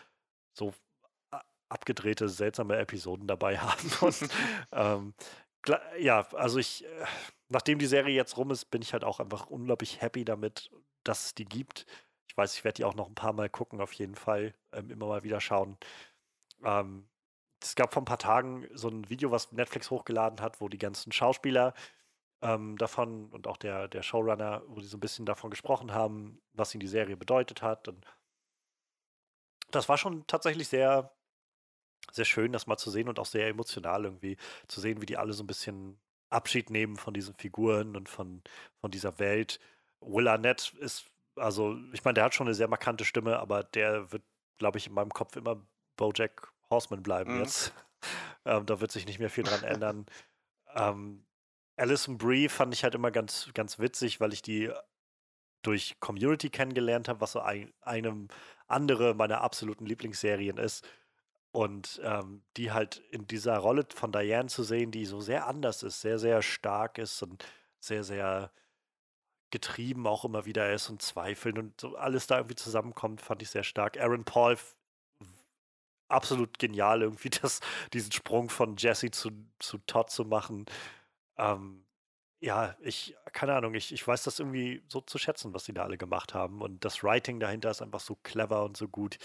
[0.54, 0.74] so
[1.72, 3.90] abgedrehte, seltsame Episoden dabei haben.
[4.00, 4.28] Und,
[4.72, 5.14] ähm,
[5.98, 7.04] ja, also ich, äh,
[7.48, 10.70] nachdem die Serie jetzt rum ist, bin ich halt auch einfach unglaublich happy damit,
[11.04, 11.86] dass es die gibt.
[12.28, 14.54] Ich weiß, ich werde die auch noch ein paar Mal gucken, auf jeden Fall.
[14.72, 15.76] Ähm, immer mal wieder schauen.
[16.64, 17.08] Ähm,
[17.62, 20.78] es gab vor ein paar Tagen so ein Video, was Netflix hochgeladen hat, wo die
[20.78, 21.74] ganzen Schauspieler
[22.42, 26.40] ähm, davon und auch der, der Showrunner, wo die so ein bisschen davon gesprochen haben,
[26.52, 27.88] was ihnen die Serie bedeutet hat.
[27.88, 28.04] Und
[29.70, 31.12] das war schon tatsächlich sehr,
[32.10, 34.36] sehr schön, das mal zu sehen und auch sehr emotional irgendwie
[34.68, 38.42] zu sehen, wie die alle so ein bisschen Abschied nehmen von diesen Figuren und von,
[38.80, 39.60] von dieser Welt.
[40.00, 41.06] Will Arnett ist,
[41.36, 44.24] also, ich meine, der hat schon eine sehr markante Stimme, aber der wird,
[44.58, 45.64] glaube ich, in meinem Kopf immer
[45.96, 47.42] Bojack Horseman bleiben mhm.
[47.42, 47.72] jetzt.
[48.44, 50.06] ähm, da wird sich nicht mehr viel dran ändern.
[50.74, 51.24] ähm,
[51.76, 54.70] Alison Brie fand ich halt immer ganz, ganz witzig, weil ich die
[55.62, 58.28] durch Community kennengelernt habe, was so ein, einem
[58.66, 60.84] andere meiner absoluten Lieblingsserien ist.
[61.52, 65.82] Und ähm, die halt in dieser Rolle von Diane zu sehen, die so sehr anders
[65.82, 67.44] ist, sehr, sehr stark ist und
[67.78, 68.50] sehr, sehr
[69.50, 73.50] getrieben auch immer wieder ist und zweifeln und so alles da irgendwie zusammenkommt, fand ich
[73.50, 74.00] sehr stark.
[74.00, 74.56] Aaron Paul
[76.12, 77.60] absolut genial, irgendwie das,
[77.92, 80.66] diesen Sprung von Jesse zu, zu Todd zu machen.
[81.38, 81.84] Ähm,
[82.40, 85.84] ja, ich, keine Ahnung, ich, ich weiß das irgendwie so zu schätzen, was sie da
[85.84, 86.60] alle gemacht haben.
[86.60, 89.18] Und das Writing dahinter ist einfach so clever und so gut.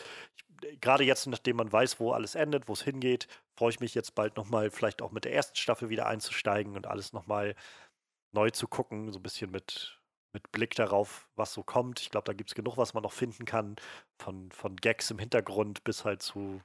[0.82, 4.14] Gerade jetzt, nachdem man weiß, wo alles endet, wo es hingeht, freue ich mich jetzt
[4.16, 7.56] bald nochmal, vielleicht auch mit der ersten Staffel wieder einzusteigen und alles nochmal
[8.34, 9.97] neu zu gucken, so ein bisschen mit,
[10.38, 12.00] mit Blick darauf, was so kommt.
[12.00, 13.76] Ich glaube, da gibt es genug, was man noch finden kann,
[14.20, 16.62] von, von Gags im Hintergrund bis halt zu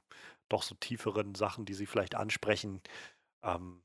[0.47, 2.81] doch so tieferen Sachen, die sie vielleicht ansprechen.
[3.41, 3.81] Ähm,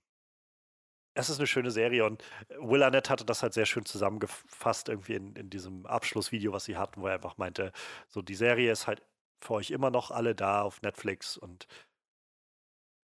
[1.15, 2.23] es ist eine schöne Serie und
[2.60, 6.77] Will Arnett hatte das halt sehr schön zusammengefasst irgendwie in, in diesem Abschlussvideo, was sie
[6.77, 7.73] hatten, wo er einfach meinte,
[8.09, 9.02] so die Serie ist halt
[9.40, 11.66] für euch immer noch alle da auf Netflix und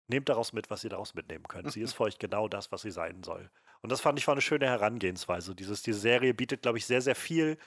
[0.07, 1.71] nehmt daraus mit, was ihr daraus mitnehmen könnt.
[1.71, 3.49] Sie ist für euch genau das, was sie sein soll.
[3.85, 5.53] Und das fand ich war eine schöne Herangehensweise.
[5.53, 7.59] Dieses, diese Serie bietet, glaube ich, sehr, sehr viel.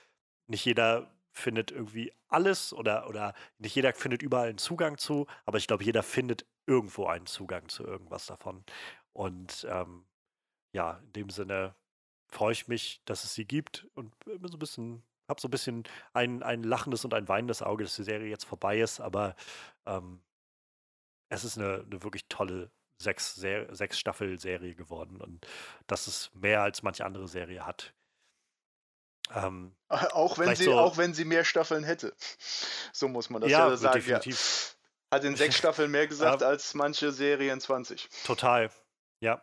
[0.49, 5.59] Nicht jeder findet irgendwie alles oder, oder nicht jeder findet überall einen Zugang zu, aber
[5.59, 8.65] ich glaube, jeder findet irgendwo einen Zugang zu irgendwas davon.
[9.12, 10.07] Und ähm,
[10.73, 11.77] ja, in dem Sinne
[12.27, 15.85] freue ich mich, dass es sie gibt und so ein bisschen, habe so ein bisschen
[16.15, 19.36] ein, ein lachendes und ein weinendes Auge, dass die Serie jetzt vorbei ist, aber
[19.86, 20.20] ähm,
[21.28, 25.47] es ist eine, eine wirklich tolle sechs, sechs Staffel-Serie geworden und
[25.87, 27.95] das ist mehr als manche andere Serie hat.
[29.35, 32.15] Ähm, auch, wenn sie, so, auch wenn sie mehr Staffeln hätte.
[32.93, 33.95] So muss man das ja, ja sagen.
[33.95, 34.77] Definitiv.
[35.11, 35.16] Ja.
[35.16, 38.09] Hat in sechs Staffeln mehr gesagt als manche Serien 20.
[38.25, 38.70] Total,
[39.20, 39.43] ja.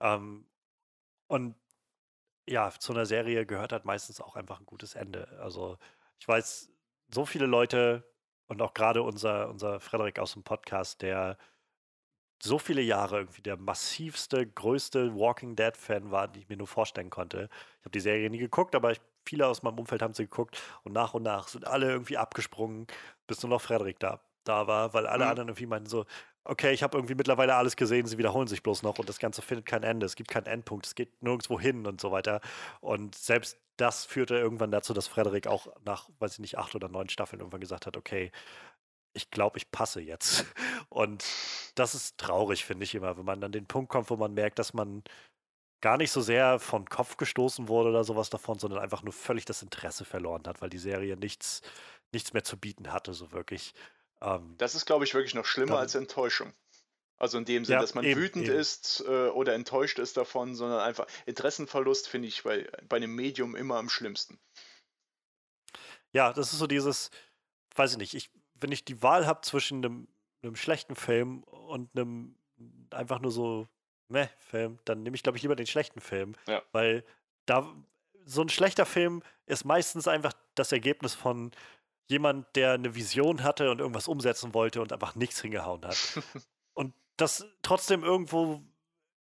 [0.00, 0.46] Ähm,
[1.28, 1.56] und
[2.46, 5.38] ja, zu einer Serie gehört halt meistens auch einfach ein gutes Ende.
[5.40, 5.78] Also
[6.18, 6.68] ich weiß,
[7.12, 8.04] so viele Leute
[8.46, 11.38] und auch gerade unser, unser Frederik aus dem Podcast, der
[12.44, 17.10] so viele Jahre irgendwie der massivste, größte Walking Dead-Fan war, den ich mir nur vorstellen
[17.10, 17.48] konnte.
[17.80, 20.62] Ich habe die Serie nie geguckt, aber ich, viele aus meinem Umfeld haben sie geguckt
[20.82, 22.86] und nach und nach sind alle irgendwie abgesprungen,
[23.26, 25.30] bis nur noch Frederik da, da war, weil alle mhm.
[25.30, 26.04] anderen irgendwie meinten so,
[26.44, 29.40] okay, ich habe irgendwie mittlerweile alles gesehen, sie wiederholen sich bloß noch und das Ganze
[29.40, 30.04] findet kein Ende.
[30.04, 32.40] Es gibt keinen Endpunkt, es geht nirgendwo hin und so weiter.
[32.80, 36.88] Und selbst das führte irgendwann dazu, dass Frederik auch nach, weiß ich nicht, acht oder
[36.88, 38.30] neun Staffeln irgendwann gesagt hat, okay,
[39.14, 40.44] ich glaube, ich passe jetzt.
[40.88, 41.24] Und
[41.74, 44.58] das ist traurig, finde ich immer, wenn man an den Punkt kommt, wo man merkt,
[44.58, 45.02] dass man
[45.80, 49.44] gar nicht so sehr von Kopf gestoßen wurde oder sowas davon, sondern einfach nur völlig
[49.44, 51.60] das Interesse verloren hat, weil die Serie nichts,
[52.12, 53.74] nichts mehr zu bieten hatte, so wirklich.
[54.20, 56.52] Ähm, das ist, glaube ich, wirklich noch schlimmer dann, als Enttäuschung.
[57.16, 58.56] Also in dem Sinne, ja, dass man eben, wütend eben.
[58.56, 63.54] ist äh, oder enttäuscht ist davon, sondern einfach Interessenverlust finde ich bei, bei einem Medium
[63.54, 64.38] immer am schlimmsten.
[66.12, 67.10] Ja, das ist so dieses,
[67.74, 70.08] weiß ich nicht, ich, wenn ich die Wahl habe zwischen einem,
[70.42, 72.36] einem schlechten Film und einem
[72.90, 73.68] einfach nur so
[74.08, 76.34] meh, Film, dann nehme ich, glaube ich, lieber den schlechten Film.
[76.46, 76.62] Ja.
[76.72, 77.04] Weil
[77.46, 77.74] da
[78.24, 81.50] so ein schlechter Film ist meistens einfach das Ergebnis von
[82.06, 85.96] jemand, der eine Vision hatte und irgendwas umsetzen wollte und einfach nichts hingehauen hat.
[86.74, 88.62] und das trotzdem irgendwo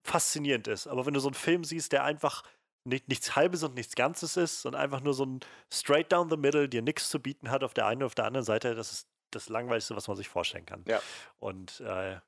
[0.03, 0.87] faszinierend ist.
[0.87, 2.43] Aber wenn du so einen Film siehst, der einfach
[2.85, 5.41] nicht, nichts Halbes und nichts Ganzes ist und einfach nur so ein
[5.73, 8.25] straight down the middle, dir nichts zu bieten hat auf der einen und auf der
[8.25, 10.85] anderen Seite, das ist das Langweiligste, was man sich vorstellen kann.
[10.87, 11.01] Ja.
[11.39, 12.19] Und äh,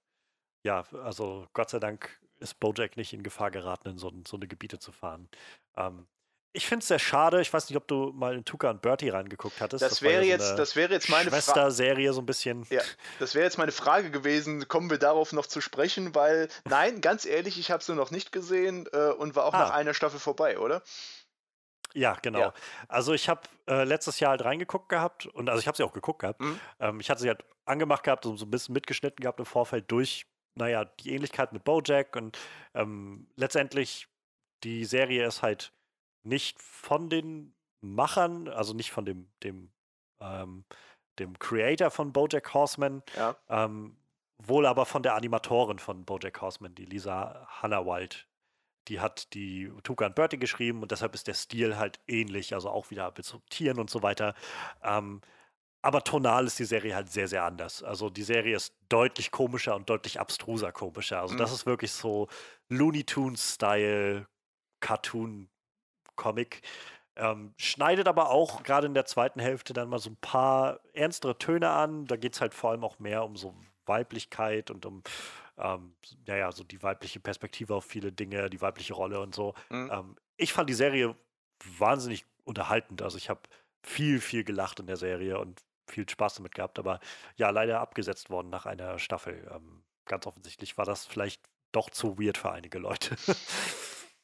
[0.62, 4.46] ja, also Gott sei Dank ist Bojack nicht in Gefahr geraten, in so, so eine
[4.48, 5.28] Gebiete zu fahren.
[5.76, 6.06] Ähm,
[6.52, 7.40] ich finde es sehr schade.
[7.40, 9.82] Ich weiß nicht, ob du mal in Tuka und Bertie reingeguckt hattest.
[9.82, 12.66] Das, das wäre ja so jetzt, das wäre jetzt meine Schwester-Serie so ein bisschen.
[12.70, 12.82] Ja,
[13.20, 14.66] das wäre jetzt meine Frage gewesen.
[14.66, 16.14] Kommen wir darauf noch zu sprechen?
[16.14, 19.60] Weil nein, ganz ehrlich, ich habe sie noch nicht gesehen äh, und war auch ah.
[19.60, 20.82] nach einer Staffel vorbei, oder?
[21.94, 22.38] Ja, genau.
[22.38, 22.54] Ja.
[22.88, 25.92] Also ich habe äh, letztes Jahr halt reingeguckt gehabt und also ich habe sie auch
[25.92, 26.40] geguckt gehabt.
[26.40, 26.60] Mhm.
[26.78, 29.90] Ähm, ich hatte sie halt angemacht gehabt und so ein bisschen mitgeschnitten gehabt im Vorfeld
[29.90, 32.38] durch naja, die Ähnlichkeit mit Bojack und
[32.74, 34.08] ähm, letztendlich
[34.62, 35.72] die Serie ist halt
[36.22, 39.70] nicht von den Machern, also nicht von dem, dem,
[40.20, 40.64] ähm,
[41.18, 43.36] dem Creator von Bojack Horseman, ja.
[43.48, 43.96] ähm,
[44.38, 48.26] wohl aber von der Animatorin von Bojack Horseman, die Lisa Hannawald.
[48.88, 52.70] Die hat die Tuka und Bertie geschrieben und deshalb ist der Stil halt ähnlich, also
[52.70, 54.34] auch wieder so Tieren und so weiter.
[54.82, 55.20] Ähm,
[55.82, 57.82] aber tonal ist die Serie halt sehr, sehr anders.
[57.82, 61.20] Also die Serie ist deutlich komischer und deutlich abstruser komischer.
[61.20, 61.38] Also mhm.
[61.38, 62.28] das ist wirklich so
[62.68, 64.26] Looney Tunes-Style
[64.80, 66.62] Cartoon-Comic.
[67.16, 71.38] Ähm, schneidet aber auch gerade in der zweiten Hälfte dann mal so ein paar ernstere
[71.38, 72.06] Töne an.
[72.06, 73.54] Da geht es halt vor allem auch mehr um so
[73.86, 75.02] Weiblichkeit und um,
[75.60, 75.94] ähm,
[76.26, 79.54] naja, so die weibliche Perspektive auf viele Dinge, die weibliche Rolle und so.
[79.68, 79.90] Mhm.
[79.92, 81.16] Ähm, ich fand die Serie
[81.78, 83.02] wahnsinnig unterhaltend.
[83.02, 83.40] Also ich habe
[83.82, 87.00] viel, viel gelacht in der Serie und viel Spaß damit gehabt, aber
[87.36, 89.50] ja, leider abgesetzt worden nach einer Staffel.
[89.52, 91.42] Ähm, ganz offensichtlich war das vielleicht
[91.72, 93.16] doch zu weird für einige Leute.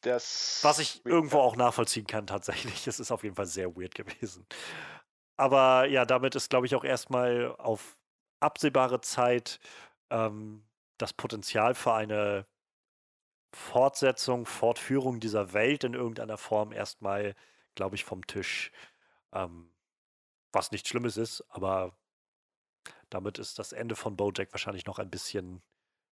[0.03, 2.87] Das Was ich irgendwo auch nachvollziehen kann, tatsächlich.
[2.87, 4.47] Es ist auf jeden Fall sehr weird gewesen.
[5.37, 7.97] Aber ja, damit ist, glaube ich, auch erstmal auf
[8.39, 9.59] absehbare Zeit
[10.11, 10.63] ähm,
[10.99, 12.47] das Potenzial für eine
[13.53, 17.35] Fortsetzung, Fortführung dieser Welt in irgendeiner Form erstmal,
[17.75, 18.71] glaube ich, vom Tisch.
[19.33, 19.73] Ähm,
[20.53, 21.97] was nichts Schlimmes ist, aber
[23.11, 25.63] damit ist das Ende von Bojack wahrscheinlich noch ein bisschen,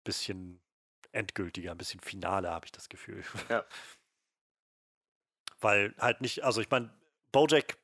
[0.04, 0.60] bisschen
[1.12, 3.22] endgültiger, ein bisschen finaler, habe ich das Gefühl.
[3.48, 3.64] Ja.
[5.60, 6.92] Weil halt nicht, also ich meine,
[7.30, 7.78] Bojack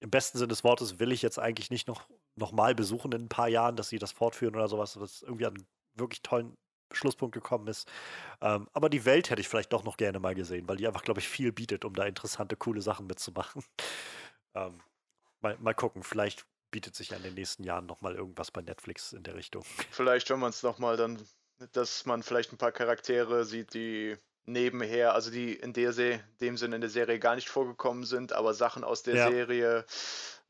[0.00, 3.26] im besten Sinne des Wortes will ich jetzt eigentlich nicht noch, noch mal besuchen in
[3.26, 5.64] ein paar Jahren, dass sie das fortführen oder sowas, was irgendwie an
[5.94, 6.56] wirklich tollen
[6.92, 7.90] Schlusspunkt gekommen ist.
[8.40, 11.02] Ähm, aber die Welt hätte ich vielleicht doch noch gerne mal gesehen, weil die einfach,
[11.02, 13.64] glaube ich, viel bietet, um da interessante, coole Sachen mitzumachen.
[14.54, 14.82] Ähm,
[15.40, 19.14] mal, mal gucken, vielleicht bietet sich ja in den nächsten Jahren nochmal irgendwas bei Netflix
[19.14, 19.64] in der Richtung.
[19.90, 21.26] Vielleicht, wenn man es nochmal dann,
[21.72, 26.58] dass man vielleicht ein paar Charaktere sieht, die nebenher, also die in der Se dem
[26.58, 29.30] Sinne in der Serie gar nicht vorgekommen sind, aber Sachen aus der ja.
[29.30, 29.86] Serie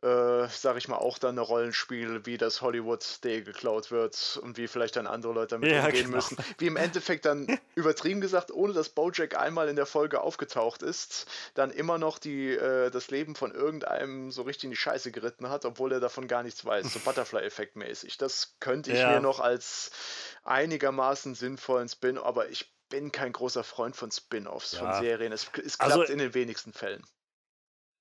[0.02, 4.38] äh, sag ich mal, auch dann eine Rolle spielt, wie das Hollywood Day geklaut wird
[4.42, 6.16] und wie vielleicht dann andere Leute damit ja, umgehen genau.
[6.16, 6.36] müssen.
[6.58, 7.46] Wie im Endeffekt dann
[7.76, 12.50] übertrieben gesagt, ohne dass Bojack einmal in der Folge aufgetaucht ist, dann immer noch die,
[12.50, 16.26] äh, das Leben von irgendeinem so richtig in die Scheiße geritten hat, obwohl er davon
[16.26, 18.18] gar nichts weiß, so Butterfly-Effekt mäßig.
[18.18, 19.12] Das könnte ich ja.
[19.12, 19.92] mir noch als
[20.42, 24.80] einigermaßen sinnvollen Spin, aber ich bin kein großer Freund von Spin-offs, ja.
[24.80, 25.32] von Serien.
[25.32, 27.04] Es, es klappt also, in den wenigsten Fällen.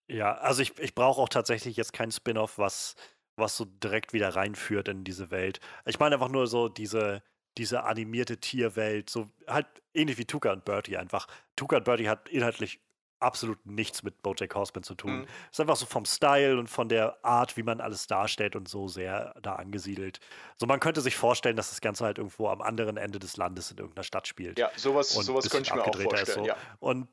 [0.08, 2.96] Ja, also ich, ich brauche auch tatsächlich jetzt kein Spin-off, was,
[3.36, 5.60] was so direkt wieder reinführt in diese Welt.
[5.86, 7.24] Ich meine einfach nur so diese,
[7.58, 11.28] diese animierte Tierwelt, so halt ähnlich wie Tuka und Bertie einfach.
[11.56, 12.82] Tuka und Bertie hat inhaltlich
[13.22, 15.20] absolut nichts mit Bojack Horseman zu tun.
[15.20, 15.28] Mhm.
[15.52, 18.88] Ist einfach so vom Style und von der Art, wie man alles darstellt und so
[18.88, 20.20] sehr da angesiedelt.
[20.58, 23.72] So man könnte sich vorstellen, dass das Ganze halt irgendwo am anderen Ende des Landes
[23.72, 24.58] in irgendeiner Stadt spielt.
[24.60, 26.40] Ja, sowas, sowas könnte ich mir auch vorstellen.
[26.40, 26.46] So.
[26.46, 26.58] Ja.
[26.80, 27.08] Und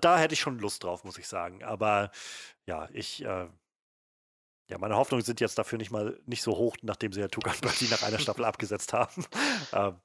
[0.00, 1.62] da hätte ich schon Lust drauf, muss ich sagen.
[1.62, 2.10] Aber
[2.66, 3.46] ja, ich, äh,
[4.68, 7.56] ja, meine Hoffnungen sind jetzt dafür nicht mal nicht so hoch, nachdem sie ja Tugan
[7.60, 9.24] Birdie nach einer Staffel abgesetzt haben.
[9.72, 9.96] ähm,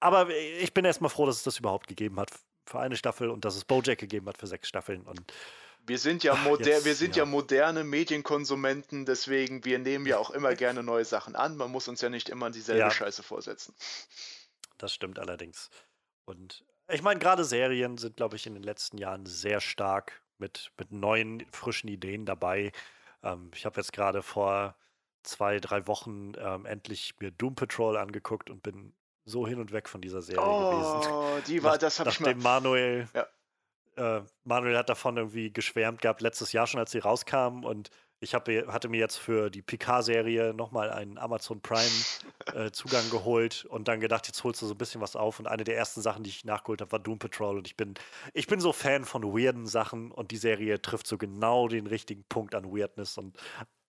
[0.00, 2.30] aber ich bin erstmal froh, dass es das überhaupt gegeben hat
[2.66, 5.02] für eine Staffel und dass es Bojack gegeben hat für sechs Staffeln.
[5.02, 5.32] Und
[5.86, 7.24] wir sind ja, moder jetzt, wir sind ja.
[7.24, 7.30] ja.
[7.30, 11.56] moderne Medienkonsumenten, deswegen wir nehmen ja auch immer gerne neue Sachen an.
[11.56, 12.90] Man muss uns ja nicht immer dieselbe ja.
[12.90, 13.74] Scheiße vorsetzen.
[14.76, 15.70] Das stimmt allerdings.
[16.24, 20.72] Und ich meine, gerade Serien sind, glaube ich, in den letzten Jahren sehr stark mit,
[20.78, 22.72] mit neuen, frischen Ideen dabei.
[23.22, 24.74] Ähm, ich habe jetzt gerade vor
[25.22, 28.94] zwei, drei Wochen ähm, endlich mir Doom Patrol angeguckt und bin
[29.24, 31.12] so hin und weg von dieser Serie oh, gewesen.
[31.12, 32.34] Oh, die war, Nach, das habe ich mal.
[32.34, 34.18] Manuel, ja.
[34.18, 38.34] äh, Manuel hat davon irgendwie geschwärmt gehabt, letztes Jahr schon, als sie rauskam und ich
[38.34, 44.00] hab, hatte mir jetzt für die Picard-Serie nochmal einen Amazon Prime-Zugang äh, geholt und dann
[44.00, 45.38] gedacht, jetzt holst du so ein bisschen was auf.
[45.38, 47.58] Und eine der ersten Sachen, die ich nachgeholt habe, war Doom Patrol.
[47.58, 47.94] Und ich bin,
[48.34, 52.24] ich bin so Fan von weirden Sachen und die Serie trifft so genau den richtigen
[52.24, 53.36] Punkt an Weirdness und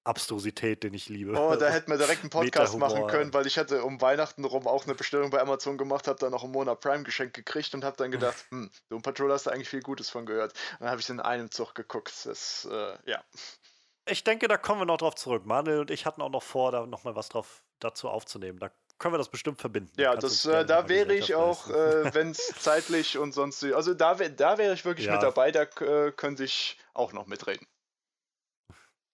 [0.04, 1.34] Abstrusität, den ich liebe.
[1.34, 4.66] Oh, da hätten wir direkt einen Podcast machen können, weil ich hatte um Weihnachten rum
[4.66, 7.84] auch eine Bestellung bei Amazon gemacht, habe dann noch ein Monat Prime geschenkt gekriegt und
[7.84, 10.54] habe dann gedacht, hm, Doom Patrol hast du eigentlich viel Gutes von gehört.
[10.74, 12.14] Und dann habe ich es in einem Zug geguckt.
[12.26, 13.24] Das, äh, ja
[14.08, 15.46] ich denke, da kommen wir noch drauf zurück.
[15.46, 18.60] Manuel und ich hatten auch noch vor, da nochmal was drauf dazu aufzunehmen.
[18.60, 19.92] Da können wir das bestimmt verbinden.
[19.98, 23.64] Ja, das, äh, da wäre ich auch, äh, wenn es zeitlich und sonst.
[23.64, 25.14] Also da, da wäre ich wirklich ja.
[25.14, 27.66] mit dabei, da äh, könnte ich auch noch mitreden.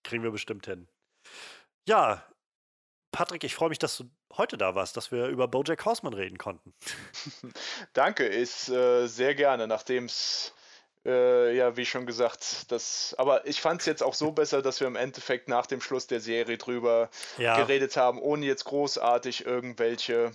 [0.04, 0.88] Kriegen wir bestimmt hin.
[1.88, 2.24] Ja,
[3.12, 6.38] Patrick, ich freue mich, dass du heute da warst, dass wir über Bojack Horseman reden
[6.38, 6.74] konnten.
[7.94, 10.55] Danke, ist äh, sehr gerne, nachdem es
[11.06, 14.80] äh, ja, wie schon gesagt, das, aber ich fand es jetzt auch so besser, dass
[14.80, 17.58] wir im Endeffekt nach dem Schluss der Serie drüber ja.
[17.58, 20.32] geredet haben, ohne jetzt großartig irgendwelche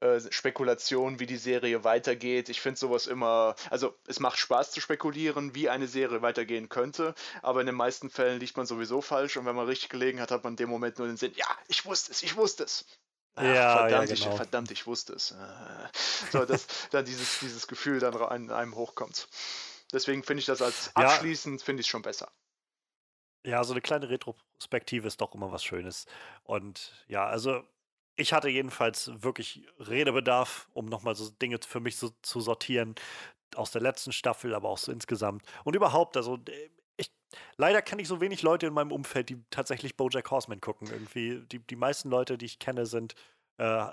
[0.00, 2.48] äh, Spekulationen, wie die Serie weitergeht.
[2.50, 7.14] Ich finde sowas immer, also es macht Spaß zu spekulieren, wie eine Serie weitergehen könnte,
[7.40, 10.30] aber in den meisten Fällen liegt man sowieso falsch und wenn man richtig gelegen hat,
[10.30, 12.84] hat man in dem Moment nur den Sinn, ja, ich wusste es, ich wusste es.
[13.36, 14.30] Ach, ja, verdammt, ja, genau.
[14.30, 15.30] ich, verdammt, ich wusste es.
[15.30, 15.34] Äh,
[16.32, 19.28] so, dass dann dieses, dieses Gefühl dann an einem hochkommt.
[19.92, 21.64] Deswegen finde ich das als abschließend, ja.
[21.64, 22.30] finde ich schon besser.
[23.44, 26.06] Ja, so eine kleine Retrospektive ist doch immer was Schönes.
[26.44, 27.62] Und ja, also
[28.16, 32.94] ich hatte jedenfalls wirklich Redebedarf, um nochmal so Dinge für mich so zu sortieren
[33.56, 35.44] aus der letzten Staffel, aber auch so insgesamt.
[35.64, 36.38] Und überhaupt, also
[36.96, 37.10] ich,
[37.56, 40.88] leider kenne ich so wenig Leute in meinem Umfeld, die tatsächlich Bojack Horseman gucken.
[40.90, 43.14] Irgendwie, die, die meisten Leute, die ich kenne, sind
[43.56, 43.86] äh,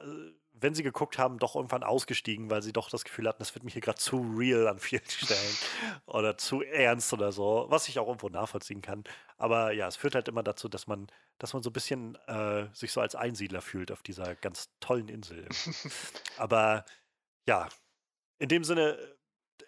[0.60, 3.64] wenn sie geguckt haben, doch irgendwann ausgestiegen, weil sie doch das Gefühl hatten, das wird
[3.64, 5.58] mir hier gerade zu real an vielen Stellen
[6.06, 9.04] oder zu ernst oder so, was ich auch irgendwo nachvollziehen kann.
[9.38, 12.68] Aber ja, es führt halt immer dazu, dass man, dass man so ein bisschen äh,
[12.74, 15.48] sich so als Einsiedler fühlt auf dieser ganz tollen Insel.
[16.38, 16.86] Aber
[17.46, 17.70] ja,
[18.40, 18.98] in dem Sinne,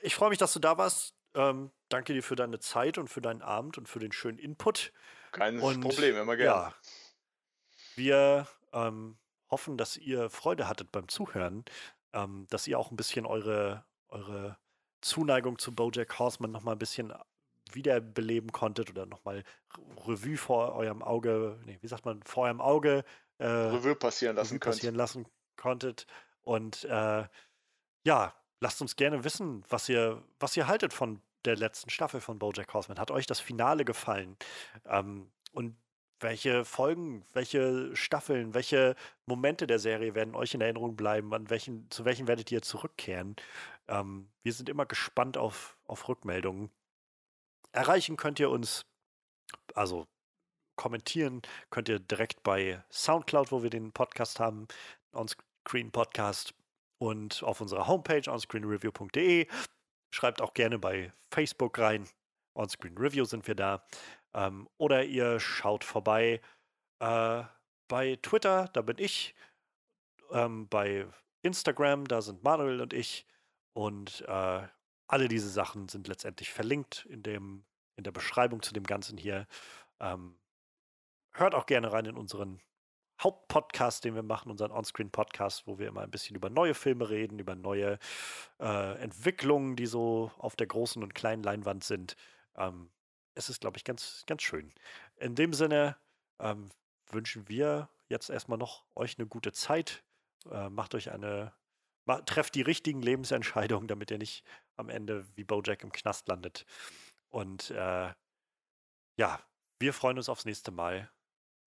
[0.02, 1.14] ich freue mich, dass du da warst.
[1.36, 4.92] Ähm, danke dir für deine Zeit und für deinen Abend und für den schönen Input.
[5.32, 6.50] Kein Problem, immer gerne.
[6.50, 6.76] Ja,
[7.96, 9.19] wir ähm,
[9.50, 11.66] hoffen, dass ihr Freude hattet beim Zuhören,
[12.14, 14.58] ähm, dass ihr auch ein bisschen eure, eure
[15.02, 17.14] Zuneigung zu Bojack Horseman nochmal ein bisschen
[17.72, 19.44] wiederbeleben konntet oder nochmal
[20.08, 23.04] Revue vor eurem Auge, nee, wie sagt man, vor eurem Auge
[23.38, 26.08] äh, Revue passieren lassen, Revue passieren lassen konntet.
[26.42, 27.28] Und äh,
[28.04, 32.40] ja, lasst uns gerne wissen, was ihr, was ihr haltet von der letzten Staffel von
[32.40, 33.00] Bojack Horseman.
[33.00, 34.36] Hat euch das Finale gefallen?
[34.86, 35.78] Ähm, und
[36.20, 41.34] welche Folgen, welche Staffeln, welche Momente der Serie werden euch in Erinnerung bleiben?
[41.34, 43.36] An welchen, zu welchen werdet ihr zurückkehren?
[43.88, 46.70] Ähm, wir sind immer gespannt auf, auf Rückmeldungen.
[47.72, 48.86] Erreichen könnt ihr uns,
[49.76, 50.08] also
[50.76, 54.68] kommentieren könnt ihr direkt bei Soundcloud, wo wir den Podcast haben,
[55.12, 56.54] Onscreen Podcast
[57.00, 59.48] und auf unserer Homepage onscreenreview.de.
[60.12, 62.08] Schreibt auch gerne bei Facebook rein.
[62.54, 63.86] Onscreen Review sind wir da.
[64.34, 66.42] Ähm, oder ihr schaut vorbei
[67.00, 67.44] äh,
[67.88, 69.36] bei Twitter, da bin ich.
[70.32, 71.08] Ähm, bei
[71.42, 73.26] Instagram, da sind Manuel und ich.
[73.74, 74.68] Und äh,
[75.08, 79.48] alle diese Sachen sind letztendlich verlinkt in, dem, in der Beschreibung zu dem Ganzen hier.
[80.00, 80.36] Ähm,
[81.32, 82.62] hört auch gerne rein in unseren
[83.22, 87.40] Hauptpodcast, den wir machen, unseren Onscreen-Podcast, wo wir immer ein bisschen über neue Filme reden,
[87.40, 88.00] über neue
[88.60, 92.16] äh, Entwicklungen, die so auf der großen und kleinen Leinwand sind.
[92.56, 92.90] Ähm,
[93.36, 94.74] es ist, glaube ich, ganz, ganz schön.
[95.18, 95.98] In dem Sinne
[96.40, 96.70] ähm,
[97.10, 100.04] wünschen wir jetzt erstmal noch euch eine gute Zeit.
[100.50, 101.54] Äh, macht euch eine,
[102.06, 104.44] ma trefft die richtigen Lebensentscheidungen, damit ihr nicht
[104.76, 106.66] am Ende wie Bojack im Knast landet.
[107.30, 108.14] Und äh,
[109.18, 109.40] ja,
[109.80, 111.10] wir freuen uns aufs nächste Mal.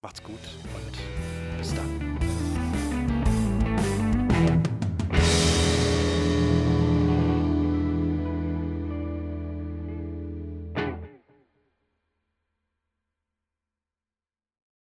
[0.01, 0.41] Macht's gut
[0.75, 2.12] und bis dann.